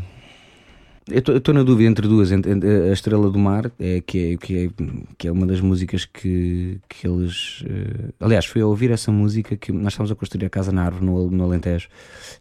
eu 1.09 1.37
estou 1.37 1.53
na 1.53 1.63
dúvida 1.63 1.89
entre 1.89 2.05
duas. 2.05 2.31
entre- 2.33 2.51
entre 2.51 2.69
a 2.89 2.91
Estrela 2.91 3.29
do 3.31 3.39
Mar, 3.39 3.71
é, 3.79 4.01
que, 4.01 4.33
é, 4.33 4.37
que, 4.37 4.65
é, 4.65 4.69
que 5.17 5.27
é 5.29 5.31
uma 5.31 5.45
das 5.47 5.61
músicas 5.61 6.03
que, 6.03 6.79
que 6.89 7.07
eles. 7.07 7.63
eh, 7.65 8.09
aliás, 8.19 8.45
foi 8.45 8.61
a 8.61 8.65
ouvir 8.67 8.91
essa 8.91 9.09
música 9.09 9.55
que 9.55 9.71
nós 9.71 9.93
estávamos 9.93 10.11
a 10.11 10.15
construir 10.15 10.45
a 10.45 10.49
casa 10.49 10.69
na 10.71 10.83
árvore 10.83 11.05
no, 11.05 11.31
no 11.31 11.43
Alentejo. 11.45 11.87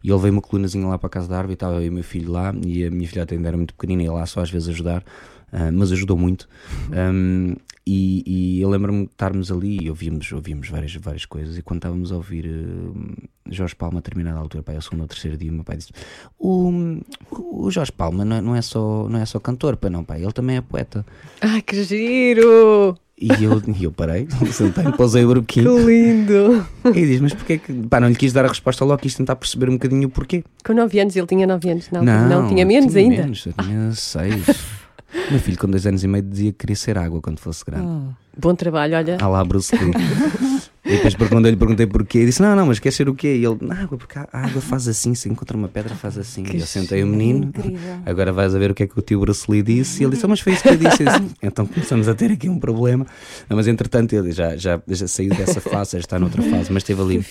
E 0.02 0.10
ele 0.10 0.18
veio 0.20 0.32
uma 0.32 0.42
colunazinha 0.42 0.84
lá 0.86 0.98
para 0.98 1.06
a 1.06 1.10
casa 1.10 1.28
da 1.28 1.36
árvore 1.36 1.52
e 1.52 1.54
estava 1.54 1.76
eu 1.76 1.82
e 1.84 1.88
o 1.88 1.92
meu 1.92 2.02
filho 2.02 2.32
lá. 2.32 2.52
E 2.64 2.84
a 2.84 2.90
minha 2.90 3.06
filha 3.08 3.24
ainda 3.30 3.46
era 3.48 3.56
muito 3.56 3.72
pequenina 3.72 4.02
e 4.02 4.06
ia 4.06 4.12
lá 4.12 4.26
só 4.26 4.40
às 4.40 4.50
vezes 4.50 4.68
ajudar. 4.70 5.04
Ah, 5.52 5.70
mas 5.72 5.92
ajudou 5.92 6.16
muito. 6.16 6.48
Ahm, 6.92 7.54
e, 7.88 8.24
e 8.26 8.60
eu 8.60 8.68
lembro-me 8.68 9.04
de 9.04 9.12
estarmos 9.12 9.52
ali 9.52 9.78
e 9.84 9.88
ouvíamos, 9.88 10.32
ouvíamos 10.32 10.68
várias, 10.68 10.92
várias 10.96 11.24
coisas. 11.24 11.56
E 11.56 11.62
quando 11.62 11.78
estávamos 11.78 12.10
a 12.10 12.16
ouvir 12.16 12.44
eh, 12.44 13.26
Jorge 13.48 13.76
Palma 13.76 13.98
a 13.98 14.02
determinada 14.02 14.40
altura, 14.40 14.64
pai, 14.64 14.74
ao 14.74 14.82
segundo 14.82 15.02
ou 15.02 15.06
terceiro 15.06 15.36
dia, 15.36 15.52
o 15.52 15.54
meu 15.54 15.62
pai 15.62 15.76
disse: 15.76 15.92
O, 16.36 16.98
o 17.30 17.70
Jorge 17.70 17.92
Palma 17.92 18.24
não 18.24 18.36
é, 18.36 18.40
não, 18.40 18.56
é 18.56 18.62
só, 18.62 19.08
não 19.08 19.20
é 19.20 19.24
só 19.24 19.38
cantor, 19.38 19.76
pai, 19.76 19.88
não, 19.88 20.02
pai, 20.02 20.20
ele 20.20 20.32
também 20.32 20.56
é 20.56 20.60
poeta. 20.60 21.06
Ai, 21.40 21.62
que 21.62 21.84
giro! 21.84 22.98
E 23.18 23.28
eu, 23.44 23.62
e 23.78 23.84
eu 23.84 23.92
parei, 23.92 24.26
sentei, 24.52 24.84
pousei 24.92 25.24
o 25.24 25.28
Que 25.44 25.62
broquinho 25.62 25.88
lindo! 25.88 26.66
e 26.86 27.06
diz: 27.06 27.20
Mas 27.20 27.34
porquê 27.34 27.56
que. 27.56 27.72
Pá, 27.72 28.00
não 28.00 28.08
lhe 28.08 28.16
quis 28.16 28.32
dar 28.32 28.44
a 28.44 28.48
resposta 28.48 28.84
logo, 28.84 29.00
quis 29.00 29.14
tentar 29.14 29.36
perceber 29.36 29.70
um 29.70 29.74
bocadinho 29.74 30.08
o 30.08 30.10
porquê. 30.10 30.42
Com 30.64 30.74
9 30.74 30.98
anos, 30.98 31.14
ele 31.14 31.26
tinha 31.28 31.46
9 31.46 31.70
anos. 31.70 31.88
Não, 31.92 32.02
não, 32.02 32.48
tinha 32.48 32.66
menos 32.66 32.92
tinha 32.92 33.04
ainda. 33.04 33.22
Menos, 33.22 33.46
eu 33.46 33.52
tinha 33.52 33.92
6. 33.92 34.76
Meu 35.30 35.40
filho, 35.40 35.58
com 35.58 35.68
2 35.68 35.86
anos 35.86 36.04
e 36.04 36.08
meio, 36.08 36.22
dizia 36.22 36.52
que 36.52 36.58
queria 36.58 36.76
ser 36.76 36.98
água 36.98 37.20
quando 37.20 37.38
fosse 37.38 37.64
grande. 37.64 37.86
Oh. 37.86 38.12
Bom 38.38 38.54
trabalho, 38.54 38.96
olha. 38.96 39.18
Ah 39.20 39.28
lá, 39.28 39.44
Bruce 39.44 39.74
Lee. 39.74 39.92
e 40.86 40.90
depois 40.96 41.14
perguntei-lhe, 41.14 41.56
perguntei 41.56 41.86
porquê. 41.86 42.20
E 42.20 42.26
disse: 42.26 42.40
Não, 42.40 42.54
não, 42.54 42.66
mas 42.66 42.78
quer 42.78 42.92
ser 42.92 43.08
o 43.08 43.14
quê? 43.14 43.36
E 43.36 43.44
ele: 43.44 43.58
água, 43.72 43.98
porque 43.98 44.18
a 44.18 44.26
água 44.32 44.60
faz 44.62 44.86
assim, 44.88 45.14
se 45.14 45.28
encontra 45.28 45.56
uma 45.56 45.68
pedra, 45.68 45.94
faz 45.94 46.16
assim. 46.16 46.42
Que 46.44 46.56
e 46.56 46.60
eu 46.60 46.66
sentei 46.66 47.02
o 47.02 47.06
menino. 47.06 47.44
Incrível. 47.46 47.98
Agora 48.06 48.32
vais 48.32 48.54
a 48.54 48.58
ver 48.58 48.70
o 48.70 48.74
que 48.74 48.84
é 48.84 48.86
que 48.86 48.98
o 48.98 49.02
tio 49.02 49.20
Bruce 49.20 49.46
disse. 49.62 50.02
E 50.02 50.04
ele 50.04 50.12
disse: 50.12 50.24
"Ah, 50.24 50.28
Mas 50.28 50.40
foi 50.40 50.52
isso 50.52 50.62
que 50.62 50.68
eu 50.68 50.76
disse. 50.76 51.02
Eu 51.02 51.08
disse, 51.12 51.34
então 51.42 51.66
começamos 51.66 52.08
a 52.08 52.14
ter 52.14 52.30
aqui 52.32 52.48
um 52.48 52.58
problema. 52.58 53.06
Não, 53.48 53.56
mas 53.56 53.66
entretanto, 53.66 54.12
ele 54.14 54.32
já, 54.32 54.56
já, 54.56 54.80
já 54.86 55.06
saiu 55.08 55.30
dessa 55.30 55.60
fase, 55.60 55.92
já 55.92 55.98
está 55.98 56.18
noutra 56.18 56.42
fase, 56.42 56.72
mas 56.72 56.82
esteve 56.82 57.02
ali. 57.02 57.26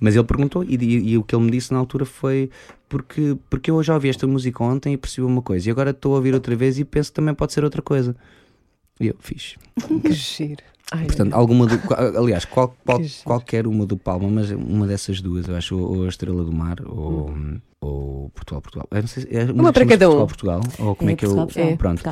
Mas 0.00 0.14
ele 0.14 0.24
perguntou, 0.24 0.64
e, 0.64 0.74
e- 0.76 1.10
e 1.12 1.18
o 1.18 1.22
que 1.22 1.34
ele 1.34 1.44
me 1.44 1.50
disse 1.50 1.72
na 1.72 1.78
altura 1.78 2.04
foi: 2.04 2.50
porque, 2.88 3.36
porque 3.48 3.70
eu 3.70 3.82
já 3.82 3.94
ouvi 3.94 4.08
esta 4.08 4.26
música 4.26 4.62
ontem 4.64 4.94
e 4.94 4.96
percebi 4.96 5.26
uma 5.26 5.42
coisa, 5.42 5.68
e 5.68 5.70
agora 5.70 5.90
estou 5.90 6.12
a 6.12 6.16
ouvir 6.16 6.34
outra 6.34 6.54
vez 6.56 6.78
e 6.78 6.84
penso 6.84 7.10
que 7.10 7.14
também 7.16 7.34
pode 7.34 7.52
ser 7.52 7.62
outra 7.64 7.82
coisa. 7.82 8.14
E 9.00 9.08
eu 9.08 9.16
fiz. 9.20 9.54
Que 10.02 10.12
giro. 10.12 10.62
Ai, 10.92 11.06
Portanto, 11.06 11.32
alguma 11.34 11.66
do, 11.66 11.78
aliás, 12.18 12.44
qual, 12.44 12.68
qual- 12.86 13.00
qualquer 13.24 13.66
uma 13.66 13.84
do 13.84 13.96
Palma, 13.96 14.28
mas 14.28 14.50
uma 14.52 14.86
dessas 14.86 15.20
duas, 15.20 15.48
eu 15.48 15.56
acho, 15.56 15.76
ou 15.76 16.04
a 16.04 16.08
Estrela 16.08 16.44
do 16.44 16.52
Mar 16.52 16.76
ou, 16.86 17.34
ou 17.80 18.30
Portugal, 18.30 18.62
Portugal. 18.62 18.88
Eu 18.92 19.00
não 19.00 19.08
sei 19.08 19.24
se- 19.24 19.36
é 19.36 19.44
Uma 19.50 19.72
para 19.72 19.84
cada 19.86 20.08
um. 20.08 20.24
Portugal, 20.26 20.60
Portugal, 20.60 20.86
ou 20.88 20.94
como 20.94 21.10
é, 21.10 21.16
que 21.16 21.26
eu. 21.26 21.36
É. 21.56 21.76
Pronto. 21.76 22.02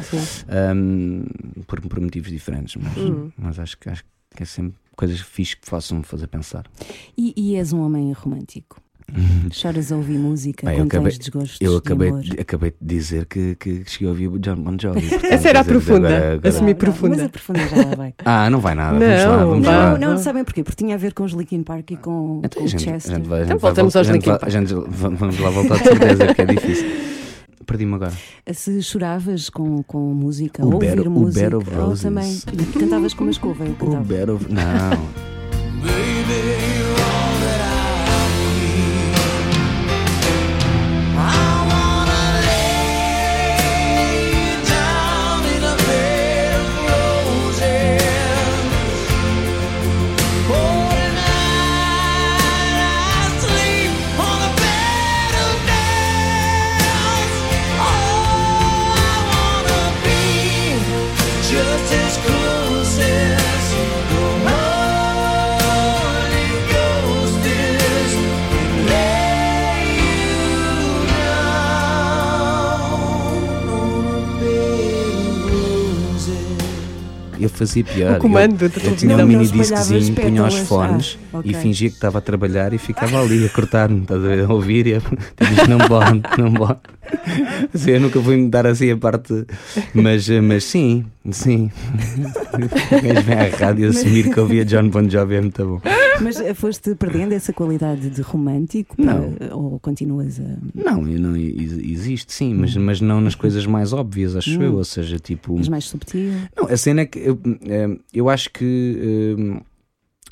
Um, 0.74 1.24
por, 1.66 1.80
por 1.82 2.00
motivos 2.00 2.30
diferentes, 2.30 2.76
mas, 2.76 2.96
Hum. 2.96 3.30
mas 3.38 3.58
acho, 3.58 3.78
que- 3.78 3.88
acho 3.88 4.04
que 4.34 4.42
é 4.42 4.46
sempre 4.46 4.74
coisas 4.96 5.20
fixes 5.20 5.54
que 5.54 5.68
façam-me 5.68 6.02
fazer 6.04 6.26
pensar. 6.26 6.66
E, 7.16 7.32
e 7.36 7.56
és 7.56 7.72
um 7.72 7.80
homem 7.80 8.12
romântico? 8.12 8.80
Choras 9.52 9.92
a 9.92 9.96
ouvir 9.96 10.18
música 10.18 10.66
Bem, 10.66 10.76
quando 10.78 10.86
acabei- 10.88 11.10
tens 11.12 11.18
desgostos 11.18 11.58
Eu 11.60 11.72
de 11.72 11.76
acabei, 11.78 12.08
amor? 12.08 12.20
de, 12.22 12.40
acabei 12.40 12.70
de 12.80 12.94
dizer 12.96 13.26
que, 13.26 13.54
que 13.54 13.82
cheguei 13.86 14.08
a 14.08 14.10
ouvir 14.10 14.28
o 14.28 14.38
John 14.38 14.56
Bon 14.56 14.76
Jovi. 14.80 15.06
portanto, 15.08 15.32
Essa 15.32 15.48
era 15.50 15.60
a 15.60 15.64
profunda, 15.64 16.08
agora- 16.08 16.32
agora- 16.32 16.48
assumi- 16.48 16.60
Não, 16.60 16.68
não, 16.72 16.78
profunda. 16.78 17.16
Mas 17.16 17.24
a 17.24 17.28
profunda 17.28 17.60
já 17.68 17.76
lá 17.76 17.94
vai. 17.96 18.14
Ah, 18.24 18.50
não 18.50 18.60
vai 18.60 18.74
nada. 18.74 18.98
vamos 18.98 19.24
Não, 19.24 19.30
lá, 19.36 19.44
vamos 19.44 19.66
Vá. 19.66 19.72
lá. 19.76 19.98
Não, 19.98 20.10
não, 20.12 20.18
sabem 20.18 20.42
porquê? 20.44 20.64
Porque 20.64 20.76
tinha 20.82 20.94
a 20.94 20.98
ver 20.98 21.12
com 21.14 21.22
os 21.22 21.32
Linkin 21.32 21.62
Park 21.62 21.90
e 21.92 21.96
com, 21.96 22.40
Então, 22.44 22.60
com 22.62 22.64
o 22.64 22.68
gente, 22.68 22.82
Chester. 22.82 23.16
gente 23.16 23.28
vai, 23.28 23.42
Então 23.44 23.58
vai 23.58 23.70
voltamos 23.70 23.92
voltar- 23.94 23.98
aos 24.08 24.08
Linkin 24.16 24.30
Park. 24.30 24.42
a 24.44 24.48
gente 24.50 24.74
va- 24.74 25.08
vamos 25.10 25.38
lá 25.38 25.50
voltar 25.50 25.76
de 25.78 25.84
certeza, 25.84 26.26
porque 26.26 26.42
é 26.42 26.46
difícil. 26.46 26.86
Perdi-me 27.66 27.94
agora. 27.94 28.12
Se 28.52 28.82
choravas 28.82 29.48
com, 29.48 29.82
com 29.84 29.98
música, 30.12 30.64
O 30.66 30.74
ouvir 30.74 31.06
o 31.06 31.10
música, 31.10 31.56
of 31.56 31.70
ou 31.78 31.96
também 31.96 32.36
cantavas 32.78 33.14
com 33.14 33.24
uma 33.24 33.30
escova, 33.30 33.64
eu 33.64 33.72
O 33.72 33.74
cantava. 33.76 34.02
Bed 34.04 34.30
of... 34.32 34.46
Não. 34.52 35.24
Eu 77.44 77.50
fazia 77.50 77.84
pior. 77.84 78.16
O 78.16 78.20
comando 78.20 78.62
eu, 78.64 78.68
da 78.68 78.82
eu 78.82 78.96
tinha 78.96 79.16
um 79.16 79.26
mini 79.26 79.46
disquezinho, 79.46 80.14
punha 80.14 80.44
os 80.44 80.58
fones 80.60 81.18
Ah, 81.32 81.38
ok. 81.38 81.50
e 81.50 81.54
fingia 81.54 81.88
que 81.90 81.94
estava 81.96 82.18
a 82.18 82.20
trabalhar 82.20 82.72
e 82.72 82.78
ficava 82.78 83.20
ali 83.20 83.44
a 83.44 83.48
cortar-me, 83.50 84.00
estás 84.02 84.22
a 84.48 84.52
ouvir 84.52 84.86
e 84.86 84.94
a 84.94 84.98
diz, 85.44 85.68
não 85.68 85.78
pode, 85.78 86.22
não. 86.38 86.78
Assim, 87.74 87.90
eu 87.92 88.00
nunca 88.00 88.20
fui 88.20 88.36
me 88.36 88.48
dar 88.48 88.66
assim 88.66 88.90
a 88.90 88.96
parte, 88.96 89.44
mas, 89.92 90.28
mas 90.28 90.64
sim, 90.64 91.04
sim. 91.30 91.70
O 92.52 93.02
gajo 93.02 93.22
vem 93.26 93.34
à 93.38 93.56
rádio 93.56 93.88
assumir 93.88 94.32
que 94.32 94.38
ouvia 94.40 94.64
John 94.64 94.88
Bon 94.88 95.08
Jovi 95.08 95.34
é 95.36 95.40
muito 95.40 95.64
bom. 95.64 95.80
Mas 96.20 96.38
eh, 96.40 96.54
foste 96.54 96.94
perdendo 96.94 97.32
essa 97.32 97.52
qualidade 97.52 98.08
de 98.10 98.20
romântico? 98.22 98.94
Não. 98.98 99.32
para- 99.32 99.56
ou 99.56 99.78
continuas 99.80 100.38
a. 100.40 100.56
Não, 100.74 101.08
eu 101.08 101.18
não 101.20 101.36
ex- 101.36 101.72
existe 101.72 102.32
sim, 102.32 102.54
mas, 102.54 102.76
mas 102.76 103.00
não 103.00 103.20
nas 103.20 103.34
coisas 103.34 103.66
mais 103.66 103.92
óbvias, 103.92 104.36
acho 104.36 104.62
eu. 104.62 104.74
Ou 104.76 104.84
seja, 104.84 105.18
tipo. 105.18 105.56
És 105.58 105.68
mais 105.68 105.84
subtil? 105.86 106.32
Não, 106.56 106.66
a 106.68 106.76
cena 106.76 107.00
é 107.02 107.06
que 107.06 107.18
eu, 107.18 107.38
eh, 107.66 107.96
eu 108.12 108.28
acho 108.28 108.50
que 108.50 109.34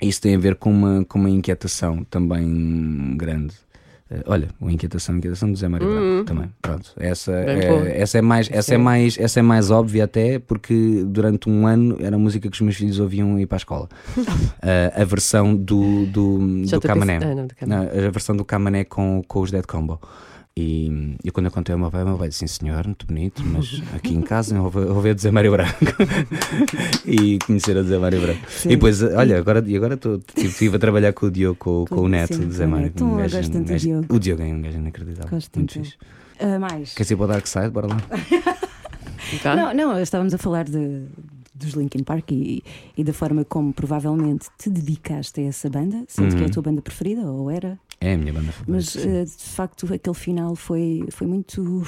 eh, 0.01 0.07
isso 0.07 0.21
tem 0.21 0.35
a 0.35 0.39
ver 0.39 0.55
com 0.57 0.71
uma, 0.71 1.05
com 1.05 1.19
uma 1.19 1.31
inquietação 1.31 2.05
também 2.05 3.17
grande. 3.17 3.55
Eh, 4.13 4.23
olha, 4.27 4.49
uma 4.61 4.71
inquietação, 4.71 5.17
inquietação 5.17 5.51
do 5.51 5.57
Zé 5.57 5.69
Mário 5.69 5.89
Branco 5.89 6.25
também. 6.27 6.51
Pronto, 6.61 6.93
essa 6.99 7.33
é, 7.33 8.01
essa 8.01 8.19
é 8.19 8.23
mais, 8.23 8.49
essa 8.53 8.75
é 8.75 8.79
mais, 8.79 9.19
essa 9.19 9.41
é 9.41 9.43
mais 9.43 9.71
óbvia 9.71 10.05
até 10.05 10.39
porque 10.39 11.03
durante 11.07 11.49
um 11.49 11.67
ano 11.67 11.97
era 11.99 12.17
a 12.17 12.19
música 12.19 12.49
que 12.49 12.55
os 12.55 12.61
meus 12.61 12.77
filhos 12.77 13.01
ouviam 13.01 13.39
ir 13.41 13.47
para 13.47 13.57
a 13.57 13.59
escola. 13.59 13.89
Eh, 14.65 14.93
a 14.95 15.05
versão 15.05 15.57
do 15.57 16.07
do, 16.07 16.39
do 16.39 16.81
Camané, 16.81 17.19
Ah, 17.23 17.35
não, 17.35 17.47
do 17.47 17.55
Camané. 17.55 17.91
Não, 17.93 18.07
a 18.07 18.11
versão 18.11 18.37
do 18.37 18.45
Camané 18.45 18.85
com, 18.85 19.23
com 19.27 19.41
os 19.41 19.51
Dead 19.51 19.65
Combo. 19.67 20.01
E, 20.55 21.17
e 21.25 21.31
quando 21.31 21.47
eu 21.47 21.53
contei 21.53 21.73
ao 21.73 21.79
meu 21.79 21.91
pai, 21.91 22.03
o 22.03 22.07
meu 22.07 22.19
pai 22.19 22.29
disse: 22.29 22.41
Sim, 22.41 22.47
senhor, 22.67 22.85
muito 22.87 23.07
bonito, 23.07 23.43
mas 23.43 23.83
aqui 23.95 24.13
em 24.15 24.21
casa 24.21 24.55
eu 24.55 24.65
ouvi- 24.65 24.81
ouvi 24.81 25.09
a 25.11 25.15
dizer 25.15 25.31
Mário 25.33 25.51
Branco 25.51 25.73
e 27.07 27.39
conhecer 27.47 27.77
a 27.79 27.83
dizer 27.83 27.99
Mário 27.99 28.21
Branco. 28.21 28.41
Sim. 28.51 28.69
E 28.69 28.73
depois, 28.77 29.03
olha, 29.03 29.39
agora, 29.39 29.65
e 29.67 29.75
agora 29.75 29.95
estou- 29.95 30.21
estive 30.37 30.77
a 30.77 30.79
trabalhar 30.79 31.13
com 31.15 31.25
o 31.27 31.31
Diogo, 31.31 31.57
com, 31.57 31.85
com 31.89 31.95
o 31.95 31.99
Com- 32.03 32.09
neto 32.09 32.35
sim, 32.35 32.47
de 32.49 32.55
Zé 32.55 32.67
o 32.67 32.69
Mário. 32.69 32.87
Então, 32.89 33.15
um 33.15 33.17
gajo- 33.17 33.39
um 33.39 33.65
gajo- 33.65 33.79
Diogo. 33.87 34.15
O 34.15 34.19
Diogo 34.19 34.43
é 34.43 34.47
um 34.47 34.61
gajo 34.61 34.77
inacreditável. 34.77 35.31
Gosto 35.31 35.59
muito 35.59 35.73
fixe. 35.73 35.95
Ah, 36.39 36.59
mais? 36.59 36.95
Quer 36.95 37.11
ir 37.11 37.17
para 37.17 37.25
o 37.25 37.29
Dark 37.29 37.47
Side? 37.47 37.71
Bora 37.71 37.87
lá. 37.87 37.97
Tá? 39.43 39.57
Não, 39.57 39.73
não, 39.73 39.99
estávamos 40.03 40.35
a 40.35 40.39
falar 40.39 40.65
de, 40.65 41.05
dos 41.65 41.75
Linkin 41.75 42.03
Park 42.03 42.31
e, 42.33 42.63
e 42.97 43.03
da 43.05 43.13
forma 43.13 43.45
como 43.45 43.73
provavelmente 43.73 44.47
te 44.59 44.69
dedicaste 44.71 45.41
a 45.41 45.45
essa 45.45 45.69
banda, 45.71 46.05
sendo 46.09 46.35
que 46.37 46.43
é 46.43 46.45
a 46.45 46.47
Uhum. 46.47 46.51
tua 46.51 46.63
banda 46.63 46.83
preferida, 46.83 47.23
ou 47.23 47.51
era? 47.51 47.79
É 48.01 48.15
a 48.15 48.19
minha 48.19 48.33
banda 48.33 48.53
favorita. 48.53 48.73
Mas 48.73 48.97
eh, 48.97 49.25
de 49.25 49.45
facto 49.45 49.93
aquele 49.93 50.17
final 50.17 50.55
foi, 50.57 51.05
foi 51.11 51.27
muito 51.27 51.83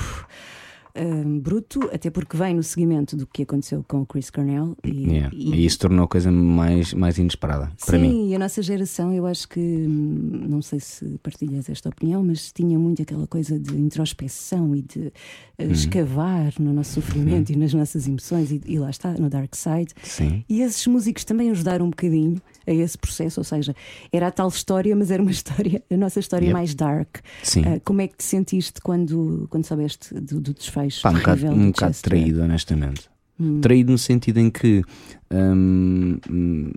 eh, 0.95 1.25
bruto, 1.41 1.91
até 1.93 2.09
porque 2.11 2.37
vem 2.37 2.55
no 2.55 2.63
seguimento 2.63 3.17
do 3.17 3.27
que 3.27 3.43
aconteceu 3.43 3.85
com 3.89 4.03
o 4.03 4.07
Chris 4.07 4.31
Cornell 4.31 4.77
e, 4.85 5.05
Yeah. 5.15 5.31
E 5.37 5.65
isso 5.67 5.79
tornou 5.81 6.05
a 6.05 6.09
coisa 6.09 6.31
mais, 6.31 6.95
mais 6.95 7.19
inesperada 7.19 7.71
para 7.85 7.99
Sim, 7.99 8.03
mim. 8.03 8.29
e 8.31 8.35
a 8.35 8.39
nossa 8.39 8.63
geração, 8.63 9.13
eu 9.13 9.27
acho 9.27 9.49
que, 9.49 9.61
hum, 9.61 10.47
não 10.49 10.63
sei 10.63 10.81
se 10.81 11.19
partilhas 11.23 11.69
esta 11.69 11.89
opinião, 11.89 12.25
mas 12.25 12.53
tinha 12.53 12.79
muito 12.79 13.03
aquela 13.03 13.27
coisa 13.27 13.59
de 13.59 13.75
introspeção 13.77 14.75
e 14.75 14.83
de 14.83 15.13
eh, 15.59 15.65
Uhum. 15.67 15.71
escavar 15.73 16.53
no 16.59 16.73
nosso 16.73 16.95
sofrimento 16.95 17.51
e 17.53 17.57
nas 17.57 17.73
nossas 17.75 18.07
emoções, 18.09 18.51
e, 18.51 18.61
e 18.67 18.79
lá 18.79 18.91
está, 18.91 19.13
no 19.13 19.29
Dark 19.31 19.55
Side. 19.55 19.93
Sim. 20.03 20.45
E 20.49 20.63
esses 20.63 20.85
músicos 20.87 21.25
também 21.25 21.51
ajudaram 21.51 21.87
um 21.87 21.91
bocadinho 21.91 22.41
a 22.67 22.73
esse 22.73 22.97
processo, 22.99 23.39
ou 23.41 23.45
seja, 23.45 23.75
era 24.13 24.29
a 24.29 24.31
tal 24.31 24.49
história, 24.49 24.95
mas 24.97 25.11
era 25.11 25.23
uma 25.23 25.31
história, 25.33 25.83
a 25.91 25.97
nossa 25.97 26.19
história 26.21 26.47
Yep. 26.47 26.53
mais 26.53 26.75
dark. 26.75 27.19
Sim. 27.43 27.63
Ah, 27.67 27.81
como 27.85 28.01
é 28.01 28.09
que 28.09 28.17
te 28.17 28.25
sentiste 28.25 28.81
quando, 28.81 29.47
quando 29.51 29.65
soubeste 29.65 30.13
do, 30.15 30.41
do 30.41 30.53
desfecho? 30.55 30.84
Pá, 31.03 31.11
um 31.11 31.15
bocado, 31.15 31.47
um 31.47 31.59
do 31.67 31.73
bocado 31.73 31.97
traído, 32.03 32.43
honestamente. 32.43 33.09
Hum. 33.39 33.61
Traído 33.61 33.93
no 33.93 33.99
sentido 33.99 34.39
em 34.39 34.51
que. 34.51 34.83
hum, 35.31 36.19
hum, 36.31 36.73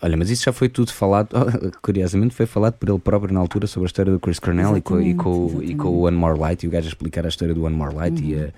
olha, 0.00 0.16
mas 0.16 0.30
isso 0.30 0.44
já 0.44 0.52
foi 0.52 0.68
tudo 0.68 0.92
falado, 0.92 1.30
curiosamente, 1.82 2.34
foi 2.34 2.46
falado 2.46 2.74
por 2.74 2.88
ele 2.88 2.98
próprio 2.98 3.32
na 3.34 3.40
altura 3.40 3.66
sobre 3.66 3.86
a 3.86 3.88
história 3.88 4.12
do 4.12 4.20
Chris 4.20 4.38
Cornell 4.38 4.76
e 4.76 4.80
com, 4.80 5.00
e, 5.00 5.14
com, 5.14 5.62
e 5.62 5.74
com 5.74 5.88
o 5.88 6.00
One 6.02 6.16
More 6.16 6.38
Light 6.38 6.62
e 6.62 6.68
o 6.68 6.70
gajo 6.70 6.86
a 6.86 6.88
explicar 6.88 7.24
a 7.24 7.28
história 7.28 7.54
do 7.54 7.64
One 7.64 7.74
More 7.76 7.94
Light. 7.94 8.22
E, 8.22 8.34
Uhum. 8.34 8.50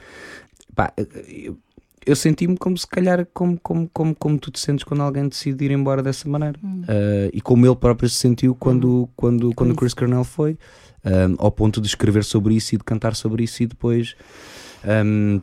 pá, 0.75 0.93
eu, 1.29 1.57
eu 2.07 2.14
senti-me 2.16 2.57
como 2.57 2.77
se 2.77 2.87
calhar 2.87 3.27
como, 3.33 3.59
como, 3.62 3.89
como, 3.93 4.14
como 4.14 4.39
tu 4.39 4.51
te 4.51 4.61
sentes 4.61 4.85
quando 4.85 5.03
alguém 5.03 5.27
decide 5.29 5.64
ir 5.64 5.70
embora 5.70 6.03
dessa 6.03 6.29
maneira. 6.29 6.59
Hum. 6.62 6.83
Uh, 6.83 7.31
e 7.33 7.41
como 7.41 7.66
ele 7.66 7.77
próprio 7.77 8.09
se 8.09 8.16
sentiu 8.16 8.55
quando, 8.55 9.09
quando, 9.16 9.55
quando 9.55 9.70
o 9.72 9.77
Chris. 9.77 9.95
Cornell 9.95 10.25
foi, 10.25 10.59
um, 11.05 11.35
ao 11.39 11.51
ponto 11.51 11.81
de 11.81 11.87
escrever 11.87 12.25
sobre 12.25 12.55
isso 12.55 12.75
e 12.75 12.79
de 12.79 12.85
cantar 12.85 13.14
sobre 13.14 13.45
isso 13.45 13.62
e 13.62 13.66
depois. 13.66 14.14
Um, 15.05 15.41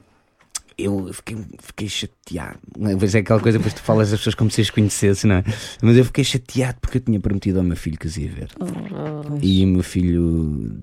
eu 0.78 1.12
fiquei, 1.14 1.38
fiquei 1.60 1.90
chateado. 1.90 2.60
Mas 2.78 3.14
é 3.16 3.20
aquela 3.20 3.40
coisa, 3.40 3.58
depois 3.58 3.74
tu 3.74 3.82
falas 3.82 4.10
das 4.12 4.20
pessoas 4.20 4.36
como 4.36 4.50
se 4.50 4.62
as 4.62 4.70
conhecesse, 4.70 5.28
não 5.28 5.36
é? 5.36 5.44
Mas 5.82 5.98
eu 5.98 6.06
fiquei 6.06 6.24
chateado 6.24 6.80
porque 6.82 6.98
eu 6.98 7.02
tinha 7.02 7.20
prometido 7.20 7.60
ao 7.60 7.64
meu 7.64 7.78
filho 7.78 7.98
que 7.98 8.08
as 8.08 8.18
ia 8.18 8.30
ver. 8.30 8.50
Oh. 8.60 9.38
E 9.42 9.64
o 9.64 9.68
meu 9.68 9.84
filho, 9.84 10.82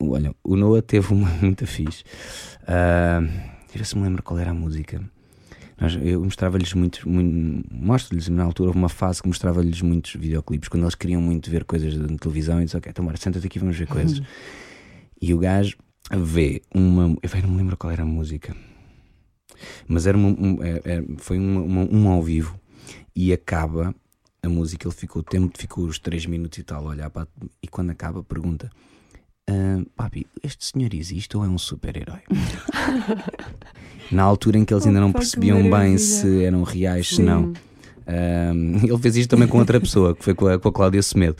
olha, 0.00 0.34
o 0.42 0.56
Noah 0.56 0.82
teve 0.82 1.12
uma 1.12 1.28
muito 1.42 1.66
fixe. 1.66 2.04
Deixa 3.68 3.80
eu 3.80 3.84
se 3.84 3.96
me 3.96 4.04
lembro 4.04 4.22
qual 4.22 4.38
era 4.38 4.50
a 4.50 4.54
música. 4.54 5.02
Nós- 5.80 5.96
eu 6.02 6.24
mostrava-lhes 6.24 6.72
muitos, 6.74 7.04
muito, 7.04 7.64
mostro-lhes 7.72 8.28
na 8.28 8.42
altura, 8.42 8.70
houve 8.70 8.78
uma 8.78 8.88
fase 8.88 9.22
que 9.22 9.28
mostrava-lhes 9.28 9.80
muitos 9.80 10.14
videoclipes, 10.14 10.68
quando 10.68 10.82
eles 10.82 10.94
queriam 10.96 11.20
muito 11.20 11.48
ver 11.50 11.64
coisas 11.64 11.94
na 11.96 12.16
televisão 12.18 12.60
e 12.60 12.64
disse, 12.64 12.76
ok, 12.76 12.90
então 12.90 13.04
bora, 13.04 13.16
senta-te 13.16 13.46
aqui, 13.46 13.58
vamos 13.60 13.76
ver 13.76 13.86
coisas. 13.86 14.20
E 15.20 15.32
o 15.32 15.38
gajo 15.38 15.76
vê 16.12 16.62
uma. 16.74 17.16
Eu 17.22 17.42
não 17.42 17.50
me 17.50 17.56
lembro 17.58 17.76
qual 17.76 17.92
era 17.92 18.02
a 18.02 18.06
música, 18.06 18.56
mas 19.86 20.06
era 20.06 20.16
uma, 20.16 20.28
um- 20.28 20.62
é- 20.62 20.80
é- 20.84 21.04
foi 21.18 21.38
uma- 21.38 21.60
uma- 21.62 21.88
um 21.90 22.08
ao 22.08 22.22
vivo 22.22 22.58
e 23.14 23.32
acaba 23.32 23.94
a 24.42 24.48
música, 24.48 24.86
ele 24.88 24.94
ficou 24.94 25.20
o 25.20 25.24
tempo, 25.24 25.56
ficou 25.58 25.84
os 25.84 25.98
3 25.98 26.24
minutos 26.26 26.58
e 26.58 26.62
tal 26.62 26.86
a 26.86 26.90
olhar 26.90 27.10
para 27.10 27.26
e 27.62 27.68
quando 27.68 27.90
acaba 27.90 28.22
pergunta. 28.22 28.70
"Ah, 29.48 29.82
papi, 29.96 30.26
este 30.42 30.64
senhor 30.66 30.92
existe 30.94 31.36
ou 31.36 31.44
é 31.44 31.48
um 31.48 31.58
super-herói? 31.58 32.20
Na 34.10 34.22
altura 34.22 34.58
em 34.58 34.64
que 34.64 34.72
eles 34.72 34.86
ainda 34.86 35.00
não 35.00 35.12
percebiam 35.12 35.58
bem 35.70 35.98
se 35.98 36.42
eram 36.44 36.62
reais, 36.62 37.08
se 37.08 37.22
não. 37.22 37.52
Ele 38.82 38.98
fez 38.98 39.16
isto 39.16 39.30
também 39.30 39.46
com 39.46 39.58
outra 39.58 39.80
pessoa, 39.80 40.14
que 40.14 40.24
foi 40.24 40.34
com 40.34 40.46
a, 40.46 40.58
com 40.58 40.68
a 40.68 40.72
Cláudia 40.72 41.02
Semedo, 41.02 41.36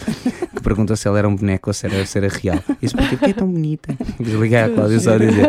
que 0.55 0.63
perguntou 0.63 0.97
se 0.97 1.09
ela 1.09 1.19
era 1.19 1.29
um 1.29 1.35
boneco 1.35 1.71
ou 1.71 1.75
se 1.75 1.87
era, 1.87 2.05
se 2.05 2.19
era 2.19 2.29
real. 2.29 2.63
E 2.69 2.87
disse, 2.87 2.95
porquê? 2.95 3.17
Porque 3.17 3.31
é 3.31 3.33
tão 3.33 3.51
bonita. 3.51 3.97
Liguei 4.21 4.59
à 4.59 4.69
Cláudia 4.69 5.01
só 5.01 5.15
a 5.15 5.19
dizer. 5.19 5.47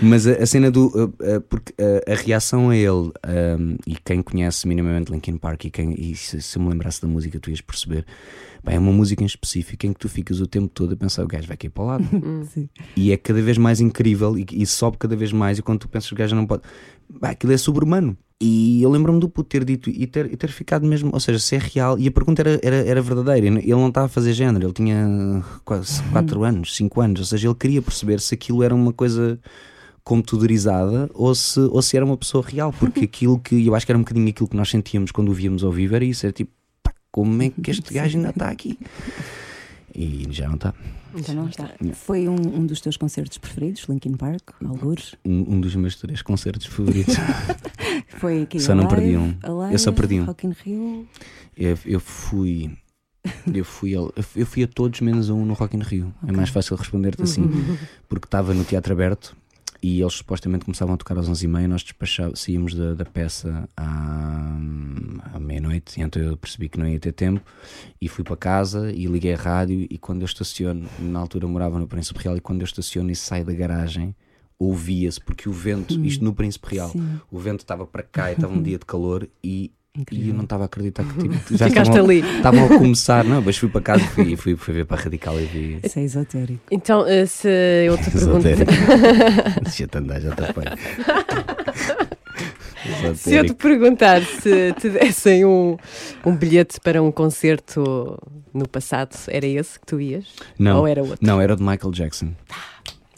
Mas 0.00 0.26
a, 0.26 0.32
a 0.32 0.46
cena 0.46 0.70
do. 0.70 0.86
uh, 0.86 1.04
uh, 1.04 1.40
porque 1.48 1.74
a, 1.78 2.12
a 2.12 2.14
reação 2.14 2.70
a 2.70 2.76
ele, 2.76 2.88
um, 2.88 3.76
e 3.86 3.96
quem 4.04 4.22
conhece 4.22 4.68
minimamente 4.68 5.10
Linkin 5.10 5.36
Park, 5.36 5.64
e, 5.64 5.70
quem, 5.70 5.94
e 5.98 6.14
se, 6.14 6.40
se 6.40 6.58
eu 6.58 6.62
me 6.62 6.70
lembrasse 6.70 7.02
da 7.02 7.08
música, 7.08 7.38
tu 7.40 7.50
ias 7.50 7.60
perceber. 7.60 8.04
Bem, 8.64 8.76
é 8.76 8.78
uma 8.78 8.92
música 8.92 9.22
em 9.22 9.26
específico 9.26 9.84
em 9.84 9.92
que 9.92 9.98
tu 9.98 10.08
ficas 10.08 10.40
o 10.40 10.46
tempo 10.46 10.68
todo 10.68 10.94
a 10.94 10.96
pensar, 10.96 11.22
o 11.22 11.26
gajo 11.28 11.46
vai 11.46 11.56
cair 11.56 11.68
para 11.68 11.82
o 11.82 11.86
lado. 11.86 12.04
Sim. 12.48 12.66
E 12.96 13.12
é 13.12 13.16
cada 13.16 13.42
vez 13.42 13.58
mais 13.58 13.78
incrível 13.78 14.38
e, 14.38 14.46
e 14.50 14.64
sobe 14.64 14.96
cada 14.96 15.14
vez 15.14 15.32
mais. 15.32 15.58
E 15.58 15.62
quando 15.62 15.80
tu 15.80 15.88
pensas 15.88 16.08
que 16.08 16.14
o 16.14 16.16
gajo 16.16 16.34
não 16.34 16.46
pode. 16.46 16.62
Bah, 17.08 17.30
aquilo 17.30 17.52
é 17.52 17.56
sobre-humano. 17.56 18.16
E 18.40 18.82
eu 18.82 18.90
lembro-me 18.90 19.20
do 19.20 19.28
puto 19.28 19.48
ter 19.48 19.64
dito 19.64 19.88
e 19.88 20.06
ter, 20.06 20.30
e 20.32 20.36
ter 20.36 20.50
ficado 20.50 20.86
mesmo. 20.86 21.10
Ou 21.12 21.20
seja, 21.20 21.38
se 21.38 21.56
é 21.56 21.58
real. 21.58 21.98
E 21.98 22.08
a 22.08 22.10
pergunta 22.10 22.42
era, 22.42 22.60
era, 22.62 22.76
era 22.76 23.02
verdadeira. 23.02 23.46
Ele 23.46 23.70
não 23.70 23.88
estava 23.88 24.06
a 24.06 24.08
fazer 24.08 24.32
género. 24.32 24.66
Ele 24.66 24.72
tinha 24.72 25.42
quase 25.64 26.02
4 26.04 26.44
anos, 26.44 26.76
5 26.76 27.00
anos. 27.00 27.20
Ou 27.20 27.26
seja, 27.26 27.48
ele 27.48 27.54
queria 27.54 27.80
perceber 27.80 28.20
se 28.20 28.34
aquilo 28.34 28.62
era 28.62 28.74
uma 28.74 28.92
coisa 28.92 29.38
computadorizada 30.02 31.08
ou 31.14 31.34
se, 31.34 31.58
ou 31.58 31.80
se 31.80 31.96
era 31.96 32.04
uma 32.04 32.16
pessoa 32.16 32.44
real. 32.46 32.72
Porque 32.72 33.04
aquilo 33.04 33.38
que. 33.38 33.66
Eu 33.66 33.74
acho 33.74 33.86
que 33.86 33.92
era 33.92 33.98
um 33.98 34.02
bocadinho 34.02 34.28
aquilo 34.28 34.48
que 34.48 34.56
nós 34.56 34.68
sentíamos 34.68 35.10
quando 35.10 35.30
o 35.30 35.32
víamos 35.32 35.64
ao 35.64 35.72
vivo. 35.72 35.94
Era 35.94 36.04
isso. 36.04 36.26
Era 36.26 36.32
tipo, 36.32 36.50
pá, 36.82 36.92
como 37.10 37.40
é 37.42 37.50
que 37.50 37.70
este 37.70 37.94
gajo 37.94 38.18
ainda 38.18 38.30
está 38.30 38.48
aqui? 38.48 38.78
E 39.94 40.26
já 40.30 40.48
não 40.48 40.56
está. 40.56 40.74
Já 41.24 41.34
não 41.34 41.48
está. 41.48 41.70
Foi 41.94 42.28
um, 42.28 42.34
um 42.34 42.66
dos 42.66 42.80
teus 42.80 42.96
concertos 42.96 43.38
preferidos, 43.38 43.84
Linkin 43.88 44.14
Park, 44.16 44.50
algures? 44.64 45.14
Um, 45.24 45.54
um 45.54 45.60
dos 45.60 45.74
meus 45.76 45.94
três 45.96 46.20
concertos 46.22 46.66
favoritos. 46.66 47.14
Foi 48.18 48.42
aqui 48.42 48.58
Só 48.58 48.74
não 48.74 48.86
Alive, 48.88 48.96
perdi 49.02 49.16
um. 49.16 49.36
Alive, 49.42 49.72
Eu 49.72 49.78
só 49.78 49.92
perdi 49.92 50.20
um. 50.20 50.24
Rock 50.24 50.46
in 50.46 50.52
Rio. 50.64 51.08
Eu, 51.56 51.78
eu 51.86 52.00
fui. 52.00 52.76
Eu 53.54 53.64
fui, 53.64 53.94
ao- 53.94 54.12
eu 54.36 54.46
fui 54.46 54.64
a 54.64 54.66
todos 54.68 55.00
menos 55.00 55.30
a 55.30 55.34
um 55.34 55.46
no 55.46 55.54
Rock 55.54 55.76
in 55.76 55.80
Rio. 55.80 56.12
É 56.26 56.32
mais 56.32 56.50
fácil 56.50 56.76
responder-te 56.76 57.22
assim. 57.22 57.48
Porque 58.08 58.26
estava 58.26 58.52
no 58.52 58.64
teatro 58.64 58.92
aberto 58.92 59.36
e 59.84 60.00
eles 60.00 60.14
supostamente 60.14 60.64
começavam 60.64 60.94
a 60.94 60.96
tocar 60.96 61.18
às 61.18 61.28
11h30 61.28 61.66
nós 61.66 61.84
saímos 62.36 62.74
da, 62.74 62.94
da 62.94 63.04
peça 63.04 63.68
à, 63.76 64.56
à 65.34 65.38
meia-noite. 65.38 66.00
E 66.00 66.02
então 66.02 66.22
eu 66.22 66.38
percebi 66.38 66.70
que 66.70 66.78
não 66.78 66.88
ia 66.88 66.98
ter 66.98 67.12
tempo 67.12 67.44
e 68.00 68.08
fui 68.08 68.24
para 68.24 68.34
casa 68.34 68.90
e 68.90 69.04
liguei 69.04 69.34
a 69.34 69.36
rádio. 69.36 69.86
E 69.90 69.98
quando 69.98 70.22
eu 70.22 70.24
estaciono, 70.24 70.88
na 70.98 71.18
altura 71.18 71.46
morava 71.46 71.78
no 71.78 71.86
Príncipe 71.86 72.18
Real, 72.18 72.34
e 72.34 72.40
quando 72.40 72.62
eu 72.62 72.64
estaciono 72.64 73.10
e 73.10 73.14
saio 73.14 73.44
da 73.44 73.52
garagem. 73.52 74.16
Ouvia-se, 74.58 75.20
porque 75.20 75.48
o 75.48 75.52
vento, 75.52 76.00
isto 76.02 76.24
no 76.24 76.32
Príncipe 76.32 76.76
Real, 76.76 76.88
Sim. 76.88 77.20
o 77.30 77.38
vento 77.38 77.60
estava 77.60 77.84
para 77.84 78.04
cá 78.04 78.30
e 78.30 78.34
estava 78.34 78.54
um 78.54 78.62
dia 78.62 78.78
de 78.78 78.86
calor 78.86 79.28
e, 79.42 79.70
e 80.10 80.28
eu 80.30 80.34
não 80.34 80.42
estava 80.42 80.64
a 80.64 80.66
acreditar 80.66 81.04
que 81.04 81.28
tipo, 81.28 81.34
já 81.56 81.68
Ficaste 81.68 81.90
estavam, 81.90 82.04
ali. 82.10 82.18
estavam 82.36 82.64
a 82.64 82.68
começar, 82.68 83.24
não, 83.24 83.40
mas 83.40 83.56
fui 83.56 83.68
para 83.68 83.80
casa 83.80 84.02
e 84.02 84.08
fui, 84.08 84.36
fui, 84.36 84.56
fui 84.56 84.74
ver 84.74 84.86
para 84.86 84.98
a 85.00 85.04
Radical 85.04 85.40
e 85.40 85.44
vi. 85.46 85.78
Isso 85.84 85.98
é 85.98 86.02
esotérico. 86.02 86.60
Então, 86.70 87.06
eh, 87.06 87.24
se 87.26 87.48
eu 87.86 87.96
te 87.96 88.10
pergunto. 88.10 88.48
Esotérico. 88.48 88.72
Deixa-te 89.62 89.98
andar, 89.98 90.20
já 90.20 90.34
te 90.34 90.42
apanho. 90.42 90.76
Se 93.14 93.34
eu 93.34 93.46
te 93.46 93.54
perguntar 93.54 94.20
se 94.22 94.72
te 94.74 94.90
dessem 94.90 95.44
um, 95.44 95.76
um 96.26 96.34
bilhete 96.36 96.80
para 96.80 97.00
um 97.02 97.10
concerto 97.12 98.18
no 98.52 98.68
passado, 98.68 99.16
era 99.28 99.46
esse 99.46 99.78
que 99.78 99.86
tu 99.86 100.00
ias? 100.00 100.26
Não, 100.58 100.80
Ou 100.80 100.86
era 100.88 101.02
outro? 101.02 101.18
não, 101.22 101.40
era 101.40 101.54
o 101.54 101.56
de 101.56 101.62
Michael 101.62 101.92
Jackson. 101.92 102.32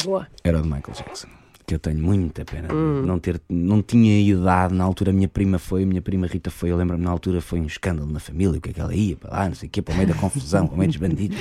Boa. 0.04 0.26
Era 0.44 0.58
o 0.58 0.62
de 0.62 0.68
Michael 0.68 0.94
Jackson. 0.94 1.28
Que 1.66 1.74
eu 1.74 1.78
tenho 1.80 1.98
muita 1.98 2.44
pena 2.44 2.68
de 2.68 2.74
não 2.74 3.18
ter, 3.18 3.40
não 3.48 3.82
tinha 3.82 4.20
idade 4.20 4.72
na 4.72 4.84
altura. 4.84 5.10
A 5.10 5.12
minha 5.12 5.28
prima 5.28 5.58
foi, 5.58 5.82
a 5.82 5.86
minha 5.86 6.00
prima 6.00 6.26
Rita 6.26 6.50
foi. 6.50 6.70
Eu 6.70 6.76
lembro-me 6.76 7.02
na 7.02 7.10
altura 7.10 7.40
foi 7.40 7.60
um 7.60 7.66
escândalo 7.66 8.10
na 8.10 8.20
família. 8.20 8.58
O 8.58 8.60
que 8.60 8.70
é 8.70 8.72
que 8.72 8.80
ela 8.80 8.94
ia 8.94 9.16
para 9.16 9.30
lá, 9.30 9.48
não 9.48 9.56
sei 9.56 9.68
o 9.68 9.70
quê, 9.70 9.82
para 9.82 9.92
o 9.92 9.96
meio 9.96 10.08
da 10.08 10.14
confusão, 10.14 10.66
para 10.66 10.74
o 10.74 10.78
meio 10.78 10.90
dos 10.90 10.98
bandidos. 10.98 11.38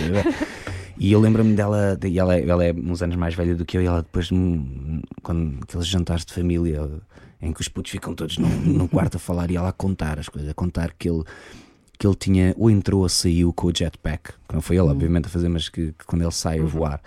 E 0.98 1.12
eu 1.12 1.20
lembro-me 1.20 1.54
dela, 1.56 2.00
e 2.04 2.18
ela, 2.18 2.38
ela 2.38 2.66
é 2.66 2.74
uns 2.74 3.02
anos 3.04 3.18
mais 3.18 3.36
velha 3.36 3.54
do 3.54 3.66
que 3.66 3.78
eu. 3.78 3.82
E 3.82 3.86
ela 3.86 4.02
depois, 4.02 4.32
hum, 4.32 5.02
quando 5.22 5.60
aqueles 5.62 5.86
jantares 5.86 6.26
de 6.26 6.34
família 6.34 6.90
em 7.42 7.54
que 7.54 7.62
os 7.62 7.68
putos 7.68 7.92
ficam 7.92 8.16
todos 8.16 8.38
num, 8.38 8.50
num 8.50 8.88
quarto 8.88 9.18
a 9.18 9.20
falar 9.20 9.52
e 9.52 9.58
ela 9.58 9.70
a 9.70 9.74
contar 9.74 10.20
as 10.20 10.30
coisas, 10.30 10.50
a 10.50 10.54
contar 10.54 10.94
que 10.98 11.10
ele 11.10 11.24
que 11.98 12.06
ele 12.06 12.16
tinha 12.16 12.54
ou 12.58 12.70
entrou 12.70 13.02
ou 13.02 13.10
saiu 13.10 13.54
com 13.54 13.68
o 13.68 13.72
jetpack, 13.74 14.34
que 14.48 14.54
não 14.54 14.62
foi 14.62 14.76
ele, 14.76 14.88
obviamente, 14.88 15.28
a 15.28 15.30
fazer, 15.30 15.48
mas 15.48 15.70
que, 15.70 15.94
que 15.94 16.06
quando 16.06 16.24
ele 16.24 16.32
sai 16.32 16.60
a 16.60 16.64
voar, 16.64 17.02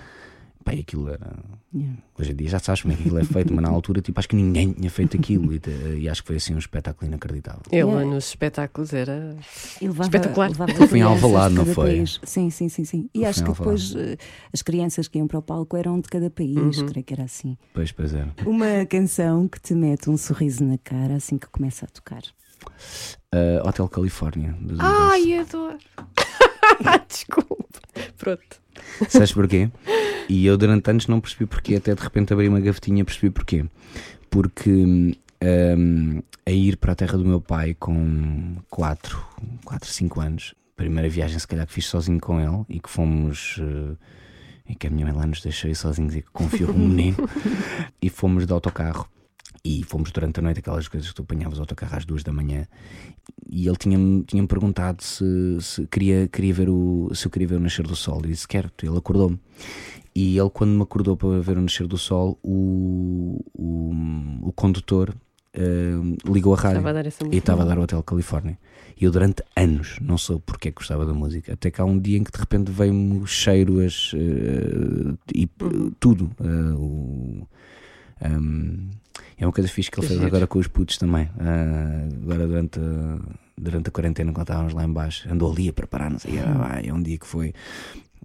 pá, 0.70 0.74
e 0.76 0.80
aquilo 0.80 1.08
era. 1.08 1.36
Yeah. 1.74 1.98
Hoje 2.18 2.32
em 2.32 2.34
dia 2.36 2.48
já 2.48 2.58
sabes 2.58 2.82
como 2.82 2.92
é 2.94 2.96
que 2.96 3.02
aquilo 3.02 3.18
é 3.18 3.24
feito, 3.24 3.52
mas 3.52 3.62
na 3.62 3.68
altura, 3.68 4.00
tipo, 4.00 4.18
acho 4.18 4.28
que 4.28 4.36
ninguém 4.36 4.72
tinha 4.72 4.90
feito 4.90 5.16
aquilo 5.16 5.52
e, 5.52 5.60
e 6.00 6.08
acho 6.08 6.22
que 6.22 6.26
foi 6.28 6.36
assim 6.36 6.54
um 6.54 6.58
espetáculo 6.58 7.06
inacreditável. 7.08 7.62
Ele 7.70 7.82
Yeah. 7.88 8.04
nos 8.06 8.28
espetáculos 8.28 8.92
era. 8.92 9.36
Levava, 9.80 10.02
Espetacular. 10.04 10.48
levava 10.50 10.72
Foi 10.86 10.98
em 10.98 11.02
Alvalade, 11.02 11.50
de 11.54 11.58
não 11.58 11.66
foi? 11.66 11.90
país. 11.96 12.20
Sim, 12.24 12.50
sim, 12.50 12.68
sim, 12.68 12.84
sim. 12.84 13.10
E 13.14 13.18
Foi 13.20 13.28
acho 13.28 13.44
que 13.44 13.50
depois 13.52 13.94
eh, 13.96 14.16
as 14.52 14.62
crianças 14.62 15.08
que 15.08 15.18
iam 15.18 15.26
para 15.26 15.38
o 15.38 15.42
palco 15.42 15.76
eram 15.76 16.00
de 16.00 16.08
cada 16.08 16.30
país, 16.30 16.78
Uhum. 16.78 16.86
creio 16.86 17.04
que 17.04 17.12
era 17.14 17.24
assim. 17.24 17.56
Pois, 17.74 17.92
pois 17.92 18.12
era. 18.14 18.32
Uma 18.46 18.84
canção 18.86 19.46
que 19.48 19.60
te 19.60 19.74
mete 19.74 20.08
um 20.10 20.16
sorriso 20.16 20.64
na 20.64 20.78
cara 20.78 21.16
assim 21.16 21.36
que 21.38 21.48
começa 21.48 21.84
a 21.84 21.88
tocar. 21.88 22.22
Uh, 23.34 23.66
Hotel 23.68 23.88
Califórnia. 23.88 24.56
Ai, 24.80 25.38
adoro! 25.38 25.78
Desculpa. 27.08 27.80
Pronto. 28.16 28.60
Sabes 29.08 29.32
porquê? 29.32 29.70
E 30.28 30.44
eu 30.46 30.56
durante 30.56 30.90
anos 30.90 31.06
não 31.06 31.20
percebi 31.20 31.46
porquê, 31.46 31.76
até 31.76 31.94
de 31.94 32.02
repente 32.02 32.32
abri 32.32 32.48
uma 32.48 32.60
gavetinha 32.60 33.00
e 33.00 33.04
percebi 33.04 33.30
porquê. 33.30 33.64
Porque 34.30 34.70
hum, 34.70 36.22
a 36.44 36.50
ir 36.50 36.76
para 36.76 36.92
a 36.92 36.96
terra 36.96 37.16
do 37.16 37.24
meu 37.24 37.40
pai 37.40 37.74
com 37.78 38.56
4, 38.70 39.24
4 39.64 39.88
5 39.88 40.20
anos, 40.20 40.54
primeira 40.76 41.08
viagem 41.08 41.38
se 41.38 41.46
calhar 41.46 41.66
que 41.66 41.72
fiz 41.72 41.86
sozinho 41.86 42.20
com 42.20 42.40
ele 42.40 42.64
e 42.68 42.80
que 42.80 42.90
fomos. 42.90 43.58
eh, 43.60 43.96
e 44.68 44.74
que 44.74 44.86
a 44.86 44.90
minha 44.90 45.06
mãe 45.06 45.14
lá 45.14 45.26
nos 45.26 45.40
deixou 45.40 45.74
sozinhos 45.74 46.14
e 46.14 46.22
que 46.22 46.30
confiou 46.30 46.72
no 46.72 46.86
menino. 46.88 47.16
e 48.02 48.10
fomos 48.10 48.46
de 48.46 48.52
autocarro. 48.52 49.08
E 49.64 49.82
fomos 49.84 50.10
durante 50.12 50.38
a 50.40 50.42
noite 50.42 50.60
aquelas 50.60 50.86
coisas 50.88 51.08
que 51.08 51.14
tu 51.14 51.22
apanhavas 51.22 51.58
o 51.58 51.62
autocarro 51.62 51.96
às 51.96 52.04
duas 52.04 52.22
da 52.22 52.32
manhã. 52.32 52.66
E 53.50 53.66
ele 53.66 53.76
tinha-me 53.76 54.22
tinha 54.24 54.46
perguntado 54.46 55.02
se, 55.02 55.24
se 55.60 55.86
queria, 55.86 56.28
queria 56.28 56.54
ver 56.54 56.68
o, 56.68 57.10
se 57.14 57.26
eu 57.26 57.30
queria 57.30 57.48
ver 57.48 57.56
o 57.56 57.60
nascer 57.60 57.86
do 57.86 57.96
sol. 57.96 58.20
E 58.24 58.28
disse: 58.28 58.46
Quero. 58.46 58.70
Ele 58.82 58.96
acordou-me. 58.96 59.38
E 60.14 60.38
ele, 60.38 60.50
quando 60.50 60.70
me 60.70 60.82
acordou 60.82 61.16
para 61.16 61.40
ver 61.40 61.56
o 61.58 61.60
nascer 61.62 61.86
do 61.86 61.96
sol, 61.98 62.38
o, 62.42 63.40
o, 63.54 64.48
o 64.48 64.52
condutor 64.52 65.14
eh, 65.54 65.92
ligou 66.26 66.54
a 66.54 66.56
rádio 66.56 66.76
Estava 66.78 66.88
a 66.90 66.92
e 67.34 67.38
estava 67.38 67.62
a 67.62 67.64
dar 67.64 67.78
o 67.78 67.82
Hotel 67.82 68.02
Califórnia. 68.02 68.58
E 69.00 69.04
eu 69.04 69.12
durante 69.12 69.42
anos 69.56 69.96
não 70.00 70.18
soube 70.18 70.42
porque 70.44 70.68
é 70.68 70.70
que 70.72 70.76
gostava 70.78 71.06
da 71.06 71.14
música. 71.14 71.52
Até 71.52 71.70
que 71.70 71.80
há 71.80 71.84
um 71.84 71.98
dia 71.98 72.18
em 72.18 72.24
que 72.24 72.32
de 72.32 72.38
repente 72.38 72.70
veio-me 72.72 73.18
o 73.18 73.26
cheiro, 73.26 73.80
as, 73.80 74.12
eh, 74.14 75.14
e 75.34 75.46
p- 75.46 75.64
tudo. 76.00 76.30
eh, 76.40 76.74
o- 76.74 77.46
um, 78.22 78.88
é 79.36 79.46
uma 79.46 79.52
coisa 79.52 79.68
fixe 79.68 79.90
que 79.90 80.00
ele 80.00 80.06
Que 80.06 80.14
fez 80.14 80.24
agora 80.24 80.46
com 80.46 80.58
os 80.58 80.66
putos 80.66 80.98
também. 80.98 81.28
Ah, 81.38 82.08
agora 82.22 82.46
durante 82.46 82.80
a, 82.80 83.18
durante 83.56 83.88
a 83.88 83.92
quarentena, 83.92 84.32
quando 84.32 84.44
estávamos 84.44 84.74
lá 84.74 84.84
em 84.84 84.92
baixo, 84.92 85.30
andou 85.30 85.52
ali 85.52 85.68
a 85.68 85.72
preparar, 85.72 86.10
não 86.10 86.18
sei, 86.18 86.38
ah, 86.38 86.80
é 86.82 86.92
um 86.92 87.02
dia 87.02 87.18
que 87.18 87.26
foi. 87.26 87.54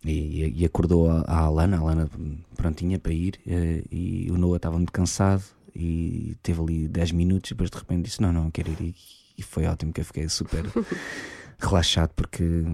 E, 0.06 0.54
e 0.58 0.66
acordou 0.66 1.10
a, 1.10 1.22
a 1.22 1.38
Alana, 1.40 1.78
a 1.78 1.80
Alana 1.80 2.10
prontinha 2.58 3.00
para 3.00 3.14
ir, 3.14 3.40
eh, 3.48 3.84
e 3.90 4.28
o 4.30 4.38
Noah 4.38 4.58
estava 4.58 4.76
muito 4.76 4.92
cansado 4.92 5.44
e 5.74 6.36
teve 6.44 6.62
ali 6.62 6.88
10 6.90 7.14
minutos 7.14 7.52
e 7.52 7.54
depois 7.54 7.70
de 7.70 7.78
repente 7.78 8.06
disse: 8.06 8.22
Não, 8.22 8.34
não, 8.34 8.52
quero 8.52 8.70
ir. 8.72 8.82
E, 8.82 8.96
e 9.38 9.42
foi 9.42 9.66
ótimo 9.66 9.94
que 9.94 10.02
eu 10.02 10.06
fiquei 10.06 10.28
super 10.28 10.66
relaxado 11.58 12.12
porque 12.16 12.66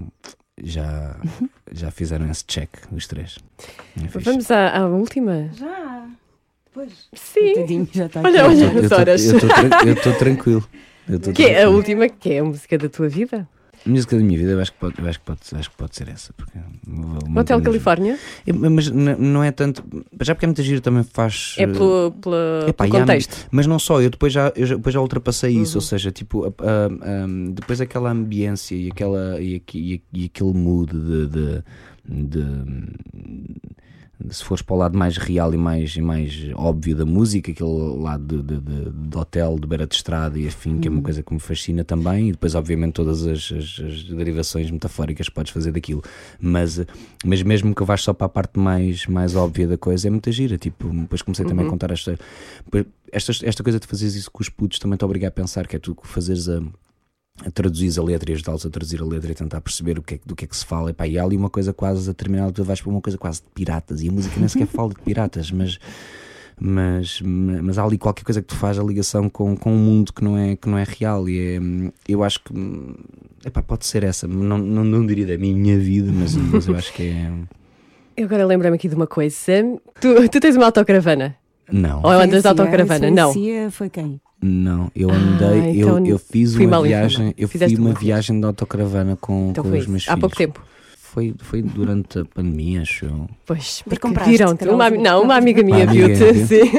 já, 0.64 1.20
já 1.72 1.92
fizeram 1.92 2.30
esse 2.32 2.46
check, 2.46 2.70
os 2.92 3.06
três. 3.06 3.38
É. 3.96 4.08
Vamos 4.20 4.50
à, 4.50 4.78
à 4.78 4.88
última? 4.88 5.50
Já, 5.54 6.10
depois. 6.80 7.08
Sim. 7.14 7.54
Tadinho, 7.56 7.88
já 7.92 8.06
está 8.06 8.22
Olha, 8.22 8.46
aqui. 8.46 8.56
olha. 8.64 8.74
Eu 8.84 8.90
tô- 8.90 8.96
horas. 8.96 9.26
eu 9.26 9.40
tô 9.40 9.48
tran- 9.48 9.70
eu 9.88 9.94
estou 9.94 10.14
tranquilo. 10.14 10.68
Eu 11.08 11.20
tô 11.20 11.32
Que 11.34 11.44
é 11.44 11.46
a 11.46 11.54
tranquilo. 11.62 11.76
última, 11.78 12.10
que 12.10 12.34
é 12.34 12.40
a 12.40 12.44
música 12.44 12.78
da 12.78 12.90
tua 12.90 13.10
vida? 13.10 13.48
A 13.86 13.90
música 13.90 14.18
da 14.18 14.22
minha 14.22 14.38
vida, 14.38 14.52
eu 14.52 14.60
acho 14.60 14.74
que 14.74 14.78
pode, 14.78 14.96
acho 15.08 15.20
que 15.20 15.26
pode, 15.26 15.40
acho 15.54 15.70
que 15.72 15.78
pode 15.78 15.96
ser 15.96 16.10
essa. 16.10 16.34
Porque 16.34 16.60
Hotel 17.40 17.62
Califórnia? 17.62 18.20
É, 18.46 18.52
mas 18.52 18.92
não 18.92 19.42
é 19.42 19.52
tanto. 19.52 19.82
Já 20.22 20.36
porque 20.36 20.46
é 20.46 20.48
muita 20.48 20.62
giro 20.62 20.82
também 20.82 21.02
faz. 21.04 21.56
É 21.58 21.64
eh, 21.64 21.68
pelo, 21.68 22.12
pela- 22.12 22.66
Epá, 22.68 22.84
pelo 22.84 22.96
e 22.96 22.98
há- 22.98 23.00
contexto. 23.02 23.48
mas 23.50 23.66
não 23.66 23.80
só, 23.80 24.02
eu 24.02 24.10
depois 24.10 24.34
já, 24.34 24.52
eu 24.54 24.66
já, 24.66 24.76
depois 24.76 24.94
já 24.94 25.00
ultrapassei 25.00 25.52
isso, 25.52 25.78
Uhum. 25.78 25.82
ou 25.84 25.88
seja, 25.88 26.12
tipo, 26.12 26.46
a- 26.46 26.50
a- 26.50 26.86
a- 27.24 27.28
depois 27.54 27.80
aquela 27.80 28.12
ambiência 28.12 28.76
e, 28.76 28.90
aquela, 28.92 29.40
e, 29.42 29.64
e- 29.74 30.02
e 30.14 30.26
aquele 30.26 30.54
mood 30.54 30.92
de, 30.92 31.28
de- 31.28 31.64
de- 32.06 32.26
de- 32.26 33.56
se 34.30 34.44
fores 34.44 34.62
para 34.62 34.76
o 34.76 34.78
lado 34.78 34.98
mais 34.98 35.16
real 35.18 35.54
e 35.54 35.58
mais, 35.58 35.96
mais 35.98 36.34
óbvio 36.56 36.96
da 36.96 37.06
música, 37.06 37.52
aquele 37.52 37.70
lado 38.02 38.44
de, 38.44 38.56
de, 38.56 38.62
de- 38.62 38.90
de 39.10 39.18
hotel, 39.18 39.58
de 39.58 39.66
beira 39.66 39.88
de 39.88 39.96
estrada 39.96 40.38
e 40.38 40.48
afim, 40.48 40.78
que 40.80 40.88
é 40.88 40.92
uma 40.92 41.02
coisa 41.02 41.24
que 41.24 41.34
me 41.34 41.40
fascina 41.40 41.84
também, 41.86 42.28
e 42.30 42.32
depois, 42.34 42.54
obviamente, 42.54 42.94
todas 42.94 43.26
as, 43.26 43.52
as- 43.52 43.80
as 43.86 44.04
derivações 44.04 44.70
metafóricas 44.70 45.30
que 45.30 45.34
podes 45.36 45.54
fazer 45.54 45.72
daquilo. 45.72 46.04
Mas, 46.40 46.82
mas 47.26 47.42
mesmo 47.44 47.74
que 47.74 47.84
vais 47.84 48.02
só 48.02 48.14
para 48.14 48.26
a 48.26 48.30
parte 48.30 48.60
mais, 48.60 49.06
mais 49.08 49.36
óbvia 49.36 49.68
da 49.68 49.78
coisa, 49.78 50.08
é 50.08 50.12
muita 50.12 50.32
gira. 50.32 50.58
Tipo, 50.58 50.90
depois 50.90 51.22
comecei 51.22 51.46
também 51.46 51.66
a 51.66 51.70
contar 51.70 51.92
esta, 51.92 52.20
esta, 53.12 53.32
esta 53.44 53.64
coisa 53.64 53.80
de 53.80 53.88
fazeres 53.88 54.16
isso 54.16 54.30
com 54.32 54.42
os 54.42 54.50
putos 54.50 54.80
também 54.80 54.98
te 54.98 55.06
obriga 55.06 55.28
a 55.28 55.32
pensar 55.32 55.66
que 55.68 55.76
é 55.76 55.80
tu 55.80 55.96
que 55.96 56.08
fazeres 56.08 56.50
a. 56.50 56.62
A 57.46 57.52
traduzir 57.52 57.98
a 58.00 58.04
letra 58.04 58.32
e 58.32 58.34
ajudá-los 58.34 58.66
a 58.66 58.70
traduzir 58.70 59.02
a 59.02 59.06
letra 59.06 59.32
e 59.32 59.36
tentar 59.36 59.62
perceber 59.62 59.98
o 59.98 60.02
que 60.04 60.16
é, 60.16 60.18
que- 60.18 60.28
do 60.28 60.36
que 60.36 60.44
é 60.46 60.48
que 60.48 60.56
se 60.58 60.66
fala. 60.66 60.90
Epá, 60.92 61.08
e 61.08 61.18
há 61.18 61.24
ali 61.24 61.38
uma 61.38 61.50
coisa 61.50 61.72
quase 61.74 62.10
a 62.10 62.14
terminar, 62.14 62.52
tu 62.52 62.64
vais 62.64 62.82
para 62.82 62.90
uma 62.92 63.02
coisa 63.02 63.18
quase 63.18 63.40
de 63.42 63.48
piratas. 63.54 64.02
E 64.02 64.10
a 64.10 64.12
música 64.12 64.36
nem 64.38 64.48
sequer 64.50 64.68
fala 64.68 64.90
de 64.90 65.02
piratas, 65.02 65.50
mas, 65.52 65.80
mas, 66.60 67.22
mas 67.24 67.78
há 67.78 67.84
ali 67.86 67.98
qualquer 67.98 68.24
coisa 68.26 68.42
que 68.42 68.48
te 68.54 68.56
faz 68.56 68.78
a 68.78 68.84
ligação 68.84 69.30
com, 69.30 69.56
com 69.56 69.72
um 69.72 69.78
mundo 69.78 70.12
que 70.12 70.22
não 70.24 70.38
é, 70.38 70.56
que 70.58 70.68
não 70.68 70.78
é 70.78 70.84
real. 70.84 71.30
E 71.30 71.40
é, 71.40 71.60
eu 72.08 72.24
acho 72.24 72.44
que 72.44 72.54
epá, 73.46 73.62
pode 73.62 73.86
ser 73.86 74.04
essa. 74.04 74.28
Não, 74.28 74.58
não, 74.58 74.84
não 74.84 75.06
diria 75.06 75.26
da 75.28 75.38
minha 75.38 75.78
vida, 75.80 76.12
mas, 76.12 76.36
mas 76.36 76.68
eu 76.68 76.76
acho 76.76 76.92
que 76.94 77.04
é. 77.04 77.32
Eu 78.18 78.26
agora 78.26 78.46
lembrei-me 78.46 78.76
aqui 78.76 78.90
de 78.90 78.96
uma 78.96 79.08
coisa. 79.08 79.38
Tu, 80.02 80.30
tu 80.30 80.40
tens 80.42 80.58
uma 80.58 80.66
autocaravana? 80.66 81.38
Não. 81.72 82.02
Ou 82.04 82.10
andas 82.10 82.30
de 82.30 82.42
Cia, 82.42 82.50
autocaravana? 82.52 83.10
Não. 83.10 83.32
Foi 83.72 83.90
quem? 83.90 84.20
Não, 84.42 84.90
eu 84.96 85.10
Ah, 85.10 85.16
andei, 85.16 85.82
então 85.82 86.00
eu, 86.00 86.06
eu 86.14 86.20
fiz 86.20 86.56
uma 86.56 86.82
viagem, 86.82 87.34
eu 87.38 87.48
fiz 87.48 87.62
uma 87.78 87.94
viagem 87.94 88.40
de 88.40 88.46
autocaravana 88.46 89.18
com, 89.20 89.50
Então 89.52 89.64
com 89.64 89.78
os 89.78 89.86
meus 89.86 90.04
isso. 90.04 90.12
Há 90.12 90.14
filhos. 90.16 90.22
pouco 90.22 90.36
tempo. 90.38 90.62
Foi, 91.12 91.34
foi 91.40 91.62
durante 91.64 92.20
a 92.20 92.26
pandemia, 92.26 92.84
acho 92.84 93.06
eu. 93.06 93.28
Pois, 93.46 93.82
porque 93.82 94.00
compraste. 94.00 94.38
Carol? 94.38 94.76
Uma, 94.76 94.90
não, 94.92 95.24
uma 95.24 95.36
amiga 95.36 95.64
minha 95.64 95.88
viu-te, 95.88 96.34
viu. 96.34 96.46
sim, 96.46 96.72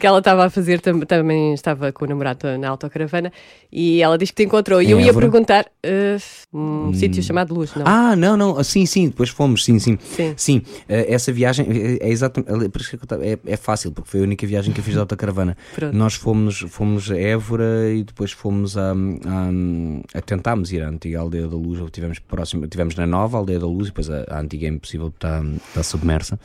que 0.00 0.06
ela 0.06 0.18
estava 0.18 0.46
a 0.46 0.50
fazer, 0.50 0.80
tam- 0.80 1.00
também 1.00 1.52
estava 1.52 1.92
com 1.92 2.06
o 2.06 2.08
namorado 2.08 2.46
na 2.58 2.70
autocaravana 2.70 3.30
e 3.70 4.00
ela 4.00 4.16
diz 4.16 4.30
que 4.30 4.36
te 4.36 4.44
encontrou. 4.44 4.80
E 4.80 4.86
Em 4.86 4.90
eu 4.92 5.00
ia 5.00 5.10
Évora? 5.10 5.26
perguntar 5.30 5.66
uh, 5.84 6.56
um 6.56 6.94
sítio 6.94 7.22
chamado 7.22 7.52
Luz, 7.54 7.74
não? 7.74 7.84
Ah, 7.86 8.16
não, 8.16 8.36
não, 8.38 8.64
sim, 8.64 8.86
sim, 8.86 9.08
depois 9.08 9.28
fomos, 9.28 9.62
sim, 9.64 9.78
sim. 9.78 9.98
Sim. 10.02 10.32
Sim, 10.34 10.62
eh, 10.88 11.12
essa 11.12 11.30
viagem 11.30 11.66
é, 12.00 12.06
é 12.06 12.10
exatamente, 12.10 12.68
por 12.70 12.80
isso 12.80 12.96
que 12.96 13.04
eu 13.04 13.06
tava- 13.06 13.24
é, 13.26 13.38
é 13.44 13.56
fácil, 13.58 13.92
porque 13.92 14.08
foi 14.10 14.20
a 14.20 14.22
única 14.22 14.46
viagem 14.46 14.72
que 14.72 14.80
eu 14.80 14.84
fiz 14.84 14.94
de 14.94 15.00
autocaravana. 15.00 15.56
Pronto. 15.74 15.94
Nós 15.94 16.14
fomos, 16.14 16.60
fomos 16.70 17.10
a 17.10 17.18
Évora 17.18 17.92
e 17.92 18.02
depois 18.02 18.32
fomos 18.32 18.78
a, 18.78 18.92
a, 18.92 20.18
a 20.18 20.20
tentámos 20.22 20.72
ir 20.72 20.82
à 20.82 20.88
antiga 20.88 21.20
Aldeia 21.20 21.46
da 21.46 21.56
Luz, 21.56 21.80
ou 21.80 21.90
tivemos 21.90 22.18
próximo, 22.18 22.66
tivemos 22.66 22.94
na 22.96 23.06
nova 23.06 23.36
Aldeia 23.36 23.58
da 23.58 23.66
Luz 23.66 23.73
e 23.82 23.86
depois 23.86 24.08
a, 24.10 24.24
a 24.28 24.40
antiga 24.40 24.66
é 24.66 24.70
impossível, 24.70 25.08
está, 25.08 25.42
submersa, 25.82 26.38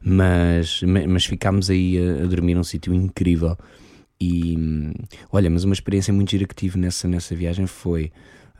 mas, 0.00 0.82
ma- 0.82 1.06
mas 1.06 1.24
ficámos 1.24 1.68
aí 1.70 1.98
a, 1.98 2.24
a 2.24 2.26
dormir 2.26 2.54
num 2.54 2.64
sítio 2.64 2.94
incrível. 2.94 3.56
E 4.20 4.56
olha, 5.30 5.50
mas 5.50 5.64
uma 5.64 5.74
experiência 5.74 6.12
muito 6.12 6.30
gira 6.30 6.46
que 6.46 6.54
tive 6.54 6.78
nessa, 6.78 7.06
nessa 7.06 7.34
viagem 7.34 7.66
foi. 7.66 8.10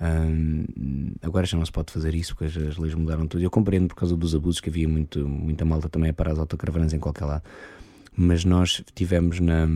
hum, 0.01 1.13
agora 1.23 1.47
já 1.47 1.57
não 1.57 1.65
se 1.65 1.73
pode 1.73 1.93
fazer 1.93 2.15
isso 2.15 2.35
porque 2.37 2.45
as, 2.45 2.69
as 2.69 2.77
leis 2.77 2.95
mudaram 2.95 3.27
tudo. 3.27 3.43
Eu 3.43 3.51
compreendo 3.51 3.89
por 3.89 3.95
causa 3.97 4.15
dos 4.17 4.35
abusos 4.35 4.61
que 4.61 4.69
havia 4.69 4.87
muito, 4.89 5.27
muita 5.27 5.65
malta 5.65 5.89
também 5.89 6.11
a 6.11 6.15
parar 6.15 6.33
as 6.33 6.39
autocaravanas 6.39 6.93
em 6.93 6.99
qualquer 6.99 7.25
lado. 7.25 7.43
Mas 8.15 8.45
nós 8.45 8.83
tivemos 8.95 9.41
na, 9.41 9.67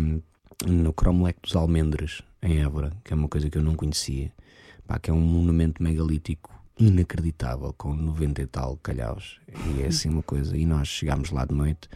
no 0.67 0.93
Cromlech 0.93 1.39
dos 1.43 1.57
Almendres, 1.57 2.23
em 2.43 2.61
Évora, 2.61 2.93
que 3.05 3.13
é 3.13 3.17
uma 3.17 3.29
coisa 3.29 3.49
que 3.49 3.57
eu 3.57 3.63
não 3.63 3.75
conhecia. 3.75 4.33
Pá, 4.87 4.99
que 4.99 5.11
é 5.11 5.15
um 5.15 5.21
monumento 5.21 5.83
megalítico 5.83 6.51
inacreditável, 6.79 7.73
com 7.77 7.95
90 7.95 8.43
e 8.43 8.47
tal 8.47 8.77
calhaus. 8.79 9.41
E 9.77 9.83
é 9.83 9.87
assim 9.87 10.09
uma 10.09 10.23
coisa. 10.23 10.57
E 10.57 10.65
nós 10.67 10.89
chegámos 10.89 11.31
lá 11.31 11.45
de 11.45 11.55
noite 11.55 11.89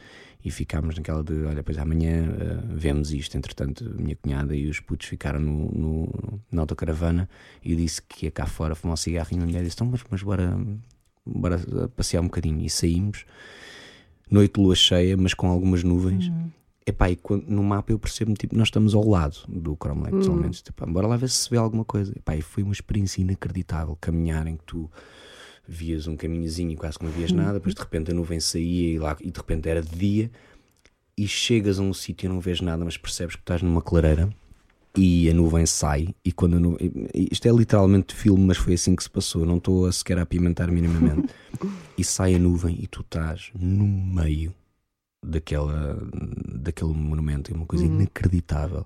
e 0.44 0.50
ficámos 0.50 0.96
naquela 0.96 1.22
de: 1.22 1.32
olha, 1.44 1.62
pois 1.62 1.78
amanhã 1.78 2.24
eh, 2.26 2.60
vemos 2.74 3.12
isto. 3.12 3.36
Entretanto, 3.36 3.84
minha 3.98 4.14
cunhada 4.16 4.54
e 4.54 4.68
os 4.68 4.80
putos 4.80 5.06
ficaram 5.06 5.40
no, 5.40 5.70
no- 5.72 6.40
na 6.52 6.62
autocaravana 6.62 7.28
e 7.62 7.74
disse 7.74 8.02
que 8.02 8.26
ia 8.26 8.30
cá 8.30 8.46
fora 8.46 8.74
fumar 8.74 8.94
um 8.94 8.96
cigarro. 8.96 9.28
E 9.32 9.36
a 9.38 9.40
mulher 9.40 9.62
disse: 9.64 9.76
então, 9.76 9.86
mas, 9.86 10.02
mas 10.10 10.22
bora, 10.22 10.56
bora 11.24 11.58
passear 11.96 12.20
um 12.20 12.24
bocadinho. 12.26 12.60
E 12.60 12.68
saímos, 12.68 13.24
noite 14.30 14.58
lua 14.60 14.74
cheia, 14.74 15.16
mas 15.16 15.32
com 15.34 15.46
algumas 15.48 15.82
nuvens. 15.82 16.30
Epá, 16.86 17.10
e 17.10 17.16
quando- 17.16 17.46
no 17.48 17.62
mapa 17.62 17.92
eu 17.92 17.98
percebo 17.98 18.34
tipo, 18.34 18.54
nós 18.56 18.68
estamos 18.68 18.94
ao 18.94 19.08
lado 19.08 19.36
do 19.48 19.74
Cromlech, 19.74 20.14
dos 20.16 20.28
Almendres. 20.28 20.60
Tipo, 20.62 20.86
bora 20.86 21.06
lá 21.06 21.16
ver 21.16 21.30
se 21.30 21.36
se 21.44 21.50
vê 21.50 21.56
alguma 21.56 21.84
coisa. 21.84 22.12
Epá, 22.16 22.36
e 22.36 22.42
foi 22.42 22.62
uma 22.62 22.72
experiência 22.74 23.22
inacreditável 23.22 23.96
caminhar 24.00 24.46
em 24.46 24.56
que 24.56 24.64
tu 24.64 24.90
vias 25.66 26.06
um 26.06 26.14
caminhozinho 26.14 26.72
e 26.72 26.76
quase 26.76 26.98
que 26.98 27.04
não 27.06 27.10
vias 27.12 27.32
nada, 27.32 27.54
depois 27.54 27.74
de 27.74 27.80
repente 27.80 28.10
a 28.10 28.14
nuvem 28.14 28.38
saía 28.38 28.92
e, 28.94 28.98
lá, 28.98 29.16
e 29.20 29.30
de 29.30 29.38
repente 29.38 29.66
era 29.66 29.80
de 29.80 29.96
dia 29.96 30.30
e 31.16 31.26
chegas 31.26 31.78
a 31.78 31.82
um 31.82 31.94
sítio 31.94 32.26
e 32.26 32.28
não 32.28 32.38
vês 32.38 32.60
nada, 32.60 32.84
mas 32.84 32.98
percebes 32.98 33.34
que 33.34 33.40
estás 33.40 33.62
numa 33.62 33.80
clareira 33.80 34.28
e 34.94 35.30
a 35.30 35.32
nuvem 35.32 35.64
sai 35.64 36.14
e 36.22 36.30
quando 36.32 36.56
a 36.56 36.60
nuvem, 36.60 36.92
isto 37.14 37.48
é 37.48 37.50
literalmente 37.50 38.14
filme, 38.14 38.44
mas 38.44 38.58
foi 38.58 38.74
assim 38.74 38.94
que 38.94 39.02
se 39.02 39.08
passou, 39.08 39.46
não 39.46 39.56
estou 39.56 39.86
a 39.86 39.92
sequer 39.92 40.18
a 40.18 40.22
apimentar 40.22 40.70
minimamente 40.70 41.32
e 41.96 42.04
sai 42.04 42.34
a 42.34 42.38
nuvem 42.38 42.76
e 42.82 42.86
tu 42.86 43.00
estás 43.00 43.50
no 43.58 43.86
meio 43.86 44.52
daquela, 45.24 45.98
daquele 46.54 46.92
monumento, 46.92 47.52
é 47.52 47.56
uma 47.56 47.66
coisa 47.66 47.84
inacreditável. 47.84 48.84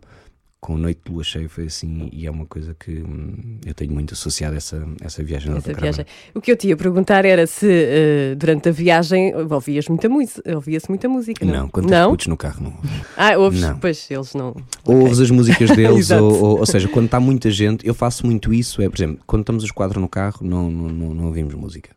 Com 0.61 0.77
noite 0.77 1.03
de 1.07 1.13
lua 1.13 1.23
cheia 1.23 1.49
foi 1.49 1.67
assim, 1.67 2.09
e 2.13 2.27
é 2.27 2.31
uma 2.31 2.45
coisa 2.45 2.75
que 2.75 2.91
hum, 2.91 3.61
eu 3.65 3.73
tenho 3.75 3.93
muito 3.93 4.15
associado 4.15 4.55
a 4.55 4.57
essa, 4.57 4.89
essa 5.01 5.23
viagem. 5.23 5.57
Essa 5.57 5.73
viagem. 5.73 6.05
O 6.35 6.41
que 6.41 6.51
eu 6.51 6.57
te 6.57 6.67
ia 6.67 6.77
perguntar 6.77 7.25
era 7.25 7.47
se 7.47 7.69
eh, 7.71 8.35
durante 8.37 8.69
a 8.69 8.73
viagem 8.73 9.33
ouvias 9.37 9.89
muita 9.89 10.09
música, 10.09 10.43
ouvia-se 10.53 10.89
muita 10.89 11.09
música, 11.09 11.45
não? 11.45 11.55
Não, 11.55 11.69
quando 11.69 11.89
não? 11.89 12.17
no 12.27 12.37
carro 12.37 12.61
não 12.61 12.73
ouves. 12.73 13.03
Ah, 13.17 13.39
ouves, 13.39 13.61
Não. 13.61 13.79
pois 13.79 14.11
eles 14.11 14.35
não. 14.35 14.57
Ouves 14.85 15.21
as 15.21 15.31
músicas 15.31 15.71
deles, 15.77 16.11
ou, 16.11 16.43
ou, 16.43 16.59
ou 16.59 16.67
seja, 16.67 16.89
quando 16.89 17.07
está 17.07 17.21
muita 17.21 17.53
gente, 17.53 17.87
eu 17.87 17.95
faço 17.95 18.27
muito 18.27 18.53
isso. 18.53 18.83
É, 18.83 18.89
por 18.89 18.97
exemplo, 18.97 19.23
quando 19.29 19.43
estamos 19.43 19.63
os 19.63 19.71
quatro 19.71 20.01
no 20.01 20.09
carro, 20.09 20.39
não, 20.43 20.69
não, 20.69 20.89
não, 20.89 21.15
não 21.15 21.25
ouvimos 21.27 21.55
música. 21.55 21.91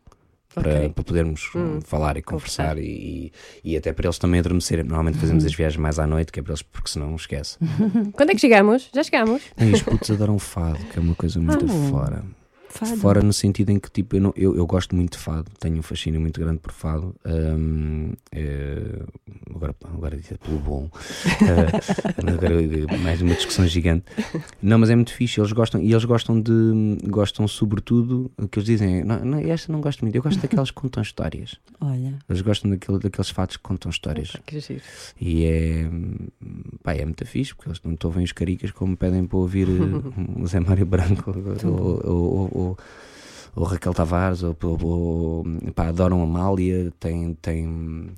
Para, 0.54 0.70
Ok. 0.70 0.88
para 0.90 1.04
podermos 1.04 1.50
Hum, 1.54 1.80
falar 1.84 2.16
e 2.16 2.22
conversar, 2.22 2.76
E, 2.78 3.32
e, 3.64 3.72
e 3.72 3.76
até 3.76 3.92
para 3.92 4.06
eles 4.06 4.18
também 4.18 4.40
adormecerem. 4.40 4.84
Normalmente 4.84 5.18
fazemos 5.18 5.44
as 5.44 5.54
viagens 5.54 5.80
mais 5.80 5.98
à 5.98 6.06
noite, 6.06 6.30
que 6.30 6.40
é 6.40 6.42
para 6.42 6.52
eles, 6.52 6.62
porque 6.62 6.90
senão 6.90 7.14
esquece. 7.16 7.56
Quando 8.12 8.30
é 8.30 8.34
que 8.34 8.40
chegamos? 8.40 8.90
Já 8.94 9.02
chegamos? 9.02 9.42
E 9.58 9.72
os 9.72 9.82
putos 9.82 10.10
adoram 10.10 10.38
fado, 10.38 10.84
que 10.86 10.98
é 10.98 11.02
uma 11.02 11.14
coisa 11.14 11.40
muito 11.40 11.64
Ah. 11.64 11.68
fora. 11.90 12.24
Fado. 12.74 12.96
Fora 12.96 13.22
no 13.22 13.34
sentido 13.34 13.68
em 13.70 13.78
que 13.78 13.90
tipo, 13.90 14.16
eu, 14.16 14.20
não- 14.22 14.32
eu, 14.34 14.56
eu 14.56 14.66
gosto 14.66 14.96
muito 14.96 15.12
de 15.12 15.18
fado, 15.18 15.50
tenho 15.60 15.76
um 15.78 15.82
fascínio 15.82 16.18
muito 16.20 16.40
grande 16.40 16.58
por 16.58 16.72
fado. 16.72 17.14
hum, 17.26 18.12
eh, 18.32 19.02
agora, 19.54 19.74
agora 19.84 20.16
disse 20.16 20.34
pelo 20.38 20.58
bom. 20.58 20.90
Eh, 21.42 21.68
agora 22.32 22.62
eh, 22.62 22.96
mais 23.02 23.20
uma 23.20 23.34
discussão 23.34 23.66
gigante. 23.66 24.06
Não, 24.62 24.78
mas 24.78 24.88
é 24.88 24.96
muito 24.96 25.12
fixe, 25.12 25.38
eles 25.38 25.52
gostam, 25.52 25.82
e 25.82 25.92
eles 25.92 26.04
gostam 26.06 26.40
de 26.40 26.52
gostam 27.08 27.46
sobretudo, 27.46 28.30
o 28.38 28.48
que 28.48 28.58
eles 28.58 28.66
dizem 28.66 29.00
é, 29.00 29.04
não, 29.04 29.22
não, 29.24 29.38
esta 29.38 29.70
não 29.70 29.80
gosto 29.82 30.00
muito, 30.02 30.16
eu 30.16 30.22
gosto 30.22 30.40
daquelas 30.40 30.70
que 30.70 30.76
contam 30.80 31.02
histórias. 31.02 31.56
Olha, 31.80 32.14
Eles 32.28 32.40
gostam 32.40 32.70
daquele, 32.70 32.98
daqueles 32.98 33.28
fatos 33.30 33.58
que 33.58 33.62
contam 33.62 33.90
histórias. 33.90 34.32
Que 34.46 34.60
giro. 34.60 34.80
E 35.20 35.44
é, 35.44 35.90
pá, 36.82 36.94
é 36.94 37.04
muito 37.04 37.26
fixe, 37.26 37.54
porque 37.54 37.68
eles 37.68 37.80
não 37.84 37.96
ouvem 38.04 38.24
os 38.24 38.32
caricas 38.32 38.70
como 38.70 38.96
pedem 38.96 39.26
para 39.26 39.36
ouvir 39.38 39.68
eh, 39.68 39.72
o 40.40 40.46
Zé 40.46 40.58
Mário 40.60 40.86
Branco 40.86 41.34
ou, 41.64 42.00
ou, 42.04 42.50
ou, 42.52 42.61
ou- 42.62 42.78
ou 43.54 43.64
Raquel 43.64 43.92
Tavares, 43.92 44.42
ou, 44.42 44.56
ou, 44.62 45.44
pá, 45.74 45.88
adoram 45.88 46.20
a 46.20 46.24
Amália, 46.24 46.92
têm, 46.98 47.34
têm, 47.34 48.10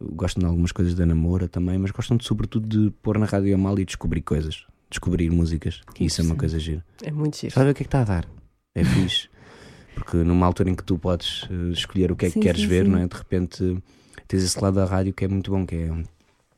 gostam 0.00 0.40
de 0.40 0.46
algumas 0.46 0.72
coisas 0.72 0.94
da 0.94 1.06
Namora 1.06 1.48
também, 1.48 1.78
mas 1.78 1.90
gostam 1.92 2.16
de, 2.16 2.24
sobretudo 2.24 2.66
de 2.66 2.90
pôr 3.02 3.18
na 3.18 3.26
rádio 3.26 3.54
Amália 3.54 3.82
e 3.82 3.86
descobrir 3.86 4.22
coisas, 4.22 4.66
descobrir 4.90 5.30
músicas, 5.30 5.80
que 5.94 6.04
isso 6.04 6.20
é 6.20 6.24
uma 6.24 6.34
coisa 6.36 6.58
gira. 6.58 6.84
É 7.02 7.10
muito 7.12 7.36
giro. 7.36 7.54
Sabe 7.54 7.70
o 7.70 7.74
que 7.74 7.82
é 7.82 7.84
que 7.84 7.88
está 7.88 8.00
a 8.00 8.04
dar? 8.04 8.28
É 8.74 8.82
fixe. 8.84 9.28
Porque 9.94 10.16
numa 10.16 10.46
altura 10.46 10.70
em 10.70 10.74
que 10.74 10.82
tu 10.82 10.98
podes 10.98 11.46
eh, 11.50 11.70
escolher 11.72 12.10
o 12.10 12.16
que 12.16 12.24
é 12.26 12.28
que 12.28 12.34
Sim, 12.34 12.40
queres 12.40 12.62
sim, 12.62 12.66
ver, 12.66 12.84
sim. 12.86 12.90
não 12.90 12.98
é? 12.98 13.06
De 13.06 13.14
repente 13.14 13.82
tens 14.26 14.42
esse 14.42 14.58
lado 14.60 14.74
da 14.74 14.86
rádio 14.86 15.12
que 15.12 15.24
é 15.24 15.28
muito 15.28 15.50
bom, 15.50 15.66
que 15.66 15.74
é. 15.76 15.88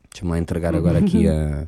Deixa-me 0.09 0.31
lá 0.31 0.39
entregar 0.39 0.73
agora 0.73 0.99
aqui 0.99 1.27
a, 1.29 1.67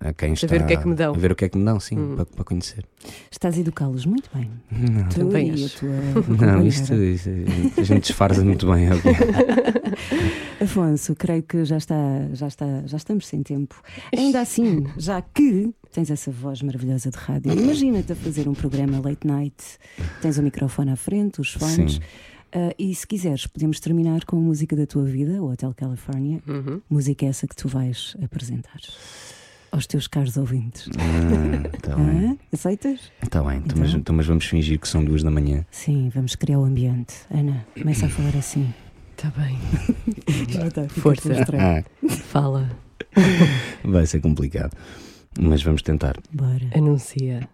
a 0.00 0.12
quem 0.12 0.32
está. 0.32 0.46
ver 0.46 0.62
o 0.62 0.66
que 0.66 0.72
é 0.72 0.76
que 0.76 0.88
me 0.88 0.94
dão. 0.94 1.14
A 1.14 1.18
ver 1.18 1.32
o 1.32 1.34
que 1.36 1.44
é 1.44 1.48
que 1.48 1.56
me 1.58 1.64
dão, 1.64 1.78
sim, 1.80 1.96
Hum. 1.98 2.16
para, 2.16 2.26
para 2.26 2.44
conhecer. 2.44 2.84
Estás 3.30 3.56
a 3.56 3.60
educá-los 3.60 4.06
muito 4.06 4.28
bem. 4.34 4.50
Não, 4.70 5.08
Tu 5.08 5.20
Também 5.20 5.48
e 5.48 5.50
a 5.62 5.66
acho. 5.66 5.86
não 6.40 6.66
isto, 6.66 6.94
isto- 6.94 7.30
a 7.78 7.82
gente 7.82 8.02
disfarça 8.02 8.44
muito 8.44 8.66
bem. 8.70 8.90
ok? 8.92 9.12
Afonso, 10.60 11.14
creio 11.14 11.42
que 11.42 11.64
já 11.64 11.76
está, 11.76 11.96
já 12.32 12.48
está, 12.48 12.66
já 12.86 12.96
estamos 12.96 13.26
sem 13.26 13.42
tempo. 13.42 13.74
Ainda 14.16 14.40
assim, 14.40 14.86
já 14.96 15.20
que 15.20 15.72
tens 15.92 16.10
essa 16.10 16.30
voz 16.30 16.62
maravilhosa 16.62 17.10
de 17.10 17.16
rádio, 17.16 17.52
imagina-te 17.52 18.12
a 18.12 18.16
fazer 18.16 18.48
um 18.48 18.54
programa 18.54 19.00
late 19.00 19.26
night, 19.26 19.54
tens 20.22 20.38
o 20.38 20.42
microfone 20.42 20.90
à 20.90 20.96
frente, 20.96 21.40
os 21.40 21.52
fones. 21.52 21.94
Sim. 21.94 22.00
ah, 22.52 22.74
e 22.78 22.94
se 22.94 23.06
quiseres, 23.06 23.46
podemos 23.46 23.78
terminar 23.80 24.24
com 24.24 24.36
a 24.36 24.40
música 24.40 24.74
da 24.74 24.86
tua 24.86 25.04
vida, 25.04 25.42
o 25.42 25.50
Hotel 25.52 25.72
California. 25.76 26.40
Uhum. 26.46 26.80
Música 26.88 27.26
essa 27.26 27.46
que 27.46 27.54
tu 27.56 27.68
vais 27.68 28.16
apresentar 28.22 28.78
aos 29.74 29.86
teus 29.86 30.06
caros 30.06 30.36
ouvintes. 30.36 30.88
Está 31.74 31.96
bem. 31.96 32.38
Ah, 32.40 32.44
aceitas? 32.54 33.00
Está 33.22 33.42
bem, 33.42 33.58
então, 33.58 33.76
mas, 33.78 33.88
Então? 33.90 34.00
então, 34.00 34.14
mas 34.16 34.26
vamos 34.26 34.44
fingir 34.46 34.78
que 34.78 34.86
são 34.88 35.04
duas 35.04 35.22
da 35.22 35.30
manhã. 35.30 35.66
Sim, 35.70 36.10
vamos 36.14 36.34
criar 36.36 36.60
o 36.60 36.64
ambiente. 36.64 37.14
Ana, 37.30 37.66
começa 37.76 38.06
a 38.06 38.08
falar 38.08 38.36
assim. 38.36 38.72
Está 39.16 39.30
Tá 39.30 39.40
bem. 39.40 39.58
Já 40.48 40.66
está, 40.66 40.88
Força. 40.88 41.30
Ah, 41.58 41.82
Fala. 42.08 42.70
vai 43.84 44.06
ser 44.06 44.20
complicado. 44.20 44.76
Mas 45.38 45.62
vamos 45.62 45.82
tentar. 45.82 46.16
Bora. 46.32 46.66
Anuncia. 46.74 47.48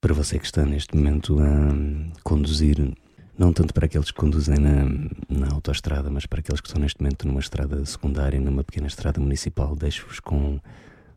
Para 0.00 0.14
você 0.14 0.38
que 0.38 0.44
está 0.44 0.64
neste 0.64 0.94
momento 0.96 1.38
a 1.40 2.20
conduzir, 2.22 2.92
não 3.38 3.52
tanto 3.52 3.74
para 3.74 3.86
aqueles 3.86 4.10
que 4.10 4.16
conduzem 4.18 4.56
na, 4.58 4.84
na 5.28 5.48
autoestrada, 5.52 6.10
mas 6.10 6.26
para 6.26 6.40
aqueles 6.40 6.60
que 6.60 6.68
estão 6.68 6.80
neste 6.80 7.00
momento 7.00 7.26
numa 7.26 7.40
estrada 7.40 7.84
secundária, 7.84 8.40
numa 8.40 8.64
pequena 8.64 8.86
estrada 8.86 9.20
municipal, 9.20 9.74
deixo-vos 9.76 10.20
com 10.20 10.58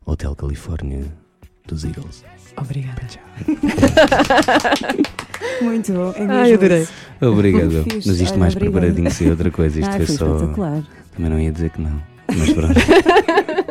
Hotel 0.05 0.35
Califórnia 0.35 1.03
dos 1.67 1.83
Eagles. 1.85 2.23
Obrigada. 2.57 3.01
Muito 5.61 5.93
bom. 5.93 6.13
É 6.15 6.25
Ai, 6.25 6.53
adorei. 6.53 6.87
Obrigado. 7.21 7.83
Fixe. 7.83 8.07
Mas 8.07 8.19
isto 8.19 8.37
mais 8.37 8.55
obrigada. 8.55 8.79
preparadinho 8.87 9.15
que 9.15 9.29
outra 9.29 9.51
coisa. 9.51 9.79
Isto 9.79 9.89
Ah, 9.89 9.97
foi 9.97 10.05
foi 10.05 10.15
só. 10.15 10.35
espetacular. 10.35 10.83
Também 11.15 11.29
não 11.31 11.39
ia 11.39 11.51
dizer 11.51 11.69
que 11.69 11.81
não. 11.81 12.01
Mas 12.37 12.53
pronto. 12.53 12.73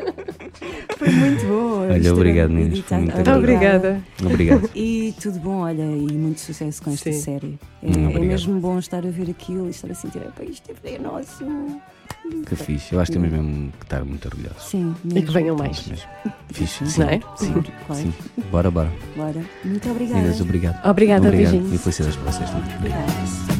Foi 0.98 1.08
muito 1.10 1.46
bom. 1.46 1.88
Olha, 1.88 2.12
obrigado. 2.12 2.50
Foi 2.84 2.98
muito 2.98 3.30
obrigada. 3.30 4.02
Obrigado. 4.24 4.70
E 4.74 5.14
tudo 5.20 5.38
bom, 5.40 5.58
olha, 5.62 5.82
e 5.82 6.12
muito 6.12 6.40
sucesso 6.40 6.82
com 6.82 6.90
esta 6.92 7.12
Sim. 7.12 7.20
série. 7.20 7.58
É, 7.82 7.88
é 8.16 8.18
mesmo 8.18 8.58
bom 8.60 8.78
estar 8.78 9.06
a 9.06 9.10
ver 9.10 9.30
aquilo 9.30 9.66
e 9.66 9.70
estar 9.70 9.90
a 9.90 9.94
sentir, 9.94 10.18
"Epá, 10.18 10.42
isto 10.44 10.70
é 10.84 10.98
nosso. 10.98 11.44
Que 12.46 12.56
fixe. 12.56 12.92
Eu 12.94 13.00
acho 13.00 13.10
que 13.12 13.18
temos 13.18 13.32
mesmo 13.32 13.72
que 13.78 13.84
estar 13.86 14.04
muito 14.04 14.26
orgulhosos. 14.26 14.64
Sim, 14.68 14.94
E 15.04 15.08
que 15.08 15.14
mesmo. 15.14 15.32
venham 15.32 15.56
mais. 15.56 15.86
Mesmo. 15.86 16.08
Fixe. 16.52 16.86
Sim. 16.86 17.00
Não 17.00 17.08
é? 17.08 17.20
Sim. 17.36 17.52
Claro. 17.86 18.02
Sim. 18.02 18.12
Bora, 18.50 18.70
bora. 18.70 18.92
Bora. 19.16 19.42
Muito 19.64 19.88
obrigada. 19.90 20.18
Meninas, 20.18 20.40
obrigado. 20.40 20.86
Obrigada, 20.90 21.26
Obrigado. 21.28 21.52
beijinhos. 21.52 21.72
E 21.74 21.78
felicidades 21.78 22.16
para 22.16 22.32
vocês 22.32 22.50
também. 22.50 22.76
Obrigado. 22.76 23.57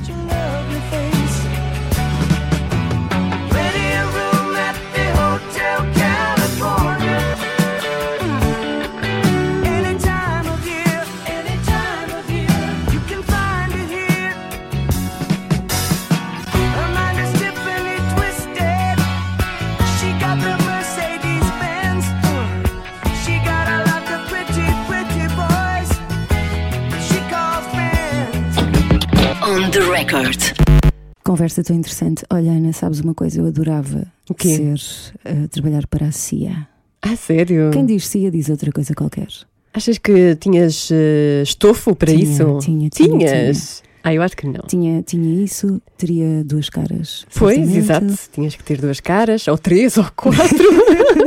Conversa 31.28 31.62
tão 31.62 31.76
interessante. 31.76 32.24
Olha, 32.30 32.50
Ana, 32.52 32.72
sabes 32.72 33.00
uma 33.00 33.12
coisa? 33.12 33.38
Eu 33.38 33.46
adorava 33.46 34.10
O 34.30 34.34
quê? 34.34 34.56
ser 34.78 35.12
eh, 35.26 35.46
trabalhar 35.48 35.86
para 35.86 36.06
a 36.06 36.10
CIA. 36.10 36.66
Ah, 37.02 37.14
sério? 37.16 37.70
Quem 37.70 37.84
diz 37.84 38.06
CIA 38.06 38.30
diz 38.30 38.48
outra 38.48 38.72
coisa 38.72 38.94
qualquer. 38.94 39.28
Achas 39.74 39.98
que 39.98 40.34
tinhas 40.36 40.88
eh, 40.90 41.42
estofo 41.42 41.94
para 41.94 42.10
Tinha, 42.12 42.22
isso? 42.24 42.58
tinha, 42.62 42.88
tinha, 42.88 43.18
Tinhas? 43.18 43.82
Ah, 44.08 44.14
eu 44.14 44.22
acho 44.22 44.34
que 44.34 44.46
não. 44.46 44.62
Tinha, 44.66 45.02
tinha 45.02 45.44
isso, 45.44 45.82
teria 45.98 46.42
duas 46.42 46.70
caras. 46.70 47.26
Pois, 47.36 47.76
exato. 47.76 48.06
Tinhas 48.32 48.54
que 48.56 48.64
ter 48.64 48.80
duas 48.80 49.00
caras, 49.00 49.46
ou 49.46 49.58
três, 49.58 49.98
ou 49.98 50.06
quatro. 50.16 50.64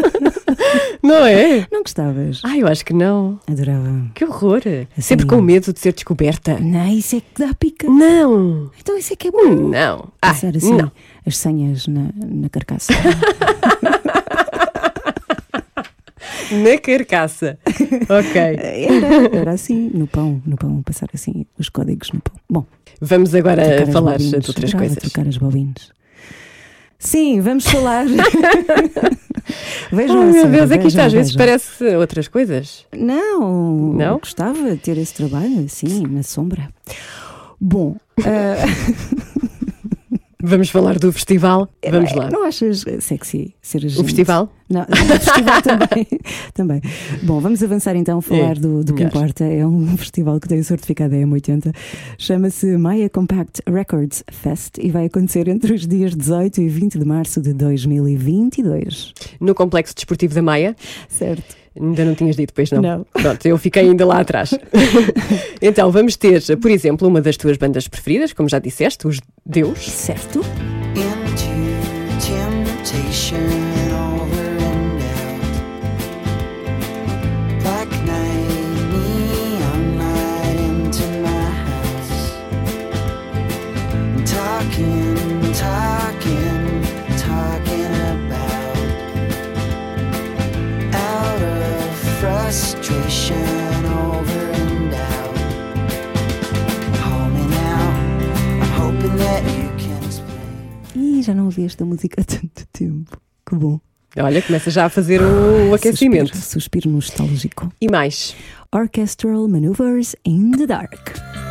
não 1.04 1.24
é? 1.24 1.68
Não 1.72 1.82
gostavas? 1.84 2.42
Ah, 2.44 2.58
eu 2.58 2.66
acho 2.68 2.84
que 2.84 2.92
não. 2.92 3.40
Adorava. 3.48 4.10
Que 4.16 4.26
horror. 4.26 4.62
Assim- 4.66 5.02
Sempre 5.02 5.28
com 5.28 5.40
medo 5.42 5.72
de 5.72 5.80
ser 5.80 5.94
descoberta. 5.94 6.58
Não, 6.60 6.88
isso 6.92 7.18
é 7.18 7.20
que 7.22 7.40
dá 7.46 7.54
pica. 7.54 7.88
Não. 7.88 8.72
Então 8.80 8.98
isso 8.98 9.14
é 9.14 9.16
que 9.16 9.28
é 9.28 9.32
bom. 9.32 9.54
Não. 9.70 10.08
Ah, 10.20 10.32
assim 10.32 10.74
não. 10.74 10.92
as 11.24 11.38
senhas 11.38 11.86
na, 11.86 12.10
na 12.16 12.50
carcaça. 12.50 12.92
Na 16.64 16.78
carcaça. 16.78 17.58
ok. 18.10 18.42
Era, 18.42 19.38
era 19.38 19.52
assim, 19.52 19.90
no 19.94 20.08
pão, 20.08 20.42
no 20.46 20.58
pão, 20.58 20.82
passar 20.84 21.08
assim 21.14 21.46
os 21.58 21.70
códigos 21.70 22.12
no 22.12 22.22
pão. 22.22 22.36
Bom, 22.50 22.66
Vamos 23.00 23.34
agora 23.34 23.64
falar 23.92 24.18
de 24.18 24.36
outras 24.36 24.74
coisas. 24.74 24.98
trocar 24.98 25.28
as 25.28 25.38
bobinas. 25.38 25.90
Sim, 27.00 27.42
vamos 27.42 27.66
falar. 27.66 28.06
vejam 29.92 30.22
Oh, 30.22 30.32
meu 30.32 30.48
Deus, 30.48 30.70
aqui 30.70 30.84
vejam, 30.84 30.88
está, 30.88 31.06
às 31.06 31.14
vezes 31.14 31.36
parece 31.36 31.84
outras 31.96 32.28
coisas. 32.28 32.86
Não, 32.96 33.94
Não? 33.94 34.20
gostava 34.20 34.70
de 34.72 34.78
ter 34.78 34.98
esse 35.00 35.16
trabalho, 35.16 35.66
assim, 35.66 36.04
na 36.08 36.22
sombra. 36.22 36.70
Bom, 37.60 37.96
ah, 38.20 38.56
Vamos 40.44 40.70
falar 40.70 40.98
do 41.00 41.12
festival. 41.12 41.70
Vamos 41.90 42.14
lá. 42.14 42.30
Não 42.30 42.46
achas 42.46 42.86
sexy 43.00 43.54
ser 43.62 43.80
agente? 43.86 44.00
O 44.02 44.04
festival? 44.04 44.52
Não, 44.70 44.82
o 44.82 45.20
festival 45.20 45.62
também, 45.64 46.08
também. 46.54 46.82
Bom, 47.24 47.40
vamos 47.40 47.62
avançar 47.62 47.96
então 47.96 48.20
a 48.20 48.22
falar 48.22 48.56
É, 48.58 48.60
do, 48.60 48.84
do 48.84 48.94
que 48.94 49.04
importa. 49.04 49.44
É 49.44 49.66
um 49.66 49.96
festival 49.98 50.40
que 50.40 50.48
tem 50.48 50.62
certificado 50.64 51.16
M80. 51.16 51.74
Chama-se 52.18 52.78
Maya 52.78 53.10
Compact 53.10 53.62
Records 53.68 54.24
Fest 54.32 54.78
e 54.80 54.90
vai 54.90 55.06
acontecer 55.06 55.48
entre 55.48 55.74
os 55.74 55.86
dias 55.88 56.16
18 56.16 56.62
e 56.62 56.70
20 56.70 57.00
de 57.00 57.06
março 57.06 57.42
de 57.42 57.54
2022. 57.54 59.14
No 59.40 59.54
Complexo 59.54 59.94
Desportivo 59.96 60.34
da 60.34 60.42
Maia. 60.42 60.76
Certo? 61.10 61.61
Ainda 61.80 62.04
não 62.04 62.16
tinhas 62.16 62.36
dito, 62.36 62.54
pois 62.54 62.70
não? 62.72 62.82
Não. 62.82 63.06
Pronto, 63.14 63.46
eu 63.46 63.58
fiquei 63.58 63.84
ainda 63.84 64.06
lá 64.06 64.20
atrás. 64.20 64.52
então, 65.62 65.90
vamos 65.92 66.18
ter, 66.18 66.42
por 66.58 66.70
exemplo, 66.70 67.08
uma 67.08 67.22
das 67.22 67.38
tuas 67.38 67.58
bandas 67.58 67.88
preferidas, 67.88 68.34
como 68.34 68.50
já 68.50 68.60
disseste, 68.60 69.08
os 69.08 69.20
Deus. 69.46 69.80
Certo? 69.80 70.42
into 70.96 72.20
temptation 72.20 73.61
frustration 92.52 93.86
over 93.86 94.52
and 94.52 94.94
out. 94.94 95.38
Hold 97.00 97.32
me 97.34 97.46
now. 97.48 97.88
I'm 98.60 98.72
hoping 98.76 99.16
that 99.20 99.42
you 99.56 99.70
can 99.78 100.04
explain. 100.04 100.94
Ih, 100.96 101.24
já 101.24 101.34
não 101.34 101.46
ouvi 101.46 101.64
esta 101.64 101.86
música 101.86 102.20
há 102.20 102.26
tanto 102.26 102.68
tempo. 102.74 103.18
Que 103.48 103.56
bom. 103.56 103.80
Olha, 104.18 104.42
começa 104.42 104.70
já 104.70 104.86
a 104.86 104.90
fazer 104.90 105.22
o 105.22 105.74
aquecimento. 105.74 106.36
Suspiro, 106.36 106.52
suspiro 106.52 106.90
nostálgico. 106.90 107.72
E 107.80 107.90
mais? 107.90 108.36
Orchestral 108.74 109.48
Maneuvers 109.48 110.14
in 110.26 110.52
the 110.52 110.68
Dark. 110.68 111.51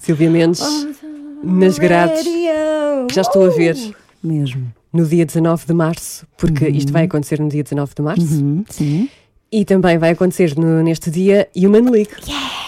Silvia 0.00 0.30
Mendes, 0.30 0.62
nas 1.42 1.78
grades, 1.78 2.24
já 3.12 3.20
estou 3.22 3.44
a 3.46 3.48
ver 3.50 3.76
Mesmo. 4.22 4.72
no 4.92 5.04
dia 5.06 5.24
19 5.26 5.66
de 5.66 5.72
março, 5.74 6.26
porque 6.36 6.68
isto 6.68 6.92
vai 6.92 7.04
acontecer 7.04 7.40
no 7.40 7.48
dia 7.48 7.62
19 7.62 7.92
de 7.94 8.02
março. 8.02 8.34
Uhum, 8.42 8.64
sim. 8.70 9.08
E 9.52 9.64
também 9.64 9.98
vai 9.98 10.10
acontecer 10.10 10.56
no- 10.56 10.82
neste 10.82 11.10
dia 11.10 11.48
Human 11.56 11.90
League. 11.90 12.10
When 12.26 12.63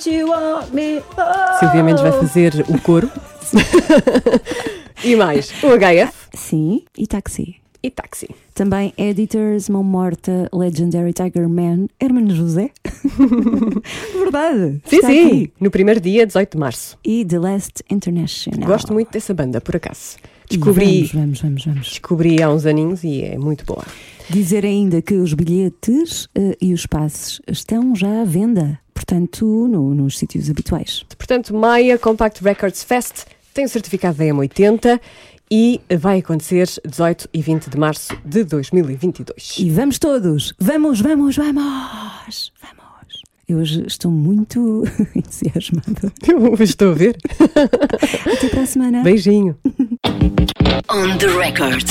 Don't 0.00 0.16
you 0.16 0.28
want 0.28 0.72
me? 0.72 1.02
Oh. 1.18 1.58
Silvia 1.58 1.82
Mendes 1.82 2.00
vai 2.00 2.12
fazer 2.12 2.64
o 2.68 2.80
coro. 2.80 3.10
e 5.04 5.14
mais, 5.14 5.50
o 5.62 5.76
HF 5.76 6.14
Sim, 6.32 6.84
e 6.96 7.06
táxi. 7.06 7.56
e 7.82 7.90
táxi. 7.90 8.30
Também 8.54 8.94
Editors, 8.96 9.68
Mão 9.68 9.84
Morta, 9.84 10.48
Legendary 10.54 11.12
Tiger 11.12 11.46
Man, 11.50 11.86
Hermano 12.00 12.34
José. 12.34 12.70
Verdade. 14.18 14.80
Sim, 14.86 14.96
está 14.96 15.08
sim, 15.08 15.26
aqui. 15.26 15.52
no 15.60 15.70
primeiro 15.70 16.00
dia, 16.00 16.26
18 16.26 16.52
de 16.52 16.58
março. 16.58 16.98
E 17.04 17.22
The 17.22 17.38
Last 17.38 17.84
International. 17.90 18.66
Gosto 18.66 18.94
muito 18.94 19.10
dessa 19.10 19.34
banda, 19.34 19.60
por 19.60 19.76
acaso. 19.76 20.16
Descobri, 20.48 21.10
Vamos, 21.12 21.12
vamos, 21.12 21.40
vamos, 21.42 21.64
vamos. 21.66 21.88
descobri 21.90 22.42
há 22.42 22.50
uns 22.50 22.64
aninhos 22.64 23.04
e 23.04 23.22
é 23.22 23.36
muito 23.36 23.66
boa. 23.66 23.84
Dizer 24.30 24.64
ainda 24.64 25.02
que 25.02 25.14
os 25.14 25.34
bilhetes 25.34 26.26
eh, 26.34 26.56
e 26.60 26.72
os 26.72 26.86
passes 26.86 27.40
estão 27.46 27.94
já 27.94 28.22
à 28.22 28.24
venda, 28.24 28.80
portanto, 29.04 29.46
no- 29.66 29.94
nos 29.94 30.18
sítios 30.18 30.50
habituais. 30.50 31.04
Portanto, 31.16 31.54
Maia 31.54 31.96
Compact 31.98 32.44
Records 32.44 32.84
Fest 32.84 33.24
tem 33.54 33.64
o 33.64 33.68
certificado 33.68 34.18
da 34.18 34.24
M80 34.24 35.00
e 35.50 35.80
vai 35.98 36.18
acontecer 36.18 36.68
18 36.86 37.28
e 37.32 37.40
20 37.40 37.70
de 37.70 37.78
março 37.78 38.14
de 38.24 38.44
2022. 38.44 39.54
E 39.58 39.70
vamos 39.70 39.98
todos! 39.98 40.52
Vamos, 40.60 41.00
vamos, 41.00 41.34
vamos! 41.36 42.52
Vamos! 42.60 43.22
Eu 43.48 43.58
hoje 43.58 43.82
estou 43.86 44.10
muito 44.12 44.84
entusiasmada. 45.16 46.12
Eu 46.28 46.54
estou 46.62 46.90
a 46.92 46.94
ver. 46.94 47.16
Até 48.36 48.48
para 48.50 48.60
a 48.62 48.66
semana. 48.66 49.02
Beijinho. 49.02 49.56
On 50.88 51.16
the 51.18 51.26
record. 51.26 51.88